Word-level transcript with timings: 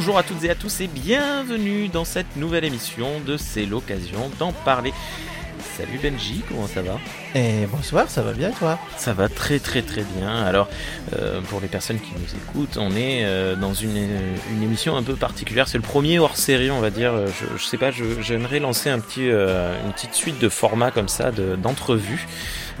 bonjour 0.00 0.16
à 0.16 0.22
toutes 0.22 0.44
et 0.44 0.50
à 0.50 0.54
tous 0.54 0.80
et 0.80 0.86
bienvenue 0.86 1.88
dans 1.88 2.06
cette 2.06 2.36
nouvelle 2.36 2.64
émission 2.64 3.20
de 3.26 3.36
C'est 3.36 3.66
l'occasion 3.66 4.30
d'en 4.38 4.50
parler. 4.50 4.94
Salut 5.76 5.98
Benji, 6.02 6.42
comment 6.48 6.66
ça 6.66 6.80
va? 6.80 6.98
Et 7.34 7.66
bonsoir, 7.66 8.08
ça 8.08 8.22
va 8.22 8.32
bien 8.32 8.50
toi? 8.50 8.78
Ça 8.96 9.12
va 9.12 9.28
très 9.28 9.58
très 9.58 9.82
très 9.82 10.02
bien. 10.16 10.42
Alors, 10.42 10.70
euh, 11.12 11.42
pour 11.42 11.60
les 11.60 11.68
personnes 11.68 11.98
qui 11.98 12.12
nous 12.14 12.34
écoutent, 12.34 12.78
on 12.78 12.96
est 12.96 13.26
euh, 13.26 13.56
dans 13.56 13.74
une, 13.74 14.08
une 14.50 14.62
émission 14.62 14.96
un 14.96 15.02
peu 15.02 15.16
particulière. 15.16 15.68
C'est 15.68 15.76
le 15.76 15.82
premier 15.82 16.18
hors 16.18 16.38
série, 16.38 16.70
on 16.70 16.80
va 16.80 16.88
dire. 16.88 17.12
Je, 17.26 17.58
je 17.58 17.62
sais 17.62 17.76
pas, 17.76 17.90
j'aimerais 17.90 18.58
lancer 18.58 18.88
un 18.88 19.00
petit, 19.00 19.28
euh, 19.28 19.74
une 19.84 19.92
petite 19.92 20.14
suite 20.14 20.38
de 20.38 20.48
formats 20.48 20.92
comme 20.92 21.08
ça, 21.08 21.30
d'entrevues. 21.30 22.26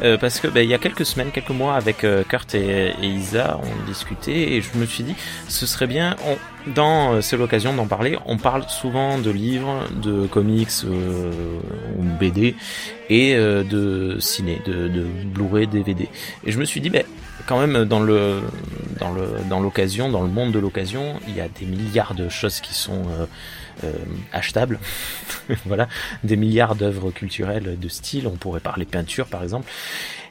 Euh, 0.02 0.16
parce 0.16 0.40
que 0.40 0.48
ben, 0.48 0.62
il 0.62 0.70
y 0.70 0.74
a 0.74 0.78
quelques 0.78 1.04
semaines, 1.04 1.30
quelques 1.30 1.50
mois, 1.50 1.74
avec 1.74 2.04
euh, 2.04 2.22
Kurt 2.24 2.54
et, 2.54 2.94
Isa, 3.02 3.60
on 3.62 3.86
discutait 3.86 4.52
et 4.52 4.62
je 4.62 4.76
me 4.78 4.86
suis 4.86 5.04
dit, 5.04 5.14
ce 5.48 5.66
serait 5.66 5.86
bien, 5.86 6.16
on, 6.26 6.36
dans 6.70 7.14
euh, 7.14 7.20
c'est 7.20 7.36
l'occasion 7.36 7.74
d'en 7.74 7.86
parler. 7.86 8.18
On 8.26 8.38
parle 8.38 8.64
souvent 8.68 9.18
de 9.18 9.30
livres, 9.30 9.86
de 10.02 10.26
comics 10.26 10.70
ou 10.84 12.02
BD 12.18 12.54
et 13.08 13.34
de 13.34 14.16
ciné, 14.20 14.60
de, 14.66 14.88
de 14.88 15.02
Blu-ray, 15.02 15.66
DVD. 15.66 16.08
Et 16.44 16.52
je 16.52 16.58
me 16.58 16.64
suis 16.64 16.80
dit, 16.80 16.90
ben 16.90 17.04
quand 17.46 17.58
même 17.58 17.84
dans 17.84 18.00
le 18.00 18.40
dans 19.00 19.10
le 19.10 19.26
dans 19.48 19.60
l'occasion, 19.60 20.08
dans 20.08 20.22
le 20.22 20.28
monde 20.28 20.52
de 20.52 20.58
l'occasion, 20.58 21.18
il 21.26 21.36
y 21.36 21.40
a 21.40 21.48
des 21.48 21.66
milliards 21.66 22.14
de 22.14 22.28
choses 22.28 22.60
qui 22.60 22.74
sont 22.74 23.02
euh, 23.84 23.92
achetable. 24.32 24.78
voilà, 25.66 25.88
des 26.24 26.36
milliards 26.36 26.76
d'œuvres 26.76 27.10
culturelles 27.10 27.78
de 27.78 27.88
style. 27.88 28.26
On 28.26 28.36
pourrait 28.36 28.60
parler 28.60 28.84
peinture 28.84 29.26
par 29.26 29.42
exemple. 29.42 29.68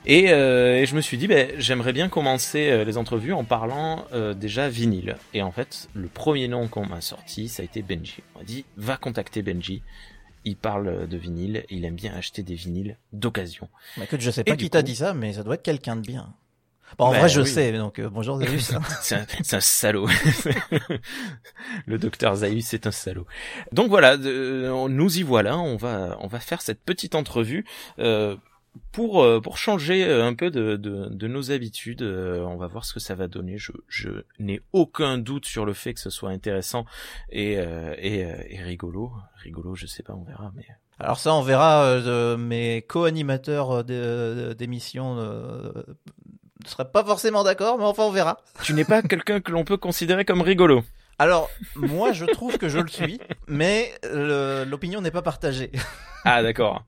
Et, 0.06 0.32
euh, 0.32 0.78
et 0.78 0.86
je 0.86 0.95
me 0.95 1.02
suis 1.02 1.18
dit, 1.18 1.28
ben, 1.28 1.50
j'aimerais 1.58 1.94
bien 1.94 2.10
commencer 2.10 2.70
euh, 2.70 2.84
les 2.84 2.98
entrevues 2.98 3.34
en 3.34 3.44
parlant 3.44 4.06
euh, 4.14 4.34
déjà 4.34 4.70
vinyle. 4.70 5.17
Et 5.34 5.42
en 5.42 5.52
fait, 5.52 5.90
le 5.94 6.08
premier 6.08 6.48
nom 6.48 6.67
qu'on 6.67 6.86
m'a 6.86 7.02
sorti, 7.02 7.50
ça 7.50 7.62
a 7.62 7.66
été 7.66 7.82
Benji. 7.82 8.23
On 8.36 8.40
m'a 8.40 8.45
dit, 8.45 8.66
va 8.78 8.98
contacter 8.98 9.42
Benji. 9.42 9.82
Il 10.45 10.56
parle 10.56 11.08
de 11.08 11.17
vinyle, 11.17 11.66
il 11.70 11.84
aime 11.84 11.95
bien 11.95 12.14
acheter 12.14 12.44
des 12.44 12.56
vinyles 12.56 12.98
d'occasion. 13.12 13.67
Bah, 13.98 14.06
écoute, 14.06 14.22
je 14.22 14.32
sais 14.32 14.44
pas 14.44 14.54
et 14.54 14.58
qui 14.58 14.70
t'a 14.70 14.82
dit 14.82 14.95
ça, 14.95 15.14
mais 15.14 15.34
ça 15.34 15.44
doit 15.44 15.56
être 15.56 15.64
quelqu'un 15.64 15.98
de 15.98 16.02
bien. 16.02 16.34
Bon, 16.98 17.06
en 17.06 17.12
bah, 17.12 17.20
vrai, 17.20 17.30
je 17.30 17.42
oui. 17.42 17.48
sais, 17.48 17.72
donc 17.73 18.00
euh, 18.00 18.09
bonjour 18.09 18.40
Zayus. 18.40 18.72
c'est 19.02 19.16
un, 19.16 19.26
un, 19.52 19.59
salaud. 19.59 20.08
le 21.86 21.98
docteur 21.98 22.36
Zayus, 22.36 22.66
c'est 22.66 22.88
un 22.88 22.92
salaud. 22.92 23.26
Donc 23.72 23.90
voilà, 23.90 24.14
euh, 24.18 24.88
nous 24.90 25.17
y 25.17 25.23
voilà. 25.23 25.58
On 25.58 25.76
va, 25.78 26.17
on 26.22 26.28
va 26.28 26.40
faire 26.40 26.62
cette 26.62 26.82
petite 26.84 27.16
entrevue. 27.16 27.66
Euh, 28.00 28.36
pour 28.92 29.26
pour 29.42 29.58
changer 29.58 30.04
un 30.10 30.34
peu 30.36 30.52
de, 30.52 30.76
de, 30.78 31.08
de 31.10 31.28
nos 31.28 31.52
habitudes, 31.52 32.04
on 32.04 32.56
va 32.56 32.67
voir 32.67 32.86
ce 32.86 32.94
que 32.94 33.00
ça 33.00 33.16
va 33.16 33.28
donner. 33.28 33.58
Je, 33.58 33.72
je 33.88 34.10
n'ai 34.38 34.62
aucun 34.73 35.17
doute 35.17 35.45
sur 35.45 35.66
le 35.66 35.73
fait 35.73 35.94
que 35.95 36.00
ce 36.00 36.12
soit 36.12 36.30
intéressant 36.30 36.86
et, 37.32 37.54
et, 37.54 38.20
et 38.20 38.62
rigolo. 38.62 39.12
Rigolo, 39.44 39.73
je 39.73 39.88
sais 39.88 40.04
pas, 40.04 40.14
on 40.14 40.23
verra, 40.23 40.52
mais 40.56 40.67
alors 41.02 41.17
ça, 41.17 41.34
on 41.34 41.42
verra 41.42 41.86
euh, 41.86 42.36
mes 42.36 42.82
co-animateurs 42.82 43.86
d'émissions 43.86 45.17
ne 46.63 46.69
serais 46.69 46.89
pas 46.89 47.03
forcément 47.03 47.43
d'accord, 47.43 47.77
mais 47.77 47.85
enfin 47.85 48.03
on 48.03 48.11
verra. 48.11 48.41
Tu 48.63 48.73
n'es 48.73 48.85
pas 48.85 49.02
quelqu'un 49.02 49.39
que 49.39 49.52
l'on 49.52 49.63
peut 49.63 49.77
considérer 49.77 50.25
comme 50.25 50.41
rigolo. 50.41 50.83
Alors, 51.17 51.49
moi, 51.75 52.14
je 52.14 52.25
trouve 52.25 52.58
que 52.58 52.70
je 52.70 52.80
le 52.80 52.87
suis, 52.87 53.20
mais 53.47 53.93
l'opinion 54.03 55.02
n'est 55.02 55.11
pas 55.11 55.21
partagée. 55.21 55.71
ah, 56.25 56.42
d'accord. 56.42 56.86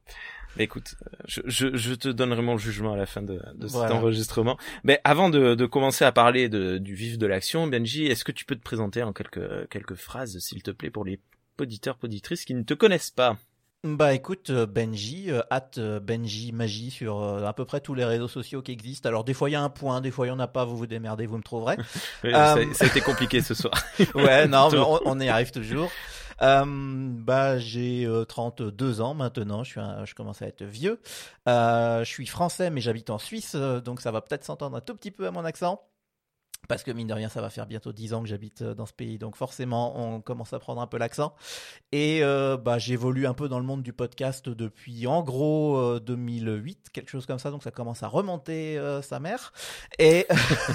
Écoute, 0.58 0.96
je, 1.28 1.42
je, 1.46 1.76
je, 1.76 1.94
te 1.94 2.10
donnerai 2.10 2.42
mon 2.42 2.58
jugement 2.58 2.94
à 2.94 2.98
la 2.98 3.06
fin 3.06 3.22
de, 3.22 3.42
de 3.56 3.68
cet 3.68 3.78
voilà. 3.78 3.96
enregistrement. 3.96 4.58
Mais 4.84 5.00
avant 5.04 5.30
de, 5.30 5.56
de, 5.56 5.66
commencer 5.66 6.04
à 6.04 6.12
parler 6.12 6.50
de, 6.50 6.78
du 6.78 6.94
vif 6.94 7.18
de 7.18 7.26
l'action, 7.26 7.68
Benji, 7.68 8.06
est-ce 8.06 8.26
que 8.26 8.34
tu 8.34 8.44
peux 8.44 8.56
te 8.56 8.62
présenter 8.62 9.02
en 9.02 9.14
quelques, 9.14 9.70
quelques 9.70 9.96
phrases, 9.96 10.38
s'il 10.40 10.62
te 10.62 10.72
plaît, 10.72 10.90
pour 10.90 11.06
les 11.06 11.22
auditeurs, 11.60 11.98
auditrices 12.04 12.44
qui 12.44 12.54
ne 12.54 12.64
te 12.64 12.74
connaissent 12.74 13.12
pas? 13.12 13.38
Bah 13.84 14.14
écoute 14.14 14.52
Benji, 14.52 15.32
euh, 15.32 15.42
at 15.50 15.72
Benji 16.02 16.52
Magie 16.52 16.92
sur 16.92 17.20
euh, 17.20 17.48
à 17.48 17.54
peu 17.54 17.66
près 17.66 17.82
tous 17.82 17.96
les 17.96 18.06
réseaux 18.06 18.28
sociaux 18.28 18.62
qui 18.62 18.72
existent. 18.72 19.10
Alors 19.10 19.24
des 19.24 19.34
fois 19.34 19.50
il 19.50 19.54
y 19.54 19.56
a 19.56 19.62
un 19.62 19.70
point, 19.70 20.02
des 20.02 20.12
fois 20.12 20.28
il 20.28 20.30
y 20.30 20.32
en 20.32 20.40
a 20.40 20.48
pas, 20.48 20.66
vous 20.66 20.78
vous 20.78 20.86
démerdez, 20.86 21.26
vous 21.26 21.38
me 21.38 21.44
trouverez. 21.44 21.78
oui, 22.24 22.32
euh... 22.32 22.74
ça, 22.74 22.86
a 22.86 22.88
été 22.88 23.02
compliqué 23.02 23.42
ce 23.42 23.56
soir. 23.56 23.74
ouais, 24.16 24.48
non, 24.48 24.70
mais 24.72 24.78
on, 24.78 25.00
on, 25.06 25.20
y 25.20 25.30
arrive 25.30 25.50
toujours. 25.50 25.90
Euh, 26.44 26.64
bah 26.66 27.58
j'ai 27.58 28.08
32 28.28 29.02
ans 29.02 29.16
maintenant, 29.16 29.64
je 29.64 29.72
suis 29.72 29.80
un, 29.80 30.06
je 30.06 30.14
commence 30.14 30.44
à 30.44 30.48
être 30.48 30.64
vieux. 30.64 31.00
je 31.48 32.04
suis 32.06 32.28
français 32.28 32.70
mais 32.70 32.82
j'habite 32.82 33.10
en 33.10 33.18
Suisse, 33.18 33.56
donc 33.56 34.02
ça 34.02 34.12
va 34.12 34.22
peut-être 34.22 34.44
s'entendre 34.44 34.78
un 34.78 34.82
tout 34.82 34.96
petit 34.96 35.12
peu 35.12 35.26
à 35.26 35.32
mon 35.32 35.44
accent 35.44 35.82
parce 36.68 36.84
que 36.84 36.92
mine 36.92 37.08
de 37.08 37.14
rien, 37.14 37.30
ça 37.30 37.42
va 37.42 37.50
faire 37.50 37.66
bientôt 37.68 37.92
10 37.92 38.14
ans 38.14 38.22
que 38.22 38.30
j'habite 38.30 38.64
dans 38.64 38.86
ce 38.86 38.94
pays, 38.94 39.18
donc 39.18 39.36
forcément, 39.36 40.00
on 40.00 40.22
commence 40.22 40.54
à 40.54 40.60
prendre 40.60 40.82
un 40.82 40.88
peu 40.88 40.98
l'accent. 40.98 41.34
Et 41.92 42.24
euh, 42.24 42.58
bah, 42.58 42.78
j'évolue 42.78 43.26
un 43.26 43.34
peu 43.34 43.50
dans 43.50 43.60
le 43.60 43.66
monde 43.66 43.84
du 43.84 43.94
podcast 43.94 44.48
depuis 44.50 45.08
en 45.08 45.24
gros 45.24 45.78
euh, 45.78 46.00
2008, 46.00 46.90
quelque 46.94 47.10
chose 47.10 47.26
comme 47.26 47.40
ça, 47.40 47.52
donc 47.52 47.64
ça 47.64 47.72
commence 47.72 48.04
à 48.04 48.08
remonter 48.08 48.78
euh, 48.78 49.02
sa 49.02 49.20
mère. 49.20 49.54
Et 50.00 50.26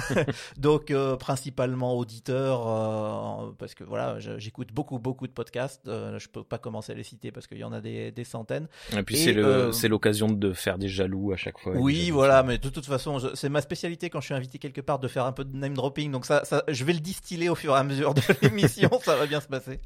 donc 0.57 0.91
euh, 0.91 1.15
principalement 1.15 1.97
auditeur, 1.97 2.67
euh, 2.67 3.51
parce 3.57 3.75
que 3.75 3.83
voilà, 3.83 4.19
j'écoute 4.19 4.69
beaucoup 4.73 4.99
beaucoup 4.99 5.27
de 5.27 5.31
podcasts. 5.31 5.83
je 5.85 6.27
peux 6.27 6.43
pas 6.43 6.57
commencer 6.57 6.91
à 6.91 6.95
les 6.95 7.03
citer 7.03 7.31
parce 7.31 7.47
qu'il 7.47 7.57
y 7.57 7.63
en 7.63 7.73
a 7.73 7.81
des, 7.81 8.11
des 8.11 8.23
centaines. 8.23 8.67
Et 8.95 9.03
puis 9.03 9.17
c'est 9.17 9.87
l'occasion 9.87 10.29
de 10.29 10.53
faire 10.53 10.77
des 10.77 10.89
jaloux 10.89 11.31
à 11.31 11.37
chaque 11.37 11.59
fois. 11.59 11.73
Oui, 11.75 12.09
voilà, 12.11 12.43
mais 12.43 12.57
de 12.57 12.69
toute 12.69 12.85
façon, 12.85 13.19
c'est 13.35 13.49
ma 13.49 13.61
spécialité 13.61 14.09
quand 14.09 14.21
je 14.21 14.25
suis 14.25 14.35
invité 14.35 14.59
quelque 14.59 14.81
part 14.81 14.99
de 14.99 15.07
faire 15.07 15.25
un 15.25 15.31
peu 15.31 15.45
de 15.45 15.55
name 15.55 15.73
Donc 16.11 16.25
ça, 16.25 16.43
je 16.67 16.83
vais 16.83 16.93
le 16.93 16.99
distiller 16.99 17.49
au 17.49 17.55
fur 17.55 17.75
et 17.75 17.79
à 17.79 17.83
mesure 17.83 18.13
de 18.13 18.21
l'émission, 18.41 18.89
ça 19.03 19.15
va 19.15 19.25
bien 19.25 19.39
se 19.39 19.47
passer. 19.47 19.79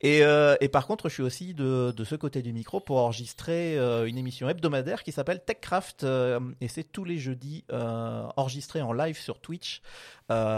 Et, 0.00 0.22
euh, 0.22 0.56
et, 0.60 0.68
par 0.68 0.86
contre, 0.86 1.08
je 1.08 1.14
suis 1.14 1.22
aussi 1.22 1.54
de, 1.54 1.92
de, 1.96 2.04
ce 2.04 2.14
côté 2.14 2.40
du 2.42 2.52
micro 2.52 2.78
pour 2.78 2.98
enregistrer 2.98 3.76
euh, 3.78 4.06
une 4.06 4.16
émission 4.16 4.48
hebdomadaire 4.48 5.02
qui 5.02 5.10
s'appelle 5.10 5.42
TechCraft 5.44 6.04
euh, 6.04 6.38
et 6.60 6.68
c'est 6.68 6.84
tous 6.84 7.04
les 7.04 7.18
jeudis 7.18 7.64
euh, 7.72 8.24
enregistré 8.36 8.80
en 8.80 8.92
live 8.92 9.18
sur 9.18 9.40
Twitch, 9.40 9.82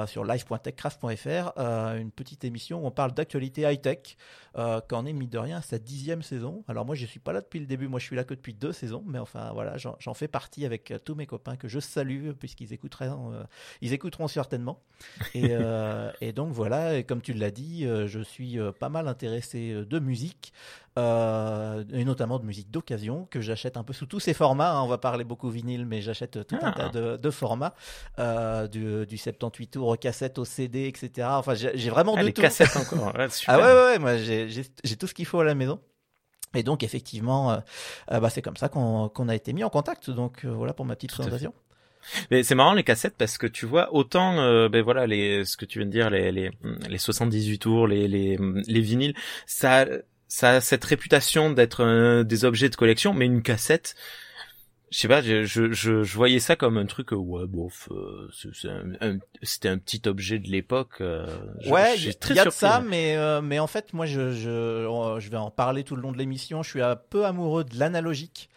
sur 0.08 0.24
live.techcraft.fr, 0.24 1.60
une 1.96 2.10
petite 2.10 2.44
émission 2.44 2.82
où 2.82 2.86
on 2.86 2.90
parle 2.90 3.12
d'actualité 3.12 3.62
high-tech, 3.62 4.16
qu'en 4.88 5.06
est 5.06 5.12
mine 5.12 5.28
de 5.28 5.38
rien 5.38 5.60
sa 5.60 5.78
dixième 5.78 6.22
saison. 6.22 6.64
Alors 6.66 6.84
moi, 6.84 6.96
je 6.96 7.06
suis 7.06 7.20
pas 7.20 7.32
là 7.32 7.40
depuis 7.40 7.60
le 7.60 7.66
début, 7.66 7.86
moi 7.86 8.00
je 8.00 8.06
suis 8.06 8.16
là 8.16 8.24
que 8.24 8.34
depuis 8.34 8.52
deux 8.52 8.72
saisons, 8.72 9.04
mais 9.06 9.20
enfin 9.20 9.52
voilà, 9.52 9.76
j'en 9.76 10.14
fais 10.14 10.26
partie 10.26 10.66
avec 10.66 10.92
tous 11.04 11.14
mes 11.14 11.26
copains 11.26 11.54
que 11.54 11.68
je 11.68 11.78
salue 11.78 12.32
puisqu'ils 12.32 12.72
écouteront, 12.72 13.32
ils 13.80 13.92
écouteront 13.92 14.26
certainement. 14.26 14.80
Et, 15.34 15.52
et 16.20 16.32
donc 16.32 16.50
voilà, 16.52 17.04
comme 17.04 17.22
tu 17.22 17.32
l'as 17.32 17.52
dit, 17.52 17.84
je 17.84 18.20
suis 18.20 18.58
pas 18.80 18.88
mal 18.88 19.06
intéressé 19.06 19.29
de 19.30 19.98
musique, 19.98 20.52
euh, 20.98 21.84
et 21.92 22.04
notamment 22.04 22.38
de 22.38 22.44
musique 22.44 22.70
d'occasion, 22.70 23.26
que 23.30 23.40
j'achète 23.40 23.76
un 23.76 23.84
peu 23.84 23.92
sous 23.92 24.06
tous 24.06 24.20
ces 24.20 24.34
formats. 24.34 24.72
Hein. 24.72 24.82
On 24.82 24.88
va 24.88 24.98
parler 24.98 25.24
beaucoup 25.24 25.50
vinyle, 25.50 25.86
mais 25.86 26.00
j'achète 26.02 26.46
tout 26.46 26.56
ah. 26.60 26.68
un 26.68 26.72
tas 26.72 26.88
de, 26.88 27.16
de 27.16 27.30
formats, 27.30 27.74
euh, 28.18 28.66
du, 28.66 29.06
du 29.06 29.16
78 29.18 29.68
tours 29.68 29.98
cassette, 29.98 30.38
au 30.38 30.44
CD, 30.44 30.86
etc. 30.86 31.28
Enfin, 31.30 31.54
j'ai 31.54 31.90
vraiment 31.90 32.14
ah, 32.16 32.20
de 32.20 32.26
les 32.26 32.32
tout. 32.32 32.42
cassettes 32.42 32.76
encore. 32.76 33.14
Ouais, 33.14 33.28
ah 33.46 33.58
ouais, 33.58 33.64
ouais, 33.64 33.72
ouais 33.72 33.98
moi 33.98 34.16
j'ai 34.16 34.96
tout 34.96 35.06
ce 35.06 35.14
qu'il 35.14 35.26
faut 35.26 35.40
à 35.40 35.44
la 35.44 35.54
maison. 35.54 35.80
Et 36.54 36.62
donc 36.62 36.82
effectivement, 36.82 37.52
euh, 37.52 38.20
bah, 38.20 38.30
c'est 38.30 38.42
comme 38.42 38.56
ça 38.56 38.68
qu'on 38.68 39.08
qu 39.08 39.22
a 39.28 39.34
été 39.34 39.52
mis 39.52 39.62
en 39.62 39.70
contact. 39.70 40.10
Donc 40.10 40.44
euh, 40.44 40.48
voilà 40.48 40.74
pour 40.74 40.84
ma 40.84 40.96
petite 40.96 41.12
présentation. 41.12 41.54
Mais 42.30 42.42
c'est 42.42 42.54
marrant 42.54 42.74
les 42.74 42.84
cassettes 42.84 43.16
parce 43.16 43.38
que 43.38 43.46
tu 43.46 43.66
vois 43.66 43.92
autant 43.94 44.38
euh, 44.38 44.68
ben 44.68 44.82
voilà 44.82 45.06
les 45.06 45.44
ce 45.44 45.56
que 45.56 45.64
tu 45.64 45.78
viens 45.78 45.86
de 45.86 45.92
dire 45.92 46.10
les 46.10 46.32
les 46.32 46.50
les 46.88 46.98
78 46.98 47.58
tours 47.58 47.86
les 47.86 48.08
les 48.08 48.38
les 48.66 48.80
vinyles 48.80 49.14
ça 49.46 49.86
ça 50.28 50.50
a 50.50 50.60
cette 50.60 50.84
réputation 50.84 51.50
d'être 51.50 51.84
euh, 51.84 52.24
des 52.24 52.44
objets 52.44 52.68
de 52.68 52.76
collection 52.76 53.14
mais 53.14 53.26
une 53.26 53.42
cassette 53.42 53.94
je 54.90 54.98
sais 54.98 55.08
pas, 55.08 55.22
je, 55.22 55.44
je, 55.44 55.72
je, 55.72 56.14
voyais 56.16 56.40
ça 56.40 56.56
comme 56.56 56.76
un 56.76 56.86
truc, 56.86 57.12
ouais, 57.12 57.46
bof, 57.46 57.88
euh, 57.92 58.28
c'était 58.32 59.68
un, 59.68 59.70
un, 59.70 59.78
petit 59.78 60.02
objet 60.08 60.40
de 60.40 60.48
l'époque. 60.48 61.00
Euh, 61.00 61.26
ouais, 61.66 61.96
il 61.96 62.06
y 62.34 62.38
a 62.40 62.44
de 62.44 62.50
ça, 62.50 62.80
mais, 62.80 63.16
euh, 63.16 63.40
mais 63.40 63.60
en 63.60 63.68
fait, 63.68 63.92
moi, 63.92 64.06
je, 64.06 64.32
je, 64.32 65.16
je 65.20 65.30
vais 65.30 65.36
en 65.36 65.52
parler 65.52 65.84
tout 65.84 65.94
le 65.94 66.02
long 66.02 66.10
de 66.10 66.18
l'émission. 66.18 66.64
Je 66.64 66.70
suis 66.70 66.82
un 66.82 66.96
peu 66.96 67.24
amoureux 67.24 67.62
de 67.62 67.78
l'analogique. 67.78 68.50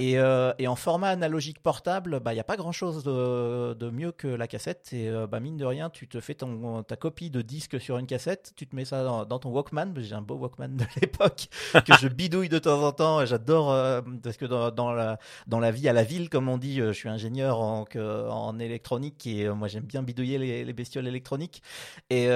Et, 0.00 0.18
euh, 0.18 0.52
et, 0.58 0.68
en 0.68 0.76
format 0.76 1.08
analogique 1.08 1.60
portable, 1.62 2.20
bah 2.20 2.34
il 2.34 2.36
y 2.36 2.40
a 2.40 2.44
pas 2.44 2.56
grand 2.56 2.72
chose 2.72 3.02
de, 3.04 3.72
de, 3.72 3.90
mieux 3.90 4.12
que 4.12 4.28
la 4.28 4.46
cassette. 4.46 4.90
Et 4.92 5.08
euh, 5.08 5.26
bah 5.26 5.40
mine 5.40 5.56
de 5.56 5.64
rien, 5.64 5.88
tu 5.88 6.06
te 6.06 6.20
fais 6.20 6.34
ton, 6.34 6.82
ta 6.82 6.96
copie 6.96 7.30
de 7.30 7.40
disque 7.40 7.80
sur 7.80 7.96
une 7.96 8.06
cassette, 8.06 8.52
tu 8.54 8.66
te 8.66 8.76
mets 8.76 8.84
ça 8.84 9.02
dans, 9.24 9.38
ton 9.38 9.50
Walkman. 9.50 9.94
J'ai 9.96 10.14
un 10.14 10.20
beau 10.20 10.34
Walkman 10.34 10.76
de 10.76 10.84
l'époque 11.00 11.48
que 11.72 11.94
je 12.00 12.08
bidouille 12.08 12.50
de 12.50 12.58
temps 12.58 12.82
en 12.82 12.92
temps. 12.92 13.24
J'adore 13.24 13.72
euh, 13.72 14.02
parce 14.22 14.36
que 14.36 14.44
dans, 14.44 14.92
la 14.92 15.18
dans 15.46 15.60
la 15.60 15.70
vie 15.70 15.88
à 15.88 15.94
la 15.94 16.04
ville, 16.04 16.28
comme 16.28 16.48
on 16.48 16.58
dit, 16.58 16.76
je 16.76 16.92
suis 16.92 17.08
ingénieur 17.08 17.60
en, 17.60 17.86
en 17.96 18.58
électronique 18.58 19.26
et 19.26 19.48
moi 19.48 19.68
j'aime 19.68 19.84
bien 19.84 20.02
bidouiller 20.02 20.38
les, 20.38 20.64
les, 20.64 20.72
bestioles 20.74 21.08
électroniques. 21.08 21.62
Et, 22.10 22.28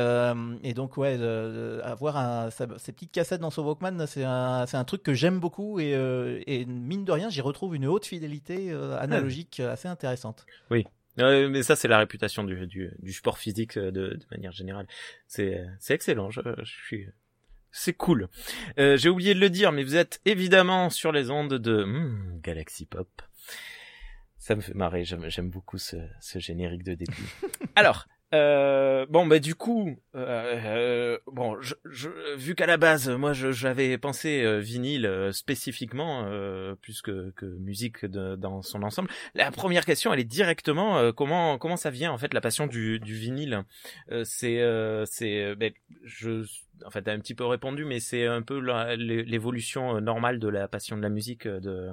et 0.63 0.75
donc 0.75 0.97
ouais, 0.97 1.19
avoir 1.85 2.17
un, 2.17 2.49
ces 2.51 2.93
petites 2.93 3.13
cassettes 3.13 3.41
dans 3.41 3.51
son 3.51 3.63
Walkman, 3.63 4.07
c'est 4.07 4.25
un 4.25 4.67
un 4.73 4.85
truc 4.85 5.03
que 5.03 5.15
j'aime 5.15 5.39
beaucoup 5.39 5.81
et, 5.81 5.93
et 6.47 6.65
mine 6.65 7.05
de 7.05 7.13
rien, 7.13 7.31
retrouve 7.43 7.75
une 7.75 7.87
haute 7.87 8.06
fidélité 8.06 8.73
euh, 8.73 8.99
analogique 8.99 9.61
euh, 9.61 9.73
assez 9.73 9.89
intéressante. 9.89 10.47
Oui. 10.71 10.87
mais 11.19 11.62
ça 11.62 11.77
c'est 11.77 11.89
la 11.89 11.99
réputation 11.99 12.44
du, 12.44 12.67
du, 12.67 12.91
du 12.99 13.12
sport 13.12 13.39
physique 13.39 13.79
de, 13.79 13.91
de 13.91 14.27
manière 14.31 14.53
générale. 14.53 14.87
C'est 15.27 15.65
c'est 15.79 15.94
excellent. 15.94 16.31
Je, 16.31 16.41
je 16.62 16.73
suis 16.87 17.09
c'est 17.73 17.94
cool. 17.94 18.29
Euh, 18.79 18.97
J'ai 18.99 19.09
oublié 19.09 19.35
de 19.35 19.41
le 19.41 19.50
dire, 19.50 19.73
mais 19.73 19.83
vous 19.83 19.97
êtes 19.97 20.21
évidemment 20.27 20.91
sur 20.91 21.11
les 21.11 21.31
ondes 21.31 21.55
de 21.55 21.85
hmm, 21.85 22.41
Galaxy 22.43 22.85
Pop. 22.85 23.09
Ça 24.39 24.55
me 24.55 24.61
fait 24.61 24.75
marrer, 24.75 25.05
j'aime 25.05 25.50
beaucoup 25.50 25.79
ce, 25.79 25.97
ce, 26.21 26.39
générique 26.39 26.83
de 26.83 26.94
début. 26.94 27.29
Alors, 27.77 28.06
euh, 28.34 29.05
bon 29.11 29.26
bah 29.26 29.38
du 29.38 29.55
coup, 29.55 29.94
euh, 30.14 30.61
euh 30.64 31.19
bon, 31.26 31.61
je, 31.61 31.75
je, 31.84 32.08
vu 32.37 32.55
qu'à 32.55 32.67
la 32.67 32.79
base, 32.79 33.08
moi, 33.11 33.32
j'avais 33.32 33.99
pensé 33.99 34.43
euh, 34.43 34.58
vinyle 34.58 35.05
euh, 35.05 35.32
spécifiquement 35.32 36.25
plus 36.81 37.02
que, 37.02 37.31
que 37.32 37.46
musique 37.46 38.05
de, 38.05 38.37
dans 38.37 38.62
son 38.62 38.82
ensemble. 38.82 39.11
La 39.34 39.50
première 39.50 39.84
question, 39.84 40.12
elle 40.12 40.20
est 40.20 40.25
directement 40.25 41.12
comment 41.12 41.58
comment 41.58 41.76
ça 41.76 41.90
vient 41.90 42.12
en 42.12 42.19
fait 42.19 42.32
la 42.32 42.40
passion 42.40 42.67
du, 42.67 43.00
du 43.00 43.14
vinyle? 43.14 43.64
c'est 44.25 44.61
c'est 45.06 45.55
ben, 45.56 45.73
je 46.05 46.44
en 46.87 46.90
fait 46.90 47.02
t'as 47.02 47.12
un 47.12 47.19
petit 47.20 47.34
peu 47.34 47.44
répondu, 47.44 47.84
mais 47.84 48.00
c'est 48.00 48.26
un 48.26 48.43
peu 48.43 48.58
l'évolution 48.96 50.00
normale 50.00 50.38
de 50.38 50.49
la 50.49 50.69
passion 50.69 50.96
de 50.96 51.02
la 51.02 51.11
musique 51.11 51.46
de 51.46 51.90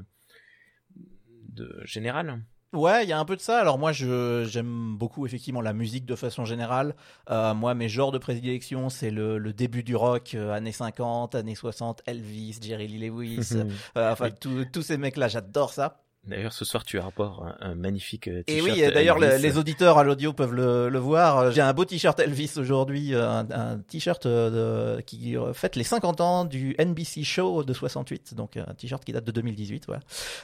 de 1.49 1.81
générale. 1.83 2.41
Ouais, 2.71 3.03
il 3.03 3.09
y 3.09 3.13
a 3.13 3.19
un 3.19 3.25
peu 3.25 3.35
de 3.35 3.41
ça. 3.41 3.59
Alors 3.59 3.79
moi, 3.79 3.91
je 3.91 4.45
j'aime 4.47 4.95
beaucoup 4.95 5.25
effectivement 5.25 5.61
la 5.61 5.73
musique 5.73 6.05
de 6.05 6.15
façon 6.15 6.45
générale. 6.45 6.95
Euh, 7.31 7.55
moi, 7.55 7.73
mes 7.73 7.89
genres 7.89 8.11
de 8.11 8.19
prédilection, 8.19 8.89
c'est 8.89 9.09
le, 9.09 9.39
le, 9.39 9.53
début 9.53 9.81
du 9.81 9.95
rock, 9.95 10.35
euh, 10.35 10.51
années 10.51 10.71
50, 10.71 11.33
années 11.33 11.55
60, 11.55 12.03
Elvis, 12.05 12.59
Jerry 12.61 12.87
Lee 12.87 13.09
Lewis, 13.09 13.49
euh, 13.97 14.11
enfin 14.11 14.29
tous 14.29 14.81
ces 14.83 14.97
mecs-là, 14.97 15.27
j'adore 15.27 15.73
ça. 15.73 16.03
D'ailleurs, 16.27 16.53
ce 16.53 16.65
soir, 16.65 16.83
tu 16.83 16.99
as 16.99 17.03
rapport 17.03 17.45
un, 17.45 17.71
un 17.71 17.75
magnifique 17.75 18.23
t-shirt. 18.23 18.49
Et 18.49 18.61
oui, 18.61 18.93
d'ailleurs, 18.93 19.17
les, 19.17 19.57
auditeurs 19.57 19.97
à 19.97 20.03
l'audio 20.03 20.33
peuvent 20.33 20.53
le, 20.53 20.89
le 20.89 20.99
voir. 20.99 21.51
J'ai 21.51 21.61
un 21.61 21.73
beau 21.73 21.85
t-shirt 21.85 22.19
Elvis 22.19 22.53
aujourd'hui, 22.57 23.15
un, 23.15 23.47
un 23.49 23.79
t-shirt 23.79 24.25
euh, 24.25 25.01
qui 25.01 25.35
fête 25.53 25.75
les 25.75 25.83
50 25.83 26.21
ans 26.21 26.45
du 26.45 26.75
NBC 26.77 27.23
Show 27.23 27.63
de 27.63 27.73
68, 27.73 28.35
donc 28.35 28.57
un 28.57 28.73
t-shirt 28.73 29.03
qui 29.03 29.13
date 29.13 29.23
de 29.23 29.31
2018. 29.31 29.85
Voilà. 29.87 30.01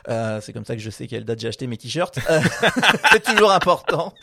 Euh, 0.09 0.41
c'est 0.41 0.53
comme 0.53 0.65
ça 0.65 0.75
que 0.75 0.81
je 0.81 0.89
sais 0.89 1.07
quelle 1.07 1.25
date 1.25 1.39
j'ai 1.39 1.49
acheté 1.49 1.67
mes 1.67 1.77
t-shirts. 1.77 2.19
c'est 3.11 3.23
toujours 3.23 3.51
important. 3.51 4.13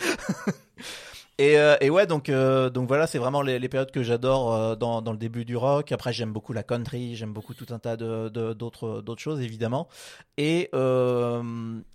Et, 1.43 1.59
euh, 1.59 1.75
et, 1.81 1.91
ouais, 1.91 2.07
donc 2.07 2.29
euh, 2.29 2.71
donc 2.71 2.87
voilà, 2.87 3.09
c'est 3.09 3.19
vraiment 3.19 3.43
les, 3.43 3.59
les, 3.59 3.69
périodes 3.69 3.91
que 3.91 4.05
j'adore 4.05 4.55
euh, 4.55 4.77
dans, 4.77 5.03
dans 5.03 5.11
le 5.11 5.19
début 5.19 5.45
du 5.45 5.57
rock. 5.57 5.91
Après, 5.91 6.13
j'aime 6.13 6.33
beaucoup 6.33 6.53
la 6.53 6.63
country, 6.63 7.17
j'aime 7.17 7.33
beaucoup 7.33 7.53
tout 7.53 7.67
un 7.71 7.81
tas 7.81 7.97
de 7.97 8.29
d'autres 8.29 9.01
d'autres 9.01 9.21
choses 9.21 9.41
évidemment. 9.41 9.89
Et 10.37 10.71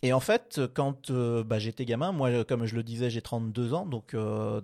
et 0.04 0.14
en 0.14 0.20
fait, 0.20 0.60
quand 0.74 1.12
bah, 1.12 1.60
j'étais 1.60 1.86
gamin, 1.86 2.12
moi, 2.12 2.44
comme 2.44 2.66
je 2.66 2.76
le 2.76 2.84
disais, 2.84 3.10
j'ai 3.10 3.22
32 3.22 3.74
ans, 3.74 3.86
donc 3.86 4.14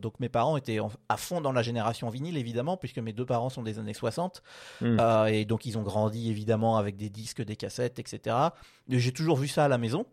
donc 0.01 0.19
mes 0.19 0.29
parents 0.29 0.57
étaient 0.57 0.79
à 1.07 1.15
fond 1.15 1.39
dans 1.39 1.53
la 1.53 1.61
génération 1.61 2.09
vinyle 2.09 2.35
évidemment, 2.35 2.75
puisque 2.75 2.99
mes 2.99 3.13
deux 3.13 3.25
parents 3.25 3.49
sont 3.49 3.63
des 3.63 3.79
années 3.79 3.93
60, 3.93 4.43
hmm. 4.81 4.97
et 5.29 5.45
donc 5.45 5.65
ils 5.65 5.77
ont 5.77 5.83
grandi 5.83 6.29
évidemment 6.29 6.75
avec 6.75 6.97
des 6.97 7.09
disques, 7.09 7.41
des 7.41 7.55
cassettes, 7.55 7.99
etc. 7.99 8.35
J'ai 8.89 9.13
toujours 9.13 9.37
vu 9.37 9.47
ça 9.47 9.63
à 9.63 9.67
la 9.69 9.77
maison. 9.77 10.05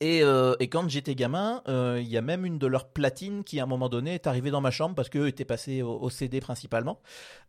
Et, 0.00 0.22
euh, 0.22 0.54
et, 0.58 0.68
quand 0.68 0.88
j'étais 0.88 1.14
gamin, 1.14 1.62
euh, 1.68 1.98
il 2.02 2.08
y 2.08 2.16
a 2.16 2.20
même 2.20 2.44
une 2.44 2.58
de 2.58 2.66
leurs 2.66 2.88
platines 2.88 3.44
qui, 3.44 3.60
à 3.60 3.62
un 3.62 3.66
moment 3.66 3.88
donné, 3.88 4.14
est 4.14 4.26
arrivée 4.26 4.50
dans 4.50 4.60
ma 4.60 4.72
chambre 4.72 4.94
parce 4.94 5.08
qu'eux 5.08 5.28
étaient 5.28 5.44
passés 5.44 5.82
au, 5.82 6.10
CD 6.10 6.40
principalement. 6.40 7.00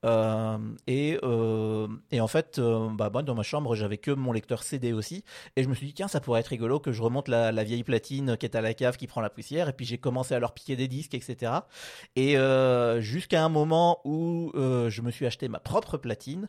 Euh, 0.05 0.57
et, 0.87 1.19
en 1.21 2.27
fait, 2.27 2.59
bah, 2.59 3.09
dans 3.09 3.35
ma 3.35 3.43
chambre, 3.43 3.75
j'avais 3.75 3.97
que 3.97 4.11
mon 4.11 4.31
lecteur 4.31 4.63
CD 4.63 4.93
aussi. 4.93 5.23
Et 5.55 5.63
je 5.63 5.69
me 5.69 5.73
suis 5.73 5.87
dit, 5.87 5.93
tiens, 5.93 6.07
ça 6.07 6.19
pourrait 6.19 6.41
être 6.41 6.47
rigolo 6.47 6.79
que 6.79 6.91
je 6.91 7.01
remonte 7.01 7.27
la, 7.27 7.51
la 7.51 7.63
vieille 7.63 7.83
platine 7.83 8.37
qui 8.37 8.45
est 8.45 8.55
à 8.55 8.61
la 8.61 8.73
cave, 8.73 8.95
qui 8.97 9.07
prend 9.07 9.21
la 9.21 9.29
poussière. 9.29 9.67
Et 9.67 9.73
puis 9.73 9.85
j'ai 9.85 9.97
commencé 9.97 10.35
à 10.35 10.39
leur 10.39 10.53
piquer 10.53 10.75
des 10.75 10.87
disques, 10.87 11.15
etc. 11.15 11.51
Et 12.15 12.35
jusqu'à 13.01 13.43
un 13.43 13.49
moment 13.49 14.01
où 14.05 14.51
je 14.53 15.01
me 15.01 15.09
suis 15.11 15.25
acheté 15.25 15.47
ma 15.47 15.59
propre 15.59 15.97
platine. 15.97 16.47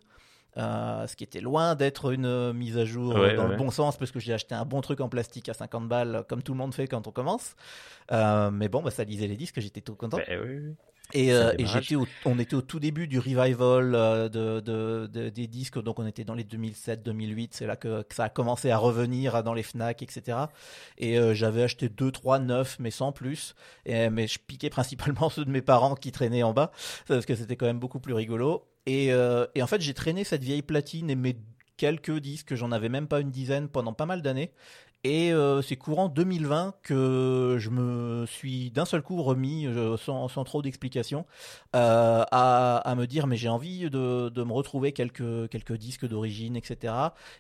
Euh, 0.57 1.07
ce 1.07 1.17
qui 1.17 1.25
était 1.25 1.41
loin 1.41 1.75
d'être 1.75 2.13
une 2.13 2.25
euh, 2.25 2.53
mise 2.55 2.79
à 2.79 2.87
jour 2.87 3.15
euh, 3.15 3.37
dans 3.37 3.47
le 3.47 3.57
bon 3.57 3.71
sens 3.71 3.99
parce 3.99 4.11
que 4.11 4.21
j'ai 4.21 4.33
acheté 4.33 4.55
un 4.55 4.65
bon 4.65 4.81
truc 4.81 5.03
en 5.03 5.09
plastique 5.11 5.51
à 5.51 5.55
50 5.55 5.87
balles 5.87 6.25
comme 6.29 6.43
tout 6.43 6.53
le 6.53 6.59
monde 6.59 6.73
fait 6.73 6.89
quand 6.89 7.07
on 7.07 7.11
commence. 7.11 7.57
mais 8.11 8.69
bon, 8.69 8.83
bah, 8.83 8.91
ça 8.91 9.05
lisait 9.05 9.27
les 9.27 9.37
disques, 9.37 9.61
j'étais 9.61 9.83
tout 9.83 9.95
content. 9.95 10.19
Ben 10.27 10.75
et, 11.13 11.29
et 11.29 11.67
j'étais 11.67 11.97
on 12.25 12.39
était 12.39 12.57
au 12.57 12.63
tout 12.63 12.81
début 12.81 13.07
du 13.07 13.19
revival 13.19 13.93
de, 13.93 14.61
de, 14.61 15.07
de, 15.07 15.29
des 15.29 15.47
disques, 15.47 15.81
donc 15.83 15.99
on 15.99 16.07
était 16.07 16.25
dans 16.25 16.35
les 16.35 16.45
2007-2008, 16.45 17.49
c'est 17.53 17.67
là 17.67 17.77
que, 17.77 18.05
ça 18.11 18.25
a 18.25 18.29
commencé 18.29 18.71
à 18.71 18.79
revenir 18.79 19.43
dans 19.43 19.55
les 19.55 19.63
Fnac, 19.63 20.03
etc. 20.03 20.39
Et 20.99 21.19
j'avais 21.35 21.63
acheté 21.63 21.89
2, 21.89 22.11
3, 22.11 22.41
9, 22.41 22.77
mais 22.81 22.91
sans 22.91 23.13
plus. 23.13 23.55
Et, 23.85 24.11
mais 24.11 24.27
je 24.27 24.39
piquais 24.39 24.71
principalement 24.71 25.31
ceux 25.31 25.45
de 25.45 25.51
mes 25.51 25.63
parents 25.63 25.95
qui 25.95 26.13
traînaient 26.13 26.43
en 26.43 26.53
bas, 26.53 26.73
parce 27.07 27.27
que 27.27 27.35
c'était 27.35 27.57
quand 27.57 27.67
même 27.67 27.79
beaucoup 27.79 28.01
plus 28.01 28.15
rigolo. 28.15 28.67
Et, 28.87 29.13
euh, 29.13 29.47
et 29.55 29.63
en 29.63 29.67
fait, 29.67 29.81
j'ai 29.81 29.95
traîné 29.95 30.25
cette 30.25 30.45
vieille 30.45 30.63
platine 30.63 31.11
et 31.11 31.17
mes 31.17 31.37
quelques 31.77 32.19
disques, 32.19 32.55
j'en 32.55 32.73
avais 32.73 32.89
même 32.89 33.07
pas 33.07 33.21
une 33.21 33.31
dizaine 33.31 33.69
pendant 33.69 33.93
pas 33.93 34.07
mal 34.07 34.23
d'années. 34.23 34.53
Et 35.05 35.33
euh, 35.33 35.63
c'est 35.63 35.77
courant 35.77 36.09
2020 36.09 36.75
que 36.83 37.57
je 37.61 37.71
me 37.71 38.27
suis 38.27 38.73
d'un 38.73 38.85
seul 38.85 39.03
coup 39.03 39.23
remis, 39.23 39.67
euh, 39.67 39.97
sans, 39.97 40.27
sans, 40.27 40.43
trop 40.43 40.63
d'explications, 40.63 41.27
euh, 41.77 42.25
à, 42.33 42.79
à, 42.79 42.95
me 42.97 43.07
dire 43.07 43.29
mais 43.29 43.37
j'ai 43.37 43.49
envie 43.49 43.89
de, 43.89 44.29
de, 44.29 44.43
me 44.43 44.53
retrouver 44.53 44.91
quelques, 44.91 45.49
quelques 45.49 45.75
disques 45.75 46.09
d'origine, 46.09 46.57
etc. 46.57 46.93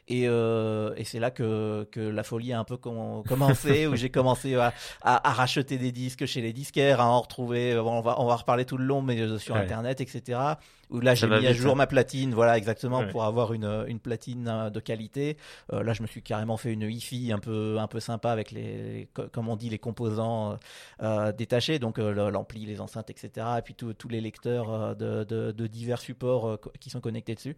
Et, 0.06 0.24
et 0.24 1.04
c'est 1.04 1.18
là 1.18 1.32
que, 1.32 1.88
que 1.90 2.00
la 2.00 2.22
folie 2.22 2.52
a 2.52 2.60
un 2.60 2.64
peu 2.64 2.76
commencé, 2.76 3.86
où 3.88 3.96
j'ai 3.96 4.10
commencé 4.10 4.54
à, 4.54 4.72
à, 5.02 5.28
à, 5.28 5.32
racheter 5.32 5.76
des 5.76 5.90
disques 5.90 6.26
chez 6.26 6.42
les 6.42 6.52
disquaires, 6.52 7.00
à 7.00 7.06
en 7.06 7.20
retrouver, 7.20 7.76
on 7.78 8.00
va, 8.00 8.20
on 8.20 8.26
va 8.26 8.36
reparler 8.36 8.64
tout 8.64 8.76
le 8.76 8.84
long, 8.84 9.02
mais 9.02 9.38
sur 9.38 9.56
Internet, 9.56 10.00
etc 10.00 10.56
où 10.90 11.00
là 11.00 11.14
j'ai 11.14 11.26
mis 11.26 11.46
à 11.46 11.52
jour 11.52 11.72
hein. 11.72 11.76
ma 11.76 11.86
platine, 11.86 12.34
voilà 12.34 12.56
exactement 12.56 13.06
pour 13.08 13.24
avoir 13.24 13.52
une, 13.52 13.84
une 13.88 14.00
platine 14.00 14.48
euh, 14.48 14.70
de 14.70 14.80
qualité. 14.80 15.36
Euh, 15.72 15.82
là 15.82 15.92
je 15.92 16.02
me 16.02 16.06
suis 16.06 16.22
carrément 16.22 16.56
fait 16.56 16.72
une 16.72 16.82
hi-fi 16.82 17.32
un 17.32 17.38
peu 17.38 17.78
un 17.78 17.86
peu 17.86 18.00
sympa 18.00 18.30
avec 18.30 18.50
les 18.50 19.08
comme 19.32 19.48
on 19.48 19.56
dit 19.56 19.68
les 19.68 19.78
composants 19.78 20.58
euh, 21.02 21.32
détachés, 21.32 21.78
donc 21.78 21.98
euh, 21.98 22.30
l'ampli, 22.30 22.66
les 22.66 22.80
enceintes, 22.80 23.10
etc. 23.10 23.46
Et 23.58 23.62
puis 23.62 23.74
tous 23.74 24.08
les 24.08 24.20
lecteurs 24.20 24.96
de, 24.96 25.24
de, 25.24 25.52
de 25.52 25.66
divers 25.66 26.00
supports 26.00 26.58
qui 26.80 26.90
sont 26.90 27.00
connectés 27.00 27.34
dessus. 27.34 27.56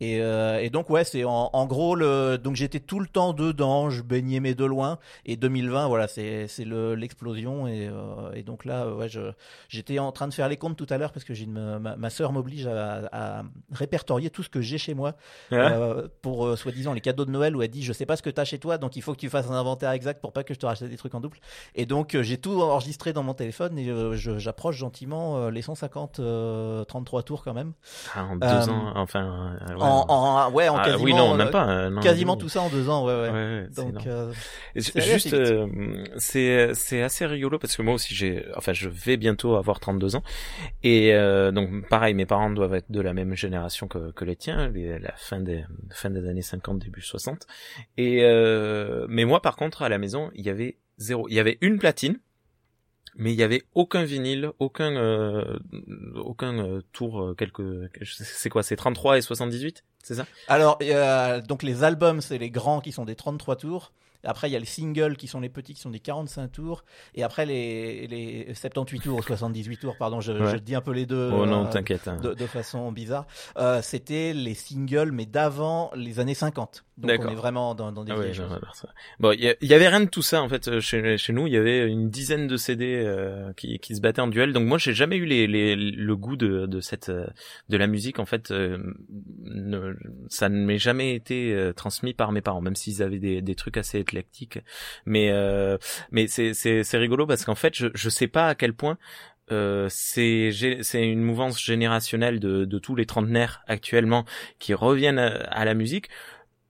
Et, 0.00 0.20
euh, 0.20 0.58
et, 0.60 0.70
donc 0.70 0.88
ouais, 0.88 1.04
c'est 1.04 1.24
en, 1.24 1.50
en, 1.52 1.66
gros 1.66 1.94
le 1.94 2.38
donc 2.38 2.56
j'étais 2.56 2.80
tout 2.80 3.00
le 3.00 3.06
temps 3.06 3.34
dedans, 3.34 3.90
je 3.90 4.02
baignais 4.02 4.40
mes 4.40 4.54
de 4.54 4.64
loin. 4.64 4.98
Et 5.26 5.36
2020, 5.36 5.88
voilà, 5.88 6.08
c'est 6.08 6.48
c'est 6.48 6.64
l'explosion 6.64 7.66
et, 7.66 7.88
euh, 7.88 8.32
et 8.32 8.42
donc 8.42 8.64
là, 8.64 8.88
ouais, 8.88 9.08
j'étais 9.68 9.98
en 9.98 10.10
train 10.10 10.26
de 10.26 10.34
faire 10.34 10.48
les 10.48 10.56
comptes 10.56 10.76
tout 10.76 10.86
à 10.88 10.96
l'heure 10.96 11.12
parce 11.12 11.24
que 11.24 11.34
j'ai 11.34 11.46
ma, 11.46 11.78
ma 11.78 12.10
sœur 12.10 12.32
m'oblige 12.32 12.66
à, 12.66 13.08
à, 13.12 13.42
répertorier 13.72 14.30
tout 14.30 14.42
ce 14.42 14.48
que 14.48 14.62
j'ai 14.62 14.78
chez 14.78 14.94
moi 14.94 15.14
euh, 15.52 16.08
pour 16.22 16.56
soi-disant 16.56 16.94
les 16.94 17.02
cadeaux 17.02 17.26
de 17.26 17.30
Noël 17.30 17.54
où 17.54 17.62
elle 17.62 17.70
dit 17.70 17.82
je 17.82 17.92
sais 17.92 18.06
pas 18.06 18.16
ce 18.16 18.22
que 18.22 18.30
t'as 18.30 18.44
chez 18.44 18.58
toi 18.58 18.78
donc 18.78 18.96
il 18.96 19.02
faut 19.02 19.12
que 19.12 19.18
tu 19.18 19.28
fasses 19.28 19.48
un 19.48 19.54
inventaire 19.54 19.90
exact 19.90 20.20
pour 20.20 20.32
pas 20.32 20.44
que 20.44 20.54
je 20.54 20.58
te 20.58 20.66
rachète 20.66 20.88
des 20.88 20.96
trucs 20.96 21.14
en 21.14 21.20
double. 21.20 21.38
Et 21.74 21.84
donc 21.84 22.16
j'ai 22.18 22.38
tout 22.38 22.58
enregistré 22.62 23.12
dans 23.12 23.22
mon 23.22 23.34
téléphone 23.34 23.78
et 23.78 23.92
j'approche 24.14 24.76
gentiment 24.76 25.50
les 25.50 25.60
150 25.60 26.22
33 26.88 27.22
tours 27.22 27.44
quand 27.44 27.54
même. 27.54 27.74
Ah, 28.14 28.24
en 28.24 28.36
deux 28.36 28.70
ans, 28.70 28.92
enfin. 28.96 29.58
Ouais 29.68 29.89
en, 29.89 29.89
ouais, 30.52 30.68
en 30.68 30.76
ah, 30.76 30.84
quasiment, 30.84 31.04
oui, 31.04 31.14
non, 31.14 31.34
même 31.34 31.50
pas, 31.50 31.68
euh, 31.68 32.00
quasiment 32.00 32.36
tout 32.36 32.48
ça 32.48 32.62
en 32.62 32.68
deux 32.68 32.88
ans, 32.88 33.06
ouais, 33.06 33.14
ouais. 33.14 33.30
ouais 33.30 33.68
Donc, 33.76 34.06
euh, 34.06 34.32
juste, 34.74 35.32
euh, 35.32 35.66
c'est 36.16 36.74
c'est 36.74 37.02
assez 37.02 37.26
rigolo 37.26 37.58
parce 37.58 37.76
que 37.76 37.82
moi 37.82 37.94
aussi 37.94 38.14
j'ai, 38.14 38.44
enfin, 38.56 38.72
je 38.72 38.88
vais 38.88 39.16
bientôt 39.16 39.56
avoir 39.56 39.80
32 39.80 40.16
ans. 40.16 40.22
Et 40.82 41.14
euh, 41.14 41.52
donc 41.52 41.88
pareil, 41.88 42.14
mes 42.14 42.26
parents 42.26 42.50
doivent 42.50 42.74
être 42.74 42.90
de 42.90 43.00
la 43.00 43.14
même 43.14 43.34
génération 43.34 43.88
que, 43.88 44.12
que 44.12 44.24
les 44.24 44.36
tiens, 44.36 44.68
les, 44.68 44.98
la 44.98 45.12
fin 45.16 45.40
des 45.40 45.64
fin 45.90 46.10
des 46.10 46.28
années 46.28 46.42
50, 46.42 46.78
début 46.78 47.02
60. 47.02 47.46
Et 47.96 48.22
mais 49.08 49.24
moi, 49.24 49.42
par 49.42 49.56
contre, 49.56 49.82
à 49.82 49.88
la 49.88 49.98
maison, 49.98 50.30
il 50.34 50.44
y 50.44 50.50
avait 50.50 50.78
zéro, 50.98 51.28
il 51.28 51.34
y 51.34 51.40
avait 51.40 51.58
une 51.60 51.78
platine 51.78 52.18
mais 53.16 53.32
il 53.32 53.38
y 53.38 53.42
avait 53.42 53.62
aucun 53.74 54.04
vinyle, 54.04 54.50
aucun 54.58 54.96
euh, 54.96 55.58
aucun 56.16 56.58
euh, 56.58 56.82
tour 56.92 57.22
euh, 57.22 57.34
quelque 57.34 57.90
c'est 58.02 58.48
quoi 58.50 58.62
c'est 58.62 58.76
33 58.76 59.18
et 59.18 59.20
78, 59.20 59.84
c'est 60.02 60.14
ça? 60.14 60.26
Alors 60.48 60.78
donc 61.46 61.62
les 61.62 61.84
albums 61.84 62.20
c'est 62.20 62.38
les 62.38 62.50
grands 62.50 62.80
qui 62.80 62.92
sont 62.92 63.04
des 63.04 63.16
33 63.16 63.56
tours 63.56 63.92
après, 64.24 64.48
il 64.50 64.52
y 64.52 64.56
a 64.56 64.58
les 64.58 64.66
singles 64.66 65.16
qui 65.16 65.26
sont 65.26 65.40
les 65.40 65.48
petits, 65.48 65.74
qui 65.74 65.80
sont 65.80 65.90
des 65.90 66.00
45 66.00 66.48
tours. 66.48 66.84
Et 67.14 67.22
après, 67.22 67.46
les, 67.46 68.06
les 68.06 68.54
78 68.54 69.00
tours 69.00 69.18
ou 69.18 69.22
78 69.22 69.78
tours, 69.78 69.96
pardon, 69.96 70.20
je, 70.20 70.32
je 70.32 70.56
dis 70.56 70.74
un 70.74 70.80
peu 70.80 70.92
les 70.92 71.06
deux. 71.06 71.30
Oh 71.32 71.46
non, 71.46 71.66
euh, 71.66 71.70
t'inquiète. 71.70 72.06
Hein. 72.06 72.18
De, 72.20 72.34
de, 72.34 72.46
façon 72.46 72.92
bizarre. 72.92 73.26
Euh, 73.56 73.80
C'était 73.82 74.32
les 74.34 74.54
singles, 74.54 75.12
mais 75.12 75.26
d'avant 75.26 75.90
les 75.94 76.20
années 76.20 76.34
50. 76.34 76.84
Donc 77.00 77.20
on 77.24 77.30
est 77.30 77.34
vraiment 77.34 77.74
dans, 77.74 77.92
dans 77.92 78.04
des 78.04 78.12
ah 78.12 78.32
choses. 78.32 78.50
Bon, 79.18 79.32
il 79.32 79.56
y, 79.60 79.74
avait 79.74 79.88
rien 79.88 80.00
de 80.00 80.08
tout 80.08 80.22
ça 80.22 80.42
en 80.42 80.48
fait 80.48 80.68
euh, 80.68 80.80
chez, 80.80 81.16
chez 81.16 81.32
nous. 81.32 81.46
Il 81.46 81.52
y 81.52 81.56
avait 81.56 81.86
une 81.88 82.10
dizaine 82.10 82.46
de 82.46 82.56
CD 82.56 83.02
euh, 83.04 83.52
qui, 83.54 83.78
qui 83.78 83.96
se 83.96 84.00
battaient 84.00 84.20
en 84.20 84.28
duel. 84.28 84.52
Donc 84.52 84.66
moi, 84.66 84.78
j'ai 84.78 84.92
jamais 84.92 85.16
eu 85.16 85.24
les, 85.24 85.46
les, 85.46 85.76
le 85.76 86.16
goût 86.16 86.36
de, 86.36 86.66
de 86.66 86.80
cette 86.80 87.10
de 87.10 87.76
la 87.76 87.86
musique 87.86 88.18
en 88.18 88.26
fait. 88.26 88.50
Euh, 88.50 88.78
ne, 89.44 89.94
ça 90.28 90.48
ne 90.48 90.64
m'est 90.64 90.78
jamais 90.78 91.14
été 91.14 91.72
transmis 91.76 92.14
par 92.14 92.32
mes 92.32 92.40
parents, 92.40 92.60
même 92.60 92.76
s'ils 92.76 93.02
avaient 93.02 93.18
des, 93.18 93.42
des 93.42 93.54
trucs 93.54 93.76
assez 93.76 93.98
éclectiques. 93.98 94.58
Mais 95.06 95.32
mais 96.10 96.26
c'est 96.26 96.54
c'est 96.54 96.98
rigolo 96.98 97.26
parce 97.26 97.44
qu'en 97.44 97.54
fait, 97.54 97.74
je 97.74 97.88
je 97.94 98.08
sais 98.08 98.28
pas 98.28 98.48
à 98.48 98.54
quel 98.54 98.74
point 98.74 98.98
euh, 99.52 99.86
c'est 99.90 100.50
c'est 100.82 101.08
une 101.08 101.22
mouvance 101.22 101.60
générationnelle 101.60 102.38
de, 102.38 102.64
de 102.64 102.78
tous 102.78 102.94
les 102.94 103.06
trentenaires 103.06 103.62
actuellement 103.66 104.24
qui 104.58 104.74
reviennent 104.74 105.18
à 105.18 105.64
la 105.64 105.74
musique 105.74 106.08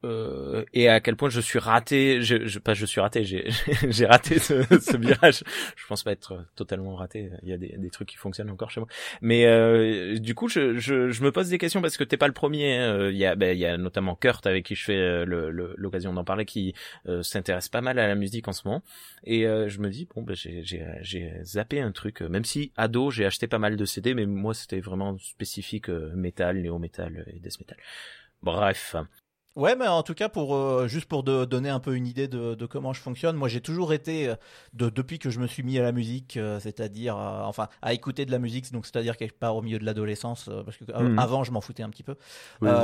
euh, 0.02 0.64
et 0.72 0.88
à 0.88 1.00
quel 1.00 1.16
point 1.16 1.28
je 1.28 1.40
suis 1.40 1.58
raté, 1.58 2.22
je, 2.22 2.46
je 2.46 2.58
pas 2.58 2.74
je 2.74 2.86
suis 2.86 3.00
raté, 3.00 3.24
j'ai 3.88 4.06
raté 4.06 4.38
ce, 4.38 4.62
ce, 4.80 4.96
virage. 4.96 5.44
Je 5.76 5.86
pense 5.86 6.02
pas 6.02 6.12
être 6.12 6.46
totalement 6.56 6.96
raté. 6.96 7.30
Il 7.42 7.48
y 7.48 7.52
a 7.52 7.58
des, 7.58 7.74
des 7.76 7.90
trucs 7.90 8.08
qui 8.08 8.16
fonctionnent 8.16 8.50
encore 8.50 8.70
chez 8.70 8.80
moi. 8.80 8.88
Mais 9.20 9.44
euh, 9.46 10.18
du 10.18 10.34
coup, 10.34 10.48
je, 10.48 10.78
je, 10.78 11.10
je, 11.10 11.22
me 11.22 11.32
pose 11.32 11.50
des 11.50 11.58
questions 11.58 11.82
parce 11.82 11.96
que 11.96 12.04
t'es 12.04 12.16
pas 12.16 12.28
le 12.28 12.32
premier. 12.32 12.76
Hein. 12.76 13.10
Il 13.10 13.16
y 13.16 13.26
a 13.26 13.34
ben, 13.34 13.56
il 13.56 13.60
y 13.60 13.66
a 13.66 13.76
notamment 13.76 14.16
Kurt 14.16 14.46
avec 14.46 14.64
qui 14.64 14.74
je 14.74 14.84
fais 14.84 14.96
euh, 14.96 15.74
l'occasion 15.76 16.12
d'en 16.12 16.24
parler, 16.24 16.44
qui 16.44 16.74
euh, 17.06 17.22
s'intéresse 17.22 17.68
pas 17.68 17.80
mal 17.80 17.98
à 17.98 18.08
la 18.08 18.14
musique 18.14 18.48
en 18.48 18.52
ce 18.52 18.66
moment. 18.66 18.82
Et 19.24 19.46
euh, 19.46 19.68
je 19.68 19.80
me 19.80 19.90
dis 19.90 20.08
bon 20.14 20.22
ben 20.22 20.34
j'ai 20.34 20.62
j'ai 20.64 21.44
zappé 21.44 21.80
un 21.80 21.92
truc. 21.92 22.22
Même 22.22 22.44
si 22.44 22.72
ado 22.76 23.10
j'ai 23.10 23.26
acheté 23.26 23.46
pas 23.46 23.58
mal 23.58 23.76
de 23.76 23.84
CD, 23.84 24.14
mais 24.14 24.26
moi 24.26 24.54
c'était 24.54 24.80
vraiment 24.80 25.18
spécifique 25.18 25.88
métal, 25.88 26.62
néo 26.62 26.78
métal 26.78 27.24
et 27.34 27.38
death 27.40 27.58
metal. 27.60 27.78
Bref. 28.42 28.96
Ouais, 29.56 29.74
mais 29.74 29.88
en 29.88 30.04
tout 30.04 30.14
cas, 30.14 30.28
pour 30.28 30.54
euh, 30.54 30.86
juste 30.86 31.06
pour 31.06 31.24
de, 31.24 31.44
donner 31.44 31.70
un 31.70 31.80
peu 31.80 31.96
une 31.96 32.06
idée 32.06 32.28
de, 32.28 32.54
de 32.54 32.66
comment 32.66 32.92
je 32.92 33.00
fonctionne, 33.00 33.34
moi 33.34 33.48
j'ai 33.48 33.60
toujours 33.60 33.92
été, 33.92 34.28
euh, 34.28 34.36
de, 34.74 34.90
depuis 34.90 35.18
que 35.18 35.28
je 35.28 35.40
me 35.40 35.48
suis 35.48 35.64
mis 35.64 35.76
à 35.76 35.82
la 35.82 35.90
musique, 35.90 36.36
euh, 36.36 36.60
c'est-à-dire, 36.60 37.16
enfin, 37.16 37.68
à 37.82 37.92
écouter 37.92 38.24
de 38.24 38.30
la 38.30 38.38
musique, 38.38 38.70
donc 38.72 38.86
c'est-à-dire 38.86 39.16
quelque 39.16 39.38
part 39.38 39.56
au 39.56 39.62
milieu 39.62 39.80
de 39.80 39.84
l'adolescence, 39.84 40.48
parce 40.64 40.76
que 40.76 40.84
mhm. 40.84 41.18
avant 41.18 41.42
je 41.42 41.50
m'en 41.50 41.60
foutais 41.60 41.82
un 41.82 41.90
petit 41.90 42.04
peu. 42.04 42.14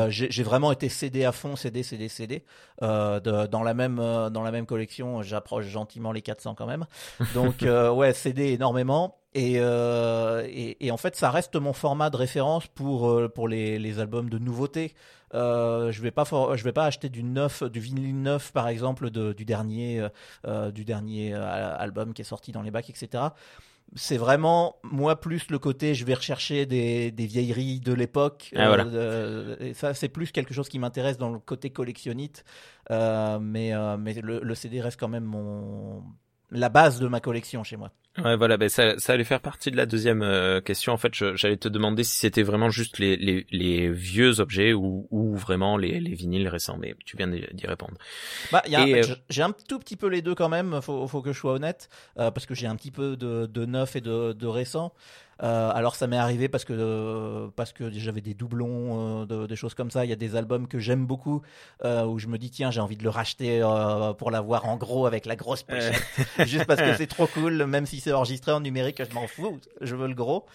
j'ai 0.09 0.43
vraiment 0.43 0.73
été 0.73 0.89
CD 0.89 1.25
à 1.25 1.31
fond, 1.31 1.55
CD, 1.55 1.85
CD, 1.85 2.09
CD, 2.09 2.45
de, 2.83 3.47
dans 3.47 3.63
la 3.63 3.75
même 3.75 3.97
dans 3.97 4.43
la 4.43 4.51
même 4.51 4.67
collection. 4.67 5.23
J'approche 5.23 5.67
gentiment 5.67 6.11
les 6.11 6.23
400 6.23 6.57
quand 6.57 6.67
même. 6.67 6.87
Donc 7.35 7.63
ouais, 7.63 8.13
CD 8.13 8.53
énormément. 8.53 9.19
Et, 9.39 9.57
euh, 9.59 10.47
et, 10.49 10.87
et, 10.87 10.91
en 10.91 10.97
fait, 10.97 11.15
ça 11.15 11.31
reste 11.31 11.57
mon 11.57 11.75
format 11.75 12.09
de 12.09 12.17
référence 12.17 12.67
pour 12.69 13.31
pour 13.35 13.49
les, 13.49 13.79
les 13.79 13.99
albums 13.99 14.31
de 14.31 14.39
nouveautés. 14.39 14.95
Euh, 15.35 15.91
je 15.91 16.03
vais 16.03 16.11
pas 16.11 16.25
je 16.25 16.65
vais 16.65 16.73
pas 16.73 16.85
acheter 16.85 17.09
du 17.09 17.23
neuf, 17.23 17.63
du 17.65 17.81
vinyle 17.81 18.21
neuf 18.21 18.53
par 18.53 18.69
exemple 18.69 19.11
de, 19.11 19.33
du 19.33 19.45
dernier 19.45 20.01
euh, 20.01 20.09
euh 20.47 20.71
du 20.71 20.85
dernier 20.85 21.35
euh, 21.35 21.77
album 21.77 22.15
qui 22.15 22.23
est 22.23 22.27
sorti 22.27 22.53
dans 22.53 22.63
les 22.63 22.71
bacs, 22.71 22.89
etc. 22.91 23.25
C'est 23.95 24.17
vraiment 24.17 24.77
moi 24.83 25.21
plus 25.21 25.49
le 25.51 25.59
côté 25.59 25.95
je 25.95 26.05
vais 26.05 26.15
rechercher 26.15 26.67
des, 26.67 27.11
des 27.11 27.27
vieilleries 27.27 27.81
de 27.81 27.93
l'époque. 27.93 28.53
Ah, 28.57 28.69
voilà. 28.69 28.85
euh, 28.85 29.57
et 29.61 29.75
ça 29.75 29.95
c'est 29.95 30.09
plus 30.09 30.31
quelque 30.33 30.55
chose 30.55 30.69
qui 30.69 30.79
m'intéresse 30.79 31.19
dans 31.19 31.31
le 31.31 31.39
côté 31.39 31.71
collectionnite. 31.71 32.45
mais 32.89 33.73
mais 33.99 34.15
le, 34.15 34.41
le 34.41 34.55
CD 34.55 34.81
reste 34.81 34.99
quand 34.99 35.09
même 35.09 35.25
mon 35.25 36.03
la 36.53 36.69
base 36.69 37.01
de 37.01 37.09
ma 37.09 37.21
collection 37.21 37.65
chez 37.65 37.77
moi. 37.77 37.91
Ouais, 38.25 38.37
voilà, 38.37 38.57
ben 38.57 38.69
ça, 38.69 38.99
ça 38.99 39.13
allait 39.13 39.25
faire 39.25 39.41
partie 39.41 39.71
de 39.71 39.77
la 39.77 39.87
deuxième 39.87 40.23
euh, 40.23 40.61
question. 40.61 40.93
En 40.93 40.97
fait, 40.97 41.13
j'allais 41.35 41.57
te 41.57 41.69
demander 41.69 42.05
si 42.05 42.19
c'était 42.19 42.43
vraiment 42.43 42.71
juste 42.71 42.99
les, 42.99 43.17
les, 43.17 43.47
les 43.51 43.91
vieux 43.91 44.41
objets 44.41 44.73
ou, 44.73 45.07
ou 45.11 45.37
vraiment 45.37 45.77
les, 45.77 46.01
les 46.01 46.15
vinyles 46.15 46.49
récents, 46.49 46.77
mais 46.79 46.95
tu 47.05 47.17
viens 47.17 47.29
d'y 47.29 47.67
répondre. 47.67 47.95
Bah, 48.53 48.63
euh, 48.73 49.03
j'ai 49.29 49.43
un 49.43 49.53
tout 49.53 49.79
petit 49.79 49.97
peu 49.97 50.09
les 50.09 50.23
deux 50.23 50.35
quand 50.35 50.49
même. 50.49 50.81
Faut, 50.83 51.07
faut 51.07 51.23
que 51.23 51.33
je 51.33 51.39
sois 51.39 51.53
honnête, 51.53 51.89
euh, 52.19 52.31
parce 52.31 52.47
que 52.47 52.55
j'ai 52.55 52.67
un 52.67 52.77
petit 52.77 52.91
peu 52.91 53.17
de, 53.17 53.47
de 53.47 53.65
neuf 53.67 53.97
et 53.97 54.01
de, 54.01 54.33
de 54.33 54.47
récent. 54.47 54.93
Euh, 55.43 55.71
alors 55.75 55.97
ça 55.97 56.07
m'est 56.07 56.17
arrivé 56.17 56.49
parce 56.49 56.65
que 56.65 56.73
euh, 56.73 57.49
parce 57.55 57.73
que 57.73 57.91
j'avais 57.91 58.21
des 58.21 58.35
doublons, 58.35 59.23
euh, 59.23 59.27
de, 59.27 59.47
des 59.47 59.57
choses 59.57 59.75
comme 59.75 59.91
ça. 59.91 60.05
Il 60.05 60.09
y 60.09 60.13
a 60.13 60.17
des 60.17 60.37
albums 60.37 60.67
que 60.69 60.79
j'aime 60.79 61.07
beaucoup 61.07 61.43
où 61.85 62.19
je 62.19 62.27
me 62.27 62.39
dis 62.39 62.51
tiens 62.51 62.71
j'ai 62.71 62.81
envie 62.81 62.97
de 62.97 63.03
le 63.03 63.11
racheter 63.11 63.61
pour 64.19 64.31
l'avoir 64.31 64.67
en 64.67 64.77
gros 64.77 65.07
avec 65.07 65.27
la 65.27 65.37
grosse 65.37 65.63
pochette, 65.63 66.03
juste 66.47 66.67
parce 66.67 66.81
que 66.81 66.95
c'est 66.97 67.07
trop 67.07 67.27
cool. 67.27 67.65
Même 67.67 67.87
si 67.87 68.01
c'est 68.01 68.13
enregistré 68.13 68.53
en 68.53 68.61
numérique, 68.61 69.03
je 69.09 69.15
m'en 69.15 69.27
fous. 69.27 69.61
Je 69.81 69.95
veux 69.95 70.09
le 70.09 70.15
gros. 70.15 70.47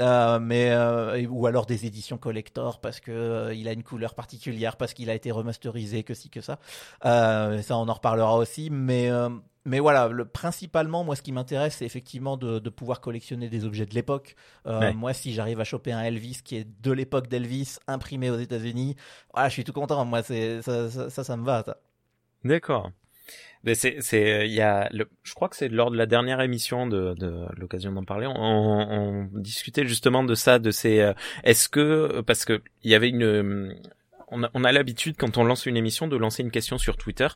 Euh, 0.00 0.38
mais 0.40 0.70
euh, 0.70 1.26
ou 1.28 1.46
alors 1.46 1.66
des 1.66 1.84
éditions 1.84 2.16
collector 2.16 2.80
parce 2.80 2.98
que 2.98 3.10
euh, 3.10 3.54
il 3.54 3.68
a 3.68 3.72
une 3.72 3.82
couleur 3.82 4.14
particulière 4.14 4.76
parce 4.76 4.94
qu'il 4.94 5.10
a 5.10 5.14
été 5.14 5.30
remasterisé 5.30 6.02
que 6.02 6.14
si 6.14 6.30
que 6.30 6.40
ça 6.40 6.58
ça 7.02 7.76
on 7.76 7.88
en 7.88 7.92
reparlera 7.92 8.38
aussi 8.38 8.70
mais 8.70 9.10
mais 9.64 9.78
voilà, 9.80 10.08
le, 10.08 10.24
principalement, 10.24 11.04
moi, 11.04 11.16
ce 11.16 11.22
qui 11.22 11.32
m'intéresse, 11.32 11.76
c'est 11.76 11.86
effectivement 11.86 12.36
de, 12.36 12.58
de, 12.58 12.70
pouvoir 12.70 13.00
collectionner 13.00 13.48
des 13.48 13.64
objets 13.64 13.86
de 13.86 13.94
l'époque. 13.94 14.34
Moi, 14.64 15.12
si 15.12 15.32
j'arrive 15.32 15.60
à 15.60 15.64
choper 15.64 15.92
un 15.92 16.02
Elvis 16.02 16.40
qui 16.44 16.56
est 16.56 16.66
de 16.82 16.92
l'époque 16.92 17.28
d'Elvis, 17.28 17.78
imprimé 17.86 18.30
aux 18.30 18.38
États-Unis, 18.38 18.96
voilà, 19.32 19.48
je 19.48 19.54
suis 19.54 19.64
tout 19.64 19.72
content. 19.72 20.04
Moi, 20.04 20.22
c'est 20.22 20.62
ça, 20.62 20.90
ça, 20.90 21.10
ça, 21.10 21.24
ça 21.24 21.36
me 21.36 21.44
va. 21.44 21.64
D'accord. 22.44 22.90
Mais 23.64 23.76
c'est, 23.76 23.98
c'est, 24.00 24.48
il 24.48 24.52
y 24.52 24.60
a, 24.60 24.88
le, 24.92 25.08
je 25.22 25.34
crois 25.34 25.48
que 25.48 25.54
c'est 25.54 25.68
lors 25.68 25.92
de 25.92 25.96
la 25.96 26.06
dernière 26.06 26.40
émission 26.40 26.86
de, 26.88 27.14
de 27.14 27.46
l'occasion 27.56 27.92
d'en 27.92 28.02
parler, 28.04 28.26
on, 28.26 28.34
on, 28.34 29.28
discutait 29.34 29.86
justement 29.86 30.24
de 30.24 30.34
ça, 30.34 30.58
de 30.58 30.72
ces, 30.72 31.00
euh, 31.00 31.12
est-ce 31.44 31.68
que, 31.68 32.22
parce 32.22 32.44
que 32.44 32.60
il 32.82 32.90
y 32.90 32.96
avait 32.96 33.08
une, 33.08 33.80
on 34.32 34.64
a, 34.64 34.72
l'habitude 34.72 35.16
quand 35.16 35.38
on 35.38 35.44
lance 35.44 35.66
une 35.66 35.76
émission 35.76 36.08
de 36.08 36.16
lancer 36.16 36.42
une 36.42 36.50
question 36.50 36.78
sur 36.78 36.96
Twitter. 36.96 37.28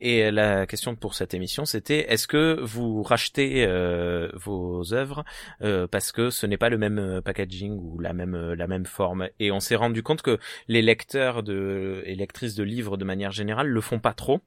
Et 0.00 0.30
la 0.30 0.66
question 0.66 0.94
pour 0.94 1.14
cette 1.14 1.34
émission 1.34 1.64
c'était 1.64 2.12
est-ce 2.12 2.26
que 2.26 2.60
vous 2.62 3.02
rachetez 3.02 3.64
euh, 3.66 4.30
vos 4.34 4.92
œuvres 4.92 5.24
euh, 5.62 5.86
parce 5.86 6.12
que 6.12 6.30
ce 6.30 6.46
n'est 6.46 6.58
pas 6.58 6.68
le 6.68 6.78
même 6.78 7.20
packaging 7.24 7.78
ou 7.78 7.98
la 7.98 8.12
même 8.12 8.52
la 8.52 8.66
même 8.66 8.86
forme? 8.86 9.28
Et 9.38 9.50
on 9.50 9.60
s'est 9.60 9.76
rendu 9.76 10.02
compte 10.02 10.22
que 10.22 10.38
les 10.68 10.82
lecteurs 10.82 11.42
de 11.42 12.02
et 12.06 12.14
lectrices 12.14 12.54
de 12.54 12.62
livres 12.62 12.96
de 12.96 13.04
manière 13.04 13.32
générale 13.32 13.68
le 13.68 13.80
font 13.80 13.98
pas 13.98 14.14
trop. 14.14 14.40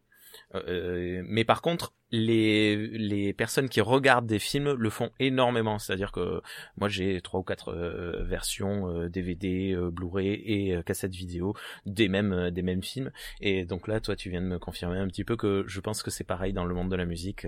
Euh, 0.56 1.22
mais 1.26 1.44
par 1.44 1.62
contre, 1.62 1.94
les 2.12 2.88
les 2.88 3.34
personnes 3.34 3.70
qui 3.70 3.82
regardent 3.82 4.28
des 4.28 4.40
films 4.40 4.74
le 4.74 4.90
font 4.90 5.12
énormément. 5.20 5.80
C'est-à-dire 5.80 6.12
que 6.12 6.42
moi 6.78 6.90
j'ai 6.90 7.22
trois 7.22 7.40
ou 7.40 7.44
quatre 7.44 7.74
euh, 7.74 8.24
versions 8.24 9.08
DVD, 9.08 9.74
euh, 9.74 9.90
Blu-ray 9.92 10.30
et 10.46 10.84
cassette 10.86 11.14
vidéo 11.14 11.56
des 11.86 12.08
mêmes 12.08 12.52
des 12.52 12.62
mêmes 12.62 12.84
films. 12.84 13.12
Et 13.42 13.66
donc 13.66 13.88
là, 13.88 14.00
toi, 14.00 14.16
tu 14.16 14.30
viens 14.30 14.42
de 14.42 14.48
me 14.48 14.60
confirmer 14.60 14.98
un 14.98 15.08
petit 15.08 15.24
peu 15.24 15.36
que 15.36 15.64
je 15.68 15.80
pense 15.80 16.04
que 16.04 16.12
c'est 16.12 16.24
pareil 16.24 16.54
dans 16.54 16.66
le 16.66 16.74
monde 16.74 16.90
de 16.90 16.96
la 16.96 17.06
musique. 17.06 17.46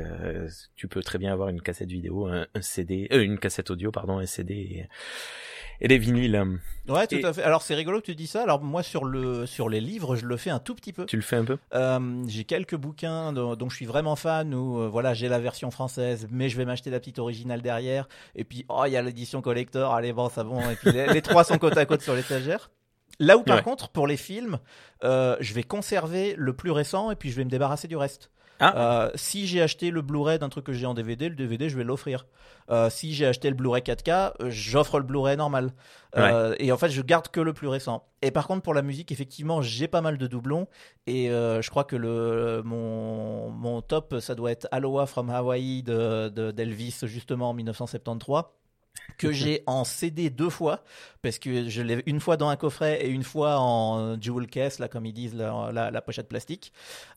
tu 0.76 0.88
peux 0.88 1.02
très 1.02 1.18
bien 1.18 1.32
avoir 1.34 1.50
une 1.50 1.62
cassette 1.62 1.90
vidéo, 1.90 2.28
un, 2.28 2.46
CD, 2.62 3.08
une 3.12 3.40
cassette 3.40 3.72
audio, 3.72 3.92
pardon, 3.92 4.20
un 4.20 4.26
CD. 4.26 4.54
Et, 4.54 4.88
et 5.82 5.88
les 5.88 5.98
vinyles. 5.98 6.60
Ouais, 6.88 7.08
tout 7.08 7.20
à 7.24 7.34
fait. 7.34 7.44
Alors 7.44 7.62
c'est 7.62 7.76
rigolo 7.76 8.02
que 8.02 8.06
tu 8.06 8.16
dis 8.16 8.28
ça. 8.28 8.44
Alors 8.44 8.62
moi 8.62 8.84
sur 8.84 9.06
le 9.06 9.46
sur 9.46 9.70
les 9.70 9.80
livres, 9.80 10.16
je 10.16 10.26
le 10.26 10.38
fais 10.38 10.50
un 10.50 10.60
tout 10.60 10.76
petit 10.76 10.92
peu. 10.92 11.06
Tu 11.06 11.16
le 11.16 11.22
fais 11.22 11.38
un 11.38 11.46
peu? 11.46 11.58
Euh, 11.74 12.24
J'ai 12.28 12.44
quelques 12.44 12.76
bouquins 12.76 13.32
dont, 13.32 13.70
je 13.70 13.76
suis 13.76 13.86
vraiment 13.86 14.16
fan 14.16 14.49
où 14.54 14.80
euh, 14.80 14.88
voilà 14.88 15.14
j'ai 15.14 15.28
la 15.28 15.40
version 15.40 15.72
française, 15.72 16.28
mais 16.32 16.50
je 16.50 16.58
vais 16.58 16.66
m'acheter 16.66 16.90
la 16.90 17.00
petite 17.00 17.20
originale 17.20 17.62
derrière. 17.62 18.08
Et 18.36 18.44
puis 18.44 18.66
oh 18.70 18.84
il 18.86 18.94
y 18.94 18.98
a 18.98 19.02
l'édition 19.02 19.42
collector. 19.42 19.94
Allez 19.94 20.14
bon 20.14 20.30
ça 20.30 20.44
bon. 20.44 20.60
Et 20.70 20.76
puis 20.76 20.92
les, 20.92 21.22
trois 21.22 21.44
sont 21.44 21.58
côte 21.58 21.78
à 21.78 21.86
côte 21.86 22.02
sur 22.02 22.16
l'étagère. 22.16 22.72
Là 23.20 23.38
où 23.38 23.44
par 23.44 23.64
contre 23.64 23.90
pour 23.90 24.08
les 24.08 24.18
films, 24.18 24.60
euh, 25.04 25.36
je 25.40 25.54
vais 25.54 25.64
conserver 25.64 26.36
le 26.38 26.54
plus 26.54 26.72
récent 26.72 27.12
et 27.12 27.16
puis 27.16 27.32
je 27.32 27.36
vais 27.36 27.44
me 27.44 27.50
débarrasser 27.50 27.88
du 27.88 27.98
reste. 27.98 28.32
Ah. 28.60 29.06
Euh, 29.06 29.12
si 29.16 29.48
j'ai 29.48 29.62
acheté 29.62 29.90
le 29.90 30.02
Blu-ray 30.02 30.38
d'un 30.38 30.50
truc 30.50 30.66
que 30.66 30.74
j'ai 30.74 30.86
en 30.86 30.94
DVD, 30.94 31.30
le 31.30 31.36
DVD 31.36 31.70
je 31.70 31.78
vais 31.78 31.84
l'offrir. 31.84 32.26
Euh, 32.70 32.90
si 32.90 33.14
j'ai 33.14 33.26
acheté 33.26 33.50
le 33.50 33.56
Blu-ray 33.56 33.82
4K, 33.82 34.34
euh, 34.42 34.50
j'offre 34.50 35.00
le 35.00 35.06
Blu-ray 35.06 35.38
normal. 35.38 35.72
Et 36.60 36.72
en 36.72 36.78
fait, 36.78 36.90
je 36.90 37.02
garde 37.02 37.30
que 37.30 37.40
le 37.40 37.54
plus 37.54 37.68
récent. 37.68 38.04
Et 38.22 38.32
par 38.32 38.48
contre, 38.48 38.64
pour 38.64 38.74
la 38.74 38.82
musique, 38.82 39.12
effectivement, 39.12 39.62
j'ai 39.62 39.88
pas 39.88 40.02
mal 40.02 40.18
de 40.18 40.28
doublons. 40.28 40.68
Et 41.08 41.28
je 41.28 41.70
crois 41.70 41.84
que 41.84 41.96
le 41.96 42.62
mon, 42.66 43.50
mon 43.52 43.82
top, 43.82 44.16
ça 44.20 44.36
doit 44.36 44.52
être 44.52 44.68
Aloha 44.72 45.06
from 45.06 45.30
Hawaii 45.30 45.84
de 45.84 46.52
d'Elvis, 46.52 47.00
justement 47.04 47.52
en 47.52 47.54
1973 47.54 48.44
que 49.18 49.32
j'ai 49.32 49.64
en 49.66 49.84
CD 49.84 50.30
deux 50.30 50.50
fois 50.50 50.84
parce 51.22 51.40
que 51.40 51.70
je 51.70 51.82
l'ai 51.82 52.04
une 52.06 52.20
fois 52.20 52.38
dans 52.38 52.50
un 52.50 52.56
coffret 52.56 53.06
et 53.06 53.10
une 53.10 53.24
fois 53.24 53.60
en 53.60 54.20
jewel 54.20 54.48
case 54.48 54.80
là 54.80 54.88
comme 54.88 55.06
ils 55.06 55.14
disent 55.14 55.36
la, 55.36 55.72
la, 55.92 56.02
pochette 56.02 56.30
plastique. 56.30 56.72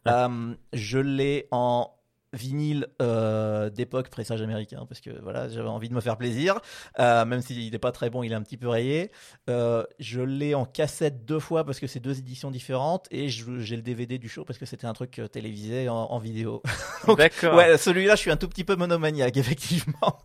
Euh, 0.08 0.54
je 0.72 0.99
l'ai 0.99 1.46
en 1.50 1.90
vinyle 2.33 2.87
euh, 3.01 3.71
d'époque 3.71 4.09
pressage 4.09 4.41
américain 4.43 4.87
parce 4.89 5.01
que 5.01 5.11
voilà 5.23 5.49
j'avais 5.49 5.69
envie 5.69 5.89
de 5.89 5.95
me 5.95 6.01
faire 6.01 6.17
plaisir. 6.17 6.61
Euh, 6.99 7.25
même 7.25 7.43
s'il 7.43 7.71
n'est 7.71 7.79
pas 7.79 7.93
très 7.93 8.11
bon 8.11 8.23
il 8.23 8.33
est 8.33 8.35
un 8.35 8.43
petit 8.43 8.57
peu 8.57 8.69
rayé. 8.69 9.11
Euh, 9.51 9.85
je 9.99 10.21
l'ai 10.21 10.55
en 10.55 10.65
cassette 10.65 11.25
deux 11.25 11.41
fois 11.41 11.65
parce 11.65 11.81
que 11.81 11.87
c'est 11.87 12.01
deux 12.01 12.19
éditions 12.19 12.51
différentes 12.51 13.07
et 13.11 13.29
j'ai 13.29 13.77
le 13.77 13.83
DVD 13.83 14.19
du 14.19 14.29
show 14.29 14.45
parce 14.45 14.59
que 14.59 14.67
c'était 14.67 14.87
un 14.87 14.93
truc 14.93 15.21
télévisé 15.31 15.89
en, 15.89 15.97
en 15.97 16.19
vidéo. 16.19 16.62
D'accord. 17.17 17.55
ouais 17.55 17.77
celui-là 17.77 18.15
je 18.15 18.21
suis 18.21 18.31
un 18.31 18.37
tout 18.37 18.49
petit 18.49 18.65
peu 18.65 18.77
monomaniaque 18.77 19.37
effectivement. 19.43 20.19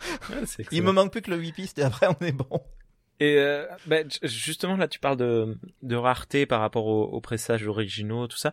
Il 0.71 0.83
me 0.83 0.91
manque 0.91 1.11
plus 1.11 1.21
que 1.21 1.31
le 1.31 1.37
8 1.37 1.51
pistes 1.53 1.79
et 1.79 1.83
après 1.83 2.07
on 2.07 2.25
est 2.25 2.31
bon. 2.31 2.61
Et 3.19 3.37
euh, 3.37 3.65
ben, 3.87 4.07
justement 4.21 4.77
là 4.77 4.87
tu 4.87 4.99
parles 4.99 5.17
de, 5.17 5.57
de 5.81 5.95
rareté 5.95 6.45
par 6.45 6.61
rapport 6.61 6.85
aux, 6.85 7.05
aux 7.05 7.19
pressages 7.19 7.67
originaux 7.67 8.27
tout 8.27 8.37
ça 8.37 8.51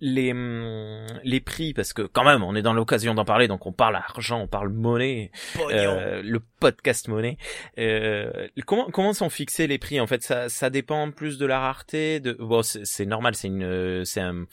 les 0.00 0.32
hum, 0.32 1.06
les 1.24 1.40
prix 1.40 1.74
parce 1.74 1.92
que 1.92 2.02
quand 2.02 2.24
même 2.24 2.42
on 2.42 2.54
est 2.54 2.62
dans 2.62 2.72
l'occasion 2.72 3.14
d'en 3.14 3.24
parler 3.24 3.48
donc 3.48 3.66
on 3.66 3.72
parle 3.72 3.96
argent 3.96 4.40
on 4.40 4.46
parle 4.46 4.70
monnaie 4.70 5.30
euh, 5.70 6.22
le 6.22 6.40
podcast 6.60 7.08
monnaie. 7.08 7.36
Euh, 7.78 8.48
comment 8.66 8.86
comment 8.90 9.12
sont 9.12 9.30
fixés 9.30 9.66
les 9.66 9.78
prix 9.78 10.00
en 10.00 10.06
fait? 10.06 10.22
Ça 10.22 10.48
ça 10.48 10.70
dépend 10.70 11.10
plus 11.10 11.38
de 11.38 11.46
la 11.46 11.60
rareté 11.60 12.20
de 12.20 12.32
bon 12.32 12.62
c'est 12.62 13.06
normal 13.06 13.34
c'est 13.34 13.48
une 13.48 14.04
c'est 14.04 14.20
un 14.20 14.46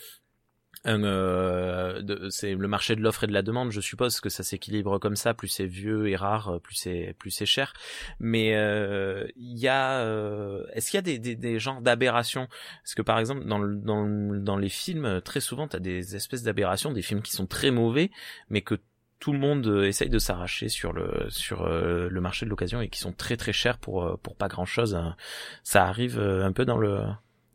euh, 0.88 2.30
c'est 2.30 2.54
le 2.54 2.68
marché 2.68 2.96
de 2.96 3.02
l'offre 3.02 3.24
et 3.24 3.28
de 3.28 3.34
la 3.34 3.42
demande, 3.42 3.72
je 3.72 3.82
suppose 3.82 4.20
que 4.20 4.30
ça 4.30 4.44
s'équilibre 4.44 5.00
comme 5.00 5.16
ça. 5.16 5.34
Plus 5.34 5.48
c'est 5.48 5.66
vieux 5.66 6.08
et 6.10 6.16
rare, 6.16 6.60
plus 6.62 6.76
c'est 6.76 7.16
plus 7.18 7.32
c'est 7.32 7.46
cher. 7.46 7.74
Mais 8.20 8.50
il 8.50 8.56
euh, 8.56 9.28
y 9.38 9.68
a, 9.68 10.00
euh, 10.00 10.64
est-ce 10.74 10.92
qu'il 10.92 10.98
y 10.98 11.00
a 11.00 11.02
des, 11.02 11.20
des, 11.20 11.36
des 11.36 11.60
genres 11.60 11.82
d'aberrations? 11.82 12.48
Parce 12.84 12.96
que 12.96 13.02
par 13.02 13.20
exemple 13.20 13.46
dans 13.46 13.58
le, 13.58 13.76
dans, 13.76 14.06
dans 14.06 14.58
les 14.58 14.70
films, 14.70 15.22
très 15.22 15.40
souvent, 15.40 15.68
t'as 15.68 15.80
des 15.80 16.16
espèces 16.16 16.44
d'aberrations, 16.44 16.92
des 16.92 17.02
films 17.02 17.22
qui 17.22 17.32
sont 17.32 17.48
très 17.48 17.72
mauvais, 17.72 18.12
mais 18.50 18.62
que 18.62 18.76
tout 19.20 19.34
le 19.34 19.40
monde 19.40 19.66
essaye 19.86 20.10
de 20.10 20.20
s'arracher 20.20 20.70
sur 20.70 20.94
le 20.94 21.26
sur 21.30 21.68
le 21.68 22.22
marché 22.22 22.46
de 22.46 22.50
l'occasion 22.52 22.82
et 22.82 22.90
qui 22.90 23.00
sont 23.00 23.14
très 23.14 23.38
très 23.38 23.54
chers 23.54 23.80
pour 23.80 24.20
pour 24.20 24.36
pas 24.36 24.50
grand 24.50 24.66
chose. 24.66 24.94
Hein. 24.94 25.16
Ça 25.64 25.86
arrive 25.86 26.20
un 26.20 26.52
peu 26.52 26.66
dans 26.66 26.78
le 26.78 27.00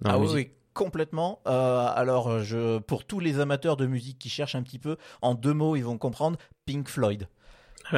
dans 0.00 0.10
ah 0.10 0.18
oui, 0.18 0.50
complètement. 0.80 1.42
Euh, 1.46 1.92
alors, 1.94 2.40
je, 2.40 2.78
pour 2.78 3.04
tous 3.04 3.20
les 3.20 3.38
amateurs 3.38 3.76
de 3.76 3.84
musique 3.84 4.18
qui 4.18 4.30
cherchent 4.30 4.54
un 4.54 4.62
petit 4.62 4.78
peu, 4.78 4.96
en 5.20 5.34
deux 5.34 5.52
mots, 5.52 5.76
ils 5.76 5.84
vont 5.84 5.98
comprendre 5.98 6.38
Pink 6.64 6.88
Floyd. 6.88 7.28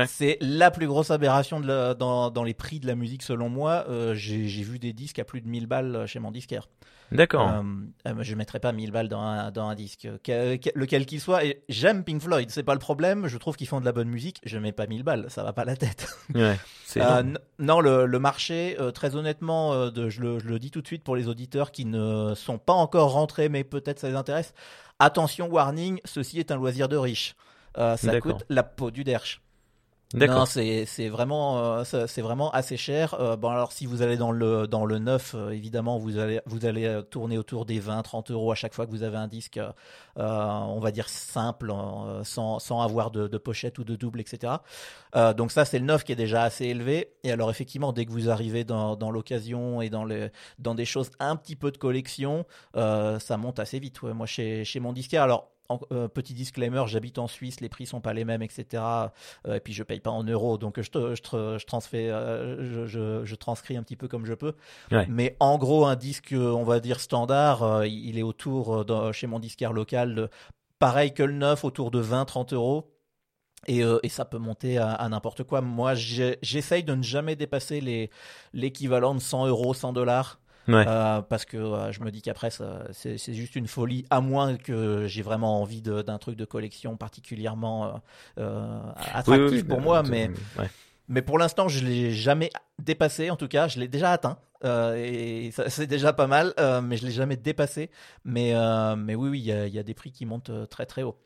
C'est 0.07 0.37
la 0.41 0.73
plus 0.73 0.89
grosse 0.89 1.13
aberration 1.13 1.61
de 1.61 1.93
dans, 1.93 2.31
dans, 2.31 2.43
les 2.43 2.55
prix 2.55 2.81
de 2.81 2.89
la 2.89 2.97
musique 2.97 3.23
selon 3.23 3.49
moi. 3.49 3.85
Euh, 3.89 4.15
J'ai 4.15 4.63
vu 4.63 4.81
des 4.81 4.93
disques 4.93 5.21
à 5.21 5.25
plus 5.25 5.41
de 5.41 5.49
1000 5.49 5.69
balles 5.69 6.07
chez 6.07 6.19
mon 6.19 6.33
disquaire. 6.33 6.69
D'accord. 7.13 7.49
Euh, 7.49 7.63
euh, 8.09 8.15
je 8.21 8.35
mettrais 8.35 8.61
pas 8.61 8.73
1000 8.73 8.91
balles 8.91 9.09
dans 9.09 9.21
un, 9.21 9.51
dans 9.51 9.69
un 9.69 9.75
disque, 9.75 10.09
lequel 10.75 11.07
qu'il 11.07 11.21
soit. 11.21 11.45
Et 11.45 11.63
j'aime 11.69 12.05
Pink 12.05 12.21
Floyd, 12.21 12.51
c'est 12.51 12.63
pas 12.63 12.75
le 12.75 12.81
problème. 12.81 13.27
Je 13.27 13.39
trouve 13.39 13.57
qu'ils 13.57 13.67
font 13.67 13.81
de 13.81 13.85
la 13.85 13.93
bonne 13.93 14.09
musique. 14.09 14.41
Je 14.45 14.59
mets 14.59 14.73
pas 14.73 14.87
1000 14.87 15.03
balles, 15.03 15.27
ça 15.29 15.43
va 15.43 15.53
pas 15.53 15.65
la 15.65 15.77
tête. 15.77 16.09
Ouais, 16.35 16.57
euh, 16.97 17.23
non, 17.59 17.81
le, 17.81 18.07
le 18.07 18.19
marché, 18.19 18.77
euh, 18.81 18.91
très 18.91 19.17
honnêtement, 19.17 19.91
de, 19.91 20.09
je, 20.09 20.21
le, 20.21 20.39
je 20.39 20.47
le 20.49 20.59
dis 20.59 20.71
tout 20.71 20.81
de 20.81 20.87
suite 20.87 21.05
pour 21.05 21.15
les 21.15 21.29
auditeurs 21.29 21.73
qui 21.73 21.85
ne 21.85 22.35
sont 22.35 22.59
pas 22.59 22.73
encore 22.73 23.13
rentrés, 23.13 23.49
mais 23.49 23.65
peut-être 23.65 23.99
ça 23.99 24.09
les 24.09 24.15
intéresse. 24.15 24.55
Attention, 24.99 25.49
warning, 25.49 26.01
ceci 26.05 26.39
est 26.39 26.51
un 26.51 26.57
loisir 26.57 26.89
de 26.89 26.97
riche. 26.97 27.35
ça 27.77 28.21
coûte 28.21 28.45
la 28.49 28.63
peau 28.63 28.91
du 28.91 29.05
derche. 29.05 29.43
Non, 30.15 30.45
c'est 30.47 31.09
vraiment 31.09 31.59
euh, 31.59 31.85
c'est 31.85 32.23
vraiment 32.23 32.51
assez 32.51 32.77
cher. 32.77 33.15
Euh, 33.15 33.37
bon 33.37 33.49
alors 33.49 33.73
si 33.73 33.87
vous 33.87 34.03
allez 34.03 34.17
dans 34.17 34.31
le 34.31 34.67
dans 34.67 34.85
le 34.85 34.99
neuf, 34.99 35.35
euh, 35.35 35.51
évidemment 35.51 35.99
vous 35.99 36.19
allez 36.19 36.41
vous 36.47 36.67
allez 36.67 37.01
tourner 37.11 37.39
autour 37.39 37.65
des 37.65 37.81
20 37.81 38.03
30 38.03 38.31
euros 38.31 38.53
à 38.53 38.55
chaque 38.55 38.75
fois 38.75 38.87
que 38.87 38.91
vous 38.91 39.03
avez 39.03 39.17
un 39.17 39.29
disque, 39.29 39.61
on 40.17 40.81
va 40.81 40.91
dire 40.91 41.09
simple, 41.09 41.73
sans 42.25 42.59
sans 42.59 42.83
avoir 42.83 43.11
de, 43.11 43.27
de 43.27 43.39
pochette 43.39 43.79
ou 43.79 43.85
de 43.85 43.97
double, 43.97 44.21
etc. 44.21 44.55
donc 45.37 45.51
ça 45.51 45.65
c'est 45.65 45.79
le 45.79 45.87
neuf 45.87 46.05
qui 46.05 46.13
est 46.13 46.17
déjà 46.17 46.43
assez 46.43 46.67
élevé. 46.67 47.13
Et 47.25 47.33
alors 47.33 47.51
effectivement 47.51 47.93
dès 47.93 48.05
que 48.05 48.11
vous 48.11 48.29
arrivez 48.29 48.65
dans 48.65 48.97
dans 48.97 49.11
l'occasion 49.11 49.81
et 49.81 49.91
dans 49.91 50.05
les 50.05 50.29
dans 50.59 50.75
des 50.75 50.85
choses 50.85 51.11
un 51.21 51.37
petit 51.37 51.57
peu 51.57 51.71
de 51.71 51.79
collection, 51.79 52.45
ça 52.75 53.37
monte 53.39 53.59
assez 53.59 53.79
vite. 53.79 54.03
Ouais. 54.03 54.13
Moi 54.13 54.27
chez 54.27 54.65
chez 54.65 54.81
mon 54.81 54.93
disquaire 54.93 55.23
alors 55.23 55.52
euh, 55.93 56.09
petit 56.09 56.35
disclaimer, 56.35 56.83
j'habite 56.87 57.19
en 57.19 57.27
Suisse, 57.27 57.61
les 57.61 57.69
prix 57.69 57.87
sont 57.87 58.01
pas 58.01 58.13
les 58.13 58.25
mêmes, 58.25 58.43
etc. 58.43 58.83
Euh, 59.47 59.55
et 59.55 59.61
puis 59.61 59.73
je 59.73 59.83
paye 59.83 60.01
pas 60.01 60.11
en 60.11 60.25
euros, 60.25 60.59
donc 60.59 60.81
je, 60.81 60.91
te, 60.91 61.15
je, 61.15 61.59
je, 61.59 61.67
transfère, 61.67 62.15
euh, 62.17 62.87
je, 62.87 63.25
je, 63.25 63.35
transcris 63.35 63.77
un 63.77 63.83
petit 63.83 63.97
peu 63.97 64.09
comme 64.09 64.27
je 64.27 64.35
peux. 64.35 64.55
Mais 65.09 65.37
en 65.41 65.59
gros, 65.59 65.87
un 65.87 65.97
disque, 65.97 66.35
on 66.37 66.65
va 66.65 66.81
dire 66.81 67.01
standard, 67.01 67.85
il 67.87 68.19
est 68.19 68.23
autour 68.23 68.85
chez 69.13 69.27
mon 69.27 69.39
disquaire 69.39 69.73
local, 69.73 70.29
pareil 70.79 71.15
que 71.15 71.23
le 71.23 71.35
neuf, 71.35 71.65
autour 71.65 71.91
de 71.91 72.03
20-30 72.03 72.55
euros. 72.55 72.89
Et, 73.69 73.83
et, 74.03 74.09
ça 74.09 74.25
peut 74.25 74.39
monter 74.39 74.79
à, 74.79 74.91
à 74.91 75.09
n'importe 75.09 75.45
quoi. 75.45 75.61
Moi, 75.61 75.95
j'essaye 75.95 76.83
de 76.83 76.95
ne 76.95 77.03
jamais 77.03 77.37
dépasser 77.37 78.11
l'équivalent 78.53 79.15
de 79.15 79.21
100 79.21 79.47
euros, 79.47 79.73
100 79.73 79.93
dollars. 79.93 80.42
Euh, 80.69 81.23
parce 81.23 81.45
que 81.45 81.57
euh, 81.57 81.93
je 81.93 82.01
me 82.01 82.11
dis 82.11 82.23
qu'après 82.23 82.51
c'est 82.93 83.35
juste 83.35 83.57
une 83.57 83.67
folie 83.67 84.05
à 84.11 84.21
moins 84.21 84.57
que 84.57 85.07
j'ai 85.07 85.23
vraiment 85.23 85.61
envie 85.61 85.83
d'un 85.83 86.19
truc 86.19 86.37
de 86.37 86.45
collection 86.45 86.97
particulièrement 86.97 88.01
euh, 88.39 88.81
attractif 89.13 89.67
pour 89.67 89.81
moi 89.81 90.03
mais 90.03 90.31
mais 91.09 91.23
pour 91.23 91.39
l'instant 91.39 91.69
je 91.69 91.85
l'ai 91.85 92.13
jamais 92.13 92.51
dépassé. 92.79 93.31
En 93.31 93.37
tout 93.37 93.49
cas 93.49 93.69
je 93.69 93.81
l'ai 93.81 93.89
déjà 93.89 94.13
atteint 94.13 94.39
et 94.65 95.51
c'est 95.69 95.87
déjà 95.87 96.13
pas 96.13 96.27
mal 96.27 96.55
mais 96.85 96.97
je 96.97 97.07
l'ai 97.07 97.13
jamais 97.13 97.37
dépassé. 97.37 97.91
Mais 98.25 98.55
mais 98.97 99.15
oui 99.15 99.29
oui 99.31 99.41
il 99.41 99.75
y 99.75 99.79
a 99.79 99.83
des 99.83 99.95
prix 99.95 100.13
qui 100.13 100.27
montent 100.27 100.53
très 100.71 100.87
très 100.87 101.03
haut 101.03 101.17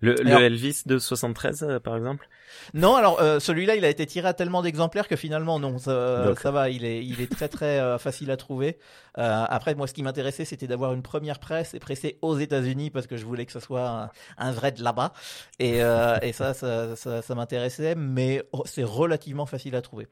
le, 0.00 0.14
le 0.14 0.30
Elvis 0.30 0.82
de 0.86 0.98
73, 0.98 1.62
euh, 1.62 1.80
par 1.80 1.96
exemple? 1.96 2.28
Non, 2.74 2.96
alors 2.96 3.20
euh, 3.20 3.38
celui-là, 3.38 3.76
il 3.76 3.84
a 3.84 3.88
été 3.88 4.06
tiré 4.06 4.28
à 4.28 4.34
tellement 4.34 4.62
d'exemplaires 4.62 5.08
que 5.08 5.16
finalement, 5.16 5.58
non, 5.58 5.78
ça, 5.78 6.34
ça, 6.36 6.50
va, 6.50 6.70
il 6.70 6.84
est, 6.84 7.04
il 7.04 7.20
est 7.20 7.30
très 7.30 7.48
très 7.48 7.80
euh, 7.80 7.98
facile 7.98 8.30
à 8.30 8.36
trouver. 8.36 8.78
après, 9.14 9.74
moi, 9.74 9.86
ce 9.86 9.92
qui 9.92 10.02
m'intéressait, 10.02 10.44
c'était 10.44 10.66
d'avoir 10.66 10.92
une 10.92 11.02
première 11.02 11.38
presse 11.38 11.74
et 11.74 11.78
pressée 11.78 12.18
aux 12.22 12.38
États-Unis 12.38 12.90
parce 12.90 13.06
que 13.06 13.16
je 13.16 13.24
voulais 13.24 13.46
que 13.46 13.52
ce 13.52 13.60
soit 13.60 14.10
un, 14.38 14.52
vrai 14.52 14.72
de 14.72 14.82
là-bas. 14.82 15.12
Et, 15.58 15.78
et 15.78 16.32
ça, 16.32 16.54
ça, 16.54 16.96
ça, 16.96 17.22
ça 17.22 17.34
m'intéressait, 17.34 17.94
mais 17.94 18.42
c'est 18.64 18.84
relativement 18.84 19.46
facile 19.46 19.74
à 19.76 19.82
trouver. 19.82 20.08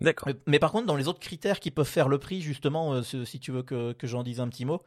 D'accord. 0.00 0.32
Mais, 0.46 0.58
par 0.58 0.72
contre, 0.72 0.86
dans 0.86 0.96
les 0.96 1.08
autres 1.08 1.20
critères 1.20 1.60
qui 1.60 1.70
peuvent 1.70 1.86
faire 1.86 2.08
le 2.08 2.18
prix, 2.18 2.40
justement, 2.40 3.02
si 3.02 3.38
tu 3.40 3.52
veux 3.52 3.62
que, 3.62 3.92
que 3.92 4.06
j'en 4.06 4.22
dise 4.22 4.40
un 4.40 4.48
petit 4.48 4.64
mot, 4.64 4.82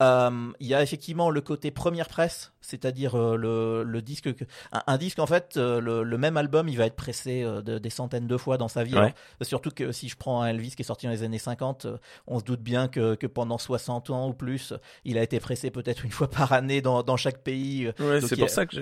il 0.00 0.66
y 0.66 0.74
a 0.74 0.82
effectivement 0.82 1.30
le 1.30 1.40
côté 1.40 1.70
première 1.70 2.08
presse 2.08 2.52
c'est-à-dire 2.66 3.14
euh, 3.14 3.36
le, 3.36 3.84
le, 3.84 4.02
disque 4.02 4.28
un, 4.72 4.96
disque 4.98 5.20
en 5.20 5.26
fait 5.26 5.56
euh, 5.56 5.80
le, 5.80 6.02
le, 6.02 6.18
même 6.18 6.36
album 6.36 6.68
il 6.68 6.76
va 6.76 6.86
être 6.86 6.96
pressé 6.96 7.42
euh, 7.42 7.62
de, 7.62 7.78
des 7.78 7.90
centaines 7.90 8.26
de 8.26 8.36
fois 8.36 8.58
dans 8.58 8.68
sa 8.68 8.82
vie 8.82 8.96
surtout 9.42 9.70
que 9.70 9.92
si 9.92 10.08
je 10.08 10.16
prends 10.16 10.42
un 10.42 10.48
Elvis 10.48 10.72
qui 10.72 10.82
est 10.82 10.84
sorti 10.84 11.06
dans 11.06 11.12
les 11.12 11.22
années 11.22 11.38
50 11.38 11.86
on 12.26 12.40
se 12.40 12.44
doute 12.44 12.60
bien 12.60 12.88
que, 12.88 13.14
que 13.14 13.26
pendant 13.26 13.58
60 13.58 14.10
ans 14.10 14.28
ou 14.28 14.32
plus 14.32 14.74
il 15.04 15.16
a 15.16 15.22
été 15.22 15.38
pressé 15.38 15.70
peut-être 15.70 16.04
une 16.04 16.10
fois 16.10 16.28
par 16.28 16.52
année 16.52 16.82
dans, 16.82 17.02
dans 17.02 17.16
chaque 17.16 17.38
pays 17.38 17.92
ouais, 18.00 18.20
c'est 18.20 18.36
pour 18.36 18.50
ça 18.50 18.66
que 18.66 18.76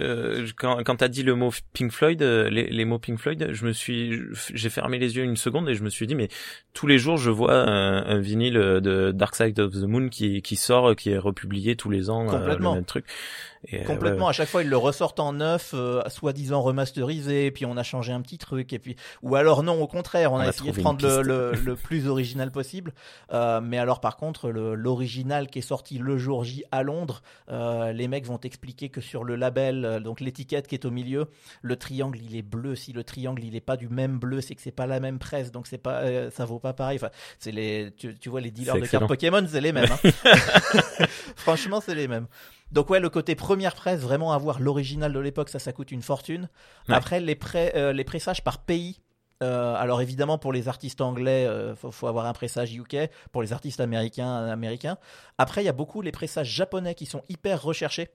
je, 0.46 0.52
quand, 0.54 0.82
quand 0.82 0.96
tu 0.96 1.04
as 1.04 1.08
dit 1.08 1.22
le 1.22 1.34
mot 1.34 1.50
Pink 1.74 1.92
Floyd 1.92 2.22
les, 2.22 2.66
les 2.66 2.84
mots 2.84 2.98
Pink 2.98 3.18
Floyd 3.18 3.50
je 3.52 3.66
me 3.66 3.72
suis 3.72 4.18
j'ai 4.52 4.70
fermé 4.70 4.98
les 4.98 5.16
yeux 5.16 5.24
une 5.24 5.36
seconde 5.36 5.68
et 5.68 5.73
je 5.74 5.82
me 5.82 5.90
suis 5.90 6.06
dit 6.06 6.14
mais 6.14 6.28
tous 6.72 6.86
les 6.86 6.98
jours 6.98 7.16
je 7.16 7.30
vois 7.30 7.54
un, 7.54 8.04
un 8.04 8.20
vinyle 8.20 8.54
de 8.54 9.12
Dark 9.12 9.36
Side 9.36 9.58
of 9.60 9.72
the 9.72 9.84
Moon 9.84 10.08
qui, 10.08 10.42
qui 10.42 10.56
sort 10.56 10.94
qui 10.96 11.10
est 11.10 11.18
republié 11.18 11.76
tous 11.76 11.90
les 11.90 12.10
ans 12.10 12.26
Complètement. 12.26 12.70
le 12.70 12.76
même 12.76 12.84
truc 12.84 13.04
euh, 13.72 13.84
Complètement. 13.84 14.28
À 14.28 14.32
chaque 14.32 14.48
fois, 14.48 14.62
ils 14.62 14.68
le 14.68 14.76
ressortent 14.76 15.20
en 15.20 15.32
neuf, 15.32 15.72
euh, 15.74 16.02
soi-disant 16.08 16.60
remasterisé, 16.62 17.50
puis 17.50 17.66
on 17.66 17.76
a 17.76 17.82
changé 17.82 18.12
un 18.12 18.20
petit 18.20 18.38
truc, 18.38 18.72
et 18.72 18.78
puis 18.78 18.96
ou 19.22 19.36
alors 19.36 19.62
non, 19.62 19.80
au 19.82 19.86
contraire, 19.86 20.32
on, 20.32 20.38
a, 20.38 20.48
essayé 20.48 20.72
de 20.72 20.80
prendre 20.80 21.22
le, 21.22 21.52
le, 21.64 21.76
plus 21.76 22.08
original 22.08 22.50
possible. 22.50 22.92
Euh, 23.32 23.60
mais 23.60 23.78
alors, 23.78 24.00
par 24.00 24.16
contre, 24.16 24.50
l'original 24.50 25.48
qui 25.48 25.60
est 25.60 25.62
sorti 25.62 25.98
le 25.98 26.18
jour 26.18 26.44
J 26.44 26.64
à 26.70 26.82
Londres, 26.82 27.22
euh, 27.50 27.92
les 27.92 28.08
mecs 28.08 28.26
vont 28.26 28.38
expliquer 28.42 28.88
que 28.88 29.00
sur 29.00 29.24
le 29.24 29.36
label, 29.36 29.84
euh, 29.84 30.00
donc 30.00 30.20
l'étiquette 30.20 30.66
qui 30.66 30.74
est 30.74 30.84
au 30.84 30.90
milieu, 30.90 31.28
le 31.62 31.76
triangle 31.76 32.18
il 32.22 32.36
est 32.36 32.42
bleu. 32.42 32.74
Si 32.74 32.92
le 32.92 33.04
triangle 33.04 33.42
il 33.44 33.56
est 33.56 33.60
pas 33.60 33.76
du 33.76 33.88
même 33.88 34.18
bleu, 34.18 34.40
c'est 34.40 34.54
que 34.54 34.62
c'est 34.62 34.70
pas 34.70 34.86
la 34.86 35.00
même 35.00 35.18
presse, 35.18 35.50
donc 35.50 35.66
c'est 35.66 35.78
pas, 35.78 36.30
ça 36.30 36.44
vaut 36.44 36.58
pas 36.58 36.72
pareil. 36.72 36.98
Enfin, 36.98 37.10
c'est 37.38 37.52
les, 37.52 37.92
tu, 37.96 38.16
tu, 38.18 38.28
vois 38.28 38.40
les 38.40 38.50
dealers 38.50 38.76
de 38.76 38.86
cartes 38.86 39.06
Pokémon, 39.06 39.44
c'est 39.48 39.60
les 39.60 39.72
mêmes. 39.72 39.90
Hein. 39.90 40.10
Franchement, 41.36 41.80
c'est 41.80 41.94
les 41.94 42.08
mêmes. 42.08 42.26
Donc 42.72 42.90
ouais, 42.90 43.00
le 43.00 43.08
côté 43.08 43.34
première 43.34 43.74
presse, 43.74 44.00
vraiment 44.00 44.32
avoir 44.32 44.60
l'original 44.60 45.12
de 45.12 45.18
l'époque, 45.18 45.48
ça, 45.48 45.58
ça 45.58 45.72
coûte 45.72 45.92
une 45.92 46.02
fortune. 46.02 46.48
Après, 46.88 47.20
les, 47.20 47.34
pré 47.34 47.72
euh, 47.76 47.92
les 47.92 48.04
pressages 48.04 48.42
par 48.42 48.58
pays. 48.58 49.00
Euh, 49.42 49.74
alors 49.74 50.00
évidemment 50.00 50.38
pour 50.38 50.52
les 50.52 50.68
artistes 50.68 51.00
anglais, 51.00 51.44
euh, 51.44 51.74
faut, 51.74 51.90
faut, 51.90 52.06
avoir 52.06 52.26
un 52.26 52.32
pressage 52.32 52.74
UK. 52.74 53.10
Pour 53.32 53.42
les 53.42 53.52
artistes 53.52 53.80
américains, 53.80 54.46
américains. 54.46 54.96
Après, 55.38 55.62
il 55.62 55.66
y 55.66 55.68
a 55.68 55.72
beaucoup 55.72 56.02
les 56.02 56.12
pressages 56.12 56.48
japonais 56.48 56.94
qui 56.94 57.06
sont 57.06 57.22
hyper 57.28 57.62
recherchés 57.62 58.10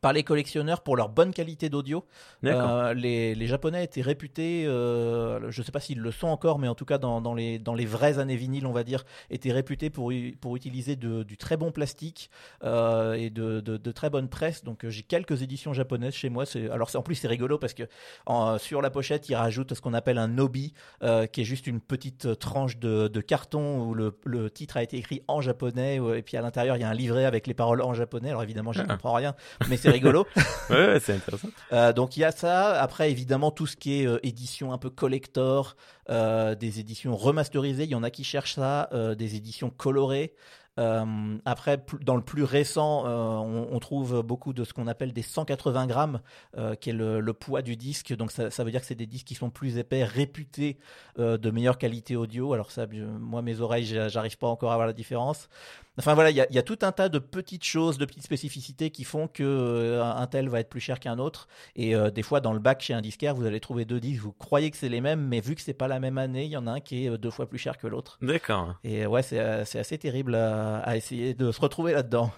par 0.00 0.12
les 0.12 0.24
collectionneurs 0.24 0.80
pour 0.80 0.96
leur 0.96 1.08
bonne 1.08 1.32
qualité 1.32 1.68
d'audio. 1.68 2.04
Euh, 2.44 2.94
les, 2.94 3.34
les, 3.34 3.46
Japonais 3.46 3.84
étaient 3.84 4.00
réputés, 4.02 4.66
euh, 4.66 5.50
je 5.50 5.60
ne 5.60 5.64
sais 5.64 5.72
pas 5.72 5.80
s'ils 5.80 6.00
le 6.00 6.10
sont 6.10 6.28
encore, 6.28 6.58
mais 6.58 6.68
en 6.68 6.74
tout 6.74 6.84
cas 6.84 6.98
dans, 6.98 7.20
dans, 7.20 7.34
les, 7.34 7.58
dans 7.58 7.74
les 7.74 7.86
vraies 7.86 8.18
années 8.18 8.36
vinyles, 8.36 8.66
on 8.66 8.72
va 8.72 8.84
dire, 8.84 9.04
étaient 9.30 9.52
réputés 9.52 9.90
pour, 9.90 10.12
pour 10.40 10.56
utiliser 10.56 10.96
de, 10.96 11.22
du 11.22 11.36
très 11.36 11.56
bon 11.56 11.70
plastique 11.70 12.30
euh, 12.64 13.14
et 13.14 13.30
de, 13.30 13.60
de, 13.60 13.76
de, 13.76 13.92
très 13.92 14.10
bonne 14.10 14.28
presse. 14.28 14.64
Donc 14.64 14.86
j'ai 14.88 15.02
quelques 15.02 15.42
éditions 15.42 15.72
japonaises 15.72 16.14
chez 16.14 16.30
moi. 16.30 16.44
Alors 16.72 16.90
en 16.96 17.02
plus 17.02 17.14
c'est 17.14 17.28
rigolo 17.28 17.58
parce 17.58 17.74
que 17.74 17.84
en, 18.26 18.58
sur 18.58 18.82
la 18.82 18.90
pochette 18.90 19.28
ils 19.28 19.34
rajoutent 19.34 19.74
ce 19.74 19.80
qu'on 19.80 19.94
appelle 19.94 20.18
un 20.18 20.28
nobi, 20.28 20.72
euh, 21.02 21.26
qui 21.26 21.42
est 21.42 21.44
juste 21.44 21.66
une 21.66 21.80
petite 21.80 22.38
tranche 22.38 22.78
de, 22.78 23.08
de 23.08 23.20
carton 23.20 23.86
où 23.86 23.94
le, 23.94 24.18
le, 24.24 24.50
titre 24.50 24.76
a 24.76 24.82
été 24.82 24.96
écrit 24.96 25.22
en 25.28 25.40
japonais 25.40 26.00
et 26.16 26.22
puis 26.22 26.36
à 26.36 26.42
l'intérieur 26.42 26.76
il 26.76 26.80
y 26.80 26.84
a 26.84 26.88
un 26.88 26.94
livret 26.94 27.24
avec 27.24 27.46
les 27.46 27.54
paroles 27.54 27.82
en 27.82 27.94
japonais. 27.94 28.30
Alors 28.30 28.42
évidemment 28.42 28.72
j'y 28.72 28.80
ah. 28.80 28.86
comprends 28.86 29.12
rien, 29.12 29.34
mais 29.68 29.76
c'est 29.82 29.90
rigolo. 29.90 30.26
ouais, 30.70 30.98
c'est 31.00 31.14
intéressant. 31.14 31.48
Euh, 31.72 31.92
donc 31.92 32.16
il 32.16 32.20
y 32.20 32.24
a 32.24 32.32
ça. 32.32 32.80
Après, 32.80 33.10
évidemment, 33.10 33.50
tout 33.50 33.66
ce 33.66 33.76
qui 33.76 34.00
est 34.02 34.06
euh, 34.06 34.18
édition 34.22 34.72
un 34.72 34.78
peu 34.78 34.90
collector, 34.90 35.76
euh, 36.10 36.54
des 36.54 36.80
éditions 36.80 37.16
remasterisées. 37.16 37.84
Il 37.84 37.90
y 37.90 37.94
en 37.94 38.02
a 38.02 38.10
qui 38.10 38.24
cherchent 38.24 38.54
ça, 38.54 38.88
des 39.18 39.36
éditions 39.36 39.70
colorées. 39.70 40.34
Euh, 40.80 41.36
après, 41.44 41.84
dans 42.00 42.16
le 42.16 42.22
plus 42.22 42.44
récent, 42.44 43.04
euh, 43.06 43.10
on, 43.10 43.68
on 43.72 43.78
trouve 43.78 44.22
beaucoup 44.22 44.54
de 44.54 44.64
ce 44.64 44.72
qu'on 44.72 44.86
appelle 44.86 45.12
des 45.12 45.20
180 45.20 45.86
grammes, 45.86 46.20
euh, 46.56 46.74
qui 46.74 46.88
est 46.88 46.94
le, 46.94 47.20
le 47.20 47.32
poids 47.34 47.60
du 47.60 47.76
disque. 47.76 48.16
Donc 48.16 48.32
ça, 48.32 48.50
ça 48.50 48.64
veut 48.64 48.70
dire 48.70 48.80
que 48.80 48.86
c'est 48.86 48.94
des 48.94 49.06
disques 49.06 49.26
qui 49.26 49.34
sont 49.34 49.50
plus 49.50 49.76
épais, 49.76 50.02
réputés 50.02 50.78
de 51.18 51.50
meilleure 51.50 51.76
qualité 51.76 52.16
audio. 52.16 52.54
Alors 52.54 52.70
ça, 52.70 52.86
moi, 52.90 53.42
mes 53.42 53.60
oreilles, 53.60 53.84
j'a- 53.84 54.08
j'arrive 54.08 54.38
pas 54.38 54.46
encore 54.46 54.72
à 54.72 54.76
voir 54.76 54.86
la 54.86 54.94
différence. 54.94 55.50
Enfin 55.98 56.14
voilà, 56.14 56.30
il 56.30 56.36
y 56.36 56.40
a, 56.40 56.46
il 56.48 56.56
y 56.56 56.58
a 56.58 56.62
tout 56.62 56.78
un 56.82 56.92
tas 56.92 57.08
de 57.08 57.18
petites 57.18 57.64
choses, 57.64 57.98
de 57.98 58.06
petites 58.06 58.22
spécificités 58.22 58.90
qui 58.90 59.04
font 59.04 59.28
que 59.28 59.42
euh, 59.42 60.02
un 60.02 60.26
tel 60.26 60.48
va 60.48 60.60
être 60.60 60.70
plus 60.70 60.80
cher 60.80 60.98
qu'un 61.00 61.18
autre. 61.18 61.48
Et 61.76 61.94
euh, 61.94 62.10
des 62.10 62.22
fois, 62.22 62.40
dans 62.40 62.54
le 62.54 62.60
bac 62.60 62.80
chez 62.80 62.94
un 62.94 63.02
disquaire, 63.02 63.34
vous 63.34 63.44
allez 63.44 63.60
trouver 63.60 63.84
deux 63.84 64.00
disques, 64.00 64.22
vous 64.22 64.32
croyez 64.32 64.70
que 64.70 64.78
c'est 64.78 64.88
les 64.88 65.02
mêmes, 65.02 65.26
mais 65.26 65.40
vu 65.40 65.54
que 65.54 65.60
c'est 65.60 65.74
pas 65.74 65.88
la 65.88 66.00
même 66.00 66.16
année, 66.16 66.44
il 66.44 66.50
y 66.50 66.56
en 66.56 66.66
a 66.66 66.72
un 66.72 66.80
qui 66.80 67.04
est 67.04 67.10
euh, 67.10 67.18
deux 67.18 67.30
fois 67.30 67.48
plus 67.48 67.58
cher 67.58 67.76
que 67.76 67.86
l'autre. 67.86 68.18
D'accord. 68.22 68.74
Et 68.84 69.04
ouais, 69.06 69.22
c'est 69.22 69.38
assez 69.38 69.98
terrible 69.98 70.34
à, 70.34 70.78
à 70.78 70.96
essayer 70.96 71.34
de 71.34 71.52
se 71.52 71.60
retrouver 71.60 71.92
là-dedans. 71.92 72.30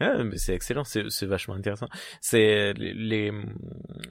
Ah, 0.00 0.24
mais 0.24 0.38
c'est 0.38 0.54
excellent, 0.54 0.82
c'est 0.82 1.10
c'est 1.10 1.26
vachement 1.26 1.54
intéressant. 1.54 1.86
C'est 2.22 2.72
les, 2.72 2.94
les 2.94 3.32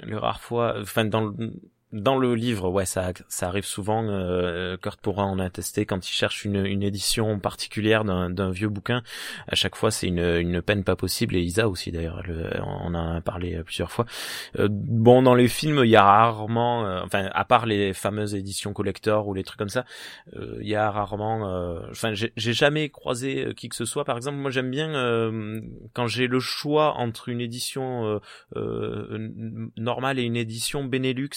les 0.03 0.15
rares 0.15 0.39
fois, 0.39 0.75
enfin 0.79 1.03
dans 1.03 1.21
le 1.21 1.53
dans 1.91 2.19
le 2.19 2.35
livre, 2.35 2.69
ouais, 2.69 2.85
ça 2.85 3.13
ça 3.29 3.47
arrive 3.47 3.65
souvent. 3.65 4.03
Euh, 4.07 4.77
Kurt 4.77 5.01
pourra 5.01 5.23
en 5.25 5.39
attester 5.39 5.87
quand 5.87 6.07
il 6.07 6.11
cherche 6.13 6.45
une 6.45 6.63
une 6.65 6.83
édition 6.83 7.39
particulière 7.39 8.03
d'un 8.05 8.51
vieux 8.51 8.69
bouquin. 8.69 9.01
À 9.47 9.55
chaque 9.55 9.75
fois, 9.75 9.89
c'est 9.89 10.07
une 10.07 10.19
une 10.19 10.61
peine 10.61 10.83
pas 10.83 10.95
possible. 10.95 11.35
Et 11.35 11.41
Isa 11.41 11.67
aussi 11.67 11.91
d'ailleurs, 11.91 12.21
le- 12.27 12.47
on 12.63 12.93
en 12.93 13.15
a 13.17 13.21
parlé 13.21 13.63
plusieurs 13.63 13.91
fois. 13.91 14.05
Euh, 14.59 14.67
bon, 14.71 15.23
dans 15.23 15.33
les 15.35 15.47
films, 15.47 15.81
il 15.83 15.89
y 15.89 15.95
a 15.95 16.03
rarement, 16.03 16.85
euh, 16.85 17.01
enfin, 17.03 17.29
à 17.33 17.45
part 17.45 17.65
les 17.65 17.93
fameuses 17.93 18.35
éditions 18.35 18.73
collector 18.73 19.27
ou 19.27 19.33
les 19.33 19.43
trucs 19.43 19.57
comme 19.59 19.69
ça, 19.69 19.85
euh, 20.35 20.57
il 20.61 20.67
y 20.67 20.75
a 20.75 20.89
rarement. 20.91 21.47
euh, 21.49 21.79
Enfin, 21.91 22.13
j'ai 22.13 22.33
j'ai 22.37 22.53
jamais 22.53 22.89
croisé 22.89 23.45
euh, 23.47 23.53
qui 23.53 23.69
que 23.69 23.75
ce 23.75 23.85
soit. 23.85 24.05
Par 24.05 24.17
exemple, 24.17 24.37
moi 24.37 24.51
j'aime 24.51 24.69
bien 24.71 24.93
euh, 24.95 25.59
quand 25.93 26.07
j'ai 26.07 26.27
le 26.27 26.39
choix 26.39 26.93
entre 26.97 27.29
une 27.29 27.41
édition 27.41 28.05
euh, 28.05 28.19
euh, 28.55 29.29
normale 29.77 30.19
et 30.19 30.23
une 30.23 30.35
édition 30.37 30.83
Benelux. 30.83 31.29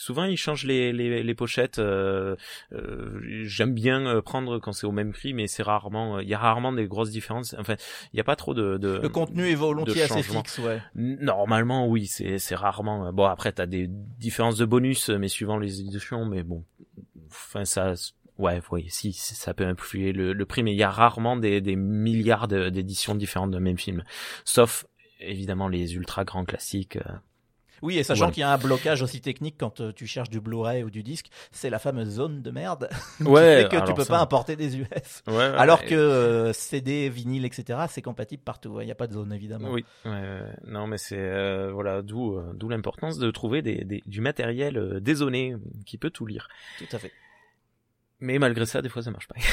Souvent, 0.00 0.22
ils 0.26 0.36
changent 0.36 0.64
les 0.64 0.92
les, 0.92 1.24
les 1.24 1.34
pochettes. 1.34 1.80
euh, 1.80 2.36
euh, 2.72 3.18
j'aime 3.42 3.74
bien 3.74 4.06
euh, 4.06 4.22
prendre 4.22 4.60
quand 4.60 4.70
c'est 4.70 4.86
au 4.86 4.92
même 4.92 5.12
prix, 5.12 5.34
mais 5.34 5.48
c'est 5.48 5.64
rarement. 5.64 6.20
Il 6.20 6.28
y 6.28 6.34
a 6.34 6.38
rarement 6.38 6.70
des 6.72 6.86
grosses 6.86 7.10
différences. 7.10 7.56
Enfin, 7.58 7.74
il 8.12 8.16
n'y 8.16 8.20
a 8.20 8.24
pas 8.24 8.36
trop 8.36 8.54
de. 8.54 8.76
de 8.76 9.00
Le 9.02 9.08
contenu 9.08 9.50
est 9.50 9.56
volontiers 9.56 10.02
assez 10.02 10.22
fixe, 10.22 10.58
ouais. 10.58 10.80
Normalement, 10.94 11.88
oui, 11.88 12.06
c'est 12.06 12.38
c'est 12.38 12.54
rarement. 12.54 13.12
Bon, 13.12 13.24
après, 13.24 13.50
t'as 13.50 13.66
des 13.66 13.88
différences 13.88 14.56
de 14.56 14.66
bonus, 14.66 15.08
mais 15.08 15.26
suivant 15.26 15.58
les 15.58 15.80
éditions, 15.80 16.24
mais 16.24 16.44
bon, 16.44 16.64
enfin 17.28 17.64
ça. 17.64 17.94
Ouais, 18.38 18.62
oui, 18.70 18.86
si, 18.88 19.12
ça 19.12 19.52
peut 19.52 19.66
influer 19.66 20.12
le, 20.12 20.32
le 20.32 20.46
prix, 20.46 20.62
mais 20.62 20.72
il 20.72 20.78
y 20.78 20.84
a 20.84 20.90
rarement 20.92 21.36
des, 21.36 21.60
des 21.60 21.74
milliards 21.74 22.46
d'éditions 22.46 23.16
différentes 23.16 23.50
d'un 23.50 23.58
même 23.58 23.78
film, 23.78 24.04
sauf 24.44 24.86
évidemment 25.18 25.66
les 25.66 25.96
ultra 25.96 26.22
grands 26.22 26.44
classiques. 26.44 26.98
Oui, 27.82 27.98
et 27.98 28.02
sachant 28.02 28.30
qu'il 28.30 28.40
y 28.40 28.44
a 28.44 28.50
un 28.52 28.58
blocage 28.58 29.02
aussi 29.02 29.20
technique 29.20 29.56
quand 29.58 29.80
euh, 29.80 29.92
tu 29.92 30.06
cherches 30.06 30.30
du 30.30 30.40
Blu-ray 30.40 30.82
ou 30.84 30.90
du 30.90 31.02
disque, 31.02 31.26
c'est 31.52 31.70
la 31.70 31.78
fameuse 31.78 32.08
zone 32.08 32.42
de 32.42 32.50
merde 32.50 32.88
qui 33.18 33.24
Ouais, 33.24 33.62
fait 33.62 33.68
que 33.68 33.86
tu 33.86 33.94
peux 33.94 34.04
ça- 34.04 34.14
pas 34.14 34.20
importer 34.20 34.56
des 34.56 34.76
US. 34.78 34.86
Ouais, 35.26 35.34
ouais, 35.34 35.42
Alors 35.42 35.84
que 35.84 35.94
euh, 35.94 36.52
CD, 36.52 37.08
vinyle, 37.08 37.44
etc., 37.44 37.80
c'est 37.88 38.02
compatible 38.02 38.42
partout. 38.42 38.80
Il 38.80 38.86
n'y 38.86 38.92
a 38.92 38.96
pas 38.96 39.06
de 39.06 39.12
zone 39.14 39.32
évidemment. 39.32 39.70
Oui, 39.70 39.84
non, 40.66 40.86
mais 40.86 40.98
c'est 40.98 41.18
euh, 41.18 41.70
voilà, 41.72 42.02
d'où 42.02 42.36
euh, 42.36 42.52
d'où 42.54 42.68
l'importance 42.68 43.18
de 43.18 43.30
trouver 43.30 43.62
des, 43.62 43.84
des- 43.84 44.02
du 44.06 44.20
matériel 44.20 44.98
dézoné 45.00 45.54
qui 45.86 45.98
peut 45.98 46.10
tout 46.10 46.26
lire. 46.26 46.48
Tout 46.78 46.96
à 46.96 46.98
fait. 46.98 47.12
Mais 48.20 48.38
malgré 48.38 48.66
ça, 48.66 48.82
des 48.82 48.88
fois, 48.88 49.02
ça 49.02 49.10
marche 49.10 49.28
pas. 49.28 49.36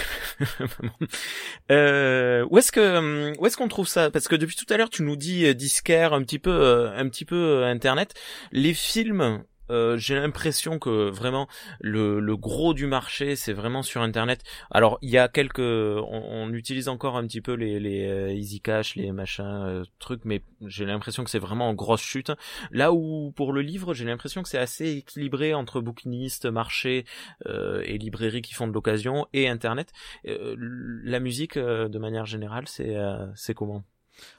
Euh, 1.72 2.46
où 2.52 2.58
est-ce 2.60 2.72
que 2.72 2.98
hum, 2.98 3.34
où 3.40 3.46
est-ce 3.48 3.58
qu'on 3.58 3.68
trouve 3.68 3.88
ça? 3.88 4.12
Parce 4.12 4.28
que 4.28 4.36
depuis 4.36 4.56
tout 4.56 4.72
à 4.72 4.78
l'heure, 4.78 4.90
tu 4.90 5.02
nous 5.02 5.16
dis 5.16 5.46
euh, 5.46 5.54
disquaire, 5.54 6.14
un 6.14 6.22
petit 6.22 6.40
peu, 6.40 6.52
euh, 6.52 6.96
un 6.96 7.08
petit 7.10 7.26
peu 7.26 7.36
euh, 7.36 7.66
internet. 7.66 8.14
Les 8.52 8.74
films. 8.74 9.44
Euh, 9.70 9.98
j'ai 9.98 10.16
l'impression 10.16 10.80
que 10.80 11.10
vraiment 11.10 11.48
le, 11.80 12.20
le 12.20 12.38
gros 12.38 12.74
du 12.74 12.88
marché 12.88 13.36
c'est 13.36 13.54
vraiment 13.54 13.84
sur 13.84 14.02
internet. 14.02 14.44
Alors 14.72 14.98
il 15.02 15.10
y 15.10 15.18
a 15.18 15.28
quelques, 15.28 15.60
on, 15.60 16.24
on 16.30 16.54
utilise 16.54 16.88
encore 16.88 17.18
un 17.18 17.26
petit 17.28 17.42
peu 17.42 17.54
les, 17.54 17.80
les 17.80 18.08
euh, 18.08 18.34
Easy 18.34 18.62
Cash, 18.62 18.96
les 18.96 19.12
machins 19.12 19.46
euh, 19.46 19.84
trucs, 20.00 20.26
mais 20.26 20.42
j'ai 20.66 20.86
l'impression 20.86 21.24
que 21.24 21.30
c'est 21.30 21.40
vraiment 21.40 21.70
en 21.70 21.74
grosse 21.74 22.02
chute. 22.02 22.32
Là 22.72 22.94
où 22.94 23.32
pour 23.36 23.54
le 23.54 23.62
livre 23.62 23.94
j'ai 23.94 24.06
l'impression 24.06 24.44
que 24.44 24.50
c'est 24.50 24.58
assez 24.58 24.98
équilibré 24.98 25.54
entre 25.54 25.82
bouquinistes, 25.82 26.46
marché, 26.46 27.06
euh, 27.48 27.82
et 27.86 27.98
librairies 27.98 28.42
qui 28.42 28.54
font 28.54 28.68
de 28.68 28.74
l'occasion 28.74 29.28
et 29.34 29.48
internet. 29.48 29.92
Euh, 30.28 30.56
la 31.04 31.20
musique, 31.20 31.58
de 31.58 31.98
manière 32.00 32.26
générale, 32.26 32.68
c'est 32.68 32.96
c'est 33.36 33.54
comment? 33.54 33.84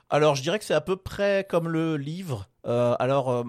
Alors, 0.09 0.35
je 0.37 0.43
dirais 0.43 0.59
que 0.59 0.65
c'est 0.65 0.75
à 0.75 0.81
peu 0.81 0.97
près 0.97 1.47
comme 1.49 1.69
le 1.69 1.97
livre. 1.97 2.49
Euh, 2.65 2.97
alors, 2.99 3.31
euh, 3.31 3.45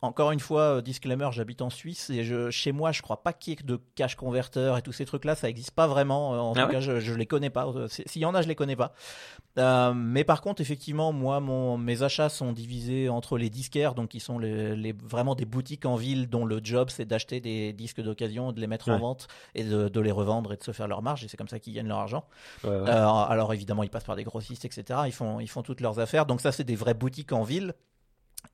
encore 0.00 0.30
une 0.30 0.38
fois, 0.38 0.62
euh, 0.76 0.80
disclaimer, 0.80 1.28
j'habite 1.32 1.60
en 1.60 1.70
Suisse 1.70 2.08
et 2.10 2.22
je, 2.22 2.50
chez 2.50 2.70
moi, 2.70 2.92
je 2.92 3.02
crois 3.02 3.20
pas 3.24 3.32
qu'il 3.32 3.54
y 3.54 3.56
ait 3.56 3.64
de 3.64 3.80
cache 3.96 4.14
converteur 4.14 4.76
et 4.78 4.82
tous 4.82 4.92
ces 4.92 5.04
trucs-là, 5.04 5.34
ça 5.34 5.48
existe 5.48 5.72
pas 5.72 5.88
vraiment. 5.88 6.50
En 6.50 6.52
Ah 6.52 6.60
tout 6.62 6.66
ouais 6.68 6.72
cas, 6.74 6.80
je, 6.80 7.00
je 7.00 7.14
les 7.14 7.26
connais 7.26 7.50
pas. 7.50 7.66
S'il 7.88 8.22
y 8.22 8.24
en 8.24 8.32
a, 8.34 8.42
je 8.42 8.48
les 8.48 8.54
connais 8.54 8.76
pas. 8.76 8.92
Euh, 9.58 9.92
mais 9.92 10.22
par 10.22 10.40
contre, 10.40 10.60
effectivement, 10.60 11.12
moi, 11.12 11.40
mon, 11.40 11.78
mes 11.78 12.04
achats 12.04 12.28
sont 12.28 12.52
divisés 12.52 13.08
entre 13.08 13.38
les 13.38 13.50
disquaires, 13.50 13.96
donc 13.96 14.10
qui 14.10 14.20
sont 14.20 14.38
les, 14.38 14.76
les- 14.76 14.92
vraiment 14.92 15.34
des 15.34 15.46
boutiques 15.46 15.84
en 15.84 15.96
ville 15.96 16.28
dont 16.30 16.44
le 16.44 16.60
job 16.62 16.90
c'est 16.90 17.04
d'acheter 17.06 17.40
des 17.40 17.72
disques 17.72 18.00
d'occasion, 18.00 18.52
de 18.52 18.60
les 18.60 18.68
mettre 18.68 18.88
en 18.90 18.98
vente 18.98 19.26
et 19.56 19.64
de, 19.64 19.88
de 19.88 20.00
les 20.00 20.12
revendre 20.12 20.52
et 20.52 20.56
de 20.56 20.62
se 20.62 20.70
faire 20.70 20.86
leur 20.86 21.02
marge. 21.02 21.24
Et 21.24 21.28
c'est 21.28 21.36
comme 21.36 21.48
ça 21.48 21.58
qu'ils 21.58 21.74
gagnent 21.74 21.88
leur 21.88 21.98
argent. 21.98 22.24
Ouais, 22.62 22.70
alors 22.88 23.52
évidemment, 23.52 23.82
ils 23.82 23.90
passent 23.90 24.04
par 24.04 24.14
des 24.16 24.24
grossistes, 24.24 24.64
etc. 24.64 25.00
Ils 25.06 25.12
font, 25.12 25.40
ils 25.40 25.48
font 25.50 25.62
toutes 25.62 25.80
leurs 25.80 25.98
affaires. 26.00 26.26
Donc 26.26 26.40
ça, 26.40 26.52
c'est 26.52 26.64
des 26.64 26.76
vraies 26.76 26.94
boutiques 26.94 27.32
en 27.32 27.42
ville. 27.42 27.74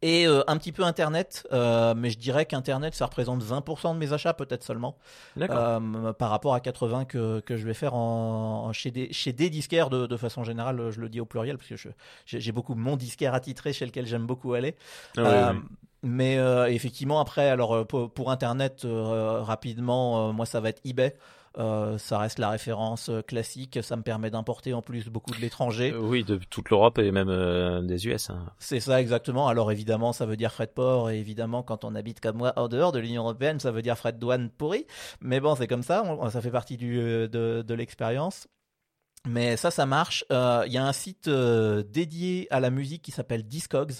Et 0.02 0.26
euh, 0.26 0.42
un 0.48 0.56
petit 0.58 0.72
peu 0.72 0.82
Internet, 0.82 1.46
euh, 1.52 1.94
mais 1.96 2.10
je 2.10 2.18
dirais 2.18 2.44
qu'Internet, 2.44 2.94
ça 2.94 3.06
représente 3.06 3.42
20% 3.42 3.94
de 3.94 3.98
mes 3.98 4.12
achats, 4.12 4.34
peut-être 4.34 4.64
seulement, 4.64 4.98
euh, 5.40 6.12
par 6.12 6.30
rapport 6.30 6.54
à 6.54 6.60
80 6.60 7.04
que, 7.04 7.40
que 7.40 7.56
je 7.56 7.64
vais 7.64 7.72
faire 7.72 7.94
en, 7.94 8.66
en- 8.66 8.72
chez, 8.72 8.90
des, 8.90 9.12
chez 9.12 9.32
des 9.32 9.48
disquaires 9.48 9.88
de, 9.88 10.06
de 10.06 10.16
façon 10.16 10.42
générale. 10.44 10.90
Je 10.90 11.00
le 11.00 11.08
dis 11.08 11.20
au 11.20 11.24
pluriel, 11.24 11.56
parce 11.56 11.68
que 11.68 11.88
j'ai 12.26 12.52
beaucoup 12.52 12.74
mon 12.74 12.96
disquaire 12.96 13.32
attitré 13.32 13.72
chez 13.72 13.86
lequel 13.86 14.06
j'aime 14.06 14.26
beaucoup 14.26 14.54
aller. 14.54 14.74
Ah. 15.16 15.54
Mais 16.02 16.36
effectivement, 16.68 17.20
après, 17.20 17.48
alors 17.48 17.86
pour, 17.86 18.10
pour 18.10 18.30
Internet, 18.30 18.84
rapidement, 18.84 20.32
moi, 20.32 20.46
ça 20.46 20.60
va 20.60 20.68
être 20.68 20.80
eBay. 20.84 21.16
Euh, 21.58 21.96
ça 21.96 22.18
reste 22.18 22.38
la 22.38 22.50
référence 22.50 23.08
euh, 23.08 23.22
classique. 23.22 23.78
Ça 23.82 23.96
me 23.96 24.02
permet 24.02 24.30
d'importer 24.30 24.74
en 24.74 24.82
plus 24.82 25.08
beaucoup 25.08 25.30
de 25.32 25.40
l'étranger. 25.40 25.92
Euh, 25.92 26.00
oui, 26.00 26.22
de 26.22 26.36
toute 26.50 26.68
l'Europe 26.70 26.98
et 26.98 27.10
même 27.10 27.30
euh, 27.30 27.80
des 27.80 28.06
US. 28.06 28.28
hein. 28.30 28.44
C'est 28.58 28.80
ça 28.80 29.00
exactement. 29.00 29.48
Alors 29.48 29.72
évidemment, 29.72 30.12
ça 30.12 30.26
veut 30.26 30.36
dire 30.36 30.52
frais 30.52 30.66
de 30.66 30.72
port, 30.72 31.08
et 31.10 31.18
évidemment, 31.18 31.62
quand 31.62 31.84
on 31.84 31.94
habite 31.94 32.20
comme 32.20 32.36
moi 32.36 32.52
en 32.56 32.68
dehors 32.68 32.92
de 32.92 32.98
l'Union 32.98 33.22
européenne, 33.22 33.58
ça 33.58 33.70
veut 33.70 33.82
dire 33.82 33.96
frais 33.96 34.12
de 34.12 34.18
douane 34.18 34.50
pourri. 34.50 34.86
Mais 35.20 35.40
bon, 35.40 35.54
c'est 35.54 35.66
comme 35.66 35.82
ça, 35.82 36.02
on- 36.04 36.28
ça 36.28 36.40
fait 36.42 36.50
partie 36.50 36.76
du, 36.76 36.96
de, 36.98 37.62
de 37.66 37.74
l'expérience. 37.74 38.48
Mais 39.26 39.56
ça, 39.56 39.70
ça 39.70 39.86
marche. 39.86 40.24
Euh, 40.30 40.62
Il 40.66 40.72
y 40.72 40.78
a 40.78 40.86
un 40.86 40.92
site 40.92 41.26
euh, 41.28 41.82
dédié 41.82 42.46
à 42.50 42.60
la 42.60 42.70
musique 42.70 43.02
qui 43.02 43.10
s'appelle 43.12 43.42
Discogs. 43.44 43.92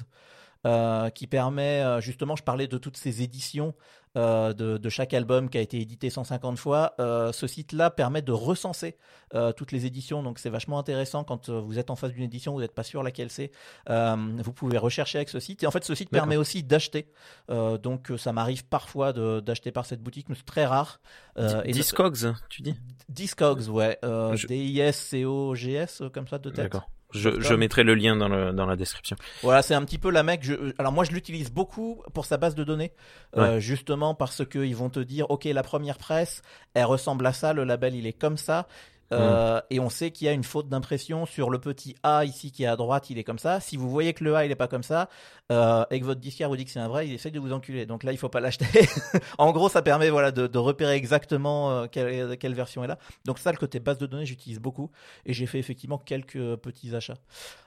euh, 0.66 1.10
qui 1.10 1.26
permet 1.28 2.00
justement, 2.00 2.34
je 2.34 2.42
parlais 2.42 2.66
de 2.66 2.76
toutes 2.76 2.96
ces 2.96 3.22
éditions 3.22 3.74
euh, 4.16 4.52
de, 4.52 4.78
de 4.78 4.88
chaque 4.88 5.14
album 5.14 5.48
qui 5.50 5.58
a 5.58 5.60
été 5.60 5.78
édité 5.80 6.10
150 6.10 6.58
fois. 6.58 6.94
Euh, 6.98 7.32
ce 7.32 7.46
site-là 7.46 7.90
permet 7.90 8.22
de 8.22 8.32
recenser 8.32 8.96
euh, 9.34 9.52
toutes 9.52 9.72
les 9.72 9.86
éditions, 9.86 10.22
donc 10.22 10.38
c'est 10.38 10.48
vachement 10.50 10.78
intéressant 10.78 11.22
quand 11.24 11.50
vous 11.50 11.78
êtes 11.78 11.90
en 11.90 11.96
face 11.96 12.12
d'une 12.12 12.22
édition, 12.24 12.52
vous 12.54 12.60
n'êtes 12.60 12.74
pas 12.74 12.82
sûr 12.82 13.02
laquelle 13.02 13.30
c'est. 13.30 13.50
Vous 13.88 14.52
pouvez 14.52 14.78
rechercher 14.78 15.18
avec 15.18 15.28
ce 15.28 15.38
site. 15.40 15.62
Et 15.62 15.66
en 15.66 15.70
fait, 15.70 15.84
ce 15.84 15.94
site 15.94 16.10
permet 16.10 16.36
aussi 16.36 16.62
d'acheter. 16.62 17.10
Donc, 17.48 18.12
ça 18.16 18.32
m'arrive 18.32 18.64
parfois 18.66 19.12
d'acheter 19.12 19.70
par 19.72 19.86
cette 19.86 20.02
boutique, 20.02 20.28
mais 20.28 20.34
c'est 20.34 20.46
très 20.46 20.66
rare. 20.66 21.00
Et 21.38 21.72
Discogs, 21.72 22.34
tu 22.48 22.62
dis? 22.62 22.74
Discogs, 23.08 23.68
ouais. 23.68 23.98
Je- 24.02 24.46
D-I-S-C-O-G-S, 24.46 26.02
comme 26.12 26.26
ça 26.28 26.38
de 26.38 26.50
tête. 26.50 26.64
D'accord. 26.64 26.88
Je, 27.12 27.40
je 27.40 27.54
mettrai 27.54 27.84
le 27.84 27.94
lien 27.94 28.16
dans, 28.16 28.28
le, 28.28 28.52
dans 28.52 28.66
la 28.66 28.76
description. 28.76 29.16
Voilà, 29.42 29.62
c'est 29.62 29.74
un 29.74 29.84
petit 29.84 29.98
peu 29.98 30.10
la 30.10 30.22
mec. 30.22 30.42
Je, 30.42 30.54
alors 30.78 30.92
moi, 30.92 31.04
je 31.04 31.12
l'utilise 31.12 31.50
beaucoup 31.50 32.02
pour 32.14 32.26
sa 32.26 32.36
base 32.36 32.54
de 32.54 32.64
données, 32.64 32.92
euh, 33.36 33.60
justement 33.60 34.14
parce 34.14 34.44
que 34.44 34.58
ils 34.58 34.76
vont 34.76 34.90
te 34.90 35.00
dire, 35.00 35.30
ok, 35.30 35.44
la 35.44 35.62
première 35.62 35.98
presse, 35.98 36.42
elle 36.74 36.84
ressemble 36.84 37.26
à 37.26 37.32
ça, 37.32 37.52
le 37.52 37.64
label 37.64 37.94
il 37.94 38.06
est 38.06 38.12
comme 38.12 38.36
ça. 38.36 38.66
Euh, 39.12 39.60
Et 39.70 39.80
on 39.80 39.88
sait 39.88 40.10
qu'il 40.10 40.26
y 40.26 40.28
a 40.28 40.32
une 40.32 40.44
faute 40.44 40.68
d'impression 40.68 41.26
sur 41.26 41.50
le 41.50 41.58
petit 41.58 41.94
A 42.02 42.24
ici 42.24 42.50
qui 42.50 42.64
est 42.64 42.66
à 42.66 42.76
droite, 42.76 43.10
il 43.10 43.18
est 43.18 43.24
comme 43.24 43.38
ça. 43.38 43.60
Si 43.60 43.76
vous 43.76 43.88
voyez 43.88 44.12
que 44.14 44.24
le 44.24 44.34
A 44.34 44.44
il 44.44 44.50
est 44.50 44.56
pas 44.56 44.68
comme 44.68 44.82
ça, 44.82 45.08
euh, 45.52 45.84
et 45.90 46.00
que 46.00 46.04
votre 46.04 46.20
disquaire 46.20 46.48
vous 46.48 46.56
dit 46.56 46.64
que 46.64 46.70
c'est 46.70 46.80
un 46.80 46.88
vrai, 46.88 47.06
il 47.06 47.14
essaye 47.14 47.32
de 47.32 47.38
vous 47.38 47.52
enculer. 47.52 47.86
Donc 47.86 48.02
là, 48.02 48.12
il 48.12 48.18
faut 48.18 48.28
pas 48.28 48.40
l'acheter. 48.40 48.66
en 49.38 49.52
gros, 49.52 49.68
ça 49.68 49.82
permet 49.82 50.10
voilà 50.10 50.32
de, 50.32 50.46
de 50.46 50.58
repérer 50.58 50.94
exactement 50.94 51.70
euh, 51.70 51.86
quelle, 51.86 52.36
quelle 52.38 52.54
version 52.54 52.82
est 52.82 52.88
là. 52.88 52.98
Donc 53.24 53.38
ça, 53.38 53.52
le 53.52 53.58
côté 53.58 53.78
base 53.78 53.98
de 53.98 54.06
données, 54.06 54.26
j'utilise 54.26 54.58
beaucoup 54.58 54.90
et 55.24 55.32
j'ai 55.32 55.46
fait 55.46 55.58
effectivement 55.58 55.98
quelques 55.98 56.56
petits 56.56 56.94
achats. 56.94 57.18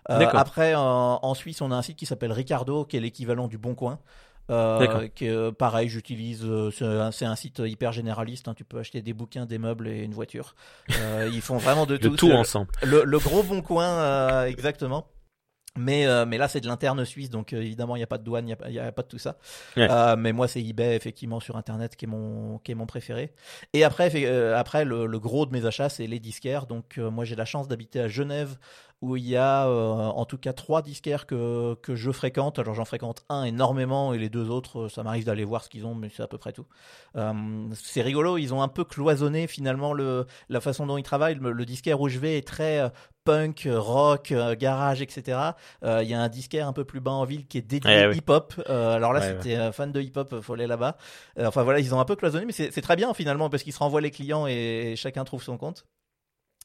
Euh, 0.10 0.28
après, 0.34 0.74
en 0.76 1.34
Suisse, 1.36 1.62
on 1.62 1.72
a 1.72 1.76
un 1.76 1.82
site 1.82 1.98
qui 1.98 2.06
s'appelle 2.06 2.32
Ricardo, 2.32 2.84
qui 2.86 2.98
est 2.98 3.00
l'équivalent 3.00 3.48
du 3.48 3.58
Bon 3.58 3.76
Coin. 3.76 4.00
Euh, 4.50 5.08
que, 5.16 5.50
pareil, 5.52 5.90
j'utilise. 5.90 6.44
euh, 6.44 6.72
c'est 7.12 7.26
un- 7.26 7.36
site 7.36 7.60
hyper 7.66 7.92
généraliste. 7.92 8.48
hein, 8.48 8.54
tu 8.56 8.66
peux 8.66 8.80
acheter 8.80 9.02
des 9.02 9.14
bouquins, 9.14 9.46
des 9.46 9.58
meubles 9.58 9.88
et 9.88 10.04
une 10.04 10.14
voiture. 10.14 10.56
Euh, 11.00 11.30
ils 11.32 11.42
font 11.42 11.58
vraiment 11.58 11.86
de 11.86 11.98
De 11.98 12.08
tout. 12.10 12.16
tout 12.16 12.28
C'est- 12.28 12.34
ensemble. 12.34 12.70
le, 12.84 13.04
le 13.04 13.20
gros 13.20 13.44
bon 13.44 13.62
coin, 13.62 13.86
euh, 13.88 14.46
exactement. 14.46 15.08
Mais, 15.78 16.08
euh, 16.08 16.26
mais 16.26 16.38
là, 16.38 16.48
c'est 16.48 16.60
de 16.62 16.68
l'interne 16.68 17.06
suisse, 17.06 17.30
donc 17.30 17.54
euh, 17.54 17.62
évidemment, 17.62 17.96
il 17.96 18.00
n'y 18.00 18.04
a 18.04 18.08
pas 18.08 18.18
de 18.18 18.24
douane, 18.24 18.44
il 18.44 18.48
n'y 18.48 18.54
a, 18.54 18.56
pas- 18.58 18.70
il 18.70 18.74
y 18.74 18.80
a 18.80 18.92
pas 18.92 19.04
de 19.04 19.08
tout 19.08 19.20
ça. 19.20 19.38
Ouais. 19.78 19.88
Euh, 19.90 20.16
mais 20.18 20.34
moi, 20.34 20.48
c'est 20.48 20.62
eBay, 20.62 20.96
effectivement, 20.96 21.40
sur 21.40 21.56
Internet, 21.58 21.96
qui 21.96 22.06
est 22.06 22.08
mon, 22.08 22.58
qui 22.58 22.72
est 22.72 22.76
mon 22.76 22.88
préféré. 22.88 23.34
Et 23.74 23.84
après, 23.84 24.12
après 24.56 24.84
le, 24.84 25.06
le 25.06 25.20
gros 25.20 25.46
de 25.46 25.52
mes 25.54 25.66
achats, 25.66 25.88
c'est 25.90 26.08
les 26.08 26.20
disquaires. 26.20 26.66
Donc, 26.66 26.98
moi, 26.98 27.24
j'ai 27.24 27.36
la 27.36 27.46
chance 27.46 27.68
d'habiter 27.68 28.02
à 28.02 28.08
Genève, 28.08 28.58
où 29.02 29.16
il 29.16 29.28
y 29.28 29.36
a 29.36 29.68
euh, 29.68 29.94
en 29.94 30.26
tout 30.26 30.38
cas 30.38 30.54
trois 30.54 30.82
disquaires 30.82 31.26
que, 31.26 31.76
que 31.76 31.96
je 31.96 32.12
fréquente. 32.12 32.60
Alors, 32.60 32.76
j'en 32.76 32.86
fréquente 32.86 33.24
un 33.30 33.44
énormément, 33.44 34.14
et 34.14 34.18
les 34.18 34.30
deux 34.30 34.50
autres, 34.50 34.82
euh, 34.82 34.90
ça 34.90 35.04
m'arrive 35.04 35.26
d'aller 35.26 35.46
voir 35.46 35.64
ce 35.64 35.70
qu'ils 35.70 35.86
ont, 35.86 35.96
mais 35.96 36.10
c'est 36.10 36.24
à 36.24 36.28
peu 36.28 36.38
près 36.38 36.52
tout. 36.52 36.66
Euh, 37.16 37.34
c'est 37.74 38.02
rigolo, 38.02 38.38
ils 38.38 38.54
ont 38.54 38.62
un 38.62 38.68
peu 38.68 38.84
cloisonné 38.84 39.48
finalement 39.48 39.94
le, 39.94 40.26
la 40.50 40.62
façon 40.62 40.86
dont 40.86 40.98
ils 40.98 41.04
travaillent. 41.04 41.36
Le, 41.36 41.52
le 41.52 41.66
disquaire 41.66 42.02
où 42.02 42.10
je 42.10 42.20
vais 42.20 42.38
est 42.38 42.48
très 42.48 42.92
punk, 43.30 43.68
rock, 43.72 44.34
garage, 44.58 45.02
etc. 45.02 45.38
Euh, 45.84 46.02
Il 46.04 46.10
y 46.10 46.14
a 46.14 46.20
un 46.20 46.30
disquaire 46.30 46.68
un 46.68 46.74
peu 46.74 46.84
plus 46.84 47.00
bas 47.00 47.12
en 47.12 47.26
ville 47.26 47.46
qui 47.48 47.60
est 47.60 47.62
dédié 47.62 48.08
oui. 48.08 48.18
hip-hop. 48.18 48.54
Euh, 48.70 48.96
alors 48.96 49.14
là, 49.14 49.20
Ouais, 49.20 49.36
c'était 49.38 49.56
un 49.56 49.72
fan 49.72 49.92
de 49.92 50.02
hip-hop, 50.02 50.40
faut 50.42 50.54
aller 50.54 50.66
là-bas. 50.66 50.98
Euh, 51.38 51.46
enfin 51.46 51.64
voilà, 51.64 51.80
ils 51.80 51.94
ont 51.94 52.00
un 52.00 52.06
peu 52.06 52.16
cloisonné, 52.16 52.46
mais 52.46 52.54
c'est 52.54 52.72
c'est 52.72 52.82
très 52.82 52.96
bien 52.96 53.14
finalement 53.14 53.50
parce 53.50 53.64
qu'ils 53.64 53.74
se 53.74 53.80
renvoient 53.80 54.02
les 54.02 54.12
clients 54.12 54.48
et, 54.48 54.94
chacun 54.96 55.26
trouve 55.26 55.44
son 55.44 55.58
compte. 55.58 55.86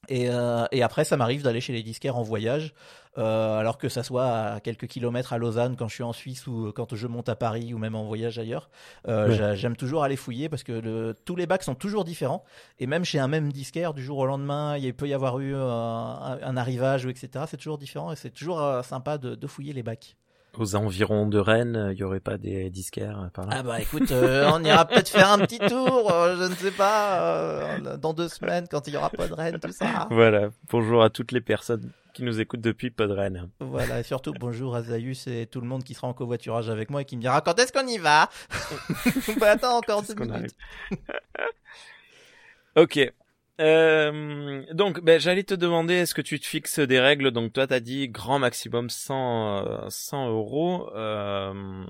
Et, 0.08 0.28
euh, 0.28 0.64
et 0.72 0.82
après, 0.82 1.04
ça 1.04 1.16
m'arrive 1.16 1.42
d'aller 1.42 1.60
chez 1.60 1.72
les 1.72 1.82
disquaires 1.82 2.16
en 2.16 2.22
voyage, 2.22 2.74
euh, 3.16 3.58
alors 3.58 3.78
que 3.78 3.88
ça 3.88 4.02
soit 4.02 4.26
à 4.26 4.60
quelques 4.60 4.86
kilomètres 4.86 5.32
à 5.32 5.38
Lausanne 5.38 5.76
quand 5.76 5.88
je 5.88 5.94
suis 5.94 6.02
en 6.02 6.12
Suisse 6.12 6.46
ou 6.46 6.72
quand 6.74 6.94
je 6.94 7.06
monte 7.06 7.28
à 7.28 7.36
Paris 7.36 7.72
ou 7.72 7.78
même 7.78 7.94
en 7.94 8.04
voyage 8.04 8.38
ailleurs. 8.38 8.68
Euh, 9.08 9.54
J'aime 9.54 9.76
toujours 9.76 10.02
aller 10.04 10.16
fouiller 10.16 10.48
parce 10.48 10.62
que 10.62 10.72
le, 10.72 11.14
tous 11.24 11.36
les 11.36 11.46
bacs 11.46 11.62
sont 11.62 11.74
toujours 11.74 12.04
différents. 12.04 12.44
Et 12.78 12.86
même 12.86 13.04
chez 13.04 13.18
un 13.18 13.28
même 13.28 13.52
disquaire, 13.52 13.94
du 13.94 14.02
jour 14.02 14.18
au 14.18 14.26
lendemain, 14.26 14.76
il 14.76 14.94
peut 14.94 15.08
y 15.08 15.14
avoir 15.14 15.38
eu 15.40 15.54
euh, 15.54 15.60
un, 15.70 16.38
un 16.42 16.56
arrivage 16.56 17.04
ou 17.04 17.10
etc. 17.10 17.44
C'est 17.48 17.56
toujours 17.56 17.78
différent 17.78 18.12
et 18.12 18.16
c'est 18.16 18.30
toujours 18.30 18.60
euh, 18.60 18.82
sympa 18.82 19.18
de, 19.18 19.34
de 19.34 19.46
fouiller 19.46 19.72
les 19.72 19.82
bacs. 19.82 20.16
Aux 20.56 20.76
environs 20.76 21.26
de 21.26 21.38
Rennes, 21.38 21.90
il 21.92 21.98
y 21.98 22.04
aurait 22.04 22.20
pas 22.20 22.38
des 22.38 22.70
disquaires 22.70 23.20
euh, 23.20 23.28
par 23.28 23.46
là. 23.46 23.56
Ah 23.58 23.62
bah 23.62 23.80
écoute, 23.80 24.10
euh, 24.12 24.48
on 24.52 24.62
ira 24.62 24.84
peut-être 24.86 25.08
faire 25.08 25.30
un 25.30 25.38
petit 25.40 25.58
tour, 25.58 26.12
euh, 26.12 26.36
je 26.36 26.44
ne 26.50 26.54
sais 26.54 26.70
pas, 26.70 27.20
euh, 27.20 27.96
dans 27.96 28.12
deux 28.12 28.28
semaines 28.28 28.66
quand 28.70 28.86
il 28.86 28.94
y 28.94 28.96
aura 28.96 29.10
pas 29.10 29.26
de 29.26 29.32
Rennes, 29.34 29.58
tout 29.60 29.72
ça. 29.72 30.06
Voilà. 30.10 30.50
Bonjour 30.70 31.02
à 31.02 31.10
toutes 31.10 31.32
les 31.32 31.40
personnes 31.40 31.90
qui 32.12 32.22
nous 32.22 32.40
écoutent 32.40 32.60
depuis 32.60 32.90
Podren. 32.90 33.50
Voilà, 33.58 33.98
et 34.00 34.02
surtout 34.04 34.32
bonjour 34.38 34.76
à 34.76 34.82
Zaius 34.82 35.26
et 35.26 35.46
tout 35.50 35.60
le 35.60 35.66
monde 35.66 35.82
qui 35.82 35.94
sera 35.94 36.06
en 36.06 36.12
covoiturage 36.14 36.70
avec 36.70 36.88
moi 36.90 37.02
et 37.02 37.04
qui 37.04 37.16
me 37.16 37.20
dira 37.20 37.40
quand 37.40 37.58
est-ce 37.58 37.72
qu'on 37.72 37.86
y 37.86 37.98
va? 37.98 38.28
Bah 39.40 39.50
attends 39.52 39.78
encore 39.78 40.02
deux 40.02 40.14
qu'on 40.14 40.26
minutes. 40.26 40.54
Ok. 42.76 42.98
Euh, 43.60 44.64
donc, 44.72 45.00
ben, 45.00 45.20
j'allais 45.20 45.44
te 45.44 45.54
demander, 45.54 45.94
est-ce 45.94 46.14
que 46.14 46.22
tu 46.22 46.40
te 46.40 46.46
fixes 46.46 46.80
des 46.80 46.98
règles? 46.98 47.30
Donc, 47.30 47.52
toi, 47.52 47.66
t'as 47.66 47.80
dit 47.80 48.08
grand 48.08 48.38
maximum 48.38 48.90
100, 48.90 49.66
euh, 49.66 49.86
100 49.88 50.28
euros. 50.28 50.90
Euh, 50.94 51.84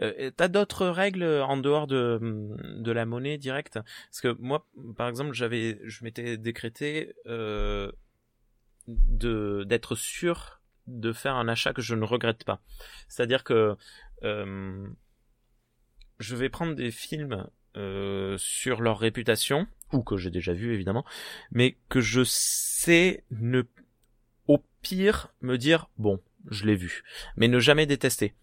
euh, 0.00 0.30
t'as 0.36 0.48
d'autres 0.48 0.86
règles 0.86 1.24
en 1.24 1.56
dehors 1.58 1.86
de, 1.86 2.18
de 2.78 2.92
la 2.92 3.04
monnaie 3.04 3.36
directe? 3.36 3.74
Parce 3.74 4.20
que 4.22 4.34
moi, 4.38 4.66
par 4.96 5.08
exemple, 5.08 5.34
j'avais, 5.34 5.78
je 5.84 6.04
m'étais 6.04 6.38
décrété 6.38 7.14
euh, 7.26 7.92
de 8.86 9.64
d'être 9.66 9.94
sûr 9.94 10.60
de 10.86 11.12
faire 11.12 11.34
un 11.36 11.48
achat 11.48 11.74
que 11.74 11.82
je 11.82 11.94
ne 11.94 12.04
regrette 12.04 12.44
pas. 12.44 12.60
C'est-à-dire 13.08 13.44
que 13.44 13.76
euh, 14.24 14.88
je 16.18 16.34
vais 16.34 16.48
prendre 16.48 16.74
des 16.74 16.90
films 16.90 17.46
euh, 17.76 18.36
sur 18.38 18.80
leur 18.80 18.98
réputation, 18.98 19.66
ou 19.92 20.02
que 20.02 20.16
j'ai 20.16 20.30
déjà 20.30 20.52
vu 20.52 20.74
évidemment, 20.74 21.04
mais 21.50 21.76
que 21.88 22.00
je 22.00 22.22
sais 22.24 23.24
ne 23.30 23.62
au 24.46 24.58
pire 24.82 25.32
me 25.40 25.56
dire 25.58 25.88
bon, 25.98 26.20
je 26.50 26.64
l'ai 26.66 26.74
vu, 26.76 27.02
mais 27.36 27.48
ne 27.48 27.58
jamais 27.60 27.86
détester. 27.86 28.34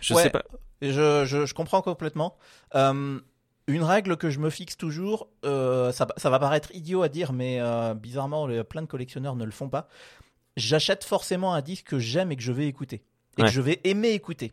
Je 0.00 0.14
Ouais. 0.14 0.22
sais 0.24 0.30
pas. 0.30 0.44
Je, 0.82 1.24
je, 1.24 1.44
je 1.46 1.54
comprends 1.54 1.82
complètement. 1.82 2.36
Euh, 2.74 3.20
une 3.66 3.82
règle 3.82 4.16
que 4.16 4.30
je 4.30 4.38
me 4.38 4.48
fixe 4.50 4.76
toujours, 4.76 5.28
euh, 5.44 5.90
ça, 5.92 6.06
ça 6.16 6.30
va 6.30 6.38
paraître 6.38 6.70
idiot 6.74 7.02
à 7.02 7.08
dire, 7.08 7.32
mais 7.32 7.60
euh, 7.60 7.94
bizarrement, 7.94 8.46
le- 8.46 8.64
plein 8.64 8.82
de 8.82 8.86
collectionneurs 8.86 9.36
ne 9.36 9.44
le 9.44 9.50
font 9.50 9.68
pas. 9.68 9.88
J'achète 10.56 11.04
forcément 11.04 11.52
un 11.54 11.60
disque 11.62 11.86
que 11.88 11.98
j'aime 11.98 12.32
et 12.32 12.36
que 12.36 12.42
je 12.42 12.52
vais 12.52 12.66
écouter. 12.66 13.02
Et 13.36 13.42
Ouais. 13.42 13.48
que 13.48 13.54
je 13.54 13.60
vais 13.60 13.80
aimer 13.84 14.10
écouter. 14.10 14.52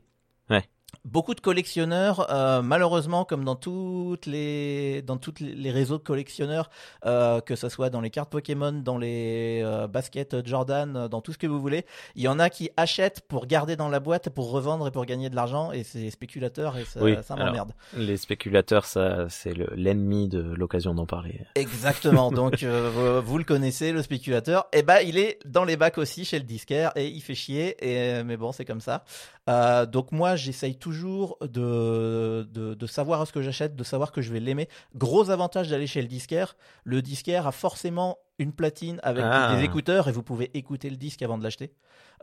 Ouais. 0.50 0.68
Beaucoup 1.04 1.36
de 1.36 1.40
collectionneurs, 1.42 2.28
euh, 2.32 2.62
malheureusement, 2.62 3.26
comme 3.26 3.44
dans 3.44 3.56
toutes 3.56 4.26
les 4.26 5.02
dans 5.02 5.18
toutes 5.18 5.40
les 5.40 5.72
réseaux 5.72 5.98
de 5.98 6.04
collectionneurs, 6.04 6.70
euh, 7.06 7.42
que 7.42 7.56
ce 7.56 7.70
soit 7.70 7.90
dans 7.90 8.02
les 8.02 8.10
cartes 8.10 8.32
Pokémon, 8.32 8.72
dans 8.72 8.98
les 8.98 9.62
euh, 9.64 9.88
baskets 9.88 10.46
Jordan, 10.46 10.96
euh, 10.96 11.08
dans 11.08 11.22
tout 11.22 11.34
ce 11.34 11.38
que 11.38 11.48
vous 11.48 11.60
voulez, 11.62 11.86
il 12.16 12.24
y 12.24 12.28
en 12.28 12.40
a 12.40 12.50
qui 12.50 12.70
achètent 12.78 13.22
pour 13.22 13.46
garder 13.46 13.76
dans 13.76 13.90
la 13.90 14.00
boîte, 14.00 14.30
pour 14.30 14.50
revendre 14.52 14.88
et 14.88 14.92
pour 14.92 15.06
gagner 15.06 15.30
de 15.30 15.36
l'argent, 15.36 15.72
et 15.72 15.84
c'est 15.84 16.10
spéculateurs 16.10 16.78
et 16.78 16.86
ça, 16.86 17.02
Oui, 17.04 17.16
ça 17.24 17.34
alors. 17.36 17.48
m'emmerde. 17.48 17.72
Les 17.96 18.18
spéculateurs, 18.18 18.86
ça, 18.86 19.28
c'est 19.30 19.54
le- 19.54 19.70
l'ennemi 19.76 20.28
de 20.28 20.40
l'occasion 20.40 20.94
d'en 20.94 21.06
parler. 21.06 21.42
Exactement. 21.56 22.32
Donc 22.32 22.64
euh, 22.64 22.90
vous, 23.22 23.28
vous 23.28 23.38
le 23.38 23.44
connaissez, 23.44 23.92
le 23.92 24.02
spéculateur. 24.02 24.66
Et 24.74 24.82
ben 24.84 25.00
il 25.06 25.18
est 25.18 25.40
dans 25.46 25.64
les 25.66 25.78
bacs 25.78 25.98
aussi 25.98 26.26
chez 26.26 26.40
le 26.40 26.46
disquaire 26.46 26.92
et 26.96 27.08
il 27.08 27.22
fait 27.22 27.36
chier. 27.36 27.76
Et 27.86 28.24
mais 28.24 28.38
bon, 28.38 28.52
c'est 28.52 28.66
comme 28.66 28.82
ça. 28.82 29.04
Euh, 29.50 29.86
donc 29.86 30.12
moi, 30.12 30.36
j'essaye 30.36 30.76
toujours 30.76 31.38
de, 31.42 32.48
de 32.52 32.74
de 32.74 32.88
savoir 32.88 33.28
ce 33.28 33.32
que 33.34 33.42
j'achète, 33.42 33.76
de 33.76 33.84
savoir 33.84 34.12
que 34.12 34.22
je 34.22 34.34
vais 34.34 34.40
l'aimer. 34.40 34.68
Gros 34.96 35.30
avantage 35.30 35.70
d'aller 35.70 35.88
chez 35.88 36.02
le 36.02 36.08
disquaire. 36.08 36.56
Le 36.84 37.02
disquaire 37.02 37.46
a 37.48 37.52
forcément 37.52 38.18
une 38.38 38.52
platine 38.54 39.00
avec 39.04 39.24
Ah. 39.26 39.56
des 39.56 39.64
écouteurs 39.64 40.08
et 40.10 40.12
vous 40.12 40.24
pouvez 40.24 40.52
écouter 40.58 40.90
le 40.90 40.98
disque 40.98 41.22
avant 41.22 41.38
de 41.38 41.44
l'acheter. 41.44 41.72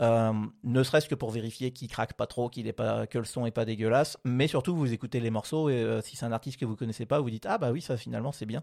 Euh, 0.01 0.33
ne 0.64 0.83
serait-ce 0.83 1.09
que 1.09 1.14
pour 1.14 1.31
vérifier 1.31 1.70
qu'il 1.70 1.88
craque 1.88 2.14
pas 2.14 2.27
trop, 2.27 2.48
qu'il 2.48 2.66
est 2.66 2.72
pas, 2.72 3.07
que 3.07 3.18
le 3.18 3.25
son 3.25 3.44
est 3.46 3.51
pas 3.51 3.64
dégueulasse, 3.66 4.16
mais 4.25 4.46
surtout 4.48 4.75
vous 4.75 4.92
écoutez 4.92 5.20
les 5.20 5.31
morceaux 5.31 5.68
et 5.68 5.75
euh, 5.75 6.01
si 6.01 6.16
c'est 6.16 6.25
un 6.25 6.33
artiste 6.33 6.59
que 6.59 6.64
vous 6.64 6.77
connaissez 6.77 7.05
pas, 7.07 7.20
vous 7.20 7.29
dites 7.31 7.46
ah 7.46 7.59
bah 7.59 7.70
oui 7.72 7.81
ça 7.83 7.96
finalement 7.98 8.33
c'est 8.33 8.46
bien. 8.46 8.62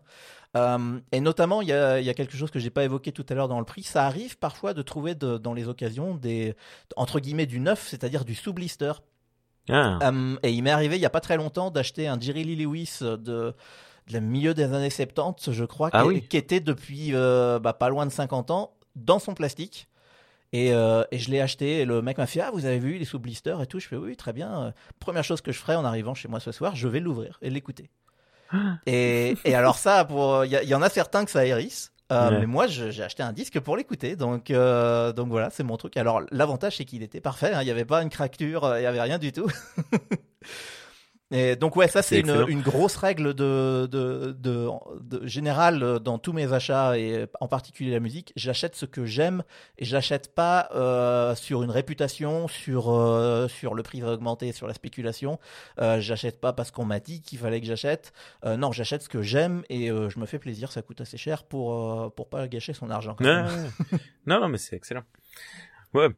Euh, 0.58 1.00
et 1.12 1.22
notamment 1.22 1.62
il 1.62 1.68
y 1.68 1.74
a, 1.74 2.00
il 2.00 2.06
y 2.06 2.10
a 2.10 2.14
quelque 2.16 2.36
chose 2.36 2.50
que 2.52 2.60
j'ai 2.60 2.72
pas 2.72 2.84
évoqué 2.84 3.12
tout 3.12 3.26
à 3.30 3.34
l'heure 3.36 3.48
dans 3.48 3.60
le 3.60 3.66
prix, 3.66 3.84
ça 3.84 4.06
arrive 4.06 4.38
parfois 4.40 4.74
de 4.74 4.82
trouver 4.82 5.14
de- 5.16 5.38
dans 5.38 5.54
les 5.54 5.68
occasions 5.68 6.16
des 6.16 6.56
entre 6.96 7.20
guillemets 7.20 7.46
du 7.46 7.60
neuf, 7.60 7.88
c'est-à-dire 7.88 8.26
du 8.26 8.34
sous 8.36 8.54
blister. 8.54 8.94
Ah, 9.72 10.00
et 10.42 10.52
il 10.52 10.64
m'est 10.64 10.72
arrivé 10.72 10.96
il 10.96 11.02
y 11.02 11.06
a 11.06 11.12
pas 11.12 11.20
très 11.22 11.38
longtemps 11.38 11.70
d'acheter 11.70 12.08
un 12.08 12.20
Jerry 12.20 12.44
Lee 12.44 12.56
Lewis 12.56 13.00
de 13.02 13.54
de 14.10 14.14
la 14.14 14.20
milieu 14.20 14.54
des 14.54 14.64
années 14.74 14.90
70, 14.90 15.52
je 15.54 15.64
crois, 15.64 15.90
Ah 15.94 16.02
qui, 16.02 16.08
oui. 16.08 16.22
qui 16.28 16.36
était 16.36 16.60
depuis 16.60 17.12
euh, 17.14 17.60
bah, 17.60 17.72
pas 17.74 17.88
loin 17.90 18.06
de 18.06 18.12
50 18.12 18.52
ans 18.52 18.74
dans 18.96 19.20
son 19.20 19.34
plastique. 19.34 19.88
Et, 20.52 20.74
euh, 20.74 21.04
et 21.12 21.20
je 21.20 21.30
l'ai 21.30 21.40
acheté 21.42 21.82
et 21.82 21.86
le 21.86 22.02
mec 22.02 22.18
m'a 22.18 22.26
fait 22.26 22.42
ah 22.42 22.50
vous 22.52 22.66
avez 22.66 22.80
vu 22.80 22.98
les 22.98 23.06
sous 23.06 23.20
blisters 23.20 23.62
et 23.62 23.68
tout 23.68 23.80
je 23.80 23.88
fais 23.88 23.96
oui 23.96 24.16
très 24.18 24.34
bien. 24.34 24.74
Première 25.00 25.24
chose 25.24 25.42
que 25.42 25.52
je 25.52 25.60
ferai 25.60 25.76
en 25.76 25.86
arrivant 25.86 26.16
chez 26.16 26.28
moi 26.28 26.40
ce 26.40 26.52
soir 26.52 26.76
je 26.76 26.88
vais 26.88 27.00
l'ouvrir 27.00 27.38
et 27.44 27.52
l'écouter 27.52 27.92
et, 28.88 29.36
et 29.46 29.54
alors 29.54 29.78
ça 29.78 30.08
il 30.10 30.52
y, 30.52 30.60
il 30.66 30.74
en 30.74 30.82
a 30.82 30.90
certains 30.90 31.24
que 31.24 31.30
ça 31.30 31.46
hérisse 31.46 31.92
euh, 32.12 32.32
Ouais. 32.32 32.40
mais 32.40 32.46
moi 32.48 32.66
j'ai 32.66 33.04
acheté 33.04 33.22
un 33.22 33.32
disque 33.32 33.60
pour 33.60 33.78
l'écouter. 33.78 34.16
Donc 34.16 34.50
euh, 34.50 35.14
donc 35.14 35.28
voilà 35.28 35.52
c'est 35.52 35.62
mon 35.64 35.78
truc. 35.78 35.96
Alors 35.98 36.24
l'avantage 36.32 36.78
c'est 36.78 36.86
qu'il 36.86 37.04
était 37.04 37.22
parfait 37.22 37.54
hein, 37.54 37.62
il 37.62 37.66
n'y 37.66 37.72
avait 37.72 37.86
pas 37.86 38.02
une 38.02 38.10
craquelure 38.10 38.76
il 38.78 38.80
n'y 38.80 38.88
avait 38.88 39.02
rien 39.04 39.20
du 39.20 39.32
tout 39.32 39.52
Et 41.32 41.56
donc 41.56 41.76
ouais, 41.76 41.88
ça 41.88 42.02
C'est 42.02 42.22
une, 42.22 42.46
une 42.48 42.62
grosse 42.62 42.96
règle 42.96 43.36
de, 43.36 43.88
de, 43.92 44.36
de, 44.38 44.68
de 45.02 45.28
générale 45.28 46.00
dans 46.00 46.18
tous 46.18 46.34
mes 46.34 46.54
achats 46.54 46.98
et 46.98 47.28
en 47.40 47.48
particulier 47.48 47.92
la 47.92 48.00
musique. 48.00 48.34
J'achète 48.36 48.76
ce 48.76 48.86
que 48.88 49.06
j'aime 49.06 49.44
et 49.78 49.86
j'achète 49.86 50.34
pas 50.34 50.70
euh, 50.74 51.36
sur 51.36 51.62
une 51.62 51.70
réputation, 51.70 52.48
sur 52.48 52.90
euh, 52.92 53.48
sur 53.48 53.76
le 53.76 53.84
prix 53.84 54.02
va 54.02 54.14
augmenter, 54.14 54.52
sur 54.54 54.66
la 54.66 54.74
spéculation. 54.74 55.38
Euh, 55.80 56.02
j'achète 56.02 56.42
pas 56.42 56.52
parce 56.52 56.72
qu'on 56.72 56.86
m'a 56.86 57.00
dit 57.00 57.22
qu'il 57.22 57.38
fallait 57.38 57.62
que 57.62 57.68
j'achète. 57.68 58.12
Euh, 58.44 58.58
non, 58.58 58.72
j'achète 58.72 59.04
ce 59.04 59.10
que 59.10 59.22
j'aime 59.22 59.62
et 59.70 59.92
euh, 59.92 60.10
je 60.10 60.18
me 60.18 60.26
fais 60.26 60.40
plaisir. 60.40 60.72
Ça 60.72 60.82
coûte 60.82 61.00
assez 61.02 61.18
cher 61.18 61.44
pour 61.44 61.76
euh, 61.76 62.10
pour 62.10 62.28
pas 62.30 62.48
gâcher 62.48 62.74
son 62.74 62.90
argent. 62.90 63.14
quand 63.16 63.26
Ouais, 63.26 63.44
même. 63.44 63.72
ouais. 63.92 64.00
non, 64.26 64.40
non, 64.40 64.48
mais 64.50 64.58
c'est 64.58 64.76
excellent. 64.76 65.04
Ouais. 65.94 66.10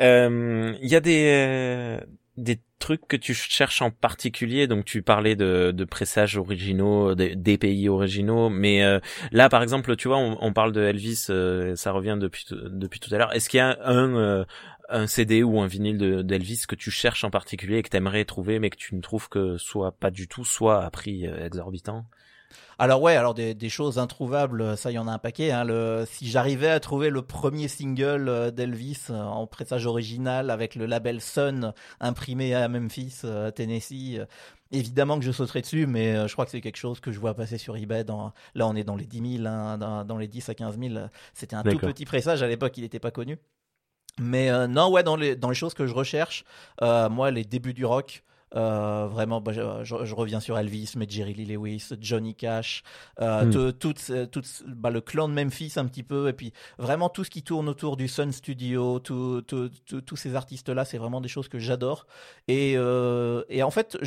Euh, 0.00 0.74
Il 0.82 0.88
y 0.88 0.96
a 0.96 1.00
des 1.00 1.26
euh, 1.32 2.00
des 2.38 2.60
trucs 2.78 3.06
que 3.08 3.16
tu 3.16 3.34
cherches 3.34 3.82
en 3.82 3.90
particulier. 3.90 4.66
Donc, 4.66 4.84
tu 4.84 5.02
parlais 5.02 5.36
de, 5.36 5.72
de 5.74 5.84
pressages 5.84 6.36
originaux, 6.36 7.14
des, 7.14 7.58
pays 7.58 7.88
originaux. 7.88 8.48
Mais 8.48 8.82
euh, 8.82 9.00
là, 9.32 9.48
par 9.48 9.62
exemple, 9.62 9.96
tu 9.96 10.08
vois, 10.08 10.18
on, 10.18 10.38
on 10.40 10.52
parle 10.52 10.72
de 10.72 10.82
Elvis. 10.82 11.26
euh, 11.30 11.76
ça 11.76 11.92
revient 11.92 12.16
depuis 12.20 12.46
depuis 12.50 13.00
tout 13.00 13.14
à 13.14 13.18
l'heure. 13.18 13.34
Est-ce 13.34 13.48
qu'il 13.48 13.58
y 13.58 13.60
a 13.60 13.76
un 13.84 14.14
euh, 14.16 14.44
un 14.88 15.06
CD 15.06 15.42
ou 15.42 15.60
un 15.60 15.66
vinyle 15.66 15.98
de- 15.98 16.22
d'Elvis 16.22 16.64
que 16.66 16.74
tu 16.74 16.90
cherches 16.90 17.24
en 17.24 17.30
particulier 17.30 17.78
et 17.78 17.82
que 17.82 17.90
t'aimerais 17.90 18.24
trouver, 18.24 18.58
mais 18.58 18.70
que 18.70 18.76
tu 18.76 18.94
ne 18.94 19.00
trouves 19.00 19.28
que 19.28 19.58
soit 19.58 19.92
pas 19.92 20.10
du 20.10 20.28
tout, 20.28 20.44
soit 20.44 20.84
à 20.84 20.90
prix 20.90 21.26
euh, 21.26 21.44
exorbitant? 21.44 22.06
Alors 22.80 23.02
ouais, 23.02 23.16
alors 23.16 23.34
des, 23.34 23.54
des, 23.54 23.68
choses 23.68 23.98
introuvables, 23.98 24.76
ça 24.76 24.92
il 24.92 24.94
y 24.94 24.98
en 24.98 25.08
a 25.08 25.12
un 25.12 25.18
paquet. 25.18 25.50
Hein. 25.50 25.64
Le, 25.64 26.04
si 26.06 26.28
j'arrivais 26.28 26.68
à 26.68 26.78
trouver 26.78 27.10
le 27.10 27.22
premier 27.22 27.66
single 27.66 28.28
euh, 28.28 28.50
d'Elvis 28.52 29.06
euh, 29.10 29.20
en 29.20 29.48
pressage 29.48 29.84
original 29.84 30.48
avec 30.48 30.76
le 30.76 30.86
label 30.86 31.20
Sun 31.20 31.72
imprimé 31.98 32.54
à 32.54 32.68
Memphis, 32.68 33.22
euh, 33.24 33.50
Tennessee, 33.50 34.20
évidemment 34.70 35.18
que 35.18 35.24
je 35.24 35.32
sauterais 35.32 35.60
dessus, 35.60 35.88
mais 35.88 36.28
je 36.28 36.32
crois 36.32 36.44
que 36.44 36.52
c'est 36.52 36.60
quelque 36.60 36.76
chose 36.76 37.00
que 37.00 37.10
je 37.10 37.18
vois 37.18 37.34
passer 37.34 37.58
sur 37.58 37.76
eBay. 37.76 38.04
Dans, 38.04 38.32
là 38.54 38.68
on 38.68 38.76
est 38.76 38.84
dans 38.84 38.96
les 38.96 39.06
10 39.06 39.38
000, 39.38 39.46
hein, 39.48 39.76
dans, 39.76 40.04
dans, 40.04 40.16
les 40.16 40.28
10 40.28 40.48
à 40.48 40.54
15 40.54 40.78
000. 40.78 40.94
C'était 41.34 41.56
un 41.56 41.64
tout 41.64 41.78
petit 41.78 42.04
pressage 42.04 42.44
à 42.44 42.46
l'époque, 42.46 42.78
il 42.78 42.82
n'était 42.82 43.00
pas 43.00 43.10
connu. 43.10 43.38
Mais 44.20 44.68
non, 44.68 44.90
ouais, 44.90 45.02
dans 45.02 45.16
les, 45.16 45.34
dans 45.34 45.48
les 45.48 45.56
choses 45.56 45.74
que 45.74 45.86
je 45.88 45.94
recherche, 45.94 46.44
moi 46.80 47.32
les 47.32 47.42
débuts 47.42 47.74
du 47.74 47.84
rock, 47.84 48.22
euh, 48.54 49.06
vraiment, 49.10 49.40
bah, 49.40 49.52
je, 49.52 50.14
reviens 50.14 50.40
sur 50.40 50.58
Elvis, 50.58 50.92
mais 50.96 51.06
Jerry 51.08 51.34
Lee 51.34 51.46
Lewis, 51.46 51.90
Johnny 52.00 52.34
Cash, 52.34 52.82
euh, 53.20 53.44
hmm. 53.44 53.72
tout, 53.74 53.94
bah, 54.66 54.90
le 54.90 55.00
clan 55.00 55.28
de 55.28 55.34
Memphis 55.34 55.74
un 55.76 55.86
petit 55.86 56.02
peu, 56.02 56.28
et 56.28 56.32
puis 56.32 56.52
vraiment 56.78 57.08
tout 57.08 57.24
ce 57.24 57.30
qui 57.30 57.42
tourne 57.42 57.68
autour 57.68 57.96
du 57.96 58.08
Sun 58.08 58.32
Studio, 58.32 58.98
tous 59.00 60.16
ces 60.16 60.34
artistes-là, 60.34 60.84
c'est 60.84 60.98
vraiment 60.98 61.20
des 61.20 61.28
choses 61.28 61.48
que 61.48 61.58
j'adore. 61.58 62.06
Et, 62.46 62.74
euh, 62.76 63.42
et 63.48 63.62
en 63.62 63.70
fait, 63.70 63.98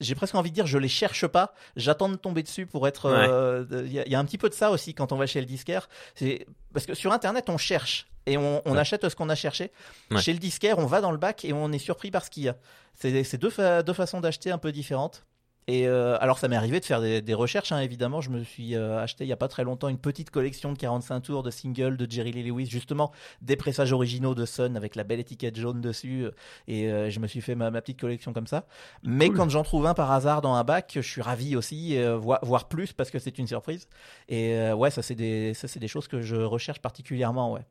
j'ai 0.00 0.14
presque 0.14 0.34
envie 0.34 0.50
de 0.50 0.54
dire 0.54 0.66
je 0.66 0.78
les 0.78 0.88
cherche 0.88 1.26
pas 1.26 1.54
j'attends 1.76 2.08
de 2.08 2.16
tomber 2.16 2.42
dessus 2.42 2.66
pour 2.66 2.88
être 2.88 3.06
euh, 3.06 3.64
il 3.84 3.92
y, 3.92 4.14
a 4.14 4.18
un 4.18 4.24
petit 4.24 4.38
peu 4.38 4.48
de 4.48 4.54
ça 4.54 4.70
aussi 4.70 4.94
quand 4.94 5.12
on 5.12 5.16
va 5.16 5.26
chez 5.26 5.40
le 5.40 5.46
disquaire 5.46 5.88
c'est 6.14 6.46
parce 6.72 6.86
que 6.86 6.94
sur 6.94 7.12
internet 7.12 7.48
on 7.48 7.58
cherche 7.58 8.08
et 8.30 8.36
on, 8.36 8.76
achète 8.76 9.08
ce 9.08 9.16
qu'on 9.16 9.28
a 9.28 9.34
cherché 9.34 9.72
chez 10.18 10.32
le 10.32 10.38
disquaire 10.38 10.78
on 10.78 10.86
va 10.86 11.00
dans 11.00 11.12
le 11.12 11.18
bac 11.18 11.44
et 11.44 11.52
on 11.52 11.72
est 11.72 11.78
surpris 11.78 12.10
par 12.10 12.24
ce 12.24 12.30
qu'il 12.30 12.44
y 12.44 12.48
a 12.48 12.56
c'est 12.94 13.38
deux, 13.38 13.52
deux 13.82 13.92
façons 13.92 14.20
d'acheter 14.20 14.50
un 14.50 14.58
peu 14.58 14.72
différentes 14.72 15.24
et 15.70 15.86
euh, 15.86 16.16
alors 16.20 16.38
ça 16.38 16.48
m'est 16.48 16.56
arrivé 16.56 16.80
de 16.80 16.84
faire 16.84 17.00
des, 17.00 17.34
recherches, 17.34 17.70
hein, 17.70 17.78
évidemment. 17.78 18.20
Je 18.20 18.30
me 18.30 18.42
suis 18.42 18.74
euh, 18.74 19.00
acheté 19.00 19.24
il 19.24 19.28
y 19.28 19.32
a 19.32 19.36
pas 19.36 19.46
très 19.46 19.62
longtemps 19.62 19.88
une 19.88 19.98
petite 19.98 20.30
collection 20.30 20.72
de 20.72 20.78
45 20.78 21.20
tours 21.20 21.42
de 21.44 21.50
singles 21.52 21.96
de 21.96 22.10
Jerry 22.10 22.32
Lee 22.32 22.42
Lewis, 22.42 22.66
justement 22.66 23.12
des 23.40 23.54
pressages 23.54 23.92
originaux 23.92 24.34
de 24.34 24.44
Sun 24.46 24.76
avec 24.76 24.96
la 24.96 25.04
belle 25.04 25.20
étiquette 25.20 25.56
jaune 25.56 25.80
dessus. 25.80 26.26
Et 26.66 26.90
euh, 26.90 27.08
je 27.08 27.20
me 27.20 27.28
suis 27.28 27.40
fait 27.40 27.54
ma, 27.54 27.70
petite 27.70 28.00
collection 28.00 28.32
comme 28.32 28.48
ça. 28.48 28.66
Mais 29.04 29.30
quand 29.30 29.48
j'en 29.48 29.62
trouve 29.62 29.86
un 29.86 29.94
par 29.94 30.10
hasard 30.10 30.40
dans 30.40 30.54
un 30.54 30.64
bac, 30.64 30.90
je 30.94 31.00
suis 31.00 31.22
ravi 31.22 31.54
aussi, 31.54 31.96
voire, 32.18 32.68
plus 32.68 32.92
parce 32.92 33.12
que 33.12 33.20
c'est 33.20 33.38
une 33.38 33.46
surprise. 33.46 33.86
Et 34.28 34.72
ouais, 34.72 34.90
ça 34.90 35.02
c'est 35.02 35.14
des, 35.14 35.54
ça 35.54 35.68
des 35.78 35.88
choses 35.88 36.08
que 36.08 36.20
je 36.20 36.34
recherche 36.34 36.80
particulièrement, 36.80 37.52
ouais. 37.52 37.62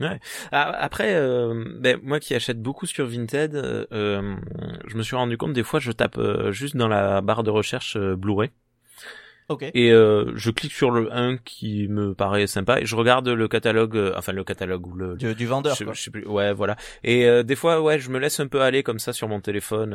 Ouais. 0.00 0.20
Après, 0.52 1.14
euh, 1.14 1.64
ben, 1.78 1.98
moi 2.02 2.20
qui 2.20 2.34
achète 2.34 2.60
beaucoup 2.60 2.86
sur 2.86 3.06
Vinted, 3.06 3.54
euh, 3.54 3.86
euh, 3.92 4.36
je 4.86 4.96
me 4.96 5.02
suis 5.02 5.16
rendu 5.16 5.38
compte 5.38 5.54
des 5.54 5.62
fois 5.62 5.80
je 5.80 5.92
tape 5.92 6.20
juste 6.50 6.76
dans 6.76 6.88
la 6.88 7.20
barre 7.20 7.42
de 7.42 7.50
recherche 7.50 7.96
Blu-ray. 7.98 8.50
Okay. 9.48 9.70
Et 9.74 9.90
je 9.90 10.50
clique 10.50 10.72
sur 10.72 10.90
le 10.90 11.12
1 11.12 11.38
qui 11.38 11.86
me 11.88 12.14
paraît 12.14 12.48
sympa 12.48 12.80
et 12.80 12.84
je 12.84 12.96
regarde 12.96 13.28
le 13.28 13.48
catalogue, 13.48 14.12
enfin 14.16 14.32
le 14.32 14.42
catalogue 14.42 14.86
ou 14.86 14.94
le 14.94 15.16
du, 15.16 15.46
vendeur. 15.46 15.76
quoi. 15.78 15.92
Je 15.92 16.02
sais 16.02 16.10
plus, 16.10 16.26
ouais, 16.26 16.52
voilà. 16.52 16.76
Et 17.04 17.44
des 17.44 17.56
fois, 17.56 17.80
ouais, 17.80 17.98
je 17.98 18.10
me 18.10 18.18
laisse 18.18 18.40
un 18.40 18.48
peu 18.48 18.62
aller 18.62 18.82
comme 18.82 18.98
ça 18.98 19.12
sur 19.12 19.28
mon 19.28 19.40
téléphone 19.40 19.94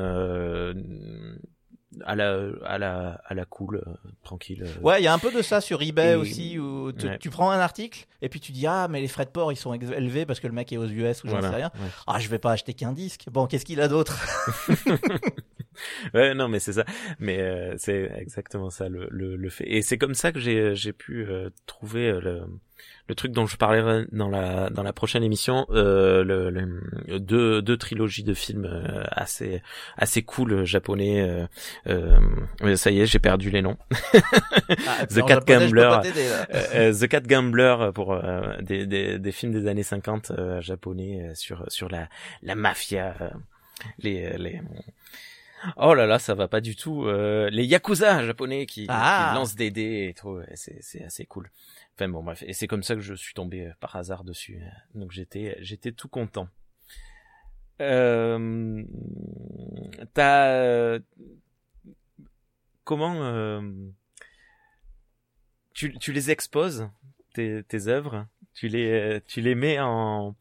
à 2.06 2.16
la 2.16 2.48
à 2.66 2.78
la 2.78 3.22
à 3.26 3.34
la 3.34 3.46
cool 3.46 3.76
euh, 3.76 3.94
tranquille 4.24 4.64
euh. 4.66 4.82
ouais 4.82 5.02
il 5.02 5.04
y 5.04 5.08
a 5.08 5.14
un 5.14 5.20
peu 5.20 5.32
de 5.32 5.42
ça 5.42 5.60
sur 5.60 5.82
eBay 5.82 6.16
aussi 6.16 6.58
où 6.58 6.92
tu 6.94 7.30
prends 7.30 7.52
un 7.52 7.60
article 7.60 8.08
et 8.22 8.30
puis 8.30 8.40
tu 8.40 8.52
dis 8.54 8.66
ah 8.66 8.88
mais 8.90 9.02
les 9.02 9.08
frais 9.10 9.26
de 9.26 9.30
port 9.30 9.52
ils 9.52 9.58
sont 9.58 9.74
élevés 9.74 10.26
parce 10.26 10.40
que 10.40 10.48
le 10.48 10.54
mec 10.54 10.72
est 10.72 10.78
aux 10.78 10.88
US 10.88 11.24
ou 11.24 11.30
j'en 11.30 11.42
sais 11.42 11.50
rien. 11.50 11.72
ah 12.08 12.20
je 12.20 12.30
vais 12.30 12.40
pas 12.40 12.52
acheter 12.54 12.74
qu'un 12.74 12.94
disque. 12.94 13.26
Bon 13.32 13.46
qu'est-ce 13.48 13.66
qu'il 13.66 13.82
a 13.82 13.88
d'autre? 13.88 14.18
Ouais 16.14 16.34
non 16.34 16.48
mais 16.48 16.60
c'est 16.60 16.74
ça. 16.74 16.86
Mais 17.20 17.40
euh, 17.40 17.76
c'est 17.78 18.12
exactement 18.16 18.70
ça 18.70 18.88
le, 18.90 19.08
le, 19.10 19.36
le 19.36 19.50
fait. 19.50 19.66
Et 19.68 19.82
c'est 19.82 19.98
comme 19.98 20.14
ça 20.16 20.32
que 20.32 20.40
j'ai 20.40 20.76
j'ai 20.76 20.94
pu 20.94 21.28
trouver 21.66 22.12
le 22.22 22.44
le 23.12 23.16
truc 23.16 23.34
dont 23.34 23.46
je 23.46 23.58
parlerai 23.58 24.06
dans 24.14 24.30
la 24.30 24.70
dans 24.70 24.84
la 24.84 24.94
prochaine 24.94 25.22
émission, 25.22 25.66
euh, 25.72 26.24
le, 26.24 27.20
deux 27.20 27.62
deux 27.62 27.76
trilogies 27.76 28.24
de 28.24 28.34
films 28.34 28.66
euh, 28.66 29.04
assez 29.12 29.62
assez 29.98 30.22
cool 30.22 30.54
euh, 30.54 30.66
japonais. 30.66 31.22
Euh, 31.22 31.46
euh, 31.88 32.76
ça 32.78 32.90
y 32.90 33.02
est, 33.02 33.06
j'ai 33.06 33.20
perdu 33.20 33.50
les 33.50 33.62
noms. 33.62 33.78
Ah, 34.88 35.06
The 35.10 35.26
Cat 35.26 35.42
Gambler, 35.46 36.00
The 36.98 37.08
Cat 37.08 37.22
Gambler 37.22 37.90
pour 37.94 38.18
des, 38.62 38.86
des, 38.86 39.20
des 39.20 39.32
films 39.34 39.52
des 39.52 39.68
années 39.68 39.84
50 39.84 40.32
japonais 40.62 41.32
sur 41.36 41.66
sur 41.68 41.90
la 41.90 42.08
la 42.44 42.56
mafia, 42.56 43.14
les 44.00 44.38
les 44.38 44.62
Oh 45.76 45.94
là 45.94 46.08
là, 46.08 46.18
ça 46.18 46.34
va 46.34 46.48
pas 46.48 46.62
du 46.62 46.78
tout. 46.78 47.06
les 47.08 47.66
yakuza 47.66 48.26
japonais 48.26 48.66
qui, 48.66 48.84
qui 48.84 48.88
ah. 48.90 49.34
lancent 49.36 49.56
des 49.56 49.70
dés 49.70 50.08
et 50.10 50.14
tout, 50.14 50.40
c'est 50.56 50.78
c'est 50.82 51.04
assez 51.04 51.26
cool. 51.26 51.50
Et 52.42 52.54
c'est 52.54 52.68
comme 52.68 52.84
ça 52.84 52.96
que 52.96 53.02
je 53.02 53.14
suis 53.14 53.34
tombé 53.34 53.68
euh, 53.68 53.74
par 53.80 53.96
hasard 53.96 54.24
dessus. 54.24 54.62
Donc 54.96 55.12
j'étais 55.12 55.58
j'étais 55.60 55.92
tout 55.92 56.10
content. 56.10 56.48
Euh, 57.82 58.84
t'as 60.14 61.00
comment 62.84 63.24
euh, 63.24 63.62
tu, 65.74 65.98
tu 65.98 66.12
les 66.12 66.30
exposes 66.30 66.90
tes, 67.34 67.88
œuvres, 67.88 68.28
tu 68.54 68.68
les 68.68 69.22
tu 69.26 69.42
les 69.42 69.56
mets 69.56 69.80
en 69.80 70.36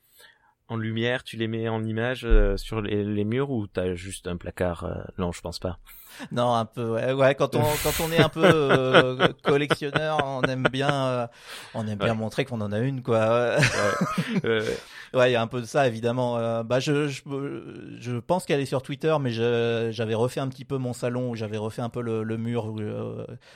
en 0.71 0.77
lumière, 0.77 1.25
tu 1.25 1.37
les 1.37 1.49
mets 1.49 1.69
en 1.69 1.83
image 1.83 2.25
euh, 2.25 2.57
sur 2.57 2.81
les, 2.81 3.05
les, 3.05 3.25
murs 3.25 3.51
ou 3.51 3.67
t'as 3.67 3.95
juste 3.95 4.29
un 4.29 4.37
placard 4.37 4.85
euh, 4.85 5.03
Non, 5.19 5.33
je 5.33 5.41
pense 5.41 5.59
pas. 5.59 5.81
Non, 6.33 6.55
un 6.55 6.65
peu. 6.65 6.91
Ouais, 6.91 7.13
ouais 7.13 7.35
quand 7.35 7.55
on 7.55 7.63
quand 7.83 8.01
on 8.05 8.13
est 8.13 8.21
un 8.21 8.29
peu 8.29 8.45
euh, 8.45 9.29
collectionneur, 9.43 10.19
on 10.25 10.43
aime 10.43 10.65
bien 10.71 11.29
on 11.75 11.87
aime 11.87 11.99
bien 11.99 12.15
montrer 12.15 12.45
qu'on 12.45 12.61
en 12.61 12.73
a 12.73 12.79
une 12.79 13.03
quoi. 13.03 13.57
Ouais, 14.45 14.61
ouais, 15.15 15.31
il 15.31 15.33
y 15.33 15.37
a 15.37 15.43
un 15.43 15.47
peu 15.47 15.61
de 15.61 15.67
ça 15.67 15.87
évidemment. 15.87 16.63
bah 16.63 16.81
je, 16.81 17.09
je 17.09 17.23
je 17.99 18.19
pense 18.19 18.45
qu'elle 18.45 18.61
est 18.61 18.67
sur 18.67 18.83
Twitter, 18.83 19.15
mais 19.21 19.31
j'avais 19.31 20.15
refait 20.15 20.41
un 20.41 20.49
petit 20.49 20.65
peu 20.65 20.79
mon 20.79 20.93
salon, 20.93 21.35
j'avais 21.35 21.59
refait 21.59 21.83
un 21.83 21.91
peu 21.91 22.01
le, 22.03 22.23
le 22.23 22.37
mur 22.37 22.75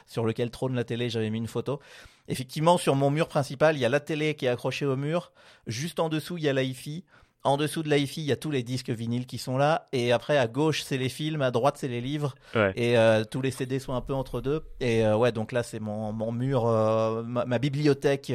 sur 0.06 0.24
lequel 0.24 0.50
trône 0.50 0.74
la 0.74 0.84
télé, 0.84 1.10
j'avais 1.10 1.30
mis 1.30 1.38
une 1.38 1.48
photo. 1.48 1.80
Effectivement, 2.28 2.78
sur 2.78 2.94
mon 2.94 3.10
mur 3.10 3.28
principal, 3.28 3.76
il 3.76 3.80
y 3.80 3.84
a 3.84 3.88
la 3.90 4.00
télé 4.00 4.34
qui 4.34 4.46
est 4.46 4.48
accrochée 4.48 4.86
au 4.86 4.96
mur. 4.96 5.32
Juste 5.66 6.00
en 6.00 6.08
dessous, 6.08 6.38
il 6.38 6.44
y 6.44 6.48
a 6.48 6.52
l'IFI. 6.52 7.04
En 7.46 7.58
dessous 7.58 7.82
de 7.82 7.90
l'IFI, 7.90 8.22
il 8.22 8.26
y 8.26 8.32
a 8.32 8.36
tous 8.36 8.50
les 8.50 8.62
disques 8.62 8.88
vinyles 8.88 9.26
qui 9.26 9.36
sont 9.36 9.58
là. 9.58 9.86
Et 9.92 10.12
après, 10.12 10.38
à 10.38 10.46
gauche, 10.46 10.82
c'est 10.82 10.96
les 10.96 11.10
films. 11.10 11.42
À 11.42 11.50
droite, 11.50 11.76
c'est 11.78 11.88
les 11.88 12.00
livres. 12.00 12.34
Et 12.74 12.96
euh, 12.96 13.24
tous 13.24 13.42
les 13.42 13.50
CD 13.50 13.78
sont 13.78 13.92
un 13.92 14.00
peu 14.00 14.14
entre 14.14 14.40
deux. 14.40 14.62
Et 14.80 15.04
euh, 15.04 15.14
ouais, 15.14 15.30
donc 15.30 15.52
là, 15.52 15.62
c'est 15.62 15.78
mon, 15.78 16.10
mon 16.14 16.32
mur, 16.32 16.66
euh, 16.66 17.22
ma, 17.22 17.58
bibliothèque 17.58 18.32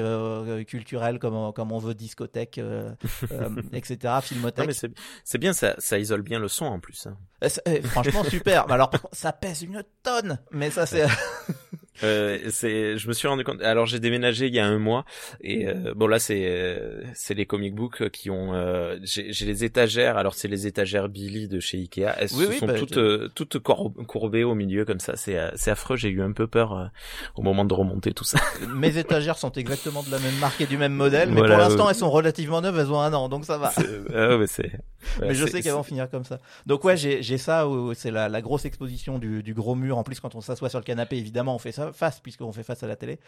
culturelle, 0.67 1.17
comme 1.17 1.33
on, 1.33 1.51
comme 1.51 1.71
on 1.71 1.79
veut, 1.79 1.95
discothèque, 1.95 2.61
etc., 3.73 4.13
filmothèque. 4.21 4.75
c'est 5.23 5.37
bien, 5.39 5.53
ça, 5.53 5.73
ça 5.79 5.97
isole 5.97 6.21
bien 6.21 6.37
le 6.37 6.47
son 6.47 6.65
en 6.65 6.79
plus. 6.79 7.07
Hein. 7.07 7.17
Franchement, 7.85 8.23
super. 8.23 8.71
alors, 8.71 8.91
ça 9.11 9.33
pèse 9.33 9.63
une 9.63 9.83
tonne. 10.03 10.37
Mais 10.51 10.69
ça, 10.69 10.85
c'est... 10.85 11.07
Euh, 12.03 12.37
c'est, 12.49 12.97
je 12.97 13.07
me 13.07 13.13
suis 13.13 13.27
rendu 13.27 13.43
compte. 13.43 13.61
Alors 13.61 13.85
j'ai 13.85 13.99
déménagé 13.99 14.47
il 14.47 14.55
y 14.55 14.59
a 14.59 14.65
un 14.65 14.79
mois 14.79 15.05
et 15.41 15.67
euh, 15.67 15.93
bon 15.95 16.07
là 16.07 16.19
c'est 16.19 16.45
euh, 16.45 17.01
c'est 17.13 17.33
les 17.33 17.45
comic 17.45 17.75
books 17.75 18.09
qui 18.09 18.29
ont. 18.29 18.53
Euh, 18.53 18.97
j'ai 19.03 19.45
les 19.45 19.63
étagères. 19.63 20.17
Alors 20.17 20.33
c'est 20.33 20.47
les 20.47 20.67
étagères 20.67 21.09
Billy 21.09 21.47
de 21.47 21.59
chez 21.59 21.77
Ikea. 21.77 22.15
Elles 22.17 22.29
sont 22.29 22.65
bah, 22.65 22.73
toutes 22.73 23.33
toutes 23.33 23.59
courbées 23.59 24.43
au 24.43 24.55
milieu 24.55 24.85
comme 24.85 24.99
ça. 24.99 25.15
C'est 25.15 25.37
c'est 25.55 25.71
affreux. 25.71 25.97
J'ai 25.97 26.09
eu 26.09 26.21
un 26.21 26.31
peu 26.31 26.47
peur 26.47 26.91
au 27.35 27.41
moment 27.41 27.65
de 27.65 27.73
remonter 27.73 28.13
tout 28.13 28.23
ça. 28.23 28.39
Mes 28.75 28.97
étagères 28.97 29.37
sont 29.37 29.51
exactement 29.51 30.03
de 30.03 30.11
la 30.11 30.19
même 30.19 30.35
marque 30.39 30.61
et 30.61 30.67
du 30.67 30.77
même 30.77 30.93
modèle, 30.93 31.29
mais 31.29 31.41
pour 31.41 31.47
l'instant 31.47 31.89
elles 31.89 31.95
sont 31.95 32.11
relativement 32.11 32.61
neuves. 32.61 32.79
Elles 32.79 32.91
ont 32.91 33.01
un 33.01 33.13
an, 33.13 33.29
donc 33.29 33.45
ça 33.45 33.57
va. 33.57 33.71
Ah, 34.13 34.37
mais 34.39 34.47
c'est. 34.47 34.71
mais 35.21 35.33
je 35.33 35.45
sais 35.45 35.61
qu'elles 35.61 35.73
vont 35.73 35.83
finir 35.83 36.09
comme 36.09 36.23
ça. 36.23 36.39
Donc 36.65 36.83
ouais, 36.83 36.97
j'ai 36.97 37.21
j'ai 37.21 37.37
ça 37.37 37.67
où 37.67 37.93
c'est 37.93 38.11
la, 38.11 38.29
la 38.29 38.41
grosse 38.41 38.65
exposition 38.65 39.19
du, 39.19 39.43
du 39.43 39.53
gros 39.53 39.75
mur. 39.75 39.97
En 39.97 40.03
plus 40.03 40.19
quand 40.19 40.35
on 40.35 40.41
s'assoit 40.41 40.69
sur 40.69 40.79
le 40.79 40.85
canapé, 40.85 41.17
évidemment 41.17 41.55
on 41.55 41.59
fait 41.59 41.71
ça 41.71 41.88
face 41.93 42.19
puisqu'on 42.19 42.51
fait 42.51 42.63
face 42.63 42.83
à 42.83 42.87
la 42.87 42.95
télé. 42.95 43.19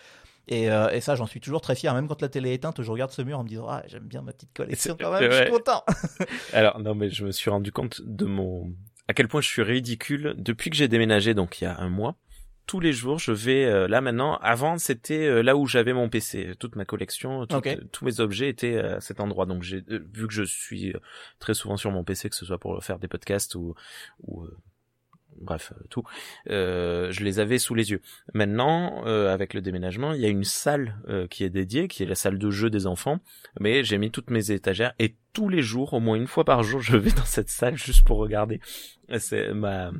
Et, 0.48 0.72
euh, 0.72 0.90
et 0.90 1.02
ça, 1.02 1.16
j'en 1.16 1.26
suis 1.26 1.40
toujours 1.40 1.62
très 1.62 1.76
fier. 1.76 1.94
Même 1.94 2.08
quand 2.08 2.22
la 2.22 2.30
télé 2.30 2.52
est 2.52 2.56
éteinte, 2.56 2.82
je 2.82 2.92
regarde 2.92 3.12
ce 3.12 3.22
mur 3.22 3.40
en 3.40 3.44
me 3.44 3.50
disant 3.50 3.68
ah 3.70 3.84
j'aime 3.88 4.04
bien 4.04 4.22
ma 4.22 4.34
petite 4.34 4.54
collection 4.54 4.98
quand 5.00 5.12
même. 5.12 5.32
Je 5.32 5.44
suis 5.44 5.52
content. 5.52 5.84
Alors 6.54 6.80
non 6.80 6.96
mais 6.96 7.10
je 7.10 7.26
me 7.26 7.32
suis 7.32 7.50
rendu 7.50 7.72
compte 7.72 8.02
de 8.04 8.26
mon 8.26 8.74
à 9.08 9.14
quel 9.14 9.28
point 9.28 9.42
je 9.42 9.48
suis 9.48 9.62
ridicule 9.62 10.36
depuis 10.38 10.70
que 10.70 10.76
j'ai 10.76 10.88
déménagé 10.88 11.34
donc 11.34 11.62
il 11.62 11.66
y 11.66 11.68
a 11.68 11.78
un 11.80 11.90
mois. 11.90 12.16
Tous 12.68 12.80
les 12.80 12.94
jours, 12.94 13.20
je 13.20 13.34
vais 13.34 13.66
euh, 13.66 13.88
là 13.88 14.00
maintenant. 14.00 14.38
Avant, 14.38 14.78
c'était 14.78 15.26
euh, 15.26 15.42
là 15.42 15.58
où 15.58 15.66
j'avais 15.66 15.94
mon 15.94 16.10
PC, 16.10 16.54
toute 16.58 16.76
ma 16.76 16.86
collection, 16.86 17.46
tous 17.48 18.06
mes 18.06 18.20
objets 18.22 18.48
étaient 18.48 18.78
à 18.78 19.02
cet 19.02 19.20
endroit. 19.20 19.46
Donc, 19.46 19.64
j'ai 19.64 19.84
vu 19.90 20.28
que 20.28 20.34
je 20.34 20.44
suis 20.44 20.94
très 21.40 21.54
souvent 21.54 21.76
sur 21.76 21.92
mon 21.92 22.06
PC, 22.06 22.30
que 22.30 22.36
ce 22.36 22.46
soit 22.46 22.60
pour 22.60 22.82
faire 22.82 23.00
des 23.00 23.10
podcasts 23.10 23.56
ou, 23.56 23.74
ou 24.22 24.48
bref, 25.40 25.74
euh, 25.76 25.84
tout, 25.90 26.04
euh, 26.50 27.12
je 27.12 27.24
les 27.24 27.40
avais 27.40 27.58
sous 27.58 27.76
les 27.76 27.92
yeux. 27.92 28.02
Maintenant, 28.34 29.04
euh, 29.06 29.34
avec 29.34 29.54
le 29.54 29.62
déménagement, 29.62 30.14
il 30.14 30.22
y 30.22 30.26
a 30.26 30.30
une 30.30 30.44
salle 30.44 30.96
qui 31.30 31.44
est 31.44 31.50
dédiée, 31.50 31.88
qui 31.88 32.04
est 32.04 32.06
la 32.06 32.16
salle 32.16 32.38
de 32.38 32.52
jeu 32.52 32.70
des 32.70 32.88
enfants, 32.88 33.20
mais 33.60 33.84
j'ai 33.84 33.98
mis 33.98 34.12
toutes 34.12 34.30
mes 34.30 34.52
étagères 34.52 34.94
et 35.00 35.16
tous 35.34 35.50
les 35.50 35.62
jours, 35.62 35.94
au 35.94 36.00
moins 36.00 36.16
une 36.16 36.28
fois 36.28 36.46
par 36.46 36.64
jour, 36.64 36.82
je 36.82 36.98
vais 36.98 37.12
dans 37.12 37.26
cette 37.26 37.50
salle 37.50 37.78
juste 37.78 38.06
pour 38.06 38.18
regarder. 38.18 38.60
C'est 39.18 39.54
ma 39.54 39.92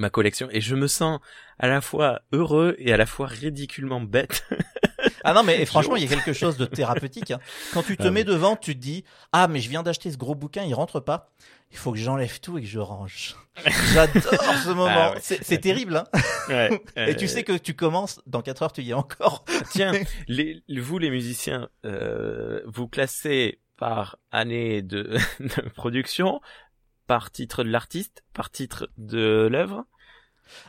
ma 0.00 0.10
collection 0.10 0.48
et 0.50 0.60
je 0.60 0.74
me 0.74 0.88
sens 0.88 1.20
à 1.58 1.68
la 1.68 1.80
fois 1.80 2.22
heureux 2.32 2.74
et 2.78 2.92
à 2.92 2.96
la 2.96 3.06
fois 3.06 3.26
ridiculement 3.26 4.00
bête. 4.00 4.44
ah 5.24 5.34
non 5.34 5.42
mais 5.44 5.64
franchement 5.66 5.96
il 5.96 6.02
y 6.02 6.06
a 6.06 6.08
quelque 6.08 6.32
chose 6.32 6.56
de 6.56 6.64
thérapeutique. 6.64 7.30
Hein. 7.30 7.38
Quand 7.72 7.82
tu 7.82 7.96
te 7.96 8.08
ah 8.08 8.10
mets 8.10 8.24
devant, 8.24 8.56
tu 8.56 8.74
te 8.74 8.80
dis 8.80 9.04
ah 9.32 9.46
mais 9.46 9.60
je 9.60 9.68
viens 9.68 9.82
d'acheter 9.82 10.10
ce 10.10 10.16
gros 10.16 10.34
bouquin, 10.34 10.64
il 10.64 10.74
rentre 10.74 11.00
pas. 11.00 11.30
Il 11.72 11.76
faut 11.76 11.92
que 11.92 11.98
j'enlève 11.98 12.40
tout 12.40 12.58
et 12.58 12.62
que 12.62 12.66
je 12.66 12.80
range. 12.80 13.36
J'adore 13.92 14.22
ce 14.64 14.70
moment. 14.70 15.12
Ah 15.14 15.18
c'est 15.20 15.60
terrible. 15.60 15.96
Hein 15.96 16.20
ouais, 16.48 16.82
et 16.96 17.14
tu 17.14 17.28
sais 17.28 17.44
que 17.44 17.56
tu 17.56 17.74
commences 17.74 18.20
dans 18.26 18.42
4 18.42 18.62
heures, 18.62 18.72
tu 18.72 18.82
y 18.82 18.90
es 18.90 18.94
encore. 18.94 19.44
Tiens, 19.70 19.92
les, 20.26 20.64
vous 20.80 20.98
les 20.98 21.10
musiciens, 21.10 21.68
euh, 21.84 22.60
vous 22.66 22.88
classez 22.88 23.60
par 23.76 24.18
année 24.32 24.82
de, 24.82 25.16
de 25.40 25.68
production, 25.70 26.40
par 27.10 27.32
titre 27.32 27.64
de 27.64 27.70
l'artiste, 27.70 28.22
par 28.34 28.52
titre 28.52 28.88
de 28.96 29.48
l'œuvre 29.50 29.84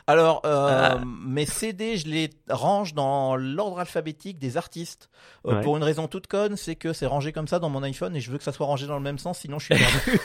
alors, 0.08 0.42
euh, 0.44 0.90
ah. 0.92 1.00
mes 1.04 1.46
CD, 1.46 1.96
je 1.96 2.06
les 2.08 2.30
range 2.48 2.94
dans 2.94 3.34
l'ordre 3.34 3.80
alphabétique 3.80 4.38
des 4.40 4.56
artistes. 4.56 5.08
Euh, 5.46 5.60
pour 5.60 5.76
une 5.76 5.82
raison 5.82 6.06
toute 6.06 6.28
conne, 6.28 6.56
c'est 6.56 6.76
que 6.76 6.92
c'est 6.92 7.06
rangé 7.06 7.32
comme 7.32 7.48
ça 7.48 7.58
dans 7.58 7.68
mon 7.68 7.82
iPhone 7.82 8.14
et 8.14 8.20
je 8.20 8.30
veux 8.30 8.38
que 8.38 8.44
ça 8.44 8.52
soit 8.52 8.66
rangé 8.66 8.86
dans 8.88 8.96
le 8.96 9.02
même 9.02 9.18
sens, 9.18 9.38
sinon 9.40 9.58
je 9.58 9.66
suis 9.66 9.74
perdu. 9.74 10.20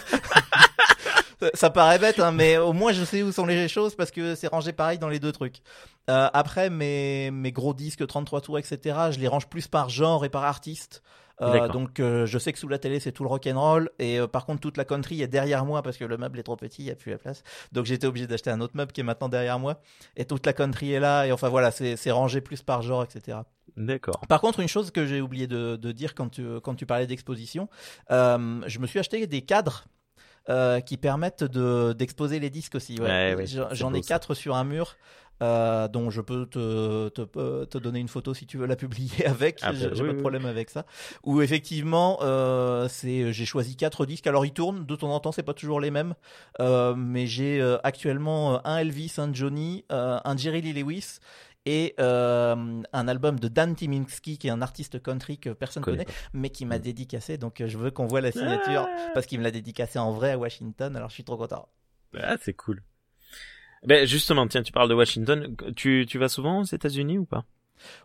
ça 1.55 1.71
paraît 1.71 1.97
bête, 1.97 2.19
hein, 2.19 2.31
mais 2.31 2.57
au 2.57 2.73
moins 2.73 2.93
je 2.93 3.03
sais 3.03 3.23
où 3.23 3.31
sont 3.31 3.47
les 3.47 3.67
choses 3.67 3.95
parce 3.95 4.11
que 4.11 4.35
c'est 4.35 4.47
rangé 4.47 4.73
pareil 4.73 4.99
dans 4.99 5.09
les 5.09 5.19
deux 5.19 5.31
trucs. 5.31 5.61
Euh, 6.09 6.29
après, 6.33 6.69
mes, 6.69 7.31
mes 7.31 7.51
gros 7.51 7.73
disques 7.73 8.05
33 8.05 8.41
tours, 8.41 8.59
etc., 8.59 8.79
je 9.11 9.19
les 9.19 9.27
range 9.27 9.47
plus 9.47 9.67
par 9.67 9.89
genre 9.89 10.25
et 10.25 10.29
par 10.29 10.43
artiste. 10.43 11.03
Euh, 11.41 11.67
donc 11.67 11.99
euh, 11.99 12.25
je 12.25 12.39
sais 12.39 12.51
que 12.51 12.57
sous 12.57 12.67
la 12.67 12.79
télé 12.79 12.99
c'est 12.99 13.11
tout 13.11 13.23
le 13.23 13.29
rock 13.29 13.45
and 13.45 13.59
roll 13.59 13.91
et 13.99 14.19
euh, 14.19 14.25
par 14.25 14.47
contre 14.47 14.59
toute 14.59 14.75
la 14.75 14.85
country 14.85 15.21
est 15.21 15.27
derrière 15.27 15.65
moi 15.65 15.83
parce 15.83 15.97
que 15.97 16.03
le 16.05 16.17
meuble 16.17 16.39
est 16.39 16.43
trop 16.43 16.55
petit, 16.55 16.81
il 16.81 16.85
y 16.85 16.91
a 16.91 16.95
plus 16.95 17.11
la 17.11 17.19
place. 17.19 17.43
Donc 17.71 17.85
j'étais 17.85 18.07
obligé 18.07 18.25
d'acheter 18.25 18.49
un 18.49 18.59
autre 18.59 18.75
meuble 18.75 18.91
qui 18.91 19.01
est 19.01 19.03
maintenant 19.03 19.29
derrière 19.29 19.59
moi 19.59 19.79
et 20.15 20.25
toute 20.25 20.45
la 20.45 20.53
country 20.53 20.93
est 20.93 20.99
là 20.99 21.27
et 21.27 21.31
enfin 21.31 21.49
voilà 21.49 21.69
c'est 21.71 22.11
rangé 22.11 22.41
plus 22.41 22.63
par 22.63 22.81
genre 22.81 23.03
etc. 23.03 23.39
D'accord. 23.75 24.19
Par 24.27 24.41
contre, 24.41 24.61
une 24.61 24.67
chose 24.67 24.89
que 24.89 25.05
j'ai 25.05 25.21
oublié 25.21 25.45
de, 25.45 25.75
de, 25.75 25.91
dire 25.91 26.15
quand 26.15 26.29
tu, 26.29 26.59
quand 26.63 26.73
tu 26.73 26.87
parlais 26.87 27.05
d'exposition, 27.05 27.69
je 28.09 28.79
me 28.79 28.87
suis 28.87 28.97
acheté 28.97 29.27
des 29.27 29.41
cadres 29.41 29.85
euh, 30.49 30.79
qui 30.79 30.95
permettent 30.95 31.43
de 31.43 31.91
d'exposer 31.91 32.39
les 32.39 32.49
disques 32.49 32.75
aussi. 32.75 32.97
Ouais. 33.01 33.35
J'en 33.71 33.93
ai 33.93 33.99
quatre 33.99 34.33
sur 34.33 34.55
un 34.55 34.63
mur. 34.63 34.95
Euh, 35.43 35.87
dont 35.87 36.09
je 36.09 36.21
peux 36.21 36.47
te, 36.47 37.09
te, 37.09 37.21
euh, 37.37 37.65
te, 37.65 37.77
donner 37.77 37.99
une 37.99 38.07
photo 38.07 38.33
si 38.33 38.47
tu 38.47 38.57
veux 38.57 38.65
la 38.65 38.75
publier 38.75 39.25
avec. 39.27 39.59
Ah, 39.61 39.71
j'ai 39.71 39.89
bah 39.89 39.95
pas 39.95 40.13
de 40.13 40.19
problème 40.19 40.45
avec 40.47 40.71
ça. 40.71 40.85
Où 41.23 41.41
effectivement, 41.41 42.17
euh, 42.21 42.87
c'est 42.89 43.31
j'ai 43.33 43.45
choisi 43.45 43.75
quatre 43.75 44.07
disques. 44.07 44.25
Alors 44.25 44.45
ils 44.45 44.53
tournent 44.53 44.85
de 44.85 44.95
temps 44.95 45.13
en 45.13 45.19
temps, 45.19 45.31
c'est 45.31 45.43
pas 45.43 45.53
toujours 45.53 45.79
les 45.79 45.91
mêmes, 45.91 46.15
euh, 46.59 46.95
mais 46.95 47.27
j'ai 47.27 47.61
actuellement 47.83 48.65
un 48.65 48.77
Elvis, 48.79 49.13
un 49.17 49.31
Johnny, 49.31 49.85
un 49.89 50.37
Jerry 50.37 50.61
Lee 50.61 50.73
Lewis 50.73 51.19
et 51.67 51.95
euh, 51.99 52.81
un 52.93 53.07
album 53.07 53.39
de 53.39 53.49
Dan 53.49 53.75
Timinski 53.75 54.37
qui 54.37 54.47
est 54.47 54.51
un 54.51 54.61
artiste 54.61 55.03
country 55.03 55.37
que 55.37 55.49
personne 55.49 55.81
ne 55.81 55.85
connaît 55.85 56.05
mais 56.31 56.49
qui 56.49 56.65
m'a 56.65 56.77
mm. 56.77 56.81
dédicacé 56.81 57.37
donc 57.37 57.61
je 57.65 57.77
veux 57.77 57.91
qu'on 57.91 58.05
voit 58.05 58.21
la 58.21 58.31
signature 58.31 58.87
ah. 58.87 59.09
parce 59.13 59.25
qu'il 59.25 59.39
me 59.39 59.43
l'a 59.43 59.51
dédicacé 59.51 59.99
en 59.99 60.13
vrai 60.13 60.31
à 60.31 60.37
Washington 60.37 60.95
alors 60.95 61.09
je 61.09 61.15
suis 61.15 61.25
trop 61.25 61.35
content. 61.35 61.67
Ah 62.17 62.37
c'est 62.41 62.53
cool. 62.53 62.81
Ben 63.87 64.05
justement 64.05 64.47
tiens 64.47 64.61
tu 64.61 64.71
parles 64.71 64.89
de 64.89 64.93
Washington 64.93 65.55
tu 65.75 66.05
tu 66.07 66.19
vas 66.19 66.29
souvent 66.29 66.59
aux 66.59 66.65
États-Unis 66.65 67.17
ou 67.17 67.25
pas? 67.25 67.45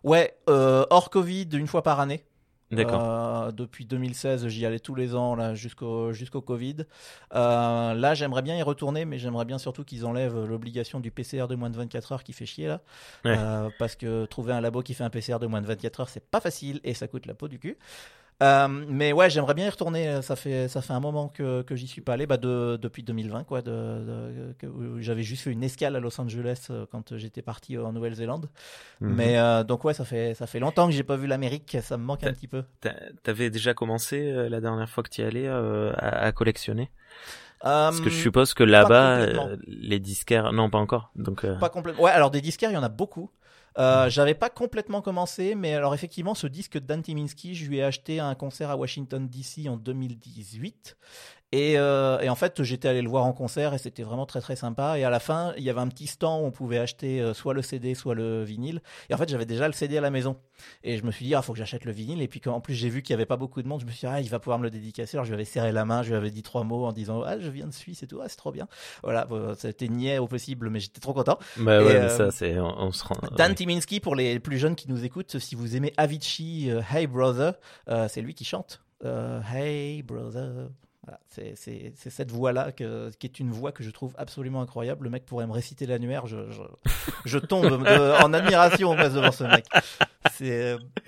Ouais 0.04 0.34
euh, 0.48 0.86
hors 0.90 1.10
Covid 1.10 1.48
une 1.52 1.66
fois 1.66 1.82
par 1.82 2.00
année. 2.00 2.24
D'accord. 2.72 3.02
Euh, 3.02 3.52
depuis 3.52 3.84
2016, 3.84 4.48
j'y 4.48 4.64
allais 4.64 4.78
tous 4.78 4.94
les 4.94 5.14
ans 5.14 5.34
là 5.34 5.54
jusqu'au 5.54 6.12
jusqu'au 6.12 6.40
Covid. 6.40 6.76
Euh, 7.34 7.94
là, 7.94 8.14
j'aimerais 8.14 8.42
bien 8.42 8.56
y 8.56 8.62
retourner, 8.62 9.04
mais 9.04 9.18
j'aimerais 9.18 9.44
bien 9.44 9.58
surtout 9.58 9.84
qu'ils 9.84 10.06
enlèvent 10.06 10.44
l'obligation 10.44 10.98
du 10.98 11.10
PCR 11.10 11.46
de 11.48 11.54
moins 11.54 11.70
de 11.70 11.76
24 11.76 12.12
heures 12.12 12.24
qui 12.24 12.32
fait 12.32 12.46
chier 12.46 12.68
là, 12.68 12.80
euh, 13.26 13.68
parce 13.78 13.94
que 13.94 14.24
trouver 14.24 14.54
un 14.54 14.60
labo 14.60 14.82
qui 14.82 14.94
fait 14.94 15.04
un 15.04 15.10
PCR 15.10 15.38
de 15.38 15.46
moins 15.46 15.60
de 15.60 15.66
24 15.66 16.00
heures, 16.00 16.08
c'est 16.08 16.24
pas 16.24 16.40
facile 16.40 16.80
et 16.82 16.94
ça 16.94 17.08
coûte 17.08 17.26
la 17.26 17.34
peau 17.34 17.48
du 17.48 17.58
cul. 17.58 17.76
Euh, 18.42 18.68
mais 18.68 19.12
ouais, 19.12 19.30
j'aimerais 19.30 19.54
bien 19.54 19.66
y 19.66 19.68
retourner. 19.68 20.20
Ça 20.22 20.36
fait 20.36 20.68
ça 20.68 20.82
fait 20.82 20.92
un 20.92 21.00
moment 21.00 21.28
que 21.28 21.62
que 21.62 21.76
j'y 21.76 21.86
suis 21.86 22.00
pas 22.00 22.14
allé, 22.14 22.26
bah 22.26 22.36
de, 22.36 22.76
depuis 22.80 23.02
2020 23.02 23.44
quoi. 23.44 23.62
De, 23.62 24.54
j'avais 24.98 25.22
juste 25.22 25.44
fait 25.44 25.52
une 25.52 25.62
escale 25.62 25.94
à 25.96 26.00
Los 26.00 26.20
Angeles 26.20 26.66
euh, 26.70 26.86
quand 26.90 27.16
j'étais 27.16 27.42
parti 27.42 27.78
en 27.78 27.92
Nouvelle-Zélande. 27.92 28.48
Mhm. 29.00 29.14
Mais 29.14 29.38
euh, 29.38 29.62
donc 29.64 29.84
ouais, 29.84 29.94
ça 29.94 30.04
fait 30.04 30.34
ça 30.34 30.46
fait 30.46 30.58
longtemps 30.58 30.86
que 30.86 30.92
j'ai 30.92 31.04
pas 31.04 31.16
vu 31.16 31.26
l'Amérique. 31.26 31.76
Ça 31.82 31.96
me 31.96 32.04
manque 32.04 32.24
un 32.24 32.32
petit 32.32 32.48
peu. 32.48 32.64
T'avais 33.22 33.50
déjà 33.50 33.74
commencé 33.74 34.32
la 34.48 34.60
dernière 34.60 34.88
fois 34.88 35.02
que 35.02 35.10
tu 35.10 35.20
y 35.20 35.24
allais 35.24 35.48
à, 35.48 35.92
à, 35.96 36.32
collectionner? 36.32 36.90
Parce 37.60 38.00
que 38.00 38.10
je 38.10 38.16
suppose 38.16 38.54
que 38.54 38.64
là-bas, 38.64 39.26
les 39.66 40.00
disquaires, 40.00 40.52
non 40.52 40.68
pas 40.68 40.78
encore. 40.78 41.12
Donc 41.14 41.46
pas 41.58 41.68
complètement. 41.68 42.02
Ouais, 42.02 42.10
alors 42.10 42.30
des 42.30 42.40
disquaires, 42.40 42.70
il 42.70 42.74
y 42.74 42.78
en 42.78 42.82
a 42.82 42.88
beaucoup. 42.88 43.30
Euh, 43.78 44.10
j'avais 44.10 44.34
pas 44.34 44.50
complètement 44.50 45.00
commencé, 45.00 45.54
mais 45.54 45.74
alors 45.74 45.94
effectivement, 45.94 46.34
ce 46.34 46.46
disque 46.46 46.78
Timinski, 47.02 47.54
je 47.54 47.68
lui 47.68 47.78
ai 47.78 47.82
acheté 47.82 48.20
un 48.20 48.34
concert 48.34 48.70
à 48.70 48.76
Washington 48.76 49.28
DC 49.28 49.68
en 49.68 49.76
2018. 49.76 50.96
Et, 51.52 51.74
euh, 51.76 52.18
et, 52.20 52.30
en 52.30 52.34
fait, 52.34 52.62
j'étais 52.62 52.88
allé 52.88 53.02
le 53.02 53.10
voir 53.10 53.26
en 53.26 53.34
concert 53.34 53.74
et 53.74 53.78
c'était 53.78 54.02
vraiment 54.02 54.24
très 54.24 54.40
très 54.40 54.56
sympa. 54.56 54.98
Et 54.98 55.04
à 55.04 55.10
la 55.10 55.20
fin, 55.20 55.52
il 55.58 55.62
y 55.62 55.68
avait 55.68 55.80
un 55.80 55.88
petit 55.88 56.06
stand 56.06 56.42
où 56.42 56.46
on 56.46 56.50
pouvait 56.50 56.78
acheter 56.78 57.20
euh, 57.20 57.34
soit 57.34 57.52
le 57.52 57.60
CD, 57.60 57.94
soit 57.94 58.14
le 58.14 58.42
vinyle. 58.42 58.80
Et 59.10 59.14
en 59.14 59.18
fait, 59.18 59.28
j'avais 59.28 59.44
déjà 59.44 59.66
le 59.66 59.74
CD 59.74 59.98
à 59.98 60.00
la 60.00 60.10
maison. 60.10 60.38
Et 60.82 60.96
je 60.96 61.04
me 61.04 61.10
suis 61.10 61.26
dit, 61.26 61.34
ah, 61.34 61.42
faut 61.42 61.52
que 61.52 61.58
j'achète 61.58 61.84
le 61.84 61.92
vinyle. 61.92 62.22
Et 62.22 62.28
puis 62.28 62.40
en 62.46 62.62
plus, 62.62 62.72
j'ai 62.72 62.88
vu 62.88 63.02
qu'il 63.02 63.12
y 63.12 63.14
avait 63.14 63.26
pas 63.26 63.36
beaucoup 63.36 63.62
de 63.62 63.68
monde. 63.68 63.82
Je 63.82 63.84
me 63.84 63.90
suis 63.90 64.00
dit, 64.00 64.06
ah, 64.06 64.22
il 64.22 64.30
va 64.30 64.38
pouvoir 64.38 64.58
me 64.58 64.64
le 64.64 64.70
dédicacer. 64.70 65.18
Alors 65.18 65.26
je 65.26 65.30
lui 65.30 65.34
avais 65.34 65.44
serré 65.44 65.72
la 65.72 65.84
main, 65.84 66.02
je 66.02 66.08
lui 66.08 66.16
avais 66.16 66.30
dit 66.30 66.42
trois 66.42 66.64
mots 66.64 66.86
en 66.86 66.92
disant, 66.92 67.22
ah, 67.22 67.38
je 67.38 67.50
viens 67.50 67.66
de 67.66 67.74
Suisse 67.74 68.02
et 68.02 68.06
tout, 68.06 68.20
ah, 68.22 68.28
c'est 68.28 68.36
trop 68.36 68.52
bien. 68.52 68.66
Voilà, 69.02 69.28
c'était 69.58 69.88
niais 69.88 70.16
au 70.16 70.26
possible, 70.26 70.70
mais 70.70 70.80
j'étais 70.80 71.00
trop 71.00 71.12
content. 71.12 71.38
Bah 71.58 71.84
ouais, 71.84 72.00
mais 72.00 72.08
ça, 72.08 72.30
c'est, 72.30 72.58
on, 72.58 72.92
se 72.92 73.04
rend. 73.04 73.16
Dan 73.36 73.54
Timinski, 73.54 74.00
pour 74.00 74.14
les 74.14 74.40
plus 74.40 74.56
jeunes 74.56 74.74
qui 74.74 74.88
nous 74.88 75.04
écoutent, 75.04 75.38
si 75.38 75.54
vous 75.54 75.76
aimez 75.76 75.92
Avicii, 75.98 76.72
Hey 76.90 77.06
Brother, 77.06 77.54
c'est 78.08 78.22
lui 78.22 78.32
qui 78.32 78.46
chante. 78.46 78.82
hey 79.04 80.02
Brother. 80.02 80.70
Voilà, 81.04 81.18
c'est 81.28 81.92
cette 81.96 82.30
voix-là 82.30 82.70
qui 82.70 82.84
est 82.84 83.40
une 83.40 83.50
voix 83.50 83.72
que 83.72 83.82
je 83.82 83.90
trouve 83.90 84.14
absolument 84.18 84.62
incroyable. 84.62 85.04
Le 85.04 85.10
mec 85.10 85.26
pourrait 85.26 85.48
me 85.48 85.52
réciter 85.52 85.84
l'annuaire, 85.84 86.28
je, 86.28 86.48
je, 86.50 86.62
je 87.24 87.38
tombe 87.38 87.66
en 87.66 88.32
admiration 88.32 88.94
devant 88.94 89.32
ce 89.32 89.44
mec. 89.44 89.66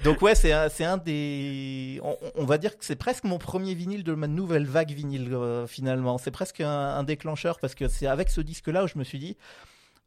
Donc 0.03 0.20
ouais, 0.22 0.34
c'est 0.34 0.53
un, 0.53 0.68
un 0.80 0.97
des... 0.97 2.01
On, 2.34 2.45
va 2.45 2.59
dire 2.59 2.76
que 2.76 2.84
c'est 2.84 2.97
presque 2.97 3.24
mon 3.24 3.38
premier 3.38 3.74
vinyle 3.74 4.03
de 4.03 4.14
ma 4.14 4.26
nouvelle 4.26 4.66
vague 4.66 4.90
vinyle 4.90 5.32
euh, 5.32 5.66
finalement. 5.66 6.18
C'est 6.18 6.32
presque 6.32 6.61
un, 6.61 6.68
un 6.68 7.05
déclencheur 7.05 7.61
parce 7.61 7.76
que 7.76 7.86
c'est 7.86 8.09
avec 8.09 8.30
ce 8.30 8.40
disque-là 8.40 8.84
où 8.84 8.88
je 8.88 8.99
me 8.99 9.05
suis 9.05 9.18
dit 9.18 9.36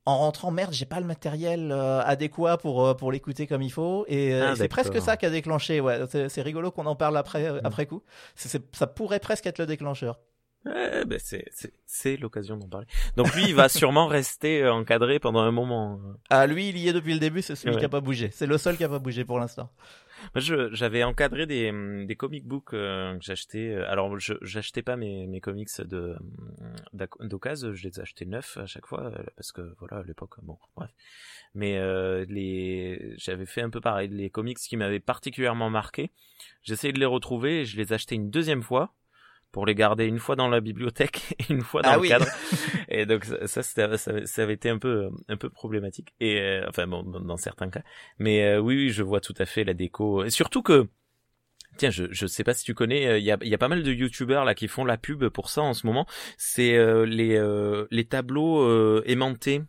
en 0.07 0.17
rentrant 0.19 0.51
merde 0.51 0.73
j'ai 0.73 0.85
pas 0.85 1.01
le 1.01 1.05
matériel 1.05 1.71
euh, 1.71 2.01
adéquat 2.01 2.57
pour 2.57 2.85
euh, 2.85 2.93
pour 2.93 3.11
l'écouter 3.11 3.45
comme 3.45 3.61
il 3.61 3.71
faut 3.71 4.05
et, 4.07 4.33
euh, 4.33 4.51
ah, 4.51 4.55
c'est 4.55 4.69
presque 4.69 5.01
ça 5.01 5.17
qui 5.17 5.25
a 5.25 5.29
déclenché 5.29 5.81
ouais 5.81 5.99
c'est 6.29 6.41
rigolo 6.41 6.71
qu'on 6.71 6.85
en 6.85 6.95
parle 6.95 7.17
après 7.17 7.51
mm. 7.51 7.61
après 7.65 7.85
coup 7.85 8.01
ça 8.35 8.87
pourrait 8.87 9.19
presque 9.19 9.45
être 9.45 9.59
le 9.59 9.65
déclencheur 9.65 10.19
eh 10.65 11.05
ben 11.05 11.19
c'est 11.85 12.17
l'occasion 12.17 12.57
d'en 12.57 12.67
parler. 12.67 12.87
Donc 13.15 13.33
lui, 13.33 13.45
il 13.47 13.55
va 13.55 13.69
sûrement 13.69 14.07
rester 14.19 14.67
encadré 14.67 15.17
pendant 15.17 15.39
un 15.39 15.51
moment. 15.51 15.97
Ah 16.29 16.45
lui, 16.45 16.67
il 16.67 16.77
y 16.77 16.89
est 16.89 16.93
depuis 16.93 17.13
le 17.13 17.19
début, 17.19 17.41
c'est 17.41 17.55
celui 17.55 17.77
qui 17.77 17.85
a 17.85 17.89
pas 17.89 18.01
bougé. 18.01 18.31
C'est 18.33 18.47
le 18.47 18.57
seul 18.57 18.75
qui 18.75 18.83
a 18.83 18.89
pas 18.89 18.99
bougé 18.99 19.23
pour 19.23 19.39
l'instant. 19.39 19.69
Moi, 20.35 20.69
j'avais 20.71 21.03
encadré 21.03 21.45
des, 21.45 21.71
des 22.05 22.15
comic 22.15 22.45
books 22.45 22.73
euh, 22.73 23.17
que 23.17 23.23
j'achetais. 23.23 23.75
Alors, 23.75 24.19
je 24.19 24.33
j'achetais 24.41 24.81
pas 24.81 24.95
mes, 24.95 25.27
mes 25.27 25.41
comics 25.41 25.69
de 25.81 26.15
d'occasion, 27.19 27.73
je 27.73 27.87
les 27.87 27.99
achetais 27.99 28.25
neufs 28.25 28.57
à 28.57 28.65
chaque 28.65 28.85
fois 28.85 29.11
parce 29.35 29.51
que 29.51 29.75
voilà, 29.79 29.97
à 29.97 30.03
l'époque, 30.03 30.35
bon, 30.41 30.57
bref. 30.75 30.91
Mais 31.53 31.77
euh, 31.77 32.25
les, 32.29 33.13
j'avais 33.17 33.45
fait 33.45 33.61
un 33.61 33.69
peu 33.69 33.81
pareil. 33.81 34.09
Les 34.09 34.29
comics 34.29 34.57
qui 34.57 34.77
m'avaient 34.77 34.99
particulièrement 34.99 35.69
marqué, 35.69 36.11
j'essayais 36.63 36.93
de 36.93 36.99
les 36.99 37.05
retrouver 37.05 37.61
et 37.61 37.65
je 37.65 37.77
les 37.77 37.93
achetais 37.93 38.15
une 38.15 38.29
deuxième 38.29 38.63
fois 38.63 38.93
pour 39.51 39.65
les 39.65 39.75
garder 39.75 40.05
une 40.05 40.19
fois 40.19 40.35
dans 40.35 40.47
la 40.47 40.59
bibliothèque 40.59 41.35
et 41.39 41.53
une 41.53 41.61
fois 41.61 41.81
dans 41.81 41.91
ah 41.91 41.97
le 41.97 42.07
cadre. 42.07 42.27
et 42.89 43.05
donc 43.05 43.25
ça, 43.25 43.63
ça, 43.63 43.97
ça, 43.97 44.41
avait 44.41 44.53
été 44.53 44.69
un 44.69 44.77
peu 44.77 45.09
un 45.27 45.37
peu 45.37 45.49
problématique. 45.49 46.13
Et 46.19 46.39
euh, 46.39 46.65
enfin 46.67 46.87
bon, 46.87 47.03
dans 47.03 47.37
certains 47.37 47.69
cas. 47.69 47.81
Mais 48.19 48.43
euh, 48.43 48.59
oui, 48.59 48.75
oui, 48.75 48.89
je 48.89 49.03
vois 49.03 49.21
tout 49.21 49.35
à 49.37 49.45
fait 49.45 49.63
la 49.63 49.73
déco. 49.73 50.23
Et 50.23 50.29
surtout 50.29 50.61
que 50.61 50.87
Tiens, 51.77 51.91
je 51.91 52.05
je 52.09 52.25
sais 52.25 52.43
pas 52.43 52.55
si 52.55 52.63
tu 52.63 52.73
connais, 52.73 53.05
euh, 53.05 53.19
il 53.19 53.25
y 53.25 53.31
a 53.31 53.37
il 53.41 53.49
y 53.49 53.53
a 53.53 53.57
pas 53.59 53.67
mal 53.67 53.83
de 53.83 53.93
youtubeurs 53.93 54.45
là 54.45 54.55
qui 54.55 54.67
font 54.67 54.83
la 54.83 54.97
pub 54.97 55.27
pour 55.29 55.49
ça 55.49 55.61
en 55.61 55.75
ce 55.75 55.85
moment. 55.85 56.07
C'est 56.37 56.75
les 57.05 57.39
les 57.91 58.05
tableaux 58.05 59.03
aimantés 59.03 59.61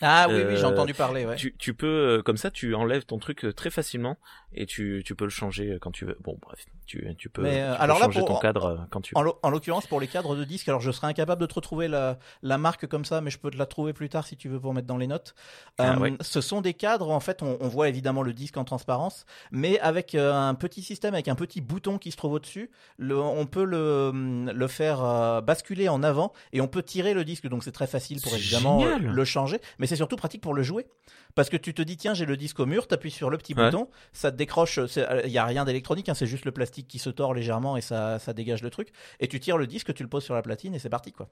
ah 0.00 0.26
oui, 0.28 0.42
oui, 0.48 0.56
j'ai 0.56 0.64
entendu 0.64 0.94
parler. 0.94 1.26
Ouais. 1.26 1.36
Tu, 1.36 1.54
tu 1.58 1.74
peux, 1.74 2.22
comme 2.24 2.36
ça, 2.36 2.50
tu 2.50 2.74
enlèves 2.74 3.04
ton 3.04 3.18
truc 3.18 3.46
très 3.54 3.70
facilement 3.70 4.16
et 4.52 4.66
tu, 4.66 5.02
tu 5.04 5.14
peux 5.14 5.24
le 5.24 5.30
changer 5.30 5.78
quand 5.80 5.90
tu 5.92 6.04
veux. 6.04 6.16
Bon, 6.22 6.36
bref, 6.40 6.64
tu, 6.86 7.06
tu 7.16 7.28
peux, 7.28 7.42
Mais, 7.42 7.60
euh, 7.62 7.72
tu 7.72 7.76
peux 7.78 7.82
alors 7.84 7.98
là, 7.98 8.04
changer 8.06 8.20
pour- 8.20 8.28
ton 8.28 8.38
cadre 8.38 8.64
euh, 8.64 8.76
quand 8.90 9.00
tu 9.00 9.14
En, 9.16 9.22
l'o- 9.22 9.38
en 9.42 9.50
l'occurrence, 9.50 9.86
pour 9.86 10.00
les 10.00 10.08
cadres 10.08 10.34
de 10.34 10.44
disques, 10.44 10.68
alors 10.68 10.80
je 10.80 10.90
serais 10.90 11.06
incapable 11.06 11.40
de 11.40 11.46
te 11.46 11.54
retrouver 11.54 11.86
la, 11.86 12.18
la 12.42 12.58
marque 12.58 12.86
comme 12.86 13.04
ça, 13.04 13.20
mais 13.20 13.30
je 13.30 13.38
peux 13.38 13.50
te 13.50 13.56
la 13.56 13.66
trouver 13.66 13.92
plus 13.92 14.08
tard 14.08 14.26
si 14.26 14.36
tu 14.36 14.48
veux 14.48 14.58
pour 14.58 14.74
mettre 14.74 14.86
dans 14.88 14.96
les 14.96 15.06
notes. 15.06 15.34
Ah 15.78 15.94
Euh, 15.94 15.98
ouais. 15.98 16.12
Ce 16.20 16.40
sont 16.40 16.60
des 16.62 16.74
cadres, 16.74 17.10
en 17.10 17.20
fait, 17.20 17.42
on, 17.42 17.58
on 17.60 17.68
voit 17.68 17.88
évidemment 17.88 18.22
le 18.22 18.32
disque 18.32 18.56
en 18.56 18.64
transparence, 18.64 19.24
mais 19.52 19.78
avec 19.80 20.14
euh, 20.14 20.32
un 20.32 20.54
petit 20.54 20.82
système, 20.82 21.14
avec 21.14 21.28
un 21.28 21.34
petit 21.36 21.60
bouton 21.60 21.98
qui 21.98 22.10
se 22.10 22.16
trouve 22.16 22.32
au-dessus, 22.32 22.70
on 23.00 23.46
peut 23.46 23.64
le, 23.64 24.10
le 24.52 24.66
faire 24.68 25.04
euh, 25.04 25.40
basculer 25.40 25.88
en 25.88 26.02
avant 26.02 26.32
et 26.52 26.60
on 26.60 26.68
peut 26.68 26.82
tirer 26.82 27.14
le 27.14 27.24
disque, 27.24 27.46
donc 27.48 27.62
c'est 27.64 27.72
très 27.72 27.86
facile 27.86 28.20
pour 28.20 28.34
évidemment 28.34 28.82
euh, 28.82 28.96
génial. 28.96 29.12
le 29.14 29.24
changer, 29.24 29.60
mais 29.78 29.86
c'est 29.90 29.96
surtout 29.96 30.16
pratique 30.16 30.40
pour 30.40 30.54
le 30.54 30.62
jouer. 30.62 30.86
Parce 31.34 31.50
que 31.50 31.56
tu 31.58 31.74
te 31.74 31.82
dis, 31.82 31.96
tiens, 31.98 32.14
j'ai 32.14 32.24
le 32.24 32.36
disque 32.38 32.58
au 32.60 32.66
mur, 32.66 32.88
t'appuies 32.88 33.10
sur 33.10 33.28
le 33.30 33.36
petit 33.36 33.52
Ouais. 33.54 33.66
bouton, 33.66 33.88
ça 34.12 34.32
te 34.32 34.36
décroche, 34.36 34.78
euh, 34.78 35.20
il 35.24 35.30
y 35.30 35.38
a 35.38 35.44
rien 35.44 35.64
d'électronique, 35.66 36.08
hein, 36.08 36.14
c'est 36.14 36.26
juste 36.26 36.44
le 36.44 36.50
plastique 36.52 36.88
qui 36.88 36.98
se 36.98 37.10
tord 37.10 37.34
légèrement 37.34 37.76
et 37.76 37.80
ça, 37.82 38.18
ça 38.18 38.32
dégage 38.32 38.62
le 38.62 38.70
truc. 38.70 38.88
Et 39.20 39.28
tu 39.28 39.38
tires 39.38 39.58
le 39.58 39.66
disque, 39.66 39.92
tu 39.94 40.02
le 40.02 40.08
poses 40.08 40.24
sur 40.24 40.34
la 40.34 40.42
platine 40.42 40.74
et 40.74 40.78
c'est 40.78 40.88
parti, 40.88 41.12
quoi. 41.12 41.28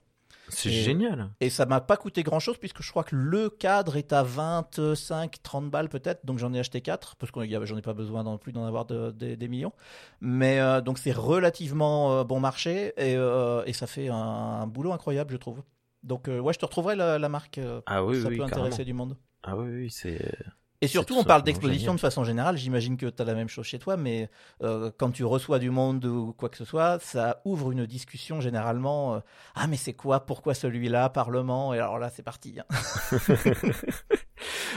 C'est 0.49 0.71
génial. 0.71 1.29
Et 1.41 1.49
ça 1.49 1.65
m'a 1.65 1.79
pas 1.81 1.97
coûté 1.97 2.23
grand 2.23 2.39
chose 2.39 2.57
puisque 2.57 2.81
je 2.81 2.89
crois 2.89 3.03
que 3.03 3.15
le 3.15 3.49
cadre 3.49 3.97
est 3.97 4.13
à 4.13 4.23
25, 4.23 5.35
30 5.43 5.69
balles 5.69 5.89
peut-être. 5.89 6.25
Donc 6.25 6.39
j'en 6.39 6.53
ai 6.53 6.59
acheté 6.59 6.81
4 6.81 7.15
parce 7.17 7.31
que 7.31 7.39
j'en 7.65 7.77
ai 7.77 7.81
pas 7.81 7.93
besoin 7.93 8.23
non 8.23 8.37
plus 8.37 8.51
d'en 8.51 8.65
avoir 8.65 8.85
de- 8.85 9.11
de- 9.11 9.35
des 9.35 9.47
millions. 9.47 9.73
Mais 10.21 10.59
euh, 10.59 10.81
donc 10.81 10.97
c'est 10.97 11.11
relativement 11.11 12.13
euh, 12.13 12.23
bon 12.23 12.39
marché 12.39 12.93
et, 12.97 13.15
euh, 13.15 13.63
et 13.65 13.73
ça 13.73 13.85
fait 13.87 14.09
un, 14.09 14.15
un 14.15 14.67
boulot 14.67 14.91
incroyable, 14.91 15.31
je 15.31 15.37
trouve. 15.37 15.61
Donc 16.03 16.27
euh, 16.27 16.39
ouais, 16.39 16.53
je 16.53 16.59
te 16.59 16.65
retrouverai 16.65 16.95
la, 16.95 17.19
la 17.19 17.29
marque. 17.29 17.57
euh, 17.57 17.81
Ah 17.85 18.03
oui, 18.05 18.21
ça 18.21 18.29
oui, 18.29 18.37
peut 18.37 18.43
intéresser 18.43 18.77
carrément. 18.83 18.85
du 18.85 18.93
monde. 18.93 19.17
Ah 19.43 19.57
oui, 19.57 19.69
oui, 19.69 19.89
c'est. 19.91 20.33
Et 20.81 20.87
surtout, 20.87 21.13
tout 21.13 21.19
on 21.19 21.23
parle 21.25 21.43
d'exposition 21.43 21.93
de 21.93 21.99
façon 21.99 22.23
générale. 22.23 22.55
J'imagine 22.57 22.95
que 22.95 23.05
tu 23.07 23.21
as 23.21 23.25
la 23.25 23.33
même 23.33 23.49
chose 23.49 23.65
chez 23.65 23.79
toi, 23.79 23.97
mais 23.97 24.29
euh, 24.63 24.91
quand 24.97 25.11
tu 25.11 25.25
reçois 25.25 25.59
du 25.59 25.71
monde 25.71 26.05
ou 26.05 26.33
quoi 26.37 26.47
que 26.47 26.55
ce 26.55 26.63
soit, 26.63 26.99
ça 27.01 27.41
ouvre 27.43 27.71
une 27.71 27.85
discussion 27.85 28.39
généralement. 28.39 29.15
euh, 29.15 29.19
ah, 29.55 29.67
mais 29.67 29.75
c'est 29.75 29.93
quoi? 29.93 30.25
Pourquoi 30.25 30.53
celui-là? 30.53 31.09
Parlement? 31.09 31.73
Et 31.73 31.79
alors 31.79 31.99
là, 31.99 32.09
c'est 32.09 32.23
parti. 32.23 32.59
hein. 32.59 32.65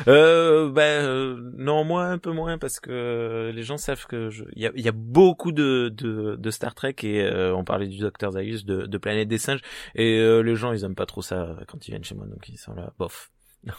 Euh, 0.09 0.71
ben 0.71 1.05
euh, 1.05 1.53
non, 1.57 1.85
moi 1.85 2.05
un 2.07 2.19
peu 2.19 2.33
moins 2.33 2.59
parce 2.59 2.81
que 2.81 3.53
les 3.55 3.63
gens 3.63 3.77
savent 3.77 4.07
que 4.07 4.31
je... 4.31 4.45
il 4.57 4.63
y 4.63 4.67
a, 4.67 4.73
il 4.75 4.85
y 4.85 4.89
a 4.89 4.93
beaucoup 4.93 5.53
de, 5.53 5.89
de, 5.95 6.35
de 6.37 6.51
Star 6.51 6.75
Trek 6.75 6.97
et 7.03 7.23
euh, 7.23 7.55
on 7.55 7.63
parlait 7.63 7.87
du 7.87 7.99
Docteur 7.99 8.33
Zaius 8.33 8.65
de, 8.65 8.87
de 8.87 8.99
Planète 8.99 9.29
des 9.29 9.39
Singes 9.39 9.61
et 9.95 10.19
euh, 10.19 10.41
les 10.41 10.57
gens 10.57 10.73
ils 10.73 10.83
aiment 10.85 10.97
pas 10.97 11.07
trop 11.07 11.23
ça 11.23 11.57
quand 11.69 11.87
ils 11.87 11.93
viennent 11.93 12.03
chez 12.05 12.15
moi 12.17 12.27
donc 12.27 12.49
ils 12.49 12.59
sont 12.59 12.75
là 12.75 12.93
bof. 12.99 13.31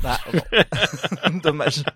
Ah, 0.03 0.19
bon. 0.33 1.39
Dommage. 1.43 1.83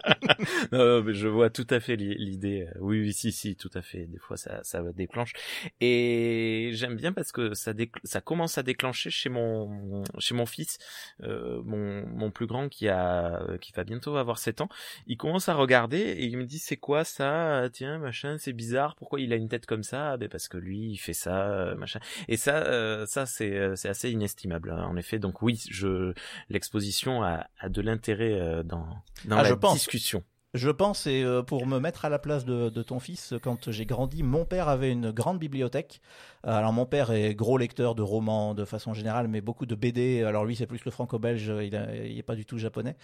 Non, 0.72 1.02
mais 1.04 1.14
je 1.14 1.28
vois 1.28 1.50
tout 1.50 1.66
à 1.70 1.80
fait 1.80 1.96
l'i- 1.96 2.16
l'idée. 2.18 2.68
euh, 2.68 2.80
Oui, 2.80 3.00
oui, 3.02 3.14
si, 3.14 3.32
si, 3.32 3.56
tout 3.56 3.70
à 3.74 3.82
fait. 3.82 4.06
Des 4.06 4.18
fois, 4.20 4.38
ça, 4.38 4.60
ça 4.64 4.82
déclenche. 4.94 5.34
Et 5.82 6.72
j'aime 6.74 6.96
bien 6.96 7.14
parce 7.14 7.32
que 7.32 7.54
ça, 7.54 7.74
ça 8.04 8.22
commence 8.22 8.58
à 8.58 8.64
déclencher 8.64 9.10
chez 9.10 9.30
mon, 9.30 10.04
chez 10.20 10.36
mon 10.36 10.46
fils, 10.46 10.78
euh, 11.24 11.62
mon, 11.64 12.06
mon 12.08 12.32
plus 12.32 12.46
grand 12.48 12.70
qui 12.70 12.88
a, 12.90 13.42
qui 13.62 13.72
va 13.72 13.84
bientôt 13.84 14.18
avoir 14.18 14.38
7 14.38 14.62
ans. 14.62 14.70
Il 15.08 15.18
commence 15.18 15.50
à 15.50 15.56
regarder 15.56 15.98
et 16.00 16.26
il 16.26 16.38
me 16.38 16.46
dit 16.46 16.60
c'est 16.60 16.78
quoi 16.78 17.04
ça? 17.04 17.70
Tiens, 17.74 17.98
machin, 18.00 18.38
c'est 18.38 18.54
bizarre. 18.54 18.96
Pourquoi 18.96 19.20
il 19.22 19.32
a 19.34 19.36
une 19.38 19.50
tête 19.50 19.66
comme 19.66 19.84
ça? 19.84 20.18
Ben 20.18 20.30
parce 20.30 20.48
que 20.48 20.58
lui, 20.58 20.92
il 20.92 20.98
fait 20.98 21.14
ça, 21.14 21.50
euh, 21.50 21.76
machin. 21.76 22.00
Et 22.28 22.38
ça, 22.38 22.58
euh, 22.58 23.06
ça 23.06 23.26
c'est, 23.26 23.54
euh, 23.58 23.76
c'est 23.76 23.90
assez 23.90 24.12
inestimable. 24.12 24.72
hein, 24.72 24.84
en 24.86 24.98
effet. 24.98 25.20
Donc 25.20 25.42
oui, 25.42 25.62
je, 25.70 26.14
l'exposition 26.50 27.24
a, 27.24 27.48
a 27.60 27.70
de 27.78 27.82
l'intérêt 27.82 28.34
euh, 28.34 28.64
dans, 28.64 28.86
dans 29.26 29.38
Ah, 29.38 29.44
la 29.44 29.50
je 29.50 29.54
pense. 29.54 29.74
discussion. 29.76 30.24
Je 30.54 30.70
pense, 30.70 31.06
et 31.06 31.24
euh, 31.24 31.44
pour 31.44 31.68
me 31.68 31.78
mettre 31.78 32.06
à 32.06 32.10
la 32.10 32.18
place 32.20 32.44
de, 32.46 32.70
de 32.70 32.82
ton 32.82 33.00
fils, 33.00 33.34
quand 33.44 33.70
j'ai 33.70 33.86
grandi, 33.86 34.24
mon 34.24 34.46
père 34.46 34.70
avait 34.70 34.92
une 34.92 35.12
grande 35.12 35.38
bibliothèque. 35.40 36.00
Euh, 36.48 36.52
Alors 36.52 36.72
mon 36.74 36.86
père 36.86 37.12
est 37.12 37.36
gros 37.36 37.58
lecteur 37.58 37.94
de 37.96 38.02
romans 38.02 38.56
de 38.56 38.64
façon 38.66 38.94
générale, 38.94 39.28
mais 39.28 39.42
beaucoup 39.42 39.66
de 39.68 39.76
BD. 39.76 40.24
Alors 40.24 40.46
lui, 40.46 40.56
c'est 40.56 40.66
plus 40.66 40.84
le 40.86 40.90
franco-belge, 40.90 41.52
il, 41.62 41.76
a- 41.76 41.94
il 41.96 42.18
est 42.18 42.24
pas 42.24 42.36
du 42.36 42.46
tout 42.46 42.58
japonais. 42.58 42.96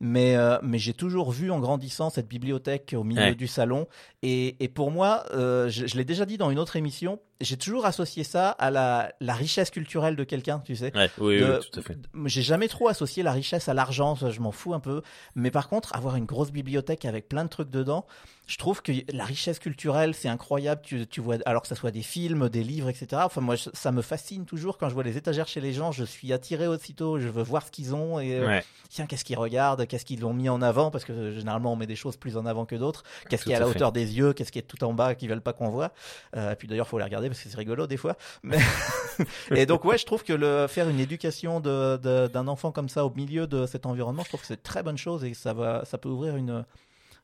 Mais, 0.00 0.36
euh, 0.36 0.58
mais 0.62 0.78
j'ai 0.78 0.94
toujours 0.94 1.30
vu 1.30 1.50
en 1.50 1.60
grandissant 1.60 2.10
cette 2.10 2.28
bibliothèque 2.28 2.94
au 2.98 3.04
milieu 3.04 3.20
Ouais. 3.22 3.34
du 3.34 3.46
salon. 3.46 3.86
Et, 4.22 4.56
et 4.64 4.68
pour 4.68 4.90
moi, 4.90 5.24
euh, 5.32 5.68
je, 5.68 5.86
je 5.86 5.96
l'ai 5.96 6.04
déjà 6.04 6.24
dit 6.26 6.38
dans 6.38 6.50
une 6.50 6.58
autre 6.58 6.76
émission, 6.76 7.20
j'ai 7.40 7.56
toujours 7.56 7.86
associé 7.86 8.24
ça 8.24 8.50
à 8.50 8.70
la, 8.70 9.12
la 9.20 9.34
richesse 9.34 9.70
culturelle 9.70 10.16
de 10.16 10.24
quelqu'un, 10.24 10.60
tu 10.60 10.74
sais. 10.76 10.92
Ouais, 10.96 11.10
oui, 11.18 11.38
De- 11.38 11.58
oui, 11.60 11.68
tout 11.70 11.78
à 11.80 11.82
fait. 11.82 11.98
J'ai 12.24 12.42
jamais 12.42 12.68
trop 12.68 12.88
associé 12.88 13.22
la 13.22 13.32
richesse 13.32 13.68
à 13.68 13.74
l'argent, 13.74 14.14
je 14.14 14.40
m'en 14.40 14.52
fous 14.52 14.74
un 14.74 14.80
peu. 14.80 15.02
Mais 15.34 15.50
par 15.50 15.68
contre, 15.68 15.94
avoir 15.94 16.16
une 16.16 16.24
grosse 16.24 16.50
bibliothèque 16.50 17.04
avec 17.04 17.28
plein 17.28 17.44
de 17.44 17.48
trucs 17.50 17.70
dedans, 17.70 18.06
je 18.46 18.58
trouve 18.58 18.80
que 18.80 18.92
la 19.12 19.24
richesse 19.24 19.58
culturelle, 19.58 20.14
c'est 20.14 20.28
incroyable. 20.28 20.80
Tu, 20.84 21.06
tu 21.06 21.20
vois, 21.20 21.36
alors 21.46 21.62
que 21.62 21.68
ça 21.68 21.74
soit 21.74 21.90
des 21.90 22.02
films, 22.02 22.48
des 22.48 22.62
livres, 22.62 22.88
etc. 22.88 23.22
Enfin, 23.24 23.40
moi, 23.40 23.56
je- 23.56 23.70
ça 23.72 23.90
me 23.90 24.02
fascine 24.02 24.44
toujours 24.44 24.78
quand 24.78 24.88
je 24.88 24.94
vois 24.94 25.02
les 25.02 25.16
étagères 25.16 25.48
chez 25.48 25.60
les 25.60 25.72
gens. 25.72 25.90
Je 25.90 26.04
suis 26.04 26.32
attiré 26.32 26.66
aussitôt. 26.68 27.18
Je 27.18 27.28
veux 27.28 27.42
voir 27.42 27.66
ce 27.66 27.70
qu'ils 27.72 27.94
ont 27.94 28.20
et 28.20 28.34
euh, 28.38 28.46
tiens, 28.88 29.06
qu'est-ce 29.06 29.24
qu'ils 29.24 29.38
regardent, 29.38 29.86
qu'est-ce 29.86 30.04
qu'ils 30.04 30.24
ont 30.24 30.32
mis 30.32 30.48
en 30.48 30.62
avant, 30.62 30.90
parce 30.92 31.04
que 31.04 31.12
euh, 31.12 31.34
généralement 31.36 31.72
on 31.72 31.76
met 31.76 31.86
des 31.88 31.96
choses 31.96 32.16
plus 32.16 32.36
en 32.36 32.46
avant 32.46 32.66
que 32.66 32.76
d'autres. 32.76 33.02
Qu'est-ce 33.28 33.42
qui 33.44 33.50
est 33.50 33.54
à 33.54 33.56
à 33.56 33.60
la 33.60 33.66
fait. 33.66 33.72
hauteur 33.76 33.90
des 33.92 34.16
yeux, 34.16 34.32
qu'est-ce 34.32 34.52
qui 34.52 34.60
est 34.60 34.62
tout 34.62 34.82
en 34.84 34.94
bas, 34.94 35.14
qu'ils 35.16 35.28
veulent 35.28 35.40
pas 35.40 35.52
qu'on 35.52 35.70
voit? 35.70 35.92
Euh, 36.36 36.52
et 36.52 36.54
puis 36.56 36.68
d'ailleurs, 36.68 36.86
faut 36.86 36.98
les 36.98 37.04
regarder 37.04 37.28
parce 37.28 37.40
que 37.42 37.48
c'est 37.48 37.56
rigolo 37.56 37.86
des 37.88 37.96
fois. 37.96 38.16
Mais 38.44 38.58
et 39.56 39.66
donc 39.66 39.84
ouais, 39.84 39.98
je 39.98 40.06
trouve 40.06 40.22
que 40.22 40.32
le 40.32 40.66
faire 40.68 40.88
une 40.88 41.00
éducation 41.00 41.58
de- 41.60 41.96
de- 41.96 42.28
d'un 42.28 42.46
enfant 42.48 42.70
comme 42.70 42.88
ça 42.88 43.04
au 43.04 43.10
milieu 43.10 43.46
de 43.46 43.66
cet 43.66 43.86
environnement, 43.86 44.22
je 44.22 44.28
trouve 44.28 44.40
que 44.40 44.46
c'est 44.46 44.62
très 44.62 44.82
bonne 44.84 44.98
chose 44.98 45.24
et 45.24 45.34
ça 45.34 45.52
va, 45.52 45.84
ça 45.84 45.98
peut 45.98 46.08
ouvrir 46.08 46.36
une 46.36 46.64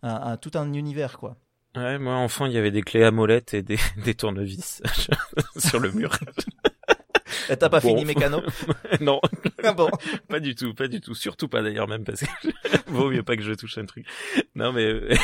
un, 0.02 0.14
un- 0.32 0.36
tout 0.36 0.50
un 0.54 0.72
univers 0.72 1.18
quoi. 1.18 1.36
ouais, 1.76 1.98
moi 1.98 2.14
enfant, 2.14 2.46
il 2.46 2.52
y 2.52 2.58
avait 2.58 2.70
des 2.70 2.82
clés 2.82 3.04
à 3.04 3.10
molette 3.10 3.54
et 3.54 3.62
des, 3.62 3.78
des 4.04 4.14
tournevis 4.14 4.82
sur 5.58 5.80
le 5.80 5.90
mur. 5.92 6.10
Et 7.48 7.56
T'as 7.56 7.68
pas 7.68 7.80
Bon. 7.80 7.88
fini 7.88 8.04
mécano 8.04 8.42
non, 9.00 9.20
Ah 9.64 9.72
bon. 9.72 9.90
pas 10.28 10.38
du 10.40 10.54
tout, 10.54 10.74
pas 10.74 10.86
du 10.88 11.00
tout, 11.00 11.14
surtout 11.14 11.48
pas 11.48 11.62
d'ailleurs 11.62 11.88
même 11.88 12.04
parce 12.04 12.20
que 12.20 12.48
vaut 12.86 13.10
mieux 13.10 13.22
pas 13.22 13.36
que 13.36 13.42
je 13.42 13.52
touche 13.54 13.78
un 13.78 13.86
truc. 13.86 14.06
Non 14.54 14.72
mais 14.72 14.84
euh, 14.84 15.14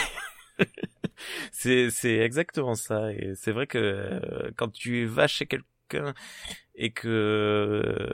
c'est 1.52 1.90
c'est 1.90 2.16
exactement 2.18 2.74
ça 2.74 3.12
et 3.12 3.32
c'est 3.34 3.52
vrai 3.52 3.66
que 3.66 3.78
euh, 3.78 4.50
quand 4.56 4.68
tu 4.72 5.04
vas 5.06 5.26
chez 5.26 5.46
quelqu'un 5.46 5.66
et 6.74 6.90
que 6.90 8.08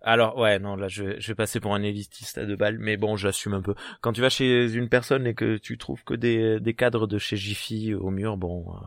alors 0.00 0.38
ouais 0.38 0.58
non 0.58 0.74
là 0.76 0.88
je 0.88 1.04
vais, 1.04 1.20
je 1.20 1.28
vais 1.28 1.34
passer 1.34 1.60
pour 1.60 1.74
un 1.74 1.82
élitiste 1.82 2.38
à 2.38 2.46
deux 2.46 2.56
balles 2.56 2.78
mais 2.78 2.96
bon 2.96 3.16
j'assume 3.16 3.54
un 3.54 3.62
peu. 3.62 3.74
Quand 4.00 4.12
tu 4.12 4.20
vas 4.20 4.30
chez 4.30 4.72
une 4.72 4.88
personne 4.88 5.26
et 5.26 5.34
que 5.34 5.58
tu 5.58 5.76
trouves 5.78 6.02
que 6.04 6.14
des 6.14 6.60
des 6.60 6.74
cadres 6.74 7.06
de 7.06 7.18
chez 7.18 7.36
Jiffy 7.36 7.94
au 7.94 8.10
mur 8.10 8.36
bon 8.36 8.66
euh, 8.70 8.86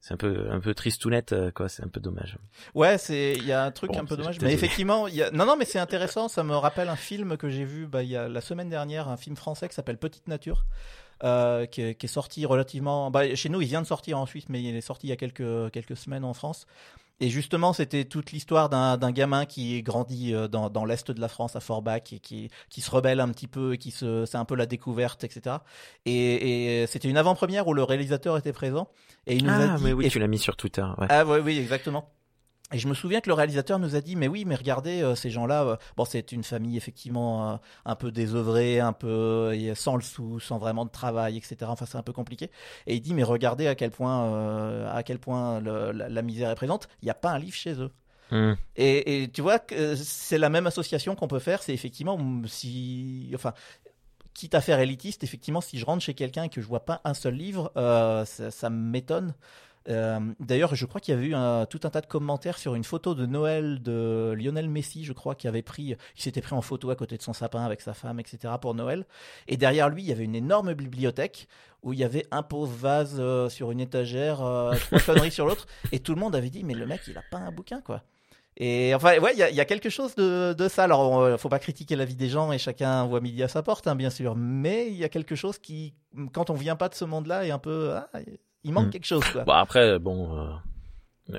c'est 0.00 0.14
un 0.14 0.16
peu 0.16 0.46
un 0.50 0.60
peu 0.60 0.74
tristounette 0.74 1.32
euh, 1.32 1.50
quoi 1.50 1.68
c'est 1.68 1.84
un 1.84 1.88
peu 1.88 2.00
dommage. 2.00 2.38
Ouais, 2.74 2.98
c'est 2.98 3.34
il 3.36 3.44
y 3.44 3.52
a 3.52 3.64
un 3.64 3.70
truc 3.70 3.92
Bon, 3.92 4.00
un 4.00 4.04
peu 4.04 4.16
dommage, 4.16 4.40
mais 4.40 4.52
effectivement, 4.52 5.08
y 5.08 5.22
a 5.22 5.30
non 5.30 5.44
non 5.44 5.56
mais 5.56 5.64
c'est 5.64 5.78
intéressant, 5.78 6.28
ça 6.28 6.44
me 6.44 6.54
rappelle 6.54 6.88
un 6.88 6.96
film 6.96 7.36
que 7.36 7.48
j'ai 7.50 7.64
vu 7.64 7.86
bah, 7.86 8.02
il 8.02 8.08
y 8.08 8.16
a 8.16 8.28
la 8.28 8.40
semaine 8.40 8.70
dernière, 8.70 9.08
un 9.08 9.16
film 9.16 9.36
français 9.36 9.68
qui 9.68 9.74
s'appelle 9.74 9.98
Petite 9.98 10.28
Nature. 10.28 10.64
Euh, 11.24 11.66
qui, 11.66 11.82
est, 11.82 11.94
qui 11.96 12.06
est 12.06 12.08
sorti 12.08 12.46
relativement 12.46 13.10
bah, 13.10 13.34
chez 13.34 13.48
nous 13.48 13.60
il 13.60 13.66
vient 13.66 13.82
de 13.82 13.86
sortir 13.88 14.20
en 14.20 14.24
Suisse 14.24 14.44
mais 14.48 14.62
il 14.62 14.76
est 14.76 14.80
sorti 14.80 15.08
il 15.08 15.10
y 15.10 15.12
a 15.12 15.16
quelques 15.16 15.72
quelques 15.72 15.96
semaines 15.96 16.22
en 16.22 16.32
France 16.32 16.64
et 17.20 17.28
justement 17.30 17.72
c'était 17.72 18.04
toute 18.04 18.32
l'histoire 18.32 18.68
d'un 18.68 18.96
d'un 18.96 19.10
gamin 19.12 19.44
qui 19.44 19.82
grandit 19.82 20.34
euh, 20.34 20.48
dans, 20.48 20.70
dans 20.70 20.84
l'est 20.84 21.10
de 21.10 21.20
la 21.20 21.28
France 21.28 21.56
à 21.56 21.60
Forbach 21.60 22.12
et 22.12 22.18
qui 22.20 22.50
qui 22.70 22.80
se 22.80 22.90
rebelle 22.90 23.20
un 23.20 23.28
petit 23.28 23.48
peu 23.48 23.74
et 23.74 23.78
qui 23.78 23.90
se 23.90 24.24
c'est 24.26 24.36
un 24.38 24.44
peu 24.44 24.54
la 24.54 24.66
découverte 24.66 25.24
etc 25.24 25.56
et, 26.06 26.82
et 26.82 26.86
c'était 26.86 27.08
une 27.08 27.16
avant-première 27.16 27.66
où 27.66 27.74
le 27.74 27.82
réalisateur 27.82 28.36
était 28.36 28.52
présent 28.52 28.88
et 29.26 29.36
il 29.36 29.44
nous 29.44 29.50
a 29.50 29.72
ah 29.72 29.76
dit 29.76 29.84
mais 29.84 29.92
oui 29.92 30.06
et- 30.06 30.10
tu 30.10 30.18
l'as 30.18 30.26
mis 30.28 30.38
sur 30.38 30.56
Twitter 30.56 30.86
ouais. 30.98 31.06
ah 31.10 31.24
oui, 31.26 31.38
oui, 31.44 31.58
exactement. 31.58 32.10
Et 32.70 32.78
je 32.78 32.86
me 32.86 32.92
souviens 32.92 33.22
que 33.22 33.30
le 33.30 33.34
réalisateur 33.34 33.78
nous 33.78 33.96
a 33.96 34.02
dit, 34.02 34.14
mais 34.14 34.28
oui, 34.28 34.44
mais 34.44 34.54
regardez, 34.54 35.00
euh, 35.02 35.14
ces 35.14 35.30
gens-là, 35.30 35.62
euh, 35.64 35.76
bon, 35.96 36.04
c'est 36.04 36.32
une 36.32 36.44
famille 36.44 36.76
effectivement 36.76 37.52
euh, 37.52 37.56
un 37.86 37.94
peu 37.96 38.12
désœuvrée, 38.12 38.78
un 38.78 38.92
peu 38.92 39.56
sans 39.74 39.96
le 39.96 40.02
sou, 40.02 40.38
sans 40.38 40.58
vraiment 40.58 40.84
de 40.84 40.90
travail, 40.90 41.38
etc. 41.38 41.56
Enfin, 41.70 41.86
c'est 41.86 41.96
un 41.96 42.02
peu 42.02 42.12
compliqué. 42.12 42.50
Et 42.86 42.94
il 42.96 43.00
dit, 43.00 43.14
mais 43.14 43.22
regardez 43.22 43.66
à 43.68 43.74
quel 43.74 43.90
point, 43.90 44.86
à 44.86 45.02
quel 45.02 45.18
point 45.18 45.60
le- 45.60 45.92
la, 45.92 46.10
la 46.10 46.22
misère 46.22 46.50
est 46.50 46.54
présente. 46.54 46.88
Il 47.00 47.06
n'y 47.06 47.10
a 47.10 47.14
pas 47.14 47.30
un 47.30 47.38
livre 47.38 47.56
chez 47.56 47.72
eux. 47.80 47.90
Hmm. 48.30 48.52
Et, 48.76 49.22
et 49.22 49.28
tu 49.30 49.40
vois 49.40 49.58
que 49.58 49.96
c'est 49.96 50.36
la 50.36 50.50
même 50.50 50.66
association 50.66 51.14
qu'on 51.14 51.28
peut 51.28 51.38
faire. 51.38 51.62
C'est 51.62 51.72
effectivement 51.72 52.18
si, 52.46 53.30
enfin, 53.34 53.54
quitte 54.34 54.54
à 54.54 54.60
faire 54.60 54.78
élitiste, 54.78 55.24
effectivement, 55.24 55.62
si 55.62 55.78
je 55.78 55.86
rentre 55.86 56.02
chez 56.02 56.12
quelqu'un 56.12 56.44
et 56.44 56.48
que 56.50 56.60
je 56.60 56.66
vois 56.66 56.84
pas 56.84 57.00
un 57.04 57.14
seul 57.14 57.34
livre, 57.34 57.72
ça, 57.74 58.50
ça 58.50 58.68
m'étonne. 58.68 59.34
Euh, 59.88 60.20
D'ailleurs, 60.40 60.74
je 60.74 60.84
crois 60.86 61.00
qu'il 61.00 61.14
y 61.14 61.16
avait 61.16 61.26
eu 61.26 61.34
un, 61.34 61.66
tout 61.66 61.80
un 61.84 61.90
tas 61.90 62.00
de 62.00 62.06
commentaires 62.06 62.58
sur 62.58 62.74
une 62.74 62.84
photo 62.84 63.14
de 63.14 63.26
Noël 63.26 63.82
de 63.82 64.34
Lionel 64.36 64.68
Messi, 64.68 65.04
je 65.04 65.12
crois, 65.12 65.34
qui 65.34 65.48
avait 65.48 65.62
pris, 65.62 65.96
qui 66.14 66.22
s'était 66.22 66.40
pris 66.40 66.54
en 66.54 66.62
photo 66.62 66.90
à 66.90 66.96
côté 66.96 67.16
de 67.16 67.22
son 67.22 67.32
sapin 67.32 67.64
avec 67.64 67.80
sa 67.80 67.94
femme, 67.94 68.20
etc. 68.20 68.54
pour 68.60 68.74
Noël. 68.74 69.06
Et 69.46 69.56
derrière 69.56 69.88
lui, 69.88 70.02
il 70.02 70.08
y 70.08 70.12
avait 70.12 70.24
une 70.24 70.34
énorme 70.34 70.74
bibliothèque 70.74 71.48
où 71.82 71.92
il 71.92 71.98
y 71.98 72.04
avait 72.04 72.26
un 72.30 72.42
pauvre 72.42 72.72
vase 72.72 73.16
euh, 73.18 73.48
sur 73.48 73.70
une 73.70 73.80
étagère, 73.80 74.42
euh, 74.42 74.74
trois 74.74 75.00
conneries 75.06 75.30
sur 75.30 75.46
l'autre, 75.46 75.66
et 75.92 76.00
tout 76.00 76.14
le 76.14 76.20
monde 76.20 76.34
avait 76.34 76.50
dit, 76.50 76.64
mais 76.64 76.74
le 76.74 76.86
mec, 76.86 77.02
il 77.06 77.16
a 77.16 77.22
pas 77.30 77.38
un 77.38 77.52
bouquin, 77.52 77.80
quoi. 77.80 78.02
Et 78.60 78.92
enfin, 78.92 79.18
ouais, 79.20 79.34
il 79.34 79.38
y 79.38 79.42
a, 79.44 79.50
il 79.50 79.54
y 79.54 79.60
a 79.60 79.64
quelque 79.64 79.88
chose 79.88 80.16
de, 80.16 80.52
de 80.52 80.68
ça. 80.68 80.84
Alors, 80.84 81.12
on, 81.12 81.38
faut 81.38 81.48
pas 81.48 81.60
critiquer 81.60 81.94
la 81.94 82.04
vie 82.04 82.16
des 82.16 82.28
gens 82.28 82.50
et 82.50 82.58
chacun 82.58 83.06
voit 83.06 83.20
midi 83.20 83.40
à 83.44 83.48
sa 83.48 83.62
porte, 83.62 83.86
hein, 83.86 83.94
bien 83.94 84.10
sûr. 84.10 84.34
Mais 84.34 84.88
il 84.88 84.96
y 84.96 85.04
a 85.04 85.08
quelque 85.08 85.36
chose 85.36 85.58
qui, 85.58 85.94
quand 86.32 86.50
on 86.50 86.54
vient 86.54 86.74
pas 86.74 86.88
de 86.88 86.94
ce 86.96 87.04
monde-là, 87.04 87.46
est 87.46 87.52
un 87.52 87.60
peu, 87.60 87.92
ah, 87.94 88.08
il 88.64 88.72
manque 88.72 88.88
Mm. 88.88 88.90
quelque 88.90 89.06
chose 89.06 89.24
quoi. 89.32 89.44
Bon 89.44 89.52
après, 89.52 89.98
bon, 89.98 90.36
euh, 90.38 90.50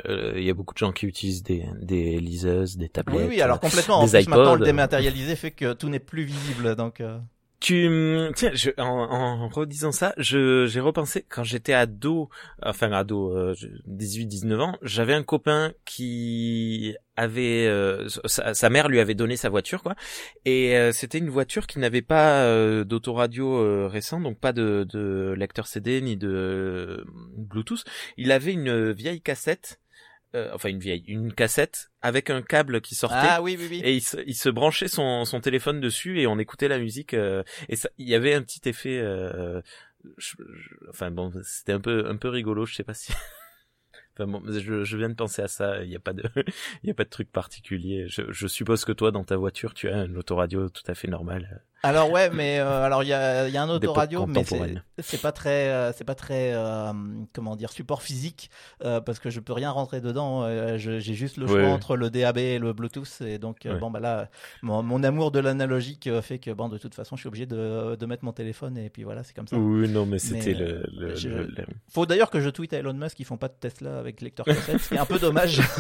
euh, 0.08 0.34
il 0.38 0.44
y 0.44 0.50
a 0.50 0.54
beaucoup 0.54 0.74
de 0.74 0.80
gens 0.80 0.92
qui 0.92 1.06
utilisent 1.06 1.44
des, 1.44 1.66
des 1.82 2.20
liseuses, 2.20 2.78
des 2.78 2.90
tablettes. 2.90 3.20
Oui, 3.22 3.26
oui, 3.30 3.42
alors 3.42 3.60
complètement. 3.60 4.00
En 4.02 4.08
plus, 4.08 4.14
maintenant, 4.28 4.44
iPods. 4.54 4.56
le 4.60 4.66
dématérialisé 4.66 5.36
fait 5.36 5.52
que 5.52 5.74
tout 5.74 5.90
n'est 5.90 6.00
plus 6.00 6.24
visible, 6.24 6.76
donc. 6.76 7.02
euh, 7.02 7.18
Tu 7.60 7.90
tiens, 8.36 8.52
je, 8.54 8.70
en, 8.78 8.86
en 8.86 9.48
redisant 9.50 9.92
ça, 9.92 10.14
j'ai 10.18 10.80
repensé 10.80 11.26
quand 11.28 11.44
j'étais 11.44 11.74
ado, 11.74 12.30
enfin 12.64 12.90
ado, 12.94 13.36
euh, 13.36 13.54
18-19 13.90 14.60
ans, 14.62 14.78
j'avais 14.82 15.14
un 15.14 15.24
copain 15.24 15.74
qui 15.84 16.96
avait 17.18 17.68
euh, 17.68 18.08
sa, 18.26 18.54
sa 18.54 18.70
mère 18.70 18.88
lui 18.88 19.02
avait 19.02 19.14
donné 19.14 19.36
sa 19.36 19.50
voiture 19.50 19.84
quoi, 19.84 19.96
et 20.46 20.78
euh, 20.78 20.94
c'était 20.94 21.18
une 21.18 21.30
voiture 21.30 21.68
qui 21.68 21.80
n'avait 21.80 22.02
pas 22.02 22.44
euh, 22.46 22.86
d'autoradio 22.86 23.58
euh, 23.58 23.88
récent, 23.88 24.22
donc 24.22 24.40
pas 24.40 24.54
de, 24.54 24.88
de 24.90 25.34
lecteur 25.38 25.68
CD 25.68 26.00
ni 26.00 26.16
de 26.16 26.30
euh, 26.32 27.04
Bluetooth. 27.36 27.84
Il 28.16 28.32
avait 28.32 28.54
une 28.54 28.92
vieille 28.94 29.20
cassette, 29.22 29.82
euh, 30.36 30.50
enfin 30.54 30.70
une 30.70 30.80
vieille, 30.80 31.04
une 31.08 31.34
cassette 31.34 31.90
avec 32.02 32.30
un 32.30 32.42
câble 32.42 32.82
qui 32.82 32.96
sortait. 32.96 33.16
Ah 33.20 33.42
oui, 33.42 33.56
oui, 33.60 33.68
oui. 33.70 33.82
Et 33.84 33.96
il 33.96 34.02
se, 34.02 34.18
il 34.28 34.36
se 34.36 34.50
branchait 34.50 34.88
son, 34.88 35.26
son 35.26 35.40
téléphone 35.42 35.80
dessus 35.82 36.20
et 36.22 36.28
on 36.28 36.38
écoutait 36.40 36.68
la 36.68 36.78
musique 36.80 37.14
euh, 37.14 37.44
et 37.68 37.76
ça, 37.76 37.90
il 37.98 38.08
y 38.08 38.16
avait 38.16 38.34
un 38.34 38.42
petit 38.44 38.68
effet. 38.70 39.00
euh, 39.00 39.62
je- 40.18 40.36
je- 40.38 40.90
enfin 40.90 41.12
bon, 41.12 41.32
c'était 41.44 41.74
un 41.74 41.82
peu 41.82 42.08
un 42.08 42.16
peu 42.18 42.30
rigolo. 42.30 42.66
Je 42.66 42.76
sais 42.76 42.84
pas 42.84 42.94
si. 42.94 43.12
Enfin 44.22 44.28
bon, 44.28 44.44
je, 44.52 44.84
je 44.84 44.98
viens 44.98 45.08
de 45.10 45.14
penser 45.16 45.42
à 45.42 45.48
ça. 45.48 45.82
Il 45.82 45.90
n'y 45.90 45.96
a 45.96 46.00
pas 46.00 46.12
de 46.14 46.24
il 46.84 46.88
y 46.88 46.92
a 46.92 46.94
pas 46.94 47.06
de 47.06 47.10
truc 47.10 47.32
particulier. 47.32 48.06
Je, 48.10 48.24
je 48.30 48.48
suppose 48.48 48.84
que 48.84 48.92
toi 48.92 49.12
dans 49.12 49.24
ta 49.24 49.38
voiture 49.38 49.74
tu 49.74 49.88
as 49.90 49.96
un 49.98 50.14
autoradio 50.16 50.68
tout 50.70 50.84
à 50.88 50.94
fait 50.94 51.08
normal. 51.08 51.64
Alors 51.82 52.12
ouais, 52.12 52.30
mais 52.30 52.60
euh, 52.60 52.84
alors 52.84 53.04
il 53.04 53.08
y 53.08 53.14
a, 53.14 53.48
y 53.48 53.56
a 53.56 53.64
un 53.64 53.70
autoradio, 53.70 54.26
mais 54.26 54.44
c'est 55.00 55.22
pas 55.22 55.32
très, 55.32 55.70
euh, 55.70 55.94
c'est 55.94 56.04
pas 56.04 56.14
très, 56.16 56.52
euh, 56.54 56.92
comment 57.34 57.56
dire, 57.56 57.72
support 57.72 58.02
physique, 58.02 58.50
euh, 58.84 59.00
parce 59.00 59.20
que 59.20 59.30
je 59.30 59.40
peux 59.40 59.54
rien 59.54 59.72
rentrer 59.72 60.02
dedans. 60.02 60.44
euh, 60.44 60.78
J'ai 60.78 61.00
juste 61.02 61.38
le 61.38 61.48
choix 61.48 61.56
Ouais. 61.60 61.66
entre 61.68 61.96
le 61.96 62.10
DAB 62.10 62.38
et 62.38 62.60
le 62.60 62.74
Bluetooth, 62.74 63.22
et 63.22 63.38
donc 63.38 63.66
euh, 63.66 63.74
Ouais. 63.76 63.80
bon 63.80 63.92
bah 63.92 64.02
là, 64.02 64.28
mon, 64.62 64.84
mon 64.84 65.04
amour 65.04 65.32
de 65.32 65.40
l'analogique 65.40 66.10
fait 66.22 66.38
que 66.40 66.52
bon 66.52 66.68
de 66.68 66.78
toute 66.78 66.96
façon, 66.96 67.16
je 67.16 67.22
suis 67.22 67.28
obligé 67.30 67.46
de, 67.46 67.96
de 67.96 68.06
mettre 68.06 68.26
mon 68.26 68.34
téléphone, 68.34 68.78
et 68.78 68.90
puis 68.90 69.04
voilà, 69.04 69.24
c'est 69.24 69.34
comme 69.34 69.48
ça. 69.48 69.56
Oui, 69.58 69.88
non, 69.88 70.06
mais 70.06 70.20
c'était 70.20 70.54
Mais, 70.54 70.60
le, 70.60 70.84
le, 70.98 71.16
je- 71.16 71.30
le- 71.30 71.44
le- 71.46 71.66
Faut 71.90 72.06
d'ailleurs 72.06 72.30
que 72.30 72.42
je 72.42 72.50
tweete 72.50 72.74
à 72.74 72.80
Elon 72.80 72.94
Musk 72.94 73.16
qu'ils 73.16 73.26
font 73.26 73.38
pas 73.38 73.48
de 73.48 73.54
Tesla 73.58 74.00
avec 74.00 74.20
lecteur 74.20 74.46
cassette, 74.46 74.80
ce 74.82 74.90
qui 74.90 74.96
est 74.96 75.00
un 75.00 75.06
peu 75.06 75.18
dommage. 75.20 75.62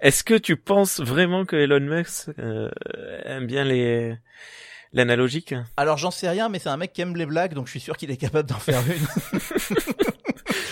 Est-ce 0.00 0.24
que 0.24 0.34
tu 0.34 0.56
penses 0.56 1.00
vraiment 1.00 1.44
que 1.44 1.56
Elon 1.56 1.80
Musk 1.80 2.30
euh, 2.38 2.68
aime 3.24 3.46
bien 3.46 3.64
les 3.64 4.16
l'analogique? 4.92 5.54
Alors 5.76 5.98
j'en 5.98 6.10
sais 6.10 6.28
rien, 6.28 6.48
mais 6.48 6.58
c'est 6.58 6.68
un 6.70 6.76
mec 6.76 6.92
qui 6.92 7.00
aime 7.02 7.14
les 7.16 7.26
blagues, 7.26 7.54
donc 7.54 7.66
je 7.66 7.72
suis 7.72 7.80
sûr 7.80 7.96
qu'il 7.96 8.10
est 8.10 8.16
capable 8.16 8.48
d'en 8.48 8.58
faire 8.58 8.80
une. 8.86 9.40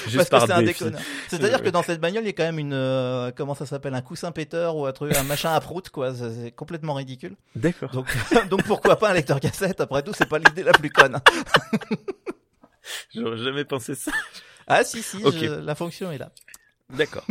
Juste 0.09 0.31
parce 0.31 0.45
que 0.45 0.47
c'est 0.49 0.53
un 0.59 0.63
déconneur. 0.63 1.01
C'est-à-dire 1.29 1.63
que 1.63 1.69
dans 1.69 1.83
cette 1.83 2.01
bagnole, 2.01 2.25
il 2.25 2.27
y 2.29 2.31
a 2.31 2.33
quand 2.33 2.45
même 2.45 2.59
une 2.59 2.73
euh, 2.73 3.31
comment 3.37 3.55
ça 3.55 3.67
s'appelle 3.67 3.95
un 3.95 4.01
coussin 4.01 4.33
péteur 4.33 4.75
ou 4.77 4.87
un 4.87 4.93
truc, 4.93 5.15
un 5.15 5.23
machin 5.23 5.53
à 5.53 5.61
prout 5.61 5.89
quoi. 5.91 6.15
C'est 6.15 6.51
complètement 6.53 6.95
ridicule. 6.95 7.37
D'accord. 7.55 7.91
Donc 7.91 8.07
donc 8.49 8.63
pourquoi 8.65 8.99
pas 8.99 9.11
un 9.11 9.15
lecteur 9.15 9.39
cassette? 9.41 9.81
Après 9.83 10.03
tout, 10.03 10.13
c'est 10.17 10.29
pas 10.29 10.39
l'idée 10.39 10.63
la 10.63 10.73
plus 10.73 10.91
conne. 10.91 11.19
J'aurais 13.15 13.37
jamais 13.39 13.65
pensé 13.67 13.95
ça. 13.95 14.11
Ah 14.67 14.83
si 14.85 15.03
si, 15.03 15.19
je- 15.21 15.61
la 15.61 15.75
fonction 15.75 16.11
est 16.11 16.19
là. 16.19 16.31
D'accord. 16.91 17.27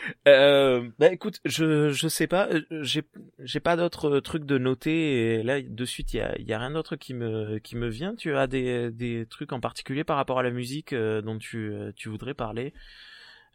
Euh, 0.28 0.88
bah 0.98 1.12
écoute, 1.12 1.40
je 1.44 1.90
je 1.90 2.08
sais 2.08 2.26
pas, 2.26 2.48
euh, 2.48 2.62
j'ai 2.82 3.02
j'ai 3.38 3.60
pas 3.60 3.76
d'autres 3.76 4.20
trucs 4.20 4.44
de 4.44 4.58
noter 4.58 5.34
et 5.38 5.42
là 5.42 5.60
de 5.60 5.84
suite 5.84 6.12
il 6.14 6.18
y 6.18 6.20
a 6.20 6.38
y 6.40 6.52
a 6.52 6.58
rien 6.58 6.70
d'autre 6.70 6.96
qui 6.96 7.14
me 7.14 7.58
qui 7.58 7.76
me 7.76 7.88
vient. 7.88 8.14
Tu 8.14 8.34
as 8.36 8.46
des 8.46 8.90
des 8.90 9.26
trucs 9.28 9.52
en 9.52 9.60
particulier 9.60 10.04
par 10.04 10.16
rapport 10.16 10.38
à 10.38 10.42
la 10.42 10.50
musique 10.50 10.92
euh, 10.92 11.20
dont 11.22 11.38
tu 11.38 11.70
euh, 11.72 11.92
tu 11.96 12.08
voudrais 12.08 12.34
parler? 12.34 12.72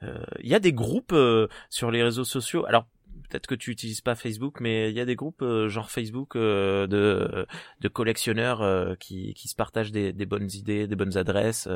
Euh, 0.03 0.23
Il 0.41 0.49
y 0.49 0.55
a 0.55 0.59
des 0.59 0.73
groupes 0.73 1.13
euh, 1.13 1.47
sur 1.69 1.91
les 1.91 2.03
réseaux 2.03 2.25
sociaux. 2.25 2.65
Alors 2.67 2.87
peut-être 3.29 3.47
que 3.47 3.55
tu 3.55 3.71
utilises 3.71 4.01
pas 4.01 4.15
Facebook, 4.15 4.59
mais 4.59 4.89
il 4.89 4.95
y 4.95 4.99
a 4.99 5.05
des 5.05 5.15
groupes 5.15 5.41
euh, 5.41 5.69
genre 5.69 5.89
Facebook 5.89 6.35
euh, 6.35 6.87
de 6.87 7.45
de 7.81 7.87
collectionneurs 7.87 8.61
euh, 8.61 8.95
qui 8.99 9.33
qui 9.33 9.47
se 9.47 9.55
partagent 9.55 9.91
des 9.91 10.13
des 10.13 10.25
bonnes 10.25 10.49
idées, 10.53 10.87
des 10.87 10.95
bonnes 10.95 11.17
adresses. 11.17 11.67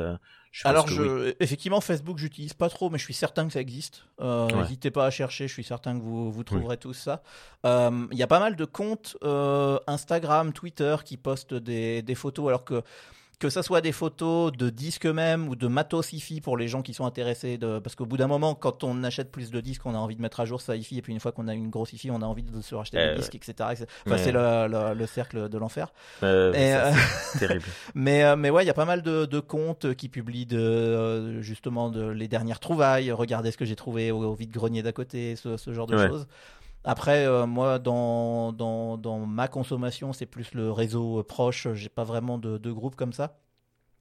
je 0.50 0.66
Alors 0.66 0.88
je, 0.88 1.02
oui. 1.02 1.34
effectivement, 1.40 1.80
Facebook, 1.80 2.18
j'utilise 2.18 2.54
pas 2.54 2.68
trop, 2.68 2.88
mais 2.90 2.98
je 2.98 3.04
suis 3.04 3.14
certain 3.14 3.46
que 3.46 3.52
ça 3.52 3.60
existe. 3.60 4.04
Euh, 4.20 4.46
Ouais. 4.48 4.62
N'hésitez 4.62 4.90
pas 4.90 5.04
à 5.06 5.10
chercher, 5.10 5.46
je 5.48 5.52
suis 5.52 5.64
certain 5.64 5.98
que 5.98 6.02
vous, 6.02 6.32
vous 6.32 6.44
trouverez 6.44 6.76
tous 6.78 6.94
ça. 6.94 7.22
Euh, 7.66 8.06
Il 8.12 8.18
y 8.18 8.22
a 8.22 8.26
pas 8.26 8.40
mal 8.40 8.56
de 8.56 8.64
comptes 8.64 9.16
euh, 9.22 9.78
Instagram, 9.86 10.52
Twitter 10.52 10.96
qui 11.04 11.16
postent 11.16 11.54
des, 11.54 12.02
des 12.02 12.14
photos, 12.14 12.48
alors 12.48 12.64
que 12.64 12.82
que 13.38 13.50
ça 13.50 13.62
soit 13.62 13.80
des 13.80 13.92
photos 13.92 14.50
de 14.50 14.68
disques 14.68 15.06
même 15.06 15.48
ou 15.48 15.54
de 15.54 15.68
matos 15.68 16.12
hi-fi 16.12 16.40
pour 16.40 16.56
les 16.56 16.66
gens 16.66 16.82
qui 16.82 16.92
sont 16.92 17.06
intéressés 17.06 17.56
de 17.56 17.78
parce 17.78 17.94
qu'au 17.94 18.04
bout 18.04 18.16
d'un 18.16 18.26
moment 18.26 18.56
quand 18.56 18.82
on 18.82 19.04
achète 19.04 19.30
plus 19.30 19.50
de 19.52 19.60
disques 19.60 19.86
on 19.86 19.94
a 19.94 19.98
envie 19.98 20.16
de 20.16 20.20
mettre 20.22 20.40
à 20.40 20.44
jour 20.44 20.60
sa 20.60 20.74
hi-fi 20.74 20.98
et 20.98 21.02
puis 21.02 21.12
une 21.12 21.20
fois 21.20 21.30
qu'on 21.30 21.46
a 21.46 21.54
une 21.54 21.70
grosse 21.70 21.92
hi-fi 21.92 22.10
on 22.10 22.20
a 22.20 22.26
envie 22.26 22.42
de 22.42 22.60
se 22.60 22.74
racheter 22.74 22.98
Euh, 22.98 23.12
des 23.14 23.20
disques 23.20 23.36
etc, 23.36 23.52
etc. 23.70 23.86
Enfin, 24.06 24.18
c'est 24.18 24.32
le, 24.32 24.66
le, 24.68 24.94
le 24.94 25.06
cercle 25.06 25.48
de 25.48 25.56
l'enfer 25.58 25.92
Euh, 26.24 26.52
euh, 26.52 26.92
terrible. 27.38 27.64
mais, 27.94 28.24
euh, 28.24 28.34
mais 28.34 28.50
ouais, 28.50 28.64
il 28.64 28.66
y 28.66 28.70
a 28.70 28.74
pas 28.74 28.84
mal 28.86 29.02
de, 29.02 29.24
de 29.24 29.38
comptes 29.40 29.94
qui 29.94 30.08
publient 30.08 30.46
de, 30.46 30.58
euh, 30.58 31.40
justement 31.40 31.90
de, 31.90 32.08
les 32.08 32.26
dernières 32.26 32.58
trouvailles. 32.60 33.12
Regardez 33.12 33.52
ce 33.52 33.56
que 33.56 33.64
j'ai 33.64 33.76
trouvé 33.76 34.10
au, 34.10 34.22
au 34.24 34.34
vide-grenier 34.34 34.82
d'à 34.82 34.92
côté, 34.92 35.36
ce, 35.36 35.56
ce 35.56 35.72
genre 35.72 35.86
de 35.86 35.94
Ouais. 35.96 36.08
choses. 36.08 36.26
Après, 36.84 37.26
euh, 37.26 37.46
moi, 37.46 37.78
dans, 37.78 38.52
dans, 38.52 38.96
dans 38.96 39.18
ma 39.26 39.48
consommation, 39.48 40.12
c'est 40.12 40.26
plus 40.26 40.54
le 40.54 40.70
réseau 40.70 41.20
euh, 41.20 41.22
proche. 41.22 41.68
J'ai 41.74 41.88
pas 41.88 42.04
vraiment 42.04 42.38
de, 42.38 42.58
de 42.58 42.72
groupe 42.72 42.96
comme 42.96 43.12
ça. 43.12 43.38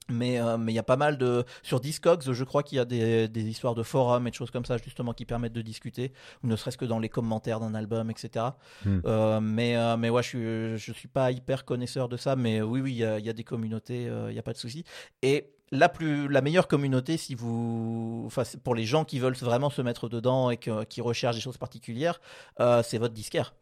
Mais 0.09 0.39
euh, 0.39 0.57
mais 0.57 0.71
il 0.71 0.75
y 0.75 0.79
a 0.79 0.83
pas 0.83 0.95
mal 0.95 1.17
de 1.17 1.43
sur 1.63 1.79
Discogs, 1.79 2.31
je 2.31 2.43
crois 2.43 2.63
qu'il 2.63 2.77
y 2.77 2.79
a 2.79 2.85
des, 2.85 3.27
des 3.27 3.43
histoires 3.43 3.75
de 3.75 3.83
forums 3.83 4.25
et 4.27 4.29
de 4.29 4.35
choses 4.35 4.51
comme 4.51 4.65
ça 4.65 4.77
justement 4.77 5.13
qui 5.13 5.25
permettent 5.25 5.53
de 5.53 5.61
discuter, 5.61 6.13
ou 6.43 6.47
ne 6.47 6.55
serait-ce 6.55 6.77
que 6.77 6.85
dans 6.85 6.99
les 6.99 7.09
commentaires 7.09 7.59
d'un 7.59 7.75
album, 7.75 8.09
etc. 8.09 8.45
Hmm. 8.85 8.99
Euh, 9.05 9.41
mais 9.41 9.75
euh, 9.75 9.97
mais 9.97 10.09
ouais, 10.09 10.23
je 10.23 10.27
suis 10.27 10.77
je 10.77 10.93
suis 10.93 11.07
pas 11.07 11.31
hyper 11.31 11.65
connaisseur 11.65 12.07
de 12.07 12.17
ça, 12.17 12.35
mais 12.35 12.61
oui 12.61 12.81
oui, 12.81 12.91
il 12.93 12.97
y 12.97 13.25
y 13.27 13.29
a 13.29 13.33
des 13.33 13.43
communautés, 13.43 14.09
il 14.29 14.33
y 14.33 14.39
a 14.39 14.43
pas 14.43 14.53
de 14.53 14.57
souci. 14.57 14.85
Et 15.21 15.56
la 15.71 15.89
plus 15.89 16.27
la 16.27 16.41
meilleure 16.41 16.67
communauté, 16.67 17.17
si 17.17 17.35
vous, 17.35 18.23
enfin 18.25 18.43
pour 18.63 18.75
les 18.75 18.85
gens 18.85 19.05
qui 19.05 19.19
veulent 19.19 19.35
vraiment 19.35 19.69
se 19.69 19.81
mettre 19.81 20.09
dedans 20.09 20.49
et 20.49 20.57
qui 20.57 21.01
recherchent 21.01 21.35
des 21.35 21.41
choses 21.41 21.57
particulières, 21.57 22.21
euh, 22.59 22.81
c'est 22.83 22.97
votre 22.97 23.13
disquaire. 23.13 23.53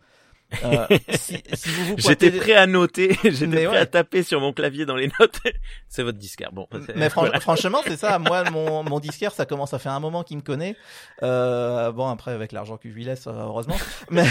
Euh, 0.63 0.87
si, 1.15 1.41
si 1.53 1.69
vous 1.69 1.85
vous 1.85 1.95
J'étais 1.97 2.31
prêt 2.31 2.53
à 2.53 2.67
noter, 2.67 3.17
j'étais 3.23 3.47
prêt 3.47 3.67
ouais. 3.67 3.77
à 3.77 3.85
taper 3.85 4.23
sur 4.23 4.39
mon 4.39 4.53
clavier 4.53 4.85
dans 4.85 4.95
les 4.95 5.11
notes. 5.19 5.39
c'est 5.89 6.03
votre 6.03 6.17
disquaire. 6.17 6.51
Bon, 6.51 6.67
Mais 6.95 7.09
voilà. 7.09 7.39
franchement, 7.39 7.79
c'est 7.85 7.97
ça. 7.97 8.19
Moi, 8.19 8.49
mon, 8.51 8.83
mon 8.83 8.99
disquaire, 8.99 9.31
ça 9.33 9.45
commence 9.45 9.73
à 9.73 9.79
faire 9.79 9.93
un 9.93 9.99
moment 9.99 10.23
qu'il 10.23 10.37
me 10.37 10.41
connaît. 10.41 10.75
Euh, 11.23 11.91
bon, 11.91 12.07
après, 12.07 12.31
avec 12.31 12.51
l'argent 12.51 12.77
que 12.77 12.89
je 12.89 12.93
lui 12.93 13.03
laisse, 13.03 13.27
heureusement. 13.27 13.77
Mais 14.09 14.25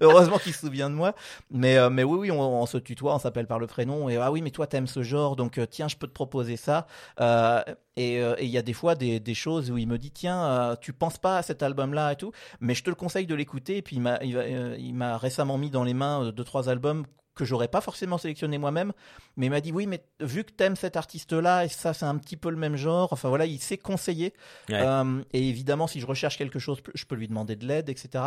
heureusement 0.00 0.38
qu'il 0.38 0.52
se 0.52 0.60
souvient 0.60 0.90
de 0.90 0.94
moi. 0.94 1.14
Mais, 1.50 1.76
euh, 1.78 1.90
mais 1.90 2.04
oui, 2.04 2.18
oui, 2.18 2.30
on, 2.30 2.62
on 2.62 2.66
se 2.66 2.78
tutoie, 2.78 3.14
on 3.14 3.18
s'appelle 3.18 3.46
par 3.46 3.58
le 3.58 3.66
prénom. 3.66 4.08
Et 4.08 4.16
ah 4.16 4.30
oui, 4.30 4.42
mais 4.42 4.50
toi, 4.50 4.66
t'aimes 4.66 4.86
ce 4.86 5.02
genre, 5.02 5.36
donc 5.36 5.58
euh, 5.58 5.66
tiens, 5.66 5.88
je 5.88 5.96
peux 5.96 6.06
te 6.06 6.12
proposer 6.12 6.56
ça. 6.56 6.86
Euh, 7.20 7.62
et 7.98 8.20
euh, 8.22 8.34
et 8.38 8.44
il 8.44 8.50
y 8.50 8.58
a 8.58 8.62
des 8.62 8.72
fois 8.72 8.94
des, 8.94 9.20
des 9.20 9.34
choses 9.34 9.70
où 9.70 9.76
il 9.78 9.86
me 9.88 9.98
dit 9.98 10.10
tiens, 10.10 10.42
euh, 10.44 10.76
tu 10.80 10.92
penses 10.92 11.18
pas 11.18 11.38
à 11.38 11.42
cet 11.42 11.62
album-là 11.62 12.12
et 12.12 12.16
tout, 12.16 12.32
mais 12.60 12.74
je 12.74 12.82
te 12.84 12.90
le 12.90 12.96
conseille 12.96 13.26
de 13.26 13.34
l'écouter. 13.34 13.76
Et 13.78 13.82
puis 13.82 13.96
il 13.96 14.02
m'a 14.02 14.18
il, 14.22 14.36
euh, 14.36 14.76
il 14.78 14.94
récemment 15.02 15.58
mis 15.58 15.70
dans 15.70 15.84
les 15.84 15.94
mains 15.94 16.24
euh, 16.26 16.32
deux 16.32 16.44
trois 16.44 16.68
albums 16.68 17.04
que 17.34 17.44
j'aurais 17.44 17.68
pas 17.68 17.80
forcément 17.80 18.18
sélectionné 18.18 18.58
moi-même 18.58 18.92
mais 19.36 19.46
il 19.46 19.50
m'a 19.50 19.60
dit 19.60 19.70
oui 19.70 19.86
mais 19.86 20.02
vu 20.18 20.42
que 20.42 20.50
t'aimes 20.50 20.74
cet 20.74 20.96
artiste 20.96 21.32
là 21.32 21.64
et 21.64 21.68
ça 21.68 21.94
c'est 21.94 22.04
un 22.04 22.18
petit 22.18 22.36
peu 22.36 22.50
le 22.50 22.56
même 22.56 22.74
genre 22.74 23.12
enfin 23.12 23.28
voilà 23.28 23.46
il 23.46 23.60
sait 23.60 23.78
conseiller 23.78 24.34
Ouais. 24.68 24.74
Euh, 24.84 25.22
et 25.32 25.48
évidemment 25.48 25.86
si 25.86 26.00
je 26.00 26.06
recherche 26.06 26.36
quelque 26.36 26.58
chose 26.58 26.78
je 26.96 27.04
peux 27.04 27.14
lui 27.14 27.28
demander 27.28 27.54
de 27.54 27.64
l'aide 27.64 27.90
etc 27.90 28.24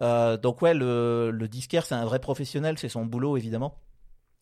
Euh, 0.00 0.36
donc 0.36 0.62
ouais 0.62 0.74
le, 0.74 1.32
le 1.32 1.48
disquaire 1.48 1.84
c'est 1.86 1.96
un 1.96 2.04
vrai 2.04 2.20
professionnel 2.20 2.78
c'est 2.78 2.88
son 2.88 3.04
boulot 3.04 3.36
évidemment 3.36 3.80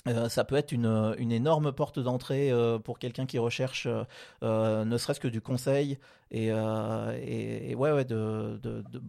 Euh, 0.06 0.30
ça 0.30 0.44
peut 0.44 0.56
être 0.56 0.72
une, 0.72 1.14
une 1.18 1.30
énorme 1.30 1.72
porte 1.72 1.98
d'entrée 1.98 2.50
euh, 2.50 2.78
pour 2.78 2.98
quelqu'un 2.98 3.26
qui 3.26 3.38
recherche 3.38 3.86
euh, 3.86 4.04
euh, 4.42 4.84
ne 4.86 4.96
serait-ce 4.96 5.20
que 5.20 5.28
du 5.28 5.42
conseil 5.42 5.98
et, 6.30 6.50
euh, 6.50 7.18
et, 7.20 7.70
et 7.72 7.74
ouais 7.74 7.92
ouais 7.92 8.06
de, 8.06 8.58
de, 8.62 8.82
de- 8.90 9.02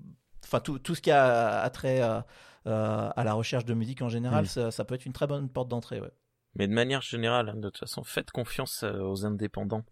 enfin 0.44 0.60
tout, 0.60 0.80
tout 0.80 0.94
ce 0.94 1.02
qui 1.02 1.10
a 1.12 1.62
attrait 1.62 2.02
à, 2.02 2.26
euh, 2.68 3.10
à 3.16 3.24
la 3.24 3.34
recherche 3.34 3.64
de 3.64 3.74
musique 3.74 4.02
en 4.02 4.10
général 4.10 4.44
Mm. 4.44 4.48
ça, 4.48 4.72
ça 4.72 4.84
peut 4.84 4.96
être 4.96 5.06
une 5.06 5.14
très 5.14 5.28
bonne 5.28 5.48
porte 5.48 5.70
d'entrée 5.70 6.02
ouais. 6.02 6.12
Mais 6.56 6.68
de 6.68 6.74
manière 6.74 7.02
générale, 7.02 7.48
hein, 7.48 7.56
de 7.56 7.70
toute 7.70 7.78
façon, 7.78 8.04
faites 8.04 8.32
confiance 8.32 8.84
euh, 8.84 9.00
aux 9.00 9.26
indépendants. 9.26 9.86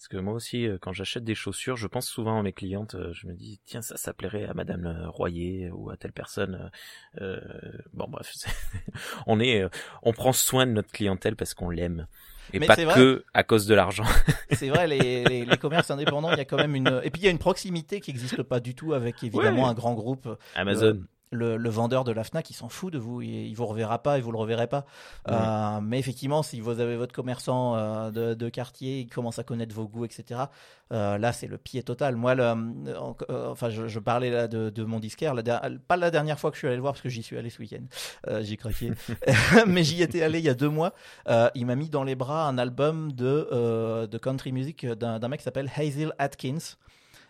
Parce 0.00 0.08
que 0.08 0.16
moi 0.16 0.32
aussi, 0.32 0.66
euh, 0.66 0.78
quand 0.80 0.94
j'achète 0.94 1.24
des 1.24 1.34
chaussures, 1.34 1.76
je 1.76 1.86
pense 1.86 2.08
souvent 2.08 2.38
à 2.38 2.42
mes 2.42 2.54
clientes. 2.54 2.94
euh, 2.94 3.12
Je 3.12 3.26
me 3.26 3.34
dis, 3.34 3.60
tiens, 3.66 3.82
ça, 3.82 3.98
ça 3.98 4.14
plairait 4.14 4.46
à 4.46 4.54
Madame 4.54 4.86
euh, 4.86 5.10
Royer 5.10 5.70
ou 5.70 5.90
à 5.90 5.98
telle 5.98 6.12
personne. 6.12 6.70
euh, 7.20 7.38
bon, 7.92 8.06
bref, 8.08 8.32
on 9.26 9.40
est, 9.40 9.62
on 10.02 10.14
prend 10.14 10.32
soin 10.32 10.66
de 10.66 10.72
notre 10.72 10.90
clientèle 10.90 11.36
parce 11.36 11.52
qu'on 11.52 11.68
l'aime 11.68 12.06
et 12.54 12.58
Mais 12.60 12.66
pas 12.66 12.76
vrai. 12.76 12.94
que 12.94 13.24
à 13.34 13.44
cause 13.44 13.66
de 13.66 13.74
l'argent. 13.74 14.04
C'est 14.52 14.70
vrai, 14.70 14.86
les, 14.88 15.22
les, 15.24 15.44
les 15.44 15.56
commerces 15.58 15.90
indépendants, 15.90 16.32
il 16.32 16.38
y 16.38 16.40
a 16.40 16.44
quand 16.46 16.56
même 16.56 16.74
une. 16.74 17.00
Et 17.04 17.10
puis 17.10 17.20
il 17.20 17.24
y 17.26 17.28
a 17.28 17.30
une 17.30 17.38
proximité 17.38 18.00
qui 18.00 18.10
n'existe 18.10 18.42
pas 18.42 18.58
du 18.58 18.74
tout 18.74 18.94
avec 18.94 19.22
évidemment 19.22 19.64
Ouais. 19.64 19.68
un 19.68 19.74
grand 19.74 19.92
groupe. 19.94 20.26
Amazon. 20.54 20.86
Euh, 20.86 21.00
le, 21.30 21.56
le, 21.56 21.70
vendeur 21.70 22.04
de 22.04 22.12
la 22.12 22.24
Fnac, 22.24 22.50
il 22.50 22.54
s'en 22.54 22.68
fout 22.68 22.92
de 22.92 22.98
vous, 22.98 23.22
il, 23.22 23.48
il, 23.48 23.54
vous 23.54 23.66
reverra 23.66 24.02
pas 24.02 24.18
et 24.18 24.20
vous 24.20 24.32
le 24.32 24.38
reverrez 24.38 24.66
pas. 24.66 24.84
Ouais. 25.28 25.34
Euh, 25.34 25.80
mais 25.80 25.98
effectivement, 25.98 26.42
si 26.42 26.60
vous 26.60 26.80
avez 26.80 26.96
votre 26.96 27.14
commerçant 27.14 27.76
euh, 27.76 28.10
de, 28.10 28.34
de, 28.34 28.48
quartier, 28.48 29.00
il 29.00 29.06
commence 29.06 29.38
à 29.38 29.44
connaître 29.44 29.74
vos 29.74 29.86
goûts, 29.86 30.04
etc. 30.04 30.40
Euh, 30.92 31.18
là, 31.18 31.32
c'est 31.32 31.46
le 31.46 31.56
pied 31.56 31.82
total. 31.82 32.16
Moi, 32.16 32.34
le, 32.34 32.52
enfin, 33.28 33.70
je, 33.70 33.86
je, 33.86 33.98
parlais 34.00 34.30
là 34.30 34.48
de, 34.48 34.70
de 34.70 34.84
mon 34.84 34.98
disquaire, 34.98 35.34
la, 35.34 35.42
pas 35.86 35.96
la 35.96 36.10
dernière 36.10 36.38
fois 36.38 36.50
que 36.50 36.56
je 36.56 36.60
suis 36.60 36.66
allé 36.66 36.76
le 36.76 36.82
voir 36.82 36.94
parce 36.94 37.02
que 37.02 37.08
j'y 37.08 37.22
suis 37.22 37.38
allé 37.38 37.48
ce 37.48 37.60
week-end, 37.60 38.40
j'ai 38.40 38.56
craqué, 38.56 38.92
mais 39.66 39.84
j'y 39.84 40.02
étais 40.02 40.22
allé 40.22 40.40
il 40.40 40.44
y 40.44 40.48
a 40.48 40.54
deux 40.54 40.68
mois. 40.68 40.94
il 41.54 41.66
m'a 41.66 41.76
mis 41.76 41.90
dans 41.90 42.02
les 42.02 42.16
bras 42.16 42.48
un 42.48 42.58
album 42.58 43.12
de, 43.12 44.06
de 44.06 44.18
country 44.18 44.52
music 44.52 44.86
d'un 44.86 45.28
mec 45.28 45.40
qui 45.40 45.44
s'appelle 45.44 45.70
Hazel 45.76 46.12
Atkins 46.18 46.76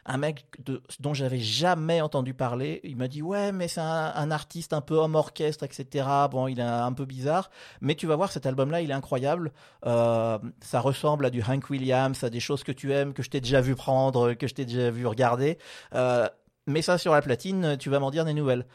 un 0.06 0.16
mec 0.16 0.44
de, 0.64 0.82
dont 1.00 1.14
j'avais 1.14 1.38
jamais 1.38 2.00
entendu 2.00 2.34
parler. 2.34 2.80
Il 2.84 2.96
m'a 2.96 3.08
dit 3.08 3.22
ouais, 3.22 3.52
mais 3.52 3.68
c'est 3.68 3.80
un, 3.80 4.30
artiste 4.30 4.72
un 4.72 4.80
peu 4.80 4.94
homme 4.94 5.14
orchestre, 5.14 5.64
etc. 5.64 6.06
Bon, 6.30 6.46
il 6.46 6.60
est 6.60 6.62
un 6.62 6.92
peu 6.92 7.04
bizarre, 7.04 7.50
mais 7.80 7.94
tu 7.94 8.06
vas 8.06 8.16
voir 8.16 8.32
cet 8.32 8.46
album-là, 8.46 8.80
il 8.80 8.90
est 8.90 8.94
incroyable. 8.94 9.52
Euh, 9.86 10.38
ça 10.60 10.80
ressemble 10.80 11.26
à 11.26 11.30
du 11.30 11.42
Hank 11.42 11.70
Williams, 11.70 12.22
à 12.24 12.30
des 12.30 12.40
choses 12.40 12.64
que 12.64 12.72
tu 12.72 12.92
aimes, 12.92 13.12
que 13.12 13.22
je 13.22 13.30
t'ai 13.30 13.40
déjà 13.40 13.60
vu 13.60 13.74
prendre, 13.74 14.34
que 14.34 14.46
je 14.46 14.54
t'ai 14.54 14.64
déjà 14.64 14.90
vu 14.90 15.06
regarder. 15.06 15.58
Euh, 15.94 16.28
mets 16.66 16.82
ça 16.82 16.98
sur 16.98 17.12
la 17.12 17.22
platine, 17.22 17.76
tu 17.78 17.90
vas 17.90 17.98
m'en 17.98 18.10
dire 18.10 18.24
des 18.24 18.34
nouvelles 18.34 18.66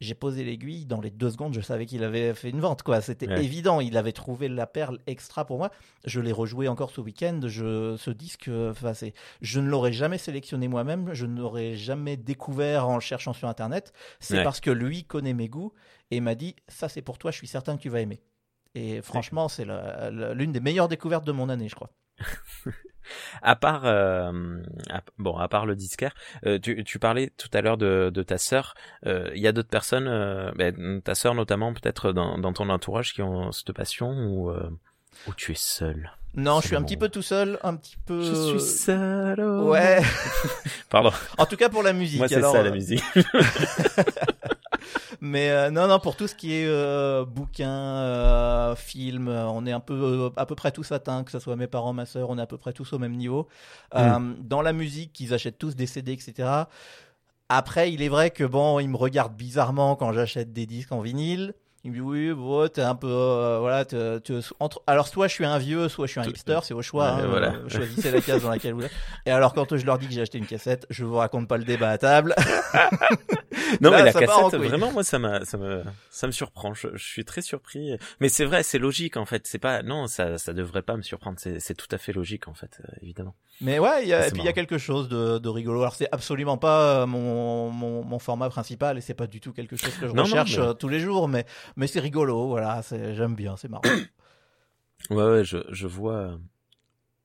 j'ai 0.00 0.14
posé 0.14 0.44
l'aiguille, 0.44 0.86
dans 0.86 1.00
les 1.00 1.10
deux 1.10 1.30
secondes, 1.30 1.54
je 1.54 1.60
savais 1.60 1.86
qu'il 1.86 2.02
avait 2.04 2.34
fait 2.34 2.50
une 2.50 2.60
vente, 2.60 2.82
quoi. 2.82 3.00
C'était 3.00 3.28
ouais. 3.28 3.44
évident, 3.44 3.80
il 3.80 3.96
avait 3.96 4.12
trouvé 4.12 4.48
la 4.48 4.66
perle 4.66 4.98
extra 5.06 5.44
pour 5.44 5.58
moi. 5.58 5.70
Je 6.04 6.20
l'ai 6.20 6.32
rejoué 6.32 6.68
encore 6.68 6.90
ce 6.90 7.00
week-end. 7.00 7.40
Je, 7.46 7.96
ce 7.96 8.10
disque, 8.10 8.50
c'est, 8.94 9.14
je 9.40 9.60
ne 9.60 9.68
l'aurais 9.68 9.92
jamais 9.92 10.18
sélectionné 10.18 10.68
moi-même, 10.68 11.14
je 11.14 11.26
ne 11.26 11.40
l'aurais 11.40 11.74
jamais 11.74 12.16
découvert 12.16 12.88
en 12.88 12.94
le 12.94 13.00
cherchant 13.00 13.32
sur 13.32 13.48
Internet. 13.48 13.92
C'est 14.20 14.38
ouais. 14.38 14.44
parce 14.44 14.60
que 14.60 14.70
lui 14.70 15.04
connaît 15.04 15.34
mes 15.34 15.48
goûts 15.48 15.72
et 16.10 16.20
m'a 16.20 16.34
dit, 16.34 16.56
ça 16.68 16.88
c'est 16.88 17.02
pour 17.02 17.18
toi, 17.18 17.30
je 17.30 17.36
suis 17.36 17.48
certain 17.48 17.76
que 17.76 17.82
tu 17.82 17.88
vas 17.88 18.00
aimer. 18.00 18.20
Et 18.74 19.02
franchement, 19.02 19.48
c'est 19.48 19.64
l'une 20.10 20.52
des 20.52 20.60
meilleures 20.60 20.88
découvertes 20.88 21.24
de 21.24 21.32
mon 21.32 21.48
année, 21.48 21.68
je 21.68 21.76
crois. 21.76 21.90
à 23.42 23.56
part 23.56 23.82
euh, 23.84 24.32
à, 24.90 25.02
bon 25.18 25.36
à 25.36 25.48
part 25.48 25.66
le 25.66 25.76
disquaire 25.76 26.14
euh, 26.46 26.58
tu, 26.58 26.82
tu 26.84 26.98
parlais 26.98 27.30
tout 27.36 27.50
à 27.52 27.60
l'heure 27.60 27.76
de, 27.76 28.10
de 28.12 28.22
ta 28.22 28.38
sœur 28.38 28.74
il 29.04 29.10
euh, 29.10 29.36
y 29.36 29.46
a 29.46 29.52
d'autres 29.52 29.68
personnes 29.68 30.06
ben, 30.56 31.00
ta 31.02 31.14
sœur 31.14 31.34
notamment 31.34 31.72
peut-être 31.72 32.12
dans, 32.12 32.38
dans 32.38 32.52
ton 32.52 32.68
entourage 32.68 33.12
qui 33.12 33.22
ont 33.22 33.52
cette 33.52 33.72
passion 33.72 34.10
ou 34.10 34.50
ou 35.26 35.34
tu 35.36 35.52
es 35.52 35.56
seul 35.56 36.10
non, 36.36 36.60
je 36.60 36.66
suis 36.66 36.74
un 36.74 36.82
petit 36.82 36.96
peu 36.96 37.08
tout 37.08 37.22
seul, 37.22 37.60
un 37.62 37.76
petit 37.76 37.96
peu. 38.06 38.20
Je 38.20 38.34
suis 38.34 38.60
seul. 38.60 39.40
Ouais. 39.40 40.02
Pardon. 40.90 41.12
En 41.38 41.46
tout 41.46 41.56
cas 41.56 41.68
pour 41.68 41.84
la 41.84 41.92
musique. 41.92 42.18
Moi 42.18 42.26
c'est 42.26 42.42
ça 42.42 42.60
la 42.60 42.72
musique. 42.72 43.04
Mais 45.24 45.48
euh, 45.48 45.70
non, 45.70 45.88
non, 45.88 45.98
pour 46.00 46.16
tout 46.16 46.26
ce 46.26 46.34
qui 46.34 46.52
est 46.52 46.66
euh, 46.66 47.24
bouquin, 47.24 47.70
euh, 47.70 48.76
film, 48.76 49.28
on 49.28 49.64
est 49.64 49.72
un 49.72 49.80
peu 49.80 50.30
à 50.36 50.44
peu 50.44 50.54
près 50.54 50.70
tous 50.70 50.92
atteints, 50.92 51.24
que 51.24 51.30
ce 51.30 51.38
soit 51.38 51.56
mes 51.56 51.66
parents, 51.66 51.94
ma 51.94 52.04
sœur, 52.04 52.28
on 52.28 52.36
est 52.36 52.42
à 52.42 52.46
peu 52.46 52.58
près 52.58 52.74
tous 52.74 52.92
au 52.92 52.98
même 52.98 53.16
niveau. 53.16 53.48
Mm. 53.94 54.34
dans 54.40 54.60
la 54.60 54.74
musique, 54.74 55.18
ils 55.20 55.32
achètent 55.32 55.56
tous 55.56 55.74
des 55.76 55.86
CD, 55.86 56.12
etc. 56.12 56.64
Après, 57.48 57.90
il 57.90 58.02
est 58.02 58.10
vrai 58.10 58.32
que 58.32 58.44
bon, 58.44 58.80
ils 58.80 58.88
me 58.88 58.98
regardent 58.98 59.34
bizarrement 59.34 59.96
quand 59.96 60.12
j'achète 60.12 60.52
des 60.52 60.66
disques 60.66 60.92
en 60.92 61.00
vinyle. 61.00 61.54
Il 61.86 61.90
me 61.90 61.96
dit 61.96 62.00
oui, 62.00 62.32
bon, 62.32 62.66
t'es 62.66 62.80
un 62.80 62.94
peu, 62.94 63.06
euh, 63.10 63.58
voilà, 63.60 63.84
t'es, 63.84 64.18
t'es, 64.20 64.38
entre, 64.58 64.82
alors 64.86 65.06
soit 65.06 65.28
je 65.28 65.34
suis 65.34 65.44
un 65.44 65.58
vieux, 65.58 65.90
soit 65.90 66.06
je 66.06 66.12
suis 66.12 66.20
un 66.20 66.24
hipster, 66.24 66.60
c'est 66.62 66.72
au 66.72 66.80
choix. 66.80 67.16
Ouais, 67.16 67.22
hein, 67.22 67.26
voilà. 67.28 67.52
euh, 67.52 67.68
choisissez 67.68 68.10
la 68.10 68.22
case 68.22 68.42
dans 68.42 68.48
laquelle 68.48 68.72
vous 68.72 68.84
êtes. 68.84 68.92
Et 69.26 69.30
alors 69.30 69.52
quand 69.52 69.76
je 69.76 69.84
leur 69.84 69.98
dis 69.98 70.06
que 70.06 70.12
j'ai 70.14 70.22
acheté 70.22 70.38
une 70.38 70.46
cassette, 70.46 70.86
je 70.88 71.04
vous 71.04 71.16
raconte 71.16 71.46
pas 71.46 71.58
le 71.58 71.64
débat 71.64 71.90
à 71.90 71.98
table. 71.98 72.34
non 73.82 73.90
Là, 73.90 73.98
mais 73.98 74.04
la 74.04 74.12
cassette, 74.14 74.58
vraiment, 74.58 74.92
moi 74.92 75.04
ça 75.04 75.18
m'a, 75.18 75.44
ça 75.44 75.58
me, 75.58 75.82
ça 76.08 76.26
me 76.26 76.32
surprend. 76.32 76.72
Je, 76.72 76.88
je, 76.94 77.04
suis 77.04 77.26
très 77.26 77.42
surpris. 77.42 77.98
Mais 78.18 78.30
c'est 78.30 78.46
vrai, 78.46 78.62
c'est 78.62 78.78
logique 78.78 79.18
en 79.18 79.26
fait. 79.26 79.46
C'est 79.46 79.58
pas, 79.58 79.82
non, 79.82 80.06
ça, 80.06 80.38
ça 80.38 80.54
devrait 80.54 80.80
pas 80.80 80.96
me 80.96 81.02
surprendre. 81.02 81.36
C'est, 81.38 81.60
c'est 81.60 81.74
tout 81.74 81.88
à 81.90 81.98
fait 81.98 82.14
logique 82.14 82.48
en 82.48 82.54
fait, 82.54 82.80
euh, 82.80 82.92
évidemment. 83.02 83.34
Mais 83.60 83.78
ouais, 83.78 84.06
y 84.06 84.12
a, 84.12 84.26
et 84.26 84.30
puis 84.30 84.42
il 84.42 84.44
y 84.44 84.48
a 84.48 84.52
quelque 84.52 84.78
chose 84.78 85.08
de, 85.08 85.38
de 85.38 85.48
rigolo. 85.48 85.80
Alors 85.80 85.94
c'est 85.94 86.08
absolument 86.10 86.56
pas 86.56 87.06
mon, 87.06 87.70
mon, 87.70 88.02
mon 88.02 88.18
format 88.18 88.48
principal 88.48 88.98
et 88.98 89.00
c'est 89.00 89.14
pas 89.14 89.28
du 89.28 89.40
tout 89.40 89.52
quelque 89.52 89.76
chose 89.76 89.94
que 89.96 90.08
je 90.08 90.12
non, 90.12 90.24
recherche 90.24 90.58
non, 90.58 90.68
mais... 90.68 90.74
tous 90.74 90.88
les 90.88 90.98
jours, 90.98 91.28
mais, 91.28 91.46
mais 91.76 91.86
c'est 91.86 92.00
rigolo 92.00 92.48
voilà, 92.48 92.82
j'aime 92.90 93.34
bien, 93.34 93.56
c'est 93.56 93.68
marrant. 93.68 93.82
ouais, 95.10 95.16
ouais, 95.16 95.44
je, 95.44 95.58
je 95.70 95.86
vois. 95.86 96.38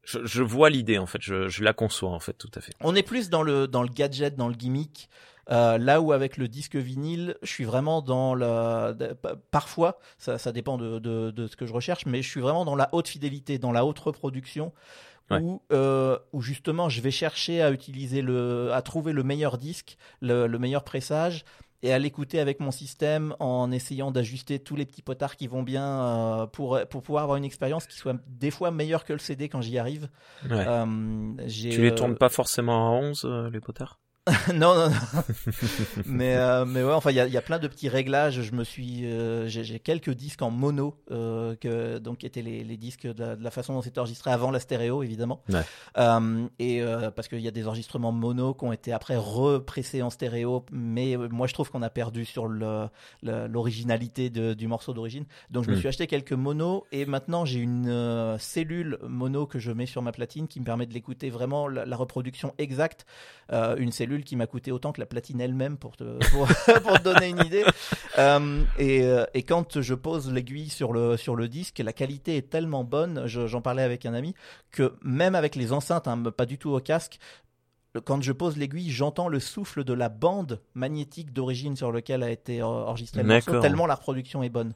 Je, 0.04 0.26
je 0.26 0.42
vois 0.42 0.70
l'idée 0.70 0.98
en 0.98 1.06
fait, 1.06 1.22
je, 1.22 1.50
je, 1.50 1.64
la 1.64 1.74
conçois 1.74 2.10
en 2.10 2.20
fait 2.20 2.34
tout 2.34 2.50
à 2.56 2.62
fait. 2.62 2.74
On 2.82 2.96
est 2.96 3.04
plus 3.04 3.30
dans 3.30 3.44
le 3.44 3.68
dans 3.68 3.84
le 3.84 3.90
gadget, 3.90 4.36
dans 4.36 4.48
le 4.48 4.56
gimmick. 4.56 5.10
Euh, 5.52 5.80
là 5.80 6.00
où 6.00 6.12
avec 6.12 6.38
le 6.38 6.48
disque 6.48 6.76
vinyle, 6.76 7.36
je 7.42 7.50
suis 7.50 7.64
vraiment 7.64 8.02
dans 8.02 8.36
la. 8.36 8.94
Parfois, 9.50 10.00
ça, 10.20 10.38
ça 10.38 10.52
dépend 10.52 10.78
de, 10.78 11.00
de, 11.00 11.32
de, 11.32 11.48
ce 11.48 11.56
que 11.56 11.66
je 11.66 11.74
recherche, 11.74 12.06
mais 12.06 12.22
je 12.22 12.30
suis 12.30 12.42
vraiment 12.42 12.66
dans 12.66 12.76
la 12.76 12.90
haute 12.92 13.08
fidélité, 13.08 13.58
dans 13.58 13.72
la 13.72 13.84
haute 13.84 13.98
reproduction, 13.98 14.74
ouais. 15.32 15.40
où, 15.40 15.62
euh, 15.72 16.20
où 16.34 16.42
justement 16.42 16.90
je 16.90 17.02
vais 17.02 17.12
chercher 17.12 17.64
à 17.64 17.72
utiliser 17.72 18.22
le, 18.22 18.72
à 18.74 18.82
trouver 18.84 19.12
le 19.12 19.24
meilleur 19.24 19.58
disque, 19.58 19.98
le, 20.22 20.46
le 20.46 20.60
meilleur 20.60 20.84
pressage, 20.84 21.46
et 21.82 21.94
à 21.94 22.00
l'écouter 22.00 22.40
avec 22.40 22.60
mon 22.60 22.72
système 22.72 23.36
en 23.40 23.72
essayant 23.72 24.12
d'ajuster 24.12 24.60
tous 24.60 24.76
les 24.76 24.86
petits 24.86 25.02
potards 25.02 25.36
qui 25.36 25.48
vont 25.48 25.64
bien 25.64 25.86
euh, 25.86 26.46
pour, 26.46 26.80
pour 26.90 27.02
pouvoir 27.02 27.24
avoir 27.24 27.38
une 27.38 27.46
expérience 27.46 27.88
qui 27.88 27.96
soit 27.96 28.16
des 28.28 28.52
fois 28.52 28.72
meilleure 28.72 29.06
que 29.06 29.14
le 29.14 29.20
CD 29.20 29.50
quand 29.50 29.62
j'y 29.62 29.78
arrive. 29.78 30.10
Ouais. 30.50 30.66
Euh, 30.68 31.34
tu 31.48 31.82
les 31.82 31.96
tournes 31.96 32.16
pas 32.16 32.30
forcément 32.30 32.90
à 32.90 32.92
11 33.00 33.26
euh, 33.26 33.50
les 33.50 33.60
potards? 33.62 34.00
non, 34.54 34.76
non, 34.76 34.90
non. 34.90 35.24
mais 36.06 36.36
euh, 36.36 36.66
mais 36.66 36.84
ouais, 36.84 36.94
enfin 36.94 37.12
il 37.12 37.16
y 37.16 37.20
a, 37.20 37.28
y 37.28 37.38
a, 37.38 37.42
plein 37.42 37.60
de 37.60 37.68
petits 37.68 37.90
réglages. 37.90 38.42
Je 38.42 38.52
me 38.54 38.64
suis, 38.64 39.06
euh, 39.06 39.48
j'ai 39.48 39.80
quelques 39.80 40.12
disques 40.12 40.42
en 40.42 40.52
mono, 40.52 40.96
euh, 41.12 41.56
que 41.56 41.98
donc 41.98 42.20
qui 42.20 42.26
étaient 42.26 42.42
les, 42.42 42.64
les 42.64 42.78
disques 42.78 43.08
de 43.08 43.24
la, 43.24 43.36
de 43.36 43.44
la, 43.44 43.52
façon 43.52 43.74
dont 43.74 43.82
c'était 43.82 44.00
enregistré 44.00 44.32
avant 44.32 44.52
la 44.52 44.60
stéréo, 44.60 45.04
évidemment. 45.04 45.42
Ouais. 45.50 45.62
Et 46.60 46.82
parce 47.16 47.28
qu'il 47.28 47.40
y 47.40 47.48
a 47.48 47.52
des 47.52 47.68
enregistrements 47.68 48.12
mono 48.12 48.54
qui 48.54 48.66
ont 48.66 48.74
été 48.74 48.92
après 48.92 49.16
repressés 49.18 50.02
en 50.02 50.10
stéréo, 50.10 50.66
mais 50.72 51.16
moi 51.18 51.48
je 51.48 51.54
trouve 51.54 51.70
qu'on 51.72 51.82
a 51.82 51.90
perdu 51.90 52.26
sur 52.26 52.48
l'originalité 53.24 54.30
du 54.30 54.68
morceau 54.68 54.94
d'origine. 54.94 55.26
Donc 55.50 55.66
je 55.66 55.72
me 55.72 55.76
Hmm. 55.76 55.80
suis 55.80 55.88
acheté 55.88 56.08
quelques 56.08 56.34
monos 56.34 56.84
et 56.92 57.06
maintenant 57.06 57.46
j'ai 57.46 57.60
une 57.60 58.38
cellule 58.40 58.98
mono 59.08 59.46
que 59.46 59.60
je 59.60 59.72
mets 59.72 59.86
sur 59.86 60.02
ma 60.02 60.12
platine 60.12 60.48
qui 60.48 60.60
me 60.60 60.66
permet 60.66 60.86
de 60.86 60.94
l'écouter 60.94 61.30
vraiment 61.30 61.68
la, 61.68 61.86
la, 61.86 61.96
reproduction 61.96 62.54
exacte. 62.58 63.06
une 63.52 63.92
cellule 63.92 64.19
qui 64.24 64.36
m'a 64.36 64.48
coûté 64.48 64.72
autant 64.72 64.92
que 64.92 65.00
la 65.00 65.06
platine 65.06 65.42
elle-même 65.42 65.78
pour 65.78 65.98
te, 65.98 66.18
pour, 66.32 66.48
pour 66.82 67.00
te 67.00 67.04
donner 67.04 67.30
une 67.30 67.46
idée. 67.46 67.64
Euh, 68.18 68.64
et, 68.78 69.08
et, 69.34 69.44
quand 69.44 69.80
je 69.80 69.94
pose 69.94 70.30
l'aiguille 70.34 70.68
sur 70.68 70.92
le, 70.92 71.16
sur 71.16 71.38
le 71.38 71.48
disque, 71.48 71.78
la 71.80 71.94
qualité 71.94 72.36
est 72.36 72.50
tellement 72.50 72.84
bonne, 72.84 73.28
j'en 73.28 73.62
parlais 73.62 73.84
avec 73.84 74.06
un 74.06 74.14
ami, 74.14 74.36
que 74.72 74.94
même 75.04 75.36
avec 75.36 75.56
les 75.56 75.72
enceintes, 75.72 76.08
hein, 76.08 76.22
pas 76.36 76.46
du 76.46 76.58
tout 76.58 76.72
au 76.72 76.80
casque, 76.82 77.20
quand 78.06 78.22
je 78.22 78.32
pose 78.32 78.58
l'aiguille, 78.58 78.92
j'entends 78.92 79.28
le 79.30 79.40
souffle 79.40 79.84
de 79.84 79.94
la 79.94 80.10
bande 80.10 80.62
magnétique 80.74 81.34
d'origine 81.34 81.76
sur 81.76 81.92
laquelle 81.92 82.24
a 82.24 82.30
été 82.30 82.62
enregistré 82.62 83.24
le 83.24 83.30
morceau, 83.30 83.60
tellement 83.62 83.86
la 83.86 83.96
reproduction 83.96 84.44
est 84.44 84.50
bonne. 84.50 84.74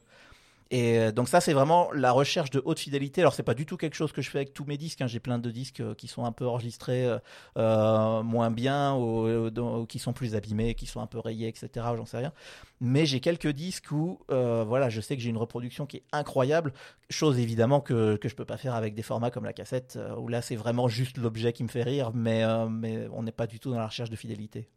Et 0.76 1.12
donc 1.12 1.28
ça, 1.28 1.40
c'est 1.40 1.52
vraiment 1.52 1.92
la 1.92 2.10
recherche 2.10 2.50
de 2.50 2.60
haute 2.64 2.80
fidélité. 2.80 3.20
Alors 3.20 3.32
c'est 3.32 3.44
pas 3.44 3.54
du 3.54 3.64
tout 3.64 3.76
quelque 3.76 3.94
chose 3.94 4.10
que 4.10 4.22
je 4.22 4.30
fais 4.30 4.38
avec 4.38 4.54
tous 4.54 4.64
mes 4.64 4.76
disques. 4.76 5.02
Hein. 5.02 5.06
J'ai 5.06 5.20
plein 5.20 5.38
de 5.38 5.50
disques 5.52 5.82
qui 5.94 6.08
sont 6.08 6.24
un 6.24 6.32
peu 6.32 6.46
enregistrés 6.46 7.16
euh, 7.56 8.22
moins 8.24 8.50
bien 8.50 8.96
ou, 8.96 9.86
qui 9.86 10.00
sont 10.00 10.12
plus 10.12 10.34
abîmés, 10.34 10.74
qui 10.74 10.86
sont 10.86 11.00
un 11.00 11.06
peu 11.06 11.20
rayés, 11.20 11.46
etc. 11.46 11.68
J'en 11.96 12.06
sais 12.06 12.18
rien. 12.18 12.32
Mais 12.80 13.06
j'ai 13.06 13.20
quelques 13.20 13.48
disques 13.48 13.90
où, 13.92 14.20
euh, 14.30 14.64
voilà, 14.64 14.90
je 14.90 15.00
sais 15.00 15.16
que 15.16 15.22
j'ai 15.22 15.30
une 15.30 15.38
reproduction 15.38 15.86
qui 15.86 15.98
est 15.98 16.04
incroyable. 16.12 16.74
Chose 17.08 17.38
évidemment 17.38 17.80
que 17.80 18.16
que 18.16 18.28
je 18.28 18.34
peux 18.34 18.44
pas 18.44 18.56
faire 18.56 18.74
avec 18.74 18.94
des 18.94 19.02
formats 19.02 19.30
comme 19.30 19.44
la 19.44 19.52
cassette, 19.52 19.96
euh, 19.96 20.14
où 20.16 20.28
là 20.28 20.42
c'est 20.42 20.56
vraiment 20.56 20.88
juste 20.88 21.16
l'objet 21.16 21.52
qui 21.54 21.62
me 21.62 21.68
fait 21.68 21.82
rire, 21.82 22.10
mais 22.12 22.44
euh, 22.44 22.68
mais 22.68 23.08
on 23.12 23.22
n'est 23.22 23.32
pas 23.32 23.46
du 23.46 23.60
tout 23.60 23.70
dans 23.70 23.78
la 23.78 23.86
recherche 23.86 24.10
de 24.10 24.16
fidélité. 24.16 24.68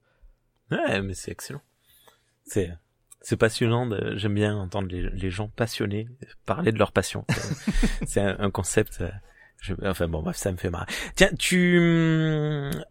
Ouais, 0.71 1.01
mais 1.01 1.15
c'est 1.15 1.31
excellent. 1.31 1.61
C'est 2.45 2.71
c'est 3.27 3.35
passionnant. 3.35 3.85
De... 3.85 4.15
J'aime 4.15 4.35
bien 4.35 4.55
entendre 4.55 4.87
les, 4.87 5.09
les, 5.09 5.29
gens 5.29 5.49
passionnés 5.49 6.07
parler 6.45 6.71
de 6.71 6.79
leur 6.79 6.93
passion. 6.93 7.25
c'est 8.07 8.21
un, 8.21 8.37
un, 8.39 8.49
concept. 8.49 9.03
Je... 9.59 9.73
Enfin 9.83 10.07
bon, 10.07 10.21
bref, 10.21 10.37
ça 10.37 10.51
me 10.51 10.57
fait 10.57 10.69
marrer. 10.69 10.85
Tiens, 11.15 11.29
tu, 11.37 11.77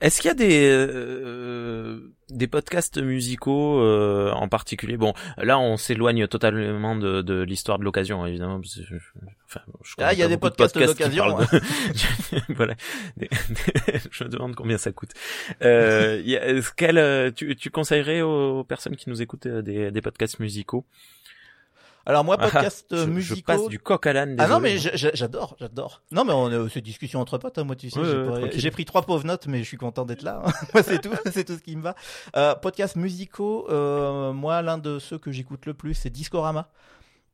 est-ce 0.01 0.21
qu'il 0.21 0.29
y 0.29 0.33
a 0.33 0.35
des 0.35 0.69
euh, 0.69 2.13
des 2.29 2.49
podcasts 2.49 3.01
musicaux 3.01 3.81
euh, 3.81 4.33
en 4.33 4.49
particulier? 4.49 4.97
Bon, 4.97 5.15
là, 5.39 5.59
on 5.59 5.77
s'éloigne 5.77 6.27
totalement 6.27 6.97
de, 6.97 7.23
de 7.23 7.43
l'histoire 7.43 7.79
de 7.79 7.85
l'occasion, 7.85 8.27
évidemment. 8.27 8.61
Je, 8.63 8.97
enfin, 9.47 9.61
je 9.85 9.95
ah, 9.99 10.13
il 10.13 10.19
y 10.19 10.23
a 10.23 10.29
des 10.29 10.39
podcasts, 10.39 10.75
podcasts 10.75 10.99
d'occasion. 10.99 11.39
De... 11.39 11.61
voilà. 12.55 12.75
je 14.11 14.25
me 14.25 14.29
demande 14.29 14.57
combien 14.57 14.77
ça 14.77 14.91
coûte. 14.91 15.13
Euh, 15.63 16.21
y 16.25 16.37
a, 16.37 16.61
quel, 16.77 17.33
tu, 17.35 17.55
tu 17.55 17.71
conseillerais 17.71 18.23
aux 18.23 18.65
personnes 18.65 18.97
qui 18.97 19.09
nous 19.09 19.23
écoutent 19.23 19.47
des, 19.47 19.93
des 19.93 20.01
podcasts 20.01 20.41
musicaux? 20.41 20.85
Alors 22.07 22.25
moi, 22.25 22.39
podcast 22.39 22.87
Ah, 22.93 23.05
musicaux. 23.07 23.37
je 23.39 23.43
passe 23.43 23.69
du 23.69 23.79
coq 23.79 24.07
à 24.07 24.13
l'âne. 24.13 24.37
Ah 24.39 24.47
non, 24.47 24.61
mais 24.61 24.79
j'adore, 24.79 25.57
j'adore. 25.61 26.03
Non, 26.13 26.25
mais 26.25 26.33
on 26.33 26.67
est 26.67 26.69
c'est 26.71 26.81
discussion 26.81 27.21
entre 27.21 27.37
potes, 27.39 27.59
hein, 27.59 27.65
moi, 27.65 27.75
tu 27.77 27.91
sais. 27.91 27.99
Ouais, 27.99 28.07
j'ai 28.07 28.17
ouais, 28.17 28.27
pas- 28.31 28.39
tranquille. 28.39 28.61
j'ai 28.61 28.71
pris 28.71 28.85
trois 28.85 29.03
pauvres 29.03 29.25
notes, 29.27 29.47
mais 29.49 29.59
je 29.59 29.65
suis 29.65 29.77
content 29.77 30.05
d'être 30.05 30.23
là. 30.23 30.43
hein. 30.47 30.83
c'est 30.85 31.01
tout, 31.01 31.11
c'est 31.33 31.45
tout 31.45 31.55
ce 31.57 31.63
qui 31.63 31.75
me 31.77 31.83
va. 31.83 31.95
Euh, 32.37 32.55
podcast 32.55 32.97
musicaux, 32.97 33.67
euh, 33.71 34.33
moi, 34.33 34.63
l'un 34.63 34.79
de 34.79 34.99
ceux 34.99 35.19
que 35.19 35.31
j'écoute 35.33 35.67
le 35.67 35.75
plus, 35.75 35.95
c'est 35.95 36.11
Discorama. 36.11 36.69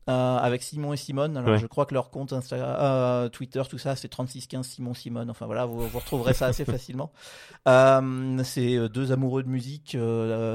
Euh, 0.09 0.37
avec 0.37 0.63
Simon 0.63 0.91
et 0.91 0.97
Simone. 0.97 1.37
Alors, 1.37 1.51
Ouais. 1.51 1.57
je 1.59 1.65
crois 1.65 1.85
que 1.85 1.93
leur 1.93 2.09
compte 2.09 2.33
Instagram, 2.33 2.75
euh, 2.77 3.29
Twitter, 3.29 3.61
tout 3.69 3.77
ça, 3.77 3.95
c'est 3.95 4.09
3615 4.09 4.65
Simon 4.67 4.93
Simone. 4.93 5.29
Enfin 5.29 5.45
voilà, 5.45 5.65
vous, 5.65 5.87
vous 5.87 5.99
retrouverez 5.99 6.33
ça 6.33 6.47
assez 6.47 6.65
facilement. 6.65 7.11
Euh, 7.69 8.43
c'est 8.43 8.75
euh, 8.75 8.89
deux 8.89 9.11
amoureux 9.13 9.43
de 9.43 9.49
musique. 9.49 9.95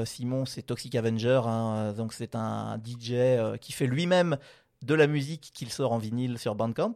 Simon, 0.05 0.45
c'est 0.45 0.61
Toxic 0.61 0.93
Avenger, 0.95 1.41
hein, 1.45 1.93
donc 1.93 2.13
c'est 2.13 2.35
un 2.35 2.77
DJ 2.77 3.57
qui 3.59 3.71
fait 3.71 3.87
lui-même 3.87 4.37
de 4.83 4.93
la 4.93 5.07
musique 5.07 5.51
qu'il 5.53 5.69
sort 5.71 5.91
en 5.93 5.97
vinyle 5.97 6.37
sur 6.37 6.53
Bandcamp. 6.55 6.93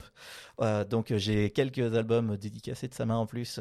Donc 0.89 1.11
j'ai 1.15 1.49
quelques 1.49 1.95
albums 1.95 2.37
dédicacés 2.37 2.87
de 2.87 2.93
sa 2.93 3.05
main 3.05 3.17
en 3.17 3.25
plus. 3.25 3.59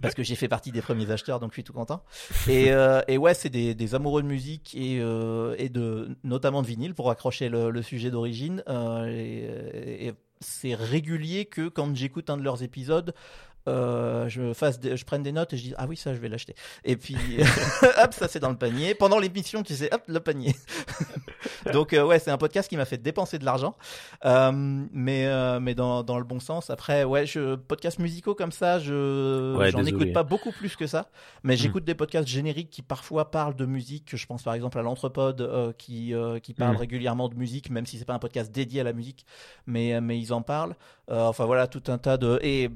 Parce 0.00 0.14
que 0.14 0.22
j'ai 0.22 0.36
fait 0.36 0.48
partie 0.48 0.72
des 0.72 0.82
premiers 0.82 1.10
acheteurs, 1.10 1.40
donc 1.40 1.50
je 1.50 1.54
suis 1.54 1.64
tout 1.64 1.72
content. 1.72 2.02
Et, 2.48 2.70
euh, 2.70 3.02
ouais, 3.16 3.34
c'est 3.34 3.50
des, 3.50 3.94
amoureux 3.94 4.22
de 4.22 4.28
musique 4.28 4.74
et, 4.74 5.00
euh, 5.00 5.54
et 5.58 5.68
de 5.68 6.16
notamment 6.24 6.62
de 6.62 6.66
vinyle 6.66 6.94
pour 6.94 7.10
accrocher 7.10 7.48
le, 7.48 7.82
sujet 7.82 8.10
d'origine. 8.10 8.62
Euh, 8.68 9.06
et 9.08 10.12
c'est 10.40 10.74
régulier 10.74 11.46
que 11.46 11.68
quand 11.68 11.94
j'écoute 11.96 12.30
un 12.30 12.36
de 12.36 12.42
leurs 12.42 12.62
épisodes, 12.62 13.14
euh, 13.68 14.28
je 14.28 14.52
fasse, 14.54 14.80
des- 14.80 14.96
je 14.96 15.04
prenne 15.04 15.22
des 15.22 15.32
notes 15.32 15.52
et 15.52 15.56
je 15.56 15.62
dis 15.62 15.74
ah 15.76 15.86
oui 15.88 15.96
ça 15.96 16.14
je 16.14 16.18
vais 16.18 16.28
l'acheter. 16.28 16.54
Et 16.84 16.96
puis 16.96 17.16
hop 18.02 18.12
ça 18.14 18.26
c'est 18.28 18.40
dans 18.40 18.50
le 18.50 18.56
panier. 18.56 18.94
Pendant 18.94 19.18
l'émission 19.18 19.62
tu 19.62 19.74
sais 19.74 19.92
hop 19.92 20.02
le 20.08 20.20
panier. 20.20 20.54
Donc 21.72 21.92
euh, 21.92 22.04
ouais 22.04 22.18
c'est 22.18 22.30
un 22.30 22.38
podcast 22.38 22.68
qui 22.68 22.76
m'a 22.76 22.84
fait 22.84 22.96
dépenser 22.98 23.38
de 23.38 23.44
l'argent, 23.44 23.76
Euh, 24.24 24.50
mais 24.92 25.28
mais 25.60 25.74
dans, 25.74 26.02
dans 26.02 26.18
le 26.18 26.24
bon 26.24 26.40
sens. 26.40 26.70
Après 26.70 27.04
ouais 27.04 27.26
je 27.26 27.54
podcasts 27.56 27.98
musicaux 27.98 28.34
comme 28.34 28.52
ça 28.52 28.78
je 28.78 29.56
Ouais, 29.56 29.70
j'en 29.70 29.78
désolé. 29.82 30.02
écoute 30.04 30.12
pas 30.14 30.22
beaucoup 30.22 30.52
plus 30.52 30.76
que 30.76 30.86
ça, 30.86 31.10
mais 31.42 31.56
j'écoute 31.56 31.84
des 31.84 31.94
podcasts 31.94 32.28
génériques 32.28 32.70
qui 32.70 32.82
parfois 32.82 33.30
parlent 33.30 33.56
de 33.56 33.66
musique. 33.66 34.16
Je 34.16 34.26
pense 34.26 34.42
par 34.42 34.54
exemple 34.54 34.78
à 34.78 34.82
l'Entrepode 34.82 35.74
qui 35.78 36.14
qui 36.42 36.54
parle 36.54 36.72
Mhm. 36.74 36.78
régulièrement 36.80 37.28
de 37.28 37.34
musique, 37.34 37.70
même 37.70 37.86
si 37.86 37.98
c'est 37.98 38.04
pas 38.04 38.14
un 38.14 38.18
podcast 38.18 38.50
dédié 38.52 38.80
à 38.80 38.84
la 38.84 38.92
musique, 38.92 39.26
mais 39.66 40.00
mais 40.00 40.18
ils 40.18 40.32
en 40.32 40.42
parlent. 40.42 40.74
Enfin 41.10 41.44
voilà 41.44 41.66
tout 41.66 41.82
un 41.88 41.98
tas 41.98 42.16
de 42.16 42.38
et 42.42 42.70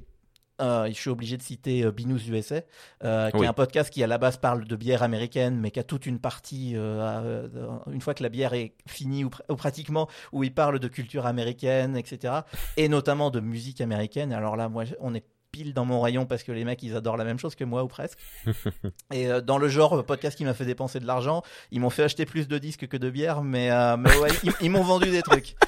euh, 0.62 0.86
je 0.86 0.92
suis 0.92 1.10
obligé 1.10 1.36
de 1.36 1.42
citer 1.42 1.82
euh, 1.84 1.90
Binous 1.90 2.28
USA, 2.28 2.60
euh, 3.04 3.30
qui 3.30 3.36
Oui. 3.38 3.44
est 3.46 3.48
un 3.48 3.52
podcast 3.52 3.90
qui 3.90 4.02
à 4.02 4.06
la 4.06 4.18
base 4.18 4.36
parle 4.36 4.64
de 4.64 4.76
bière 4.76 5.02
américaine, 5.02 5.58
mais 5.58 5.70
qui 5.70 5.80
a 5.80 5.82
toute 5.84 6.06
une 6.06 6.18
partie, 6.20 6.72
euh, 6.76 7.48
une 7.90 8.00
fois 8.00 8.14
que 8.14 8.22
la 8.22 8.28
bière 8.28 8.54
est 8.54 8.74
finie 8.86 9.24
ou, 9.24 9.28
pr- 9.28 9.40
ou 9.50 9.56
pratiquement, 9.56 10.08
où 10.32 10.44
il 10.44 10.54
parle 10.54 10.78
de 10.78 10.88
culture 10.88 11.26
américaine, 11.26 11.96
etc. 11.96 12.34
Et 12.76 12.88
notamment 12.88 13.30
de 13.30 13.40
musique 13.40 13.80
américaine. 13.80 14.32
Alors 14.32 14.56
là, 14.56 14.68
moi, 14.68 14.84
on 15.00 15.14
est 15.14 15.24
pile 15.52 15.74
dans 15.74 15.84
mon 15.84 16.00
rayon 16.00 16.24
parce 16.26 16.42
que 16.42 16.50
les 16.50 16.64
mecs, 16.64 16.82
ils 16.82 16.96
adorent 16.96 17.18
la 17.18 17.24
même 17.24 17.38
chose 17.38 17.54
que 17.54 17.62
moi 17.64 17.84
ou 17.84 17.88
presque. 17.88 18.18
Et 19.12 19.28
euh, 19.28 19.40
dans 19.42 19.58
le 19.58 19.68
genre 19.68 19.92
euh, 19.98 20.02
podcast 20.02 20.36
qui 20.36 20.44
m'a 20.44 20.54
fait 20.54 20.64
dépenser 20.64 20.98
de 20.98 21.06
l'argent, 21.06 21.42
ils 21.70 21.80
m'ont 21.80 21.90
fait 21.90 22.02
acheter 22.02 22.24
plus 22.24 22.48
de 22.48 22.58
disques 22.58 22.88
que 22.88 22.96
de 22.96 23.10
bière, 23.10 23.42
mais, 23.42 23.70
euh, 23.70 23.96
mais 23.98 24.16
ouais, 24.16 24.30
ils, 24.42 24.52
ils 24.62 24.70
m'ont 24.70 24.82
vendu 24.82 25.10
des 25.10 25.22
trucs. 25.22 25.54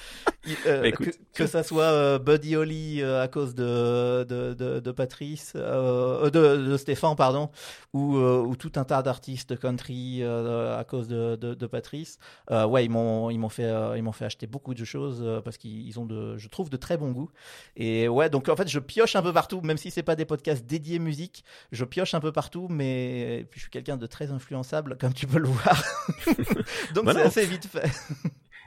Ils- 0.47 0.57
euh, 0.67 0.83
Bah, 0.83 0.89
écoute. 0.89 1.07
que, 1.33 1.45
que 1.45 1.47
ça 1.47 1.63
soit 1.63 2.19
Buddy 2.19 2.55
Holly 2.57 3.03
à 3.03 3.29
cause 3.29 3.55
de, 3.55 4.25
de, 4.25 4.53
de, 4.53 4.79
de 4.81 4.93
Patrice, 4.93 5.55
de, 5.55 6.29
de 6.31 6.77
Stéphane, 6.77 7.17
pardon, 7.17 7.51
ou, 7.95 8.17
ou 8.19 8.55
tout 8.57 8.73
un 8.77 8.85
tas 8.85 9.03
d'artistes 9.03 9.59
country 9.59 10.23
à 10.23 10.85
cause 10.87 11.09
de, 11.09 11.37
de, 11.37 11.67
Patrice. 11.67 12.19
Ouais, 12.51 12.85
ils 12.85 12.91
m'ont 12.91 13.31
ils 13.31 13.39
m'ont 13.39 13.49
fait 13.49 13.73
ils 13.97 14.03
m'ont 14.03 14.13
fait 14.13 14.27
acheter 14.27 14.47
beaucoup 14.47 14.75
de 14.75 14.85
choses 14.85 15.25
parce 15.47 15.57
qu'ils 15.57 15.87
ils 15.87 15.99
ont 15.99 16.05
de 16.05 16.37
je 16.37 16.49
trouve 16.49 16.69
de 16.69 16.77
très 16.77 16.99
bon 16.99 17.11
goût. 17.13 17.31
Et 17.77 18.07
ouais, 18.09 18.29
donc 18.29 18.51
en 18.51 18.57
fait, 18.57 18.69
je 18.69 18.79
pioche 18.81 19.17
un 19.17 19.23
peu 19.23 19.33
partout, 19.33 19.63
même 19.63 19.74
si 19.77 19.91
c'est 19.91 20.03
pas 20.03 20.17
des 20.17 20.25
podcasts 20.25 20.65
dédiés 20.67 20.99
musique, 20.99 21.45
je 21.73 21.85
pioche 21.85 22.15
un 22.15 22.21
peu 22.21 22.33
partout, 22.33 22.69
mais 22.71 23.41
et 23.41 23.45
puis 23.45 23.59
je 23.61 23.65
suis 23.65 23.71
quelqu'un 23.71 23.97
de 23.97 24.07
très 24.07 24.31
influençable, 24.33 24.97
comme 24.99 25.13
tu 25.15 25.27
peux 25.27 25.39
le 25.39 25.49
voir. 25.49 25.83
donc 26.95 27.11
c'est 27.13 27.23
assez 27.23 27.47
vite 27.47 27.67
fait. 27.67 27.91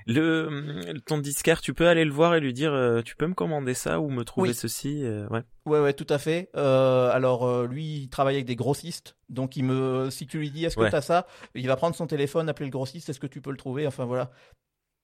Le 0.09 0.93
ton 1.05 1.17
disquaire, 1.17 1.59
tu 1.59 1.73
peux 1.73 1.87
aller 1.87 2.05
le 2.05 2.11
voir 2.13 2.33
et 2.35 2.39
lui 2.39 2.53
dire, 2.53 2.71
euh, 2.73 3.01
tu 3.01 3.17
peux 3.17 3.27
me 3.27 3.33
commander 3.33 3.73
ça 3.73 3.99
ou 3.99 4.09
me 4.09 4.23
trouver 4.23 4.49
Oui. 4.49 4.55
ceci. 4.55 5.03
euh, 5.03 5.27
ouais. 5.27 5.43
Ouais, 5.65 5.81
ouais, 5.81 5.91
tout 5.93 6.07
à 6.09 6.17
fait. 6.17 6.49
Euh, 6.55 7.11
alors, 7.11 7.45
euh, 7.45 7.67
lui, 7.67 8.03
il 8.03 8.09
travaille 8.09 8.35
avec 8.35 8.45
des 8.45 8.55
grossistes. 8.55 9.17
Donc, 9.27 9.57
il 9.57 9.65
me, 9.65 10.09
si 10.09 10.25
tu 10.25 10.37
lui 10.39 10.49
dis, 10.49 10.63
est-ce 10.63 10.77
que 10.77 10.81
Ouais. 10.83 10.89
t'as 10.91 11.01
ça? 11.01 11.27
Il 11.55 11.67
va 11.67 11.75
prendre 11.75 11.93
son 11.93 12.07
téléphone, 12.07 12.47
appeler 12.47 12.67
le 12.67 12.71
grossiste, 12.71 13.09
est-ce 13.09 13.19
que 13.19 13.27
tu 13.27 13.41
peux 13.41 13.51
le 13.51 13.57
trouver? 13.57 13.85
Enfin, 13.85 14.05
voilà. 14.05 14.31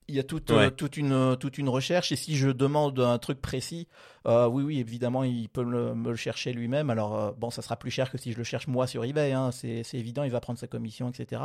Il 0.10 0.16
y 0.16 0.20
a 0.20 0.24
toute, 0.24 0.52
euh, 0.52 0.70
toute, 0.70 0.98
une, 0.98 1.38
toute 1.40 1.58
une 1.58 1.70
recherche. 1.70 2.12
Et 2.12 2.16
si 2.16 2.36
je 2.36 2.50
demande 2.50 3.00
un 3.00 3.18
truc 3.20 3.42
précis, 3.42 3.88
euh, 4.28 4.48
oui, 4.48 4.64
oui, 4.64 4.80
évidemment, 4.80 5.24
il 5.24 5.48
peut 5.50 5.64
me, 5.64 5.94
me 5.96 6.10
le 6.12 6.16
chercher 6.18 6.52
lui-même. 6.52 6.90
Alors, 6.90 7.18
euh, 7.18 7.32
bon, 7.38 7.50
ça 7.50 7.62
sera 7.62 7.78
plus 7.78 7.90
cher 7.92 8.12
que 8.12 8.18
si 8.18 8.34
je 8.34 8.38
le 8.38 8.44
cherche 8.44 8.68
moi 8.68 8.86
sur 8.86 9.06
eBay. 9.06 9.32
Hein. 9.32 9.52
C'est 9.52 9.84
évident, 9.94 10.24
il 10.24 10.32
va 10.32 10.42
prendre 10.42 10.60
sa 10.60 10.68
commission, 10.68 11.10
etc. 11.10 11.42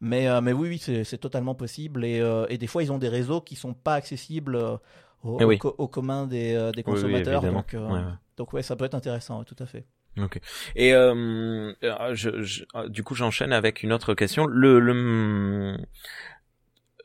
Mais, 0.00 0.28
euh, 0.28 0.40
mais 0.40 0.52
oui, 0.52 0.68
oui, 0.86 1.04
c'est 1.04 1.18
totalement 1.18 1.54
possible. 1.54 2.04
Et, 2.04 2.20
euh, 2.20 2.46
et 2.48 2.58
des 2.58 2.66
fois, 2.68 2.82
ils 2.82 2.92
ont 2.92 2.98
des 2.98 3.08
réseaux 3.08 3.40
qui 3.40 3.56
sont 3.56 3.74
pas 3.74 3.94
accessibles 3.94 4.54
euh, 4.56 4.76
au, 5.24 5.38
Eh 5.40 5.44
oui. 5.44 5.56
au 5.56 5.58
co- 5.58 5.74
au 5.78 5.88
commun 5.88 6.26
des, 6.26 6.54
euh, 6.54 6.70
des 6.70 6.78
oui, 6.78 6.84
consommateurs. 6.84 7.42
donc, 7.42 7.74
euh, 7.74 7.86
Ouais, 7.88 7.94
ouais. 7.94 8.12
donc 8.36 8.52
ouais, 8.52 8.62
ça 8.62 8.76
peut 8.76 8.84
être 8.84 8.94
intéressant, 8.94 9.42
tout 9.44 9.56
à 9.58 9.66
fait. 9.66 9.86
Ok. 10.20 10.40
Et 10.74 10.94
euh, 10.94 11.72
euh, 11.84 12.14
je, 12.14 12.42
je- 12.42 12.64
euh, 12.74 12.88
du 12.88 13.02
coup, 13.04 13.14
j'enchaîne 13.14 13.52
avec 13.52 13.82
une 13.82 13.92
autre 13.92 14.14
question. 14.14 14.46
Le, 14.46 14.80
le 14.80 15.78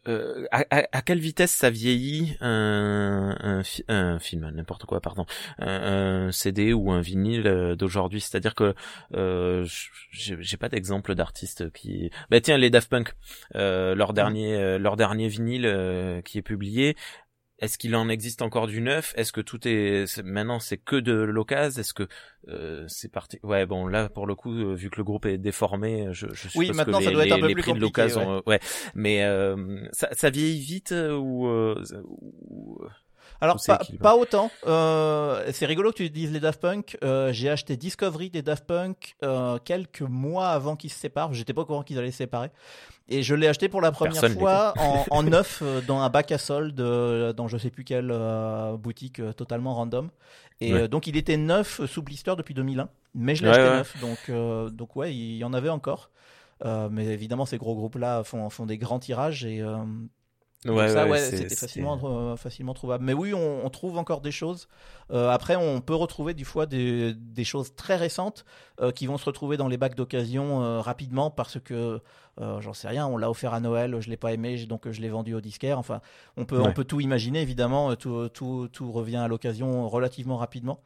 euh, 0.07 0.45
à, 0.51 0.65
à- 0.69 0.87
à 0.91 1.01
quelle 1.01 1.19
vitesse 1.19 1.51
ça 1.51 1.69
vieillit 1.69 2.35
un, 2.41 3.35
un, 3.39 3.63
fi- 3.63 3.85
un 3.87 4.19
film, 4.19 4.49
n'importe 4.53 4.85
quoi, 4.85 4.99
pardon, 5.01 5.25
un, 5.59 6.27
un 6.27 6.31
CD 6.31 6.73
ou 6.73 6.91
un 6.91 7.01
vinyle 7.01 7.47
euh, 7.47 7.75
d'aujourd'hui? 7.75 8.21
C'est-à-dire 8.21 8.55
que 8.55 8.73
euh, 9.15 9.65
j'ai 10.11 10.57
pas 10.57 10.69
d'exemple 10.69 11.15
d'artistes 11.15 11.71
qui. 11.71 12.09
Bah 12.29 12.41
tiens, 12.41 12.57
les 12.57 12.69
Daft 12.69 12.89
Punk, 12.89 13.13
euh, 13.55 13.95
leur 13.95 14.13
dernier, 14.13 14.55
euh, 14.55 14.77
leur 14.79 14.95
dernier 14.97 15.27
vinyle 15.27 16.21
qui 16.25 16.37
est 16.37 16.41
publié. 16.41 16.95
Est-ce 17.63 17.77
qu'il 17.77 17.95
en 17.95 18.09
existe 18.09 18.41
encore 18.41 18.67
du 18.67 18.81
neuf? 18.81 19.13
Est-ce 19.15 19.31
que 19.31 19.41
tout 19.41 19.65
est 19.67 20.21
maintenant 20.23 20.59
c'est 20.59 20.77
que 20.77 20.97
de 20.97 21.13
l'occasion? 21.13 21.79
Est-ce 21.79 21.93
que 21.93 22.07
euh, 22.49 22.83
c'est 22.89 23.09
parti 23.11 23.39
Ouais, 23.41 23.65
bon 23.65 23.87
là 23.87 24.09
pour 24.09 24.27
le 24.27 24.35
coup, 24.35 24.51
euh, 24.53 24.75
vu 24.75 24.89
que 24.89 24.97
le 24.97 25.03
groupe 25.05 25.25
est 25.25 25.37
déformé, 25.37 26.07
je, 26.11 26.27
je 26.33 26.49
suppose 26.49 26.55
Oui, 26.55 26.71
maintenant, 26.75 26.97
que 26.97 27.05
ça 27.05 27.09
les, 27.09 27.15
doit 27.15 27.25
être 27.25 27.31
un 27.31 27.35
les- 27.37 27.41
peu 27.41 27.47
les 27.47 27.53
plus 27.53 27.61
prix 27.63 27.73
de 27.73 27.79
l'occasion, 27.79 28.33
euh, 28.37 28.41
ouais. 28.45 28.59
Mais 28.95 29.23
euh, 29.23 29.55
ça, 29.93 30.09
ça 30.11 30.29
vieillit 30.29 30.59
vite 30.59 30.91
euh, 30.91 31.15
ou, 31.15 31.47
euh, 31.47 31.81
ou- 32.03 32.79
Alors 33.43 33.57
pas, 33.67 33.79
pas 34.01 34.15
autant. 34.15 34.49
Euh, 34.65 35.43
c'est 35.51 35.65
rigolo 35.65 35.91
que 35.91 35.97
tu 35.97 36.09
dises 36.09 36.31
les 36.31 36.39
Daft 36.39 36.61
Punk. 36.61 36.97
Euh, 37.03 37.33
j'ai 37.33 37.49
acheté 37.49 37.75
Discovery 37.75 38.29
des 38.29 38.41
Daft 38.41 38.65
Punk 38.65 39.15
euh, 39.23 39.57
quelques 39.63 40.01
mois 40.01 40.47
avant 40.49 40.77
qu'ils 40.77 40.91
se 40.91 40.97
séparent. 40.99 41.33
J'étais 41.33 41.53
pas 41.53 41.61
au 41.61 41.65
courant 41.65 41.83
qu'ils 41.83 41.97
allaient 41.99 42.11
se 42.11 42.17
séparer. 42.19 42.51
Et 43.09 43.21
je 43.21 43.35
l'ai 43.35 43.47
acheté 43.49 43.67
pour 43.67 43.81
la 43.81 43.91
première 43.91 44.13
Personne 44.21 44.39
fois 44.39 44.73
en, 44.79 45.05
en 45.11 45.23
neuf 45.23 45.61
dans 45.87 45.99
un 45.99 46.09
bac 46.09 46.31
à 46.31 46.37
solde 46.37 46.75
dans 46.75 47.47
je 47.49 47.57
sais 47.57 47.69
plus 47.69 47.83
quelle 47.83 48.15
boutique 48.79 49.21
totalement 49.35 49.73
random. 49.75 50.09
Et 50.61 50.73
Ouais. 50.73 50.87
donc 50.87 51.07
il 51.07 51.17
était 51.17 51.35
neuf 51.35 51.85
sous 51.85 52.01
blister 52.01 52.35
depuis 52.37 52.53
2001, 52.53 52.87
mais 53.13 53.35
je 53.35 53.43
l'ai 53.43 53.49
Ouais, 53.49 53.55
acheté 53.57 53.69
ouais. 53.69 53.77
neuf. 53.77 54.69
Donc 54.69 54.71
donc 54.73 54.95
ouais, 54.95 55.13
il 55.13 55.35
y 55.35 55.43
en 55.43 55.51
avait 55.53 55.67
encore. 55.69 56.11
Mais 56.63 57.07
évidemment, 57.07 57.45
ces 57.45 57.57
gros 57.57 57.75
groupes-là 57.75 58.23
font, 58.23 58.49
font 58.49 58.65
des 58.65 58.77
grands 58.77 58.99
tirages 58.99 59.43
et, 59.43 59.61
Ouais, 60.65 60.87
ça, 60.89 61.03
ouais, 61.05 61.11
ouais, 61.11 61.19
c'est- 61.19 61.37
c'était 61.37 61.55
facilement, 61.55 61.99
euh, 62.03 62.35
facilement 62.37 62.73
trouvable. 62.73 63.03
Mais 63.03 63.13
oui, 63.13 63.33
on, 63.33 63.65
on 63.65 63.69
trouve 63.69 63.97
encore 63.97 64.21
des 64.21 64.31
choses. 64.31 64.67
Euh, 65.11 65.29
après, 65.29 65.55
on 65.57 65.81
peut 65.81 65.95
retrouver 65.95 66.33
des 66.33 66.43
fois 66.45 66.65
des, 66.65 67.13
des 67.13 67.43
choses 67.43 67.75
très 67.75 67.95
récentes 67.97 68.45
euh, 68.79 68.91
qui 68.91 69.05
vont 69.05 69.17
se 69.17 69.25
retrouver 69.25 69.57
dans 69.57 69.67
les 69.67 69.77
bacs 69.77 69.95
d'occasion 69.95 70.63
euh, 70.63 70.79
rapidement 70.79 71.29
parce 71.31 71.59
que, 71.59 71.99
j'en 72.39 72.73
sais 72.73 72.87
rien, 72.87 73.05
on 73.07 73.17
l'a 73.17 73.29
offert 73.29 73.53
à 73.53 73.59
Noël, 73.59 73.97
je 73.99 74.09
l'ai 74.09 74.17
pas 74.17 74.31
aimé, 74.33 74.57
donc 74.65 74.89
je 74.89 75.01
l'ai 75.01 75.09
vendu 75.09 75.35
au 75.35 75.41
disquaire. 75.41 75.77
Enfin, 75.79 75.99
on 76.37 76.45
peut, 76.45 76.57
Ouais. 76.59 76.67
on 76.67 76.73
peut 76.73 76.83
tout 76.85 76.99
imaginer, 77.01 77.41
évidemment, 77.41 77.95
tout, 77.95 78.29
tout, 78.29 78.69
tout 78.71 78.91
revient 78.91 79.17
à 79.17 79.27
l'occasion 79.27 79.87
relativement 79.89 80.37
rapidement. 80.37 80.79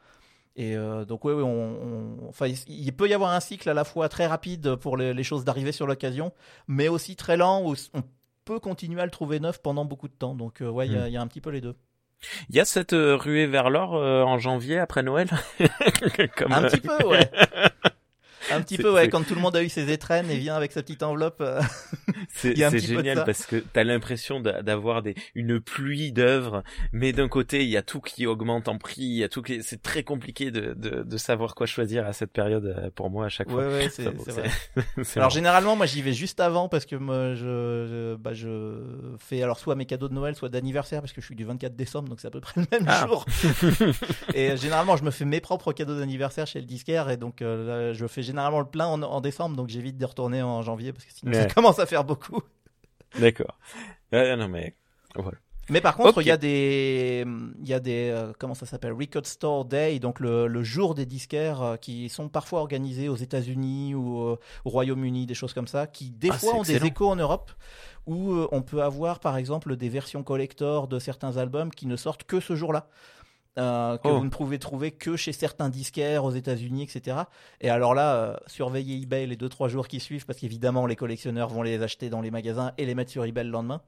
Et 0.60 0.76
euh, 0.76 1.06
donc 1.06 1.24
oui, 1.24 1.34
on, 1.34 1.46
on- 1.46 2.30
enfin, 2.30 2.48
il, 2.48 2.58
il 2.68 2.92
peut 2.92 3.08
y 3.08 3.14
avoir 3.14 3.32
un 3.32 3.40
cycle 3.40 3.70
à 3.70 3.76
la 3.76 3.84
fois 3.84 4.10
très 4.10 4.26
rapide 4.26 4.76
pour 4.76 4.98
les, 4.98 5.14
les 5.14 5.24
choses 5.24 5.46
d'arriver 5.46 5.72
sur 5.72 5.86
l'occasion, 5.86 6.32
mais 6.68 6.88
aussi 6.88 7.16
très 7.16 7.38
lent 7.38 7.62
où 7.64 7.76
on 7.94 8.02
peut 8.48 8.60
continuer 8.60 9.02
à 9.02 9.06
le 9.06 9.12
trouver 9.12 9.40
neuf 9.40 9.62
pendant 9.62 9.86
beaucoup 9.86 10.08
de 10.08 10.14
temps. 10.14 10.34
Donc 10.36 10.62
euh, 10.62 10.70
ouais, 10.70 10.88
il 10.88 10.94
y, 10.94 10.98
a- 10.98 11.08
il 11.08 11.14
y 11.14 11.18
a 11.18 11.22
un 11.22 11.28
petit 11.28 11.42
peu 11.42 11.50
les 11.52 11.62
deux. 11.62 11.76
Il 12.50 12.56
y 12.56 12.60
a 12.60 12.66
cette 12.66 12.94
euh, 12.94 13.16
ruée 13.16 13.46
vers 13.46 13.70
l'or 13.70 13.96
euh, 13.96 14.24
en 14.24 14.40
janvier 14.40 14.80
après 14.80 15.04
Noël? 15.04 15.30
Comme, 16.36 16.52
Un 16.52 16.64
euh, 16.64 16.70
petit 16.70 16.82
peu, 16.82 17.06
ouais. 17.06 17.30
Un 18.52 18.62
petit 18.62 18.78
peu, 18.78 18.94
ouais, 18.94 19.10
quand 19.10 19.24
tout 19.26 19.36
le 19.36 19.42
monde 19.42 19.56
a 19.56 19.64
eu 19.64 19.70
ses 19.70 19.92
étrennes 19.92 20.30
et 20.32 20.38
vient 20.38 20.56
avec 20.56 20.72
sa 20.72 20.82
petite 20.82 21.04
enveloppe. 21.04 21.42
euh, 21.42 21.62
C'est 22.30 22.56
génial 22.80 23.24
parce 23.26 23.46
que 23.46 23.58
t'as 23.58 23.84
l'impression 23.84 24.40
d'a- 24.40 24.62
d'avoir 24.62 25.02
des 25.02 25.16
une 25.36 25.60
pluie 25.60 26.12
d'œuvres, 26.12 26.64
mais 26.92 27.14
d'un 27.14 27.28
côté 27.28 27.64
il 27.64 27.70
y 27.70 27.78
a 27.78 27.82
tout 27.82 28.02
qui 28.02 28.26
augmente 28.26 28.68
en 28.68 28.78
prix, 28.78 29.02
il 29.02 29.18
y 29.18 29.24
a 29.24 29.30
tout 29.30 29.42
qui 29.42 29.62
c'est 29.64 29.82
très 29.82 30.04
compliqué 30.04 30.52
de, 30.52 30.74
de 30.74 31.04
de 31.04 31.18
savoir 31.18 31.56
quoi 31.56 31.66
choisir 31.68 32.06
à 32.06 32.14
cette 32.14 32.32
période 32.32 32.66
euh, 32.66 32.90
pour 32.94 33.10
moi 33.10 33.26
à 33.26 33.30
chaque 33.30 33.50
fois. 33.50 33.68
Ouais, 33.68 33.90
c'est 33.92 34.04
vrai. 34.04 34.50
c'est 35.04 35.18
Alors 35.20 35.30
généralement, 35.30 35.76
moi 35.76 35.86
j'y 35.86 36.02
vais 36.02 36.14
juste 36.14 36.40
avant 36.40 36.70
parce 36.70 36.86
que 36.86 36.96
moi 36.96 37.34
je, 37.36 37.44
je, 37.44 38.16
bah, 38.16 38.34
je 38.34 38.80
fais 39.20 39.42
alors 39.44 39.60
soit 39.60 39.76
mes 39.76 39.86
cadeaux 39.86 40.08
de 40.10 40.14
Noël, 40.14 40.36
soit 40.36 40.50
d'anniversaire 40.50 41.02
parce 41.02 41.14
que 41.14 41.22
je 41.22 41.26
suis 41.26 41.36
du 41.36 41.44
24 41.46 41.76
décembre, 41.76 42.10
donc 42.10 42.20
c'est 42.20 42.28
à 42.28 42.32
peu 42.32 42.40
près 42.42 42.62
le 42.62 42.68
même 42.72 42.86
Ah. 42.88 43.06
jour. 43.08 43.26
et 44.34 44.52
euh, 44.52 44.58
généralement, 44.58 44.96
je 44.98 45.04
me 45.04 45.12
fais 45.12 45.26
mes 45.26 45.42
propres 45.42 45.74
cadeaux 45.74 45.98
d'anniversaire 45.98 46.48
chez 46.48 46.60
le 46.60 46.66
disquaire 46.66 47.10
et 47.10 47.18
donc 47.18 47.42
euh, 47.42 47.90
là, 47.90 47.94
je 47.94 48.06
fais 48.08 48.22
généralement 48.22 48.37
le 48.38 48.66
plein 48.66 48.88
en, 48.88 49.02
en 49.02 49.22
décembre, 49.22 49.56
donc 49.56 49.70
j'évite 49.70 49.98
de 49.98 50.06
retourner 50.06 50.42
en 50.42 50.62
janvier 50.62 50.94
parce 50.94 51.06
que 51.06 51.14
sinon 51.14 51.34
ça 51.34 51.48
commence 51.48 51.80
à 51.80 51.86
faire 51.86 52.04
beaucoup. 52.04 52.42
D'accord. 53.20 53.58
Non 54.12 54.48
mais 54.48 54.76
voilà. 55.16 55.38
Mais 55.70 55.82
par 55.82 55.98
contre, 55.98 56.22
il 56.22 56.28
y 56.28 56.32
a 56.32 56.38
des, 56.38 57.26
il 57.60 57.68
y 57.68 57.74
a 57.74 57.80
des, 57.82 58.10
euh, 58.10 58.32
comment 58.40 58.54
ça 58.54 58.66
s'appelle, 58.66 58.94
Record 58.94 59.26
Store 59.26 59.66
Day, 59.66 60.00
donc 60.00 60.22
le, 60.22 60.48
le 60.48 60.64
jour 60.64 60.96
des 60.96 61.06
disquaires 61.06 61.62
euh, 61.62 61.76
qui 61.76 62.08
sont 62.08 62.30
parfois 62.30 62.62
organisés 62.62 63.10
aux 63.10 63.18
États-Unis 63.18 63.94
ou 63.94 64.22
euh, 64.22 64.40
au 64.64 64.70
Royaume-Uni, 64.70 65.26
des 65.26 65.34
choses 65.34 65.54
comme 65.54 65.68
ça, 65.68 65.86
qui 65.86 66.10
des 66.10 66.30
Ah, 66.32 66.38
fois 66.38 66.56
ont 66.56 66.62
des 66.62 66.86
échos 66.86 67.10
en 67.10 67.18
Europe, 67.18 67.52
où 68.06 68.34
on 68.54 68.62
peut 68.62 68.82
avoir 68.82 69.20
par 69.20 69.36
exemple 69.36 69.76
des 69.76 69.90
versions 69.90 70.24
collector 70.24 70.88
de 70.88 71.00
certains 71.00 71.36
albums 71.36 71.72
qui 71.72 71.86
ne 71.86 71.98
sortent 71.98 72.24
que 72.24 72.40
ce 72.40 72.56
jour-là. 72.56 72.88
Euh, 73.58 73.98
que 73.98 74.08
Oh. 74.08 74.18
vous 74.20 74.26
ne 74.26 74.30
pouvez 74.30 74.60
trouver 74.60 74.92
que 74.92 75.16
chez 75.16 75.32
certains 75.34 75.70
disquaires 75.70 76.24
aux 76.26 76.32
États-Unis, 76.32 76.84
etc. 76.84 77.18
Et 77.62 77.70
alors 77.70 77.94
là, 77.96 78.16
euh, 78.16 78.38
surveillez 78.48 79.02
eBay 79.02 79.26
les 79.26 79.36
deux 79.36 79.50
trois 79.50 79.68
jours 79.68 79.88
qui 79.88 80.00
suivent 80.00 80.26
parce 80.26 80.40
qu'évidemment 80.40 80.86
les 80.86 80.96
collectionneurs 80.96 81.50
vont 81.50 81.62
les 81.64 81.82
acheter 81.82 82.10
dans 82.10 82.22
les 82.22 82.32
magasins 82.32 82.72
et 82.78 82.86
les 82.86 82.96
mettre 82.96 83.12
sur 83.12 83.26
eBay 83.26 83.44
le 83.44 83.50
lendemain. 83.52 83.82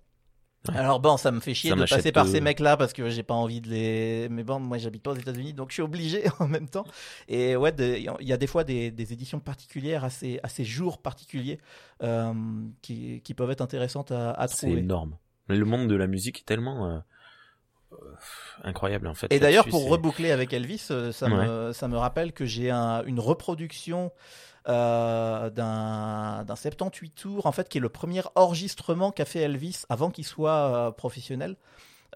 Ouais. 0.68 0.76
Alors 0.76 1.00
bon, 1.00 1.16
ça 1.16 1.32
me 1.32 1.40
fait 1.40 1.54
chier 1.54 1.70
Ça 1.70 1.78
de 1.78 1.86
passer 1.86 2.12
par 2.12 2.26
euh, 2.26 2.30
ces 2.30 2.42
mecs-là 2.42 2.76
parce 2.76 2.92
que 2.92 3.10
j'ai 3.10 3.24
pas 3.24 3.34
envie 3.34 3.62
de 3.62 3.70
les. 3.70 4.28
Mais 4.30 4.44
bon, 4.44 4.60
moi 4.60 4.78
j'habite 4.78 5.04
pas 5.04 5.12
aux 5.12 5.16
États-Unis, 5.16 5.54
donc 5.54 5.70
je 5.70 5.76
suis 5.76 5.82
obligé 5.82 6.24
en 6.40 6.48
même 6.50 6.68
temps. 6.68 6.84
Et 7.30 7.56
ouais, 7.56 7.74
il 7.80 8.28
y 8.28 8.34
a 8.34 8.38
des 8.38 8.48
fois 8.48 8.66
des, 8.66 8.92
des 8.92 9.14
éditions 9.14 9.40
particulières 9.40 10.04
à 10.04 10.10
ces, 10.10 10.38
à 10.44 10.50
ces 10.50 10.66
jours 10.66 10.98
particuliers 11.02 11.60
euh, 12.04 12.34
qui, 12.82 13.22
qui 13.22 13.34
peuvent 13.34 13.52
être 13.52 13.62
intéressantes 13.62 14.12
à, 14.12 14.32
à 14.32 14.50
C'est 14.50 14.66
trouver. 14.68 14.80
énorme. 14.82 15.16
Mais 15.48 15.56
le 15.56 15.64
monde 15.64 15.88
de 15.88 15.96
la 15.96 16.08
musique 16.08 16.40
est 16.40 16.46
tellement 16.46 17.02
incroyable 18.64 19.08
en 19.08 19.14
fait. 19.14 19.28
Et 19.32 19.40
d'ailleurs, 19.40 19.66
pour 19.72 19.82
reboucler 19.92 20.32
avec 20.32 20.54
Elvis, 20.54 20.88
euh, 20.92 21.12
ça, 21.12 21.28
me, 21.46 21.74
ça 21.74 21.88
me 21.88 21.98
rappelle 21.98 22.34
que 22.34 22.46
j'ai 22.46 22.70
un- 22.70 23.04
une 23.06 23.20
reproduction 23.20 24.12
euh, 24.68 25.50
d'un 25.50 26.44
d'un 26.44 26.56
78 26.56 27.10
tours, 27.12 27.46
en 27.46 27.52
fait, 27.52 27.70
qui 27.70 27.78
est 27.78 27.82
le 27.82 27.90
premier 27.90 28.22
enregistrement 28.36 29.12
qu'a 29.12 29.26
fait 29.26 29.40
Elvis 29.40 29.84
avant 29.90 30.12
qu'il 30.12 30.26
soit 30.26 30.52
euh, 30.52 30.92
professionnel. 30.92 31.56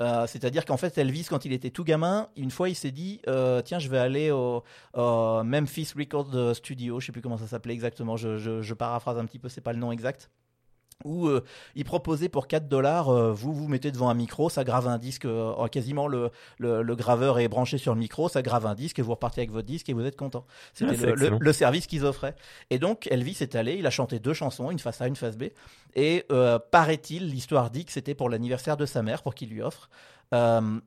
Euh, 0.01 0.25
C'est-à-dire 0.27 0.65
qu'en 0.65 0.77
fait, 0.77 0.97
Elvis, 0.97 1.25
quand 1.29 1.45
il 1.45 1.53
était 1.53 1.69
tout 1.69 1.83
gamin, 1.83 2.27
une 2.35 2.51
fois, 2.51 2.67
il 2.69 2.75
s'est 2.75 2.91
dit 2.91 3.21
euh, 3.27 3.61
tiens, 3.61 3.79
je 3.79 3.89
vais 3.89 3.99
aller 3.99 4.31
au, 4.31 4.63
au 4.95 5.43
Memphis 5.43 5.89
Record 5.97 6.55
Studio, 6.55 6.99
je 6.99 7.05
sais 7.07 7.11
plus 7.11 7.21
comment 7.21 7.37
ça 7.37 7.47
s'appelait 7.47 7.73
exactement, 7.73 8.17
je, 8.17 8.37
je, 8.37 8.61
je 8.61 8.73
paraphrase 8.73 9.17
un 9.17 9.25
petit 9.25 9.39
peu, 9.39 9.49
c'est 9.49 9.61
pas 9.61 9.73
le 9.73 9.79
nom 9.79 9.91
exact. 9.91 10.29
Où 11.03 11.27
euh, 11.27 11.43
il 11.75 11.85
proposait 11.85 12.29
pour 12.29 12.47
4 12.47 12.67
dollars, 12.67 13.09
euh, 13.09 13.31
vous 13.31 13.53
vous 13.53 13.67
mettez 13.67 13.91
devant 13.91 14.09
un 14.09 14.13
micro, 14.13 14.49
ça 14.49 14.63
grave 14.63 14.87
un 14.87 14.97
disque, 14.97 15.25
euh, 15.25 15.67
quasiment 15.67 16.07
le, 16.07 16.31
le, 16.57 16.81
le 16.81 16.95
graveur 16.95 17.39
est 17.39 17.47
branché 17.47 17.77
sur 17.77 17.93
le 17.93 17.99
micro, 17.99 18.29
ça 18.29 18.41
grave 18.41 18.65
un 18.65 18.75
disque 18.75 18.99
et 18.99 19.01
vous 19.01 19.11
repartez 19.11 19.41
avec 19.41 19.51
votre 19.51 19.67
disque 19.67 19.89
et 19.89 19.93
vous 19.93 20.05
êtes 20.05 20.15
content. 20.15 20.45
C'était 20.73 20.95
Ah, 21.03 21.15
le, 21.15 21.37
le, 21.39 21.53
service 21.53 21.87
qu'ils 21.87 22.05
offraient. 22.05 22.35
Et 22.69 22.79
donc 22.79 23.07
Elvis 23.11 23.37
est 23.41 23.55
allé, 23.55 23.75
il 23.75 23.85
a 23.87 23.91
chanté 23.91 24.19
deux 24.19 24.33
chansons, 24.33 24.71
une 24.71 24.79
face 24.79 25.01
A, 25.01 25.07
une 25.07 25.15
face 25.15 25.37
B. 25.37 25.45
Et 25.95 26.25
euh, 26.31 26.59
paraît-il, 26.71 27.29
l'histoire 27.29 27.69
dit 27.69 27.85
que 27.85 27.91
c'était 27.91 28.15
pour 28.15 28.29
l'anniversaire 28.29 28.77
de 28.77 28.85
sa 28.85 29.01
mère, 29.03 29.21
pour 29.21 29.35
qu'il 29.35 29.49
lui 29.49 29.61
offre. 29.61 29.89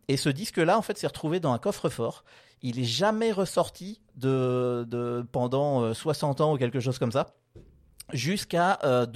Et 0.08 0.16
ce 0.16 0.28
disque-là, 0.28 0.76
en 0.76 0.82
fait, 0.82 0.98
s'est 0.98 1.06
retrouvé 1.06 1.38
dans 1.38 1.52
un 1.52 1.58
coffre-fort. 1.58 2.24
Il 2.62 2.80
est 2.80 2.84
jamais 2.84 3.32
ressorti 3.32 4.00
de, 4.16 4.84
de 4.88 5.24
pendant 5.30 5.82
euh, 5.82 5.94
60 5.94 6.40
ans 6.40 6.54
ou 6.54 6.58
quelque 6.58 6.80
chose 6.80 6.98
comme 6.98 7.12
ça 7.12 7.34
jusqu'à 8.12 8.78
euh, 8.84 9.06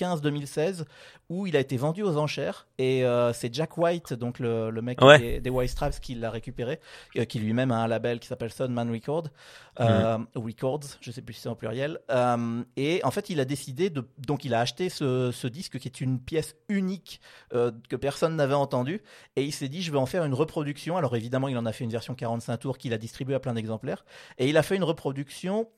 2015-2016 0.00 0.84
où 1.28 1.46
il 1.48 1.56
a 1.56 1.60
été 1.60 1.76
vendu 1.76 2.02
aux 2.04 2.18
enchères. 2.18 2.68
Et 2.78 3.04
euh, 3.04 3.32
c'est 3.32 3.52
Jack 3.52 3.78
White 3.78 4.12
donc 4.12 4.38
le, 4.38 4.70
le 4.70 4.82
mec 4.82 5.00
Ouais. 5.02 5.18
des, 5.18 5.40
des 5.40 5.50
White 5.50 5.70
Stripes 5.70 6.00
qui 6.00 6.14
l'a 6.14 6.30
récupéré 6.30 6.78
euh, 7.16 7.24
qui 7.24 7.40
lui-même 7.40 7.72
a 7.72 7.78
un 7.78 7.88
label 7.88 8.20
qui 8.20 8.28
s'appelle 8.28 8.52
Sunman 8.52 8.90
Record 8.92 9.24
euh, 9.80 10.18
ou 10.36 10.40
Records 10.42 10.84
je 11.00 11.10
sais 11.10 11.22
plus 11.22 11.34
si 11.34 11.40
c'est 11.40 11.48
en 11.48 11.56
pluriel. 11.56 11.98
Euh, 12.10 12.62
et 12.76 13.00
en 13.04 13.10
fait 13.10 13.28
il 13.30 13.40
a 13.40 13.44
décidé 13.44 13.90
de 13.90 14.06
donc 14.18 14.44
il 14.44 14.54
a 14.54 14.60
acheté 14.60 14.88
ce, 14.88 15.32
ce 15.32 15.48
disque 15.48 15.78
qui 15.80 15.88
est 15.88 16.00
une 16.00 16.20
pièce 16.20 16.54
unique 16.68 17.20
euh, 17.54 17.72
que 17.88 17.96
personne 17.96 18.36
n'avait 18.36 18.54
entendu. 18.54 19.02
Et 19.34 19.42
il 19.42 19.52
s'est 19.52 19.68
dit 19.68 19.82
je 19.82 19.90
vais 19.90 19.98
en 19.98 20.06
faire 20.06 20.24
une 20.24 20.34
reproduction. 20.34 20.96
Alors 20.96 21.16
évidemment 21.16 21.48
il 21.48 21.58
en 21.58 21.66
a 21.66 21.72
fait 21.72 21.82
une 21.84 21.90
version 21.90 22.14
45 22.14 22.56
tours 22.58 22.78
qu'il 22.78 22.92
a 22.92 22.98
distribuée 22.98 23.34
à 23.34 23.40
plein 23.40 23.54
d'exemplaires. 23.54 24.04
Et 24.38 24.48
il 24.48 24.56
a 24.56 24.62
fait 24.62 24.76
une 24.76 24.84
reproduction 24.84 25.68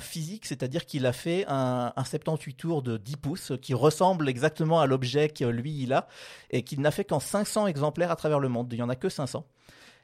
physique, 0.00 0.46
c'est-à-dire 0.46 0.86
qu'il 0.86 1.06
a 1.06 1.12
fait 1.12 1.44
un, 1.48 1.92
un 1.96 2.04
78 2.04 2.54
tours 2.54 2.82
de 2.82 2.96
10 2.96 3.16
pouces 3.16 3.52
qui 3.60 3.74
ressemble 3.74 4.28
exactement 4.28 4.80
à 4.80 4.86
l'objet 4.86 5.28
que 5.28 5.44
lui 5.44 5.82
il 5.82 5.92
a 5.92 6.06
et 6.50 6.62
qu'il 6.62 6.80
n'a 6.80 6.90
fait 6.90 7.04
qu'en 7.04 7.20
500 7.20 7.66
exemplaires 7.66 8.10
à 8.10 8.16
travers 8.16 8.38
le 8.38 8.48
monde. 8.48 8.72
Il 8.72 8.78
y 8.78 8.82
en 8.82 8.88
a 8.88 8.96
que 8.96 9.08
500. 9.08 9.44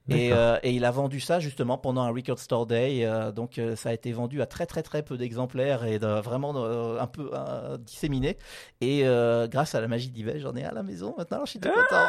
Et, 0.09 0.33
euh, 0.33 0.57
et 0.63 0.71
il 0.73 0.85
a 0.85 0.91
vendu 0.93 1.19
ça 1.19 1.41
justement 1.41 1.79
pendant 1.79 2.03
un 2.03 2.11
Record 2.13 2.39
Store 2.39 2.65
Day. 2.67 3.05
euh, 3.05 3.33
donc 3.33 3.59
euh, 3.59 3.75
ça 3.75 3.89
a 3.89 3.93
été 3.93 4.13
vendu 4.13 4.41
à 4.41 4.47
très 4.47 4.65
très 4.65 4.83
très 4.83 5.03
peu 5.03 5.17
d'exemplaires 5.17 5.85
et 5.85 5.99
de- 5.99 6.21
vraiment 6.21 6.53
euh, 6.57 7.01
un 7.01 7.09
peu 7.09 7.31
euh, 7.35 7.77
disséminé. 7.79 8.37
Et 8.81 9.01
euh, 9.05 9.49
grâce 9.49 9.75
à 9.75 9.81
la 9.81 9.89
magie 9.89 10.11
d'eBay, 10.11 10.39
j'en 10.39 10.55
ai 10.55 10.63
à 10.65 10.73
la 10.73 10.83
maison 10.85 11.15
maintenant. 11.19 11.41
Je 11.45 11.51
suis 11.51 11.59
tout 11.61 11.71
content. 11.71 12.07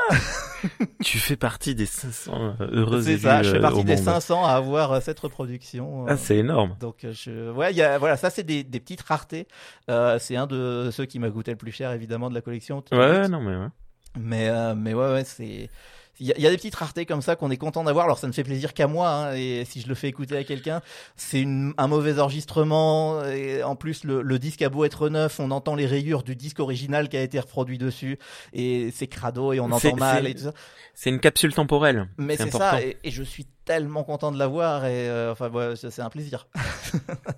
Tu 1.03 1.19
fais 1.19 1.35
partie 1.35 1.75
des 1.75 1.85
500 1.85 2.55
heureux 2.71 3.01
C'est 3.01 3.17
ça. 3.19 3.43
Je 3.43 3.51
fais 3.51 3.59
partie 3.59 3.83
des 3.83 3.95
monde. 3.95 4.03
500 4.05 4.45
à 4.45 4.51
avoir 4.53 5.01
cette 5.01 5.19
reproduction. 5.19 6.05
Ah, 6.07 6.17
c'est 6.17 6.37
énorme. 6.37 6.75
donc 6.79 7.05
je, 7.11 7.51
ouais, 7.51 7.73
y 7.73 7.81
a, 7.81 7.97
voilà, 7.97 8.17
ça 8.17 8.29
c'est 8.29 8.43
des, 8.43 8.63
des 8.63 8.79
petites 8.79 9.01
raretés. 9.01 9.47
Euh, 9.89 10.17
c'est 10.19 10.35
un 10.35 10.47
de 10.47 10.89
ceux 10.91 11.05
qui 11.05 11.19
m'a 11.19 11.29
coûté 11.29 11.51
le 11.51 11.57
plus 11.57 11.71
cher 11.71 11.91
évidemment 11.91 12.29
de 12.29 12.35
la 12.35 12.41
collection. 12.41 12.83
Ouais, 12.91 13.27
non 13.27 13.41
mais 13.41 13.55
ouais. 13.55 13.67
Mais 14.19 14.49
euh, 14.49 14.73
mais 14.75 14.93
ouais, 14.95 15.11
ouais, 15.13 15.23
c'est 15.23 15.69
il 16.19 16.27
y, 16.37 16.41
y 16.41 16.47
a 16.47 16.49
des 16.49 16.57
petites 16.57 16.75
raretés 16.75 17.05
comme 17.05 17.21
ça 17.21 17.35
qu'on 17.35 17.51
est 17.51 17.57
content 17.57 17.83
d'avoir. 17.83 18.05
Alors 18.05 18.17
ça 18.17 18.27
ne 18.27 18.31
fait 18.31 18.43
plaisir 18.43 18.73
qu'à 18.73 18.87
moi. 18.87 19.09
hein, 19.09 19.35
et 19.35 19.65
si 19.65 19.81
je 19.81 19.87
le 19.87 19.95
fais 19.95 20.07
écouter 20.07 20.35
à 20.37 20.43
quelqu'un, 20.43 20.81
c'est 21.15 21.45
un 21.77 21.87
mauvais 21.87 22.19
enregistrement. 22.19 23.23
Et 23.25 23.63
en 23.63 23.75
plus, 23.75 24.03
le, 24.03 24.21
le 24.21 24.39
disque 24.39 24.61
a 24.61 24.69
beau 24.69 24.83
être 24.85 25.09
neuf, 25.09 25.39
on 25.39 25.51
entend 25.51 25.75
les 25.75 25.85
rayures 25.85 26.23
du 26.23 26.35
disque 26.35 26.59
original 26.59 27.09
qui 27.09 27.17
a 27.17 27.21
été 27.21 27.39
reproduit 27.39 27.77
dessus. 27.77 28.17
Et 28.53 28.91
c'est 28.93 29.07
crado 29.07 29.53
et 29.53 29.59
on 29.59 29.65
entend 29.71 29.95
mal 29.95 30.23
c'est- 30.25 30.31
et 30.31 30.35
tout 30.35 30.43
ça. 30.43 30.53
C'est 30.93 31.09
une 31.09 31.19
capsule 31.19 31.53
temporelle. 31.53 32.07
Mais 32.17 32.37
c'est 32.37 32.51
ça. 32.51 32.81
Et, 32.81 32.97
et 33.03 33.11
je 33.11 33.21
suis 33.23 33.45
tellement 33.67 34.03
content 34.03 34.31
de 34.31 34.39
l'avoir. 34.39 34.85
Et 34.85 35.09
euh, 35.09 35.31
enfin, 35.31 35.49
ouais, 35.49 35.75
c'est 35.75 36.01
un 36.01 36.09
plaisir. 36.09 36.47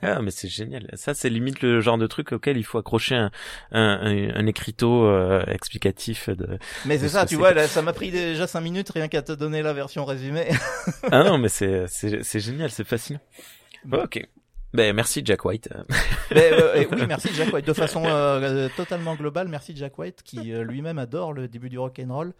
Ah, 0.01 0.21
mais 0.21 0.31
c'est 0.31 0.47
génial. 0.47 0.87
Ça, 0.93 1.13
c'est 1.13 1.29
limite 1.29 1.61
le 1.61 1.81
genre 1.81 1.97
de 1.97 2.05
truc 2.07 2.31
auquel 2.31 2.57
il 2.57 2.63
faut 2.63 2.77
accrocher 2.77 3.15
un, 3.15 3.31
un, 3.71 3.99
un, 4.01 4.35
un 4.35 4.45
écriteau 4.45 5.05
euh, 5.05 5.43
explicatif 5.47 6.29
de. 6.29 6.59
Mais 6.85 6.99
c'est 6.99 7.09
ça, 7.09 7.23
ce 7.23 7.25
tu 7.27 7.35
vois, 7.35 7.53
là, 7.53 7.67
ça 7.67 7.81
m'a 7.81 7.91
pris 7.91 8.11
déjà 8.11 8.45
5 8.47 8.61
minutes 8.61 8.91
rien 8.91 9.07
qu'à 9.07 9.23
te 9.23 9.31
donner 9.31 9.61
la 9.61 9.73
version 9.73 10.05
résumée. 10.05 10.49
Ah 11.11 11.23
non, 11.23 11.37
mais 11.37 11.49
c'est 11.49 11.85
c'est 11.87 12.23
c'est 12.23 12.39
génial, 12.39 12.69
c'est 12.69 12.83
fascinant. 12.83 13.19
Bon, 13.83 14.03
ok. 14.03 14.21
Ben 14.73 14.95
merci 14.95 15.21
Jack 15.25 15.45
White. 15.45 15.69
Mais, 16.31 16.49
euh, 16.53 16.75
et 16.75 16.87
oui, 16.91 17.01
merci 17.07 17.29
Jack 17.33 17.51
White. 17.51 17.65
De 17.65 17.73
façon 17.73 18.05
euh, 18.05 18.39
euh, 18.41 18.69
totalement 18.75 19.15
globale, 19.15 19.47
merci 19.47 19.75
Jack 19.75 19.97
White 19.97 20.21
qui 20.23 20.53
euh, 20.53 20.63
lui-même 20.63 20.99
adore 20.99 21.33
le 21.33 21.47
début 21.47 21.69
du 21.69 21.79
rock 21.79 21.99
and 21.99 22.13
roll. 22.13 22.33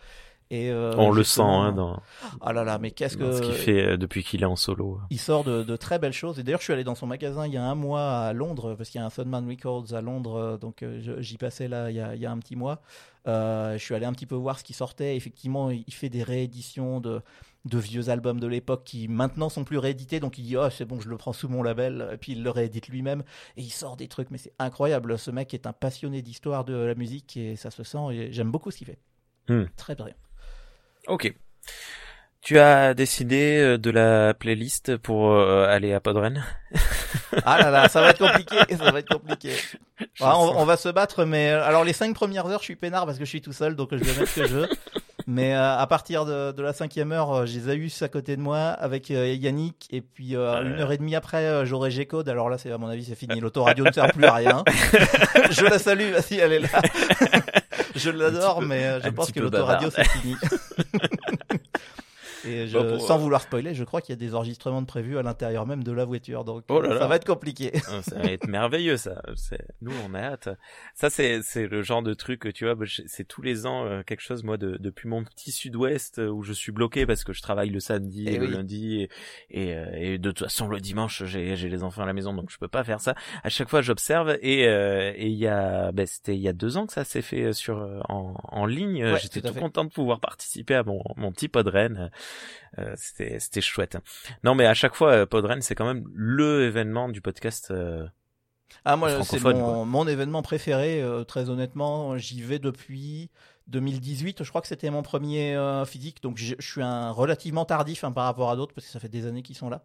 Et 0.52 0.72
euh, 0.72 0.96
On 0.98 1.12
le 1.12 1.24
sent 1.24 1.42
hein, 1.44 1.72
dans, 1.74 2.02
Ah 2.42 2.54
là 2.54 2.64
là, 2.64 2.80
mais 2.80 2.90
qu'est-ce 2.90 3.18
dans 3.18 3.32
ce 3.32 3.42
qu'il 3.42 3.52
que 3.52 3.56
fait 3.56 3.86
euh, 3.86 3.98
depuis 3.98 4.24
qu'il 4.24 4.42
est 4.42 4.48
en 4.48 4.56
solo. 4.56 5.00
il 5.12 5.20
sort 5.20 5.44
de, 5.44 5.64
de 5.64 5.76
très 5.76 6.00
belles 6.00 6.14
choses. 6.14 6.40
Et 6.40 6.44
d'ailleurs, 6.44 6.60
je 6.60 6.64
suis 6.66 6.74
allé 6.74 6.84
dans 6.84 6.96
son 6.96 7.06
magasin 7.06 7.46
il 7.46 7.54
y 7.54 7.58
a 7.58 7.64
un 7.64 7.76
mois 7.76 8.20
à 8.20 8.34
Londres, 8.34 8.74
parce 8.76 8.90
qu'il 8.90 9.00
y 9.00 9.04
a 9.04 9.06
un 9.06 9.12
Sunman 9.12 9.48
Records 9.48 9.94
à 9.94 10.02
Londres, 10.02 10.36
euh, 10.36 10.58
donc 10.58 10.84
j'y 11.20 11.38
passais 11.38 11.68
là 11.68 11.92
il 11.92 11.98
y, 11.98 12.00
a, 12.02 12.16
il 12.16 12.22
y 12.22 12.26
a 12.26 12.32
un 12.32 12.40
petit 12.40 12.56
mois. 12.56 12.82
Euh, 13.28 13.78
je 13.78 13.84
suis 13.84 13.94
allé 13.94 14.06
un 14.06 14.14
petit 14.14 14.26
peu 14.26 14.36
voir 14.36 14.58
ce 14.58 14.64
qui 14.64 14.74
sortait. 14.74 15.16
Effectivement, 15.16 15.70
il 15.70 15.94
fait 15.94 16.10
des 16.10 16.24
rééditions 16.24 17.00
de, 17.00 17.22
de 17.66 17.78
vieux 17.78 18.10
albums 18.10 18.40
de 18.40 18.48
l'époque 18.48 18.84
qui 18.86 19.08
maintenant 19.08 19.50
sont 19.50 19.64
plus 19.64 19.78
réédités. 19.78 20.20
Donc 20.20 20.38
il 20.38 20.44
dit, 20.44 20.58
oh, 20.58 20.70
c'est 20.70 20.86
bon, 20.86 21.00
je 21.00 21.10
le 21.10 21.18
prends 21.18 21.34
sous 21.34 21.50
mon 21.50 21.62
label. 21.62 22.10
Et 22.14 22.18
puis 22.18 22.32
il 22.32 22.44
le 22.44 22.50
réédite 22.50 22.88
lui-même. 22.88 23.24
Et 23.58 23.62
il 23.62 23.70
sort 23.70 23.98
des 23.98 24.08
trucs, 24.08 24.32
mais 24.32 24.38
c'est 24.38 24.54
incroyable. 24.58 25.20
Ce 25.20 25.32
mec 25.32 25.54
est 25.54 25.68
un 25.68 25.74
passionné 25.74 26.22
d'histoire 26.22 26.66
de 26.66 26.74
la 26.74 26.96
musique 26.96 27.38
et 27.38 27.56
ça 27.56 27.72
se 27.72 27.84
sent. 27.84 27.98
Et 28.12 28.32
j'aime 28.32 28.52
beaucoup 28.52 28.72
ce 28.72 28.78
qu'il 28.78 28.88
fait. 28.88 29.00
Hmm. 29.48 29.66
Très 29.76 29.96
bien. 29.96 30.08
Ok. 31.10 31.34
Tu 32.42 32.58
as 32.58 32.94
décidé 32.94 33.58
euh, 33.60 33.78
de 33.78 33.90
la 33.92 34.34
playlist 34.34 34.96
pour 34.98 35.32
euh, 35.32 35.68
aller 35.68 35.94
à 35.94 36.00
Podren? 36.00 36.44
Ah 37.46 37.60
là 37.60 37.70
là, 37.70 37.90
ça 37.90 38.02
va 38.02 38.10
être 38.12 38.20
compliqué, 38.20 38.56
ça 38.76 38.92
va 38.92 39.00
être 39.00 39.10
compliqué. 39.10 39.50
Ouais, 40.00 40.06
on, 40.22 40.60
on 40.60 40.66
va 40.66 40.78
se 40.78 40.90
battre, 40.90 41.26
mais 41.26 41.50
euh, 41.52 41.64
alors 41.64 41.84
les 41.84 41.94
cinq 41.94 42.14
premières 42.16 42.46
heures, 42.48 42.60
je 42.60 42.66
suis 42.66 42.76
peinard 42.76 43.06
parce 43.06 43.18
que 43.18 43.26
je 43.26 43.30
suis 43.30 43.42
tout 43.42 43.54
seul, 43.54 43.76
donc 43.76 43.90
je 43.92 43.98
vais 43.98 44.20
mettre 44.20 44.28
ce 44.32 44.40
que 44.42 44.48
je 44.48 44.54
veux. 44.56 44.70
Mais 45.28 45.54
euh, 45.54 45.78
à 45.78 45.86
partir 45.86 46.26
de, 46.26 46.52
de 46.52 46.62
la 46.64 46.74
cinquième 46.74 47.12
heure, 47.12 47.32
euh, 47.32 47.46
j'ai 47.46 47.60
Zaius 47.60 48.02
à 48.02 48.10
côté 48.10 48.36
de 48.36 48.42
moi 48.42 48.58
avec 48.70 49.12
euh, 49.12 49.28
Yannick. 49.32 49.88
Et 49.92 50.02
puis 50.02 50.36
euh, 50.36 50.64
une 50.64 50.80
heure 50.80 50.92
et 50.92 50.98
demie 50.98 51.16
après, 51.16 51.46
euh, 51.46 51.66
j'aurai 51.66 51.92
G-Code. 51.92 52.28
Alors 52.30 52.50
là, 52.50 52.58
c'est 52.58 52.72
à 52.72 52.80
mon 52.80 52.88
avis, 52.88 53.06
c'est 53.06 53.14
fini. 53.14 53.40
L'autoradio 53.40 53.86
ne 53.86 53.92
sert 53.92 54.12
plus 54.12 54.26
à 54.26 54.34
rien. 54.34 54.64
je 55.52 55.64
la 55.66 55.78
salue, 55.78 56.16
si 56.22 56.40
elle 56.40 56.54
est 56.54 56.60
là. 56.60 56.82
Je 57.96 58.10
l'adore, 58.10 58.62
mais 58.62 58.86
euh, 58.86 59.00
je 59.04 59.10
pense 59.10 59.32
que 59.32 59.40
l'autoradio, 59.40 59.90
c'est 59.90 60.08
fini. 60.08 60.36
Et 62.46 62.68
je, 62.68 62.78
Bon, 62.78 62.88
pour- 62.98 63.02
sans 63.08 63.18
vouloir 63.18 63.42
spoiler, 63.42 63.74
je 63.74 63.84
crois 63.84 64.02
qu'il 64.02 64.14
y 64.14 64.18
a 64.18 64.20
des 64.20 64.34
enregistrements 64.36 64.82
de 64.82 64.88
prévus 64.88 65.18
à 65.18 65.22
l'intérieur 65.24 65.66
même 65.66 65.84
de 65.84 65.92
la 65.92 66.06
voiture. 66.06 66.44
Donc 66.46 66.64
Oh 66.70 66.80
là 66.82 66.90
ça 66.90 66.96
là. 67.00 67.08
va 67.08 67.16
être 67.18 67.26
compliqué. 67.26 67.72
Ah, 67.90 68.02
Ça 68.02 68.18
va 68.20 68.32
être 68.32 68.48
merveilleux 68.48 68.98
ça. 68.98 69.22
C'est- 69.36 69.66
Nous 69.82 69.92
on 70.08 70.14
a 70.14 70.20
hâte. 70.22 70.50
Ça 70.96 71.10
c'est 71.10 71.42
c'est 71.44 71.68
le 71.68 71.82
genre 71.82 72.02
de 72.04 72.14
truc 72.14 72.52
tu 72.54 72.66
vois. 72.66 72.76
bah, 72.76 72.86
C'est 73.08 73.28
tous 73.28 73.42
les 73.42 73.66
ans 73.66 73.86
euh, 73.86 74.04
quelque 74.04 74.22
chose 74.22 74.44
moi 74.44 74.58
de, 74.58 74.78
depuis 74.80 75.08
mon 75.10 75.24
petit 75.24 75.52
Sud-Ouest 75.52 76.20
euh, 76.20 76.28
où 76.30 76.44
je 76.44 76.54
suis 76.54 76.72
bloqué 76.72 77.06
parce 77.06 77.24
que 77.24 77.34
je 77.34 77.42
travaille 77.42 77.70
le 77.70 77.80
samedi 77.80 78.26
Eh 78.28 78.34
et 78.36 78.38
le 78.38 78.46
lundi 78.48 79.02
et, 79.02 79.10
et, 79.50 79.76
euh, 79.76 79.86
et 79.96 80.18
de 80.18 80.32
toute 80.32 80.46
façon 80.48 80.68
le 80.68 80.80
dimanche 80.80 81.24
j'ai 81.26 81.56
j'ai 81.56 81.70
les 81.70 81.84
enfants 81.84 82.04
à 82.04 82.06
la 82.06 82.14
maison 82.14 82.34
donc 82.34 82.50
je 82.52 82.58
peux 82.58 82.68
pas 82.68 82.84
faire 82.84 83.02
ça. 83.02 83.16
À 83.44 83.50
chaque 83.50 83.70
fois 83.70 83.82
j'observe 83.82 84.38
et 84.42 84.68
euh, 84.68 85.12
et 85.16 85.28
il 85.28 85.38
y 85.38 85.48
a 85.48 85.92
ben, 85.92 86.06
c'était 86.06 86.36
il 86.36 86.42
y 86.42 86.48
a 86.48 86.54
deux 86.54 86.78
ans 86.78 86.86
que 86.88 86.94
ça 86.94 87.04
s'est 87.04 87.22
fait 87.22 87.52
sur 87.54 87.80
euh, 87.80 88.00
en, 88.08 88.36
en 88.44 88.66
ligne. 88.66 89.04
Ouais, 89.04 89.20
J'étais 89.20 89.42
tout 89.42 89.50
tout 89.54 89.60
content 89.60 89.84
de 89.84 89.90
pouvoir 89.90 90.20
participer 90.20 90.76
à 90.76 90.84
mon 90.84 91.02
mon 91.18 91.32
petit 91.32 91.48
podren. 91.50 92.12
Euh, 92.78 92.94
c'était 92.98 93.40
c'était 93.40 93.62
chouette. 93.62 93.98
Non 94.44 94.56
mais 94.56 94.66
à 94.66 94.74
chaque 94.74 94.96
fois 94.96 95.12
euh, 95.12 95.26
podren 95.26 95.62
c'est 95.62 95.76
quand 95.76 95.86
même 95.86 96.06
le 96.14 96.66
événement 96.66 97.10
du 97.10 97.22
podcast. 97.22 97.72
euh, 97.72 98.08
Ah 98.86 98.96
moi 98.96 99.10
c'est 99.10 99.16
francophone, 99.40 99.58
mon, 99.60 99.86
mon 99.86 100.08
événement 100.08 100.42
préféré 100.42 101.02
euh, 101.02 101.24
très 101.24 101.50
honnêtement. 101.50 102.18
J'y 102.18 102.42
vais 102.42 102.60
depuis 102.60 103.30
2018 103.68 104.44
je 104.44 104.50
crois 104.50 104.62
que 104.62 104.68
c'était 104.68 104.90
mon 104.92 105.02
premier 105.02 105.58
physique. 105.88 106.22
Donc 106.22 106.38
je, 106.38 106.56
je 106.60 106.72
suis 106.72 106.82
un 106.84 107.12
relativement 107.12 107.66
tardif 107.66 108.04
hein, 108.04 108.12
par 108.12 108.26
rapport 108.26 108.50
à 108.52 108.56
d'autres 108.56 108.74
parce 108.74 108.86
que 108.88 108.92
ça 108.94 109.00
fait 109.00 109.10
des 109.10 109.26
années 109.26 109.42
qu'ils 109.42 109.58
sont 109.58 109.70
là. 109.70 109.84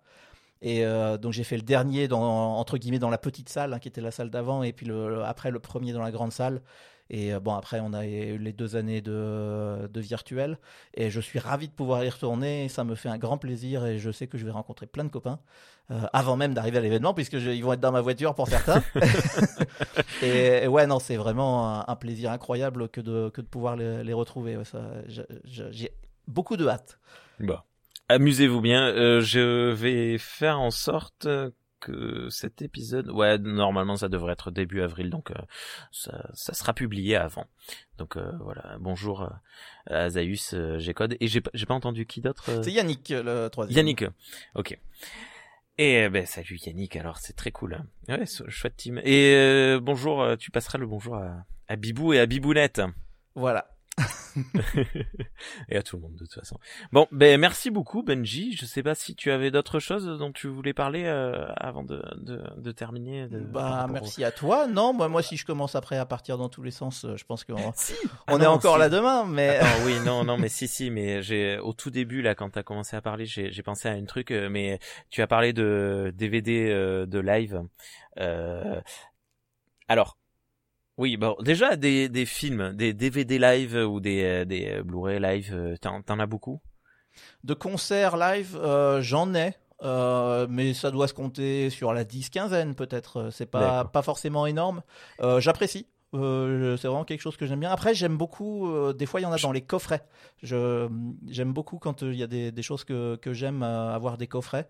Et 0.63 0.85
donc 1.21 1.33
j'ai 1.33 1.45
fait 1.45 1.57
le 1.57 1.63
dernier 1.63 2.09
dans 2.09 2.23
entre 2.59 2.79
guillemets 2.79 2.99
dans 2.99 3.11
la 3.11 3.19
petite 3.19 3.49
salle 3.51 3.75
hein, 3.75 3.79
qui 3.79 3.89
était 3.89 4.01
la 4.01 4.11
salle 4.11 4.31
d'avant 4.31 4.63
et 4.63 4.73
puis 4.73 4.87
le, 4.87 5.09
le- 5.11 5.25
après 5.25 5.51
le 5.51 5.59
premier 5.61 5.93
dans 5.93 6.03
la 6.03 6.11
grande 6.11 6.33
salle 6.33 6.63
et 7.11 7.35
euh, 7.35 7.41
bon 7.41 7.55
après 7.55 7.81
on 7.81 7.93
a 7.93 8.07
eu 8.07 8.39
les 8.39 8.53
deux 8.53 8.77
années 8.77 9.01
de, 9.01 9.87
de 9.89 10.01
virtuel 10.01 10.59
et 10.95 11.11
je 11.11 11.21
suis 11.21 11.39
ravi 11.39 11.69
de 11.69 11.73
pouvoir 11.73 12.05
y 12.05 12.09
retourner 12.09 12.69
ça 12.69 12.85
me 12.85 12.95
fait 12.95 13.09
un 13.09 13.19
grand 13.19 13.39
plaisir 13.39 13.85
et 13.87 13.99
je 13.99 14.11
sais 14.11 14.27
que 14.27 14.39
je 14.39 14.45
vais 14.45 14.51
rencontrer 14.51 14.87
plein 14.87 15.05
de 15.05 15.11
copains 15.11 15.39
euh, 15.91 16.01
avant 16.15 16.37
même 16.37 16.55
d'arriver 16.55 16.79
à 16.79 16.81
l'événement, 16.81 17.13
puisque 17.13 17.37
je- 17.39 17.51
ils 17.51 17.63
vont 17.63 17.75
être 17.75 17.81
dans 17.81 17.93
ma 17.93 18.01
voiture 18.01 18.35
pour 18.35 18.49
certains. 18.49 18.83
et, 20.23 20.65
et 20.65 20.67
ouais, 20.67 20.87
non, 20.87 20.99
c'est 20.99 21.17
vraiment 21.17 21.69
un, 21.81 21.85
un 21.87 21.97
plaisir 21.97 22.31
incroyable 22.31 22.89
que 22.89 23.03
de, 23.03 23.29
que 23.29 23.43
de 23.43 23.47
pouvoir 23.47 23.77
les, 23.77 24.03
les 24.03 24.13
retrouver. 24.15 24.57
Ouais, 24.57 24.65
J'ai 25.45 25.91
beaucoup 26.27 26.57
de 26.57 26.67
hâte. 26.67 26.99
Bon. 27.39 27.59
Amusez-vous 28.09 28.61
bien. 28.63 28.89
Euh, 28.89 29.21
je 29.21 29.71
vais 29.73 30.17
faire 30.19 30.59
en 30.61 30.71
sorte 30.71 31.27
que 31.85 32.29
cet 32.31 32.63
épisode, 32.63 33.09
ouais, 33.11 33.39
normalement 33.39 33.97
ça 33.97 34.09
devrait 34.09 34.33
être 34.33 34.51
début 34.51 34.81
avril, 34.83 35.11
donc 35.11 35.31
euh, 35.31 35.35
ça, 35.93 36.29
ça 36.35 36.55
sera 36.55 36.73
publié 36.73 37.17
avant. 37.17 37.47
Donc 37.99 38.17
euh, 38.17 38.33
voilà. 38.41 38.77
Bonjour 38.81 39.23
euh, 39.23 39.29
à 39.95 40.09
Zaius, 40.11 40.55
euh, 40.55 40.79
G-Code. 40.79 41.17
Et 41.21 41.29
j'ai 41.29 41.41
pas- 41.41 41.51
j'ai 41.55 41.67
pas 41.67 41.75
entendu 41.75 42.07
qui 42.07 42.21
d'autre. 42.21 42.45
euh 42.51 42.63
C'est 42.63 42.73
Yannick, 42.73 43.11
le 43.11 43.49
troisième. 43.49 43.77
Yannick. 43.77 44.05
Ok. 44.55 44.79
Et 45.79 46.03
euh, 46.05 46.09
ben 46.11 46.25
salut 46.27 46.59
Yannick. 46.65 46.97
Alors 46.97 47.19
c'est 47.19 47.35
très 47.35 47.51
cool. 47.51 47.75
hein. 47.75 47.87
Ouais, 48.09 48.25
chouette 48.49 48.77
team. 48.77 49.01
Et 49.05 49.35
euh, 49.35 49.81
bonjour. 49.81 50.23
euh, 50.23 50.37
Tu 50.37 50.51
passeras 50.51 50.79
le 50.79 50.87
bonjour 50.87 51.17
à, 51.17 51.45
à 51.69 51.77
Bibou 51.77 52.13
et 52.13 52.21
à 52.21 52.27
Bibounette. 52.27 52.81
Voilà. 53.35 53.74
et 55.69 55.77
à 55.77 55.83
tout 55.83 55.97
le 55.97 56.03
monde 56.03 56.15
de 56.15 56.19
toute 56.25 56.35
façon. 56.35 56.59
Bon, 56.93 57.07
ben 57.13 57.39
merci 57.41 57.71
beaucoup 57.71 58.03
Benji. 58.03 58.57
Je 58.57 58.67
sais 58.67 58.83
pas 58.83 58.95
si 58.97 59.15
tu 59.15 59.31
avais 59.31 59.51
d'autres 59.53 59.79
choses 59.79 60.07
dont 60.19 60.33
tu 60.33 60.49
voulais 60.49 60.73
parler 60.75 61.05
euh, 61.05 61.47
avant 61.57 61.85
de, 61.85 62.03
de, 62.17 62.43
de 62.57 62.73
terminer. 62.73 63.29
de- 63.29 63.39
Bah, 63.39 63.87
au- 63.89 63.93
merci 63.93 64.25
à 64.25 64.33
toi. 64.33 64.67
Non, 64.67 64.93
moi, 64.93 65.09
moi, 65.09 65.23
si 65.23 65.37
je 65.37 65.47
commence 65.47 65.77
après 65.77 65.97
à 65.97 66.07
partir 66.07 66.37
dans 66.39 66.49
tous 66.49 66.63
les 66.63 66.73
sens, 66.73 67.05
euh, 67.05 67.17
je 67.17 67.25
pense 67.25 67.45
qu'on 67.45 67.73
Si. 67.77 67.95
on 68.03 68.09
Ah 68.27 68.33
est 68.35 68.39
non, 68.45 68.51
encore 68.51 68.75
si. 68.75 68.81
là 68.81 68.89
demain, 68.89 69.25
mais. 69.25 69.59
Attends, 69.59 69.85
oui, 69.87 69.95
non, 70.05 70.25
non, 70.25 70.37
mais 70.39 70.49
si, 70.49 70.67
si, 70.67 70.91
mais 70.91 71.23
j'ai 71.23 71.59
au 71.59 71.73
tout 71.73 71.91
début 71.91 72.21
là, 72.21 72.35
quand 72.35 72.51
t'as 72.51 72.63
commencé 72.65 72.97
à 72.97 73.01
parler, 73.03 73.27
j'ai 73.27 73.53
j'ai 73.53 73.63
pensé 73.63 73.89
à 73.89 73.93
un 73.93 74.05
truc, 74.05 74.33
euh, 74.33 74.49
mais 74.49 74.81
tu 75.11 75.23
as 75.23 75.27
parlé 75.29 75.53
de 75.53 76.13
DVD 76.17 76.71
euh, 76.71 77.07
de 77.07 77.21
live. 77.21 77.63
Euh, 78.19 78.81
alors, 79.89 80.19
oui, 80.99 81.17
bon, 81.17 81.37
déjà 81.41 81.77
des 81.77 82.09
des 82.09 82.27
films, 82.27 82.73
des 82.75 82.93
DVD 82.93 83.39
live 83.39 83.75
ou 83.75 84.01
des 84.01 84.23
euh, 84.25 84.45
des 84.45 84.69
euh, 84.69 84.83
Blu-ray 84.83 85.19
live, 85.21 85.51
euh, 85.55 85.77
t'en 85.81 86.03
t'en 86.03 86.19
as 86.19 86.27
beaucoup? 86.27 86.61
De 87.45 87.55
concerts 87.55 88.17
live, 88.17 88.57
euh, 88.63 89.01
j'en 89.03 89.35
ai. 89.35 89.55
euh, 89.83 90.47
mais 90.49 90.73
ça 90.73 90.91
doit 90.91 91.09
se 91.09 91.15
compter 91.15 91.69
sur 91.71 91.93
la 91.93 92.05
10-quinzaine 92.05 92.75
peut-être. 92.75 93.31
C'est 93.33 93.47
pas, 93.47 93.61
D'accord. 93.61 93.91
pas 93.91 94.03
forcément 94.03 94.47
énorme. 94.47 94.83
Euh, 95.21 95.41
J'apprécie. 95.41 95.87
Euh, 96.15 96.77
c'est 96.77 96.87
vraiment 96.87 97.05
quelque 97.05 97.21
chose 97.21 97.37
que 97.37 97.45
j'aime 97.45 97.59
bien. 97.61 97.71
Après, 97.73 97.93
j'aime 97.93 98.17
beaucoup. 98.17 98.69
euh, 98.71 98.93
des 98.93 99.05
fois, 99.05 99.19
il 99.21 99.25
y 99.25 99.27
en 99.27 99.33
a 99.33 99.37
dans 99.39 99.51
les 99.51 99.63
coffrets. 99.63 100.05
Je 100.45 100.89
j'aime 101.29 101.53
beaucoup 101.53 101.79
quand 101.79 102.05
euh, 102.05 102.13
il 102.13 102.19
y 102.19 102.23
a 102.23 102.29
des, 102.29 102.53
des 102.53 102.63
choses 102.63 102.85
que, 102.85 103.17
que 103.17 103.33
j'aime 103.33 103.63
avoir 103.65 104.17
des 104.17 104.29
coffrets. 104.29 104.69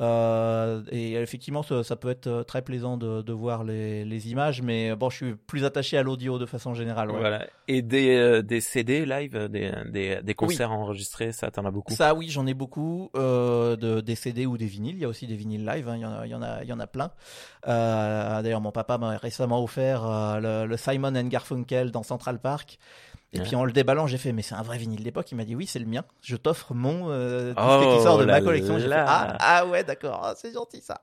Euh, 0.00 0.82
et 0.90 1.12
effectivement, 1.14 1.62
ça, 1.62 1.84
ça 1.84 1.96
peut 1.96 2.08
être 2.08 2.26
euh, 2.26 2.42
très 2.44 2.62
plaisant 2.62 2.96
de, 2.96 3.20
de 3.22 3.32
voir 3.32 3.62
les, 3.62 4.04
les 4.06 4.30
images, 4.30 4.62
mais 4.62 4.94
bon, 4.96 5.10
je 5.10 5.16
suis 5.16 5.34
plus 5.34 5.64
attaché 5.64 5.98
à 5.98 6.02
l'audio 6.02 6.38
de 6.38 6.46
façon 6.46 6.72
générale. 6.74 7.10
ouais. 7.10 7.18
Voilà. 7.20 7.46
Et 7.68 7.82
des 7.82 8.16
euh, 8.16 8.42
des 8.42 8.60
CD 8.60 9.04
live, 9.04 9.36
euh, 9.36 9.48
des 9.48 9.70
des 9.90 10.22
des 10.22 10.34
concerts 10.34 10.72
enregistrés, 10.72 11.32
ça 11.32 11.50
t'en 11.50 11.64
as 11.66 11.70
beaucoup? 11.70 11.92
Ça, 11.92 12.14
oui, 12.14 12.28
j'en 12.30 12.46
ai 12.46 12.54
beaucoup. 12.54 13.10
Euh, 13.16 13.76
de, 13.76 14.00
des 14.00 14.14
CD 14.14 14.46
ou 14.46 14.56
des 14.56 14.66
vinyles. 14.66 14.96
Il 14.96 15.00
y 15.02 15.04
a 15.04 15.08
aussi 15.08 15.26
des 15.26 15.36
vinyles 15.36 15.64
live. 15.64 15.88
hein, 15.88 15.96
Il, 15.96 16.00
y 16.00 16.06
en 16.06 16.12
a, 16.12 16.26
il, 16.26 16.30
y 16.30 16.34
en 16.34 16.42
a, 16.42 16.62
il 16.62 16.68
y 16.68 16.72
en 16.72 16.80
a 16.80 16.86
plein. 16.86 17.10
Euh, 17.68 18.42
D'ailleurs, 18.42 18.60
mon 18.60 18.72
papa 18.72 18.98
m'a 18.98 19.16
récemment 19.16 19.62
offert 19.62 20.04
euh, 20.06 20.40
le, 20.64 20.66
le 20.68 20.76
Simon 20.76 21.14
and 21.14 21.26
Garfunkel 21.28 21.90
dans 21.90 22.02
Central 22.02 22.38
Park. 22.40 22.78
Et 23.34 23.38
Ouais. 23.38 23.44
puis 23.44 23.56
en 23.56 23.64
le 23.64 23.72
déballant, 23.72 24.06
j'ai 24.06 24.18
fait, 24.18 24.32
mais 24.32 24.42
c'est 24.42 24.54
un 24.54 24.62
vrai 24.62 24.76
vinyle 24.76 25.02
d'époque. 25.02 25.30
Il 25.32 25.36
m'a 25.36 25.44
dit, 25.44 25.54
oui, 25.56 25.66
c'est 25.66 25.78
le 25.78 25.86
mien. 25.86 26.04
Je 26.20 26.36
t'offre 26.36 26.74
mon 26.74 27.06
euh, 27.10 27.54
Oh 27.56 27.96
qui 27.96 28.02
sort 28.02 28.18
de 28.18 28.24
ma 28.26 28.40
collection. 28.42 28.78
J'ai 28.78 28.88
fait, 28.88 28.94
ah, 28.94 29.36
ah 29.40 29.66
ouais, 29.66 29.84
d'accord, 29.84 30.20
Ah, 30.22 30.34
c'est 30.36 30.52
gentil 30.52 30.82
ça. 30.82 31.00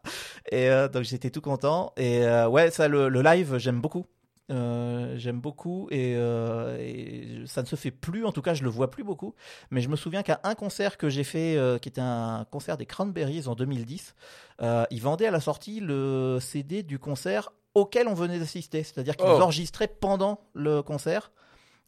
Et 0.51 0.69
euh, 0.69 0.87
donc 0.87 1.03
j'étais 1.03 1.31
tout 1.31 1.41
content. 1.41 1.91
Et 1.97 2.23
euh, 2.23 2.47
ouais, 2.47 2.69
ça, 2.69 2.87
le, 2.87 3.09
le 3.09 3.21
live, 3.23 3.57
j'aime 3.57 3.81
beaucoup. 3.81 4.05
Euh, 4.51 5.13
j'aime 5.17 5.39
beaucoup 5.39 5.87
et, 5.91 6.15
euh, 6.17 6.75
et 6.79 7.43
ça 7.45 7.61
ne 7.61 7.67
se 7.67 7.75
fait 7.75 7.91
plus, 7.91 8.25
en 8.25 8.31
tout 8.31 8.41
cas 8.41 8.55
je 8.55 8.63
le 8.63 8.69
vois 8.69 8.89
plus 8.89 9.03
beaucoup. 9.03 9.35
Mais 9.69 9.79
je 9.81 9.89
me 9.89 9.95
souviens 9.95 10.23
qu'à 10.23 10.39
un 10.43 10.55
concert 10.55 10.97
que 10.97 11.07
j'ai 11.07 11.23
fait, 11.23 11.55
euh, 11.55 11.77
qui 11.77 11.87
était 11.89 12.01
un 12.01 12.45
concert 12.49 12.75
des 12.75 12.87
Cranberries 12.87 13.47
en 13.47 13.53
2010, 13.53 14.15
euh, 14.63 14.85
ils 14.89 15.01
vendaient 15.03 15.27
à 15.27 15.31
la 15.31 15.39
sortie 15.39 15.81
le 15.81 16.39
CD 16.41 16.81
du 16.81 16.97
concert 16.97 17.49
auquel 17.75 18.07
on 18.07 18.15
venait 18.15 18.39
d'assister. 18.39 18.81
C'est-à-dire 18.83 19.15
qu'ils 19.17 19.29
Oh. 19.29 19.39
enregistraient 19.41 19.87
pendant 19.87 20.39
le 20.55 20.81
concert. 20.81 21.31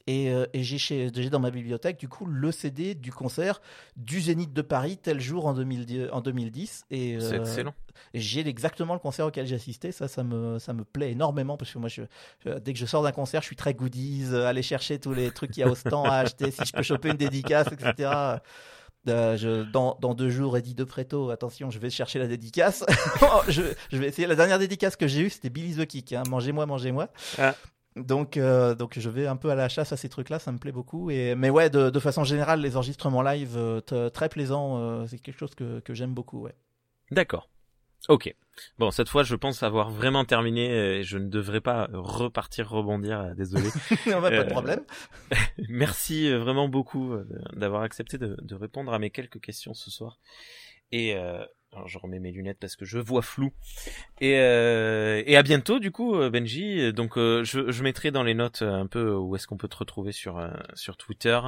Et, 0.07 0.29
euh, 0.31 0.45
et 0.53 0.63
j'ai 0.63 1.09
dans 1.29 1.39
ma 1.39 1.51
bibliothèque 1.51 1.99
du 1.99 2.07
coup 2.07 2.25
le 2.25 2.51
CD 2.51 2.95
du 2.95 3.11
concert 3.11 3.61
du 3.95 4.19
Zénith 4.21 4.51
de 4.53 4.61
Paris 4.61 4.97
tel 4.97 5.19
jour 5.19 5.45
en 5.45 5.53
2010. 5.53 6.09
En 6.11 6.21
2010 6.21 6.85
et 6.91 7.17
C'est 7.19 7.35
euh, 7.35 7.39
excellent. 7.39 7.73
J'ai 8.13 8.47
exactement 8.47 8.93
le 8.93 8.99
concert 8.99 9.27
auquel 9.27 9.45
j'ai 9.45 9.55
assisté. 9.55 9.91
Ça, 9.91 10.07
ça 10.07 10.23
me, 10.23 10.57
ça 10.59 10.73
me 10.73 10.83
plaît 10.83 11.11
énormément 11.11 11.57
parce 11.57 11.71
que 11.71 11.77
moi, 11.77 11.89
je, 11.89 12.01
je- 12.45 12.57
dès 12.59 12.73
que 12.73 12.79
je 12.79 12.85
sors 12.85 13.03
d'un 13.03 13.11
concert, 13.11 13.41
je 13.41 13.47
suis 13.47 13.55
très 13.55 13.73
goodies, 13.73 14.25
euh, 14.31 14.47
aller 14.47 14.63
chercher 14.63 14.97
tous 14.99 15.13
les 15.13 15.29
trucs 15.31 15.51
qu'il 15.51 15.61
y 15.61 15.63
a 15.63 15.69
au 15.69 15.75
stand 15.75 16.07
à 16.07 16.19
acheter, 16.19 16.51
si 16.51 16.61
je 16.65 16.71
peux 16.73 16.83
choper 16.83 17.09
une 17.09 17.17
dédicace, 17.17 17.67
etc. 17.71 18.09
Euh, 19.07 19.35
je, 19.35 19.63
dans, 19.63 19.97
dans 19.99 20.13
deux 20.13 20.29
jours, 20.29 20.57
Eddie 20.57 20.75
de 20.75 20.83
Preto, 20.83 21.31
attention, 21.31 21.71
je 21.71 21.79
vais 21.79 21.89
chercher 21.89 22.19
la 22.19 22.27
dédicace. 22.27 22.85
je, 23.47 23.61
je 23.91 23.97
vais 23.97 24.07
essayer. 24.07 24.27
La 24.27 24.35
dernière 24.35 24.59
dédicace 24.59 24.95
que 24.95 25.07
j'ai 25.07 25.21
eue, 25.21 25.29
c'était 25.29 25.49
Billy 25.49 25.75
the 25.75 25.85
Kick. 25.87 26.13
hein. 26.13 26.23
Mangez-moi, 26.29 26.65
mangez-moi. 26.67 27.07
Ah. 27.39 27.55
Donc, 27.95 28.37
euh, 28.37 28.73
donc 28.73 28.97
je 28.97 29.09
vais 29.09 29.27
un 29.27 29.35
peu 29.35 29.49
à 29.51 29.55
la 29.55 29.67
chasse 29.67 29.91
à 29.91 29.97
ces 29.97 30.07
trucs-là, 30.07 30.39
ça 30.39 30.51
me 30.51 30.57
plaît 30.57 30.71
beaucoup. 30.71 31.09
Et, 31.11 31.35
mais 31.35 31.49
ouais, 31.49 31.69
de, 31.69 31.89
de 31.89 31.99
façon 31.99 32.23
générale, 32.23 32.61
les 32.61 32.77
enregistrements 32.77 33.21
live, 33.21 33.55
euh, 33.57 34.09
très 34.09 34.29
plaisant, 34.29 34.77
euh, 34.77 35.05
c'est 35.07 35.19
quelque 35.19 35.37
chose 35.39 35.55
que, 35.55 35.79
que 35.81 35.93
j'aime 35.93 36.13
beaucoup. 36.13 36.41
Ouais. 36.41 36.55
D'accord. 37.11 37.49
Ok. 38.09 38.33
Bon, 38.79 38.89
cette 38.91 39.09
fois, 39.09 39.23
je 39.23 39.35
pense 39.35 39.61
avoir 39.61 39.91
vraiment 39.91 40.25
terminé 40.25 40.71
euh, 40.71 40.99
et 40.99 41.03
je 41.03 41.17
ne 41.17 41.27
devrais 41.29 41.61
pas 41.61 41.87
repartir 41.93 42.69
rebondir. 42.69 43.19
euh, 43.19 43.33
Désolé. 43.35 43.69
Non, 44.07 44.21
bah, 44.21 44.31
pas 44.31 44.37
Euh, 44.37 44.43
de 44.45 44.49
problème. 44.49 44.83
Merci 45.69 46.31
euh, 46.31 46.39
vraiment 46.39 46.67
beaucoup 46.69 47.13
euh, 47.13 47.27
d'avoir 47.53 47.81
accepté 47.83 48.17
de, 48.17 48.37
de 48.41 48.55
répondre 48.55 48.93
à 48.93 48.99
mes 48.99 49.09
quelques 49.11 49.39
questions 49.41 49.73
ce 49.73 49.91
soir. 49.91 50.17
Et 50.91 51.15
euh, 51.15 51.43
alors 51.73 51.87
je 51.87 51.97
remets 51.97 52.19
mes 52.19 52.31
lunettes 52.31 52.57
parce 52.59 52.75
que 52.75 52.83
je 52.85 52.99
vois 52.99 53.21
flou. 53.21 53.51
Et, 54.19 54.37
euh, 54.39 55.23
et 55.25 55.37
à 55.37 55.43
bientôt 55.43 55.79
du 55.79 55.91
coup 55.91 56.15
euh, 56.15 56.29
Benji. 56.29 56.91
Donc 56.93 57.17
euh, 57.17 57.43
je, 57.43 57.71
je 57.71 57.83
mettrai 57.83 58.11
dans 58.11 58.23
les 58.23 58.33
notes 58.33 58.61
un 58.61 58.87
peu 58.87 59.13
où 59.13 59.35
est-ce 59.35 59.47
qu'on 59.47 59.57
peut 59.57 59.69
te 59.69 59.77
retrouver 59.77 60.11
sur 60.11 60.45
sur 60.73 60.97
Twitter. 60.97 61.39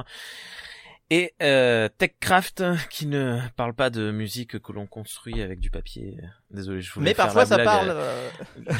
Et 1.10 1.34
euh, 1.42 1.88
TechCraft 1.98 2.64
qui 2.90 3.06
ne 3.06 3.38
parle 3.56 3.74
pas 3.74 3.90
de 3.90 4.10
musique 4.10 4.58
que 4.58 4.72
l'on 4.72 4.86
construit 4.86 5.42
avec 5.42 5.60
du 5.60 5.70
papier. 5.70 6.18
Désolé, 6.50 6.80
je 6.80 6.92
voulais 6.92 7.10
Mais 7.10 7.14
faire 7.14 7.26
parfois 7.26 7.42
la 7.42 7.46
ça 7.46 7.56
blague, 7.56 7.66
parle. 7.66 7.90
euh, 7.90 8.30
euh, 8.68 8.72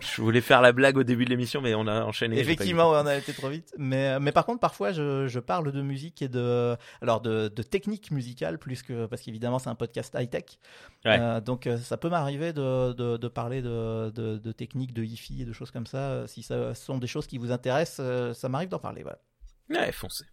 je, 0.00 0.20
voulais 0.20 0.40
faire 0.40 0.60
la 0.60 0.72
blague 0.72 0.96
au 0.96 1.02
début 1.04 1.24
de 1.24 1.30
l'émission, 1.30 1.60
mais 1.60 1.74
on 1.74 1.86
a 1.86 2.02
enchaîné. 2.02 2.38
Effectivement, 2.38 2.90
on 2.90 3.06
a 3.06 3.16
été 3.16 3.32
trop 3.32 3.48
vite. 3.48 3.72
Mais, 3.78 4.18
mais 4.18 4.32
par 4.32 4.44
contre, 4.44 4.60
parfois, 4.60 4.92
je, 4.92 5.28
je 5.28 5.38
parle 5.38 5.70
de 5.70 5.82
musique 5.82 6.20
et 6.22 6.28
de, 6.28 6.76
alors 7.00 7.20
de, 7.20 7.48
de 7.48 7.62
technique 7.62 8.10
musicale 8.10 8.58
plus 8.58 8.82
que 8.82 9.06
parce 9.06 9.22
qu'évidemment, 9.22 9.58
c'est 9.58 9.70
un 9.70 9.74
podcast 9.74 10.16
high 10.18 10.28
tech. 10.28 10.58
Ouais. 11.04 11.40
donc, 11.40 11.66
euh, 11.66 11.78
ça 11.78 11.96
peut 11.96 12.08
m'arriver 12.08 12.52
de, 12.52 12.92
de, 12.92 13.16
de 13.16 13.28
parler 13.28 13.62
de, 13.62 14.10
de, 14.10 14.38
de 14.38 14.52
techniques, 14.52 14.92
de 14.92 15.02
hi-fi 15.02 15.42
et 15.42 15.44
de 15.44 15.52
choses 15.52 15.70
comme 15.70 15.86
ça. 15.86 16.26
Si 16.26 16.42
ça 16.42 16.74
sont 16.74 16.98
des 16.98 17.06
choses 17.06 17.26
qui 17.26 17.38
vous 17.38 17.52
intéressent, 17.52 18.00
euh, 18.00 18.32
ça 18.34 18.48
m'arrive 18.48 18.68
d'en 18.68 18.78
parler. 18.78 19.02
Voilà. 19.02 19.18
Ouais, 19.70 19.92
foncez. 19.92 20.24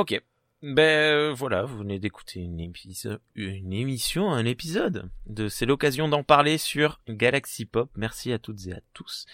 Ok. 0.00 0.18
Ben 0.62 0.78
euh, 0.82 1.32
voilà, 1.34 1.62
vous 1.64 1.78
venez 1.78 1.98
d'écouter 1.98 2.40
une, 2.40 2.58
épiso- 2.58 3.18
une 3.34 3.72
émission, 3.72 4.30
un 4.30 4.44
épisode 4.44 5.10
de 5.26 5.48
C'est 5.48 5.64
l'occasion 5.66 6.08
d'en 6.08 6.22
parler 6.22 6.56
sur 6.58 7.00
Galaxy 7.08 7.64
Pop. 7.66 7.90
Merci 7.96 8.32
à 8.32 8.38
toutes 8.38 8.66
et 8.66 8.72
à 8.72 8.80
tous. 8.94 9.26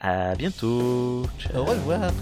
À 0.00 0.34
bientôt. 0.34 1.26
Ciao. 1.38 1.62
Au 1.62 1.64
revoir. 1.64 2.12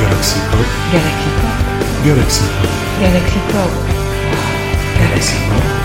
Galaxy 0.00 0.38
Pop, 0.50 0.66
Galaxy 0.92 1.28
Pop, 1.40 2.04
Galaxy 2.04 2.44
Pop, 2.60 2.70
Galaxy 3.00 3.38
Pop, 3.52 3.70
Galaxy 4.98 5.34
Pop. 5.48 5.77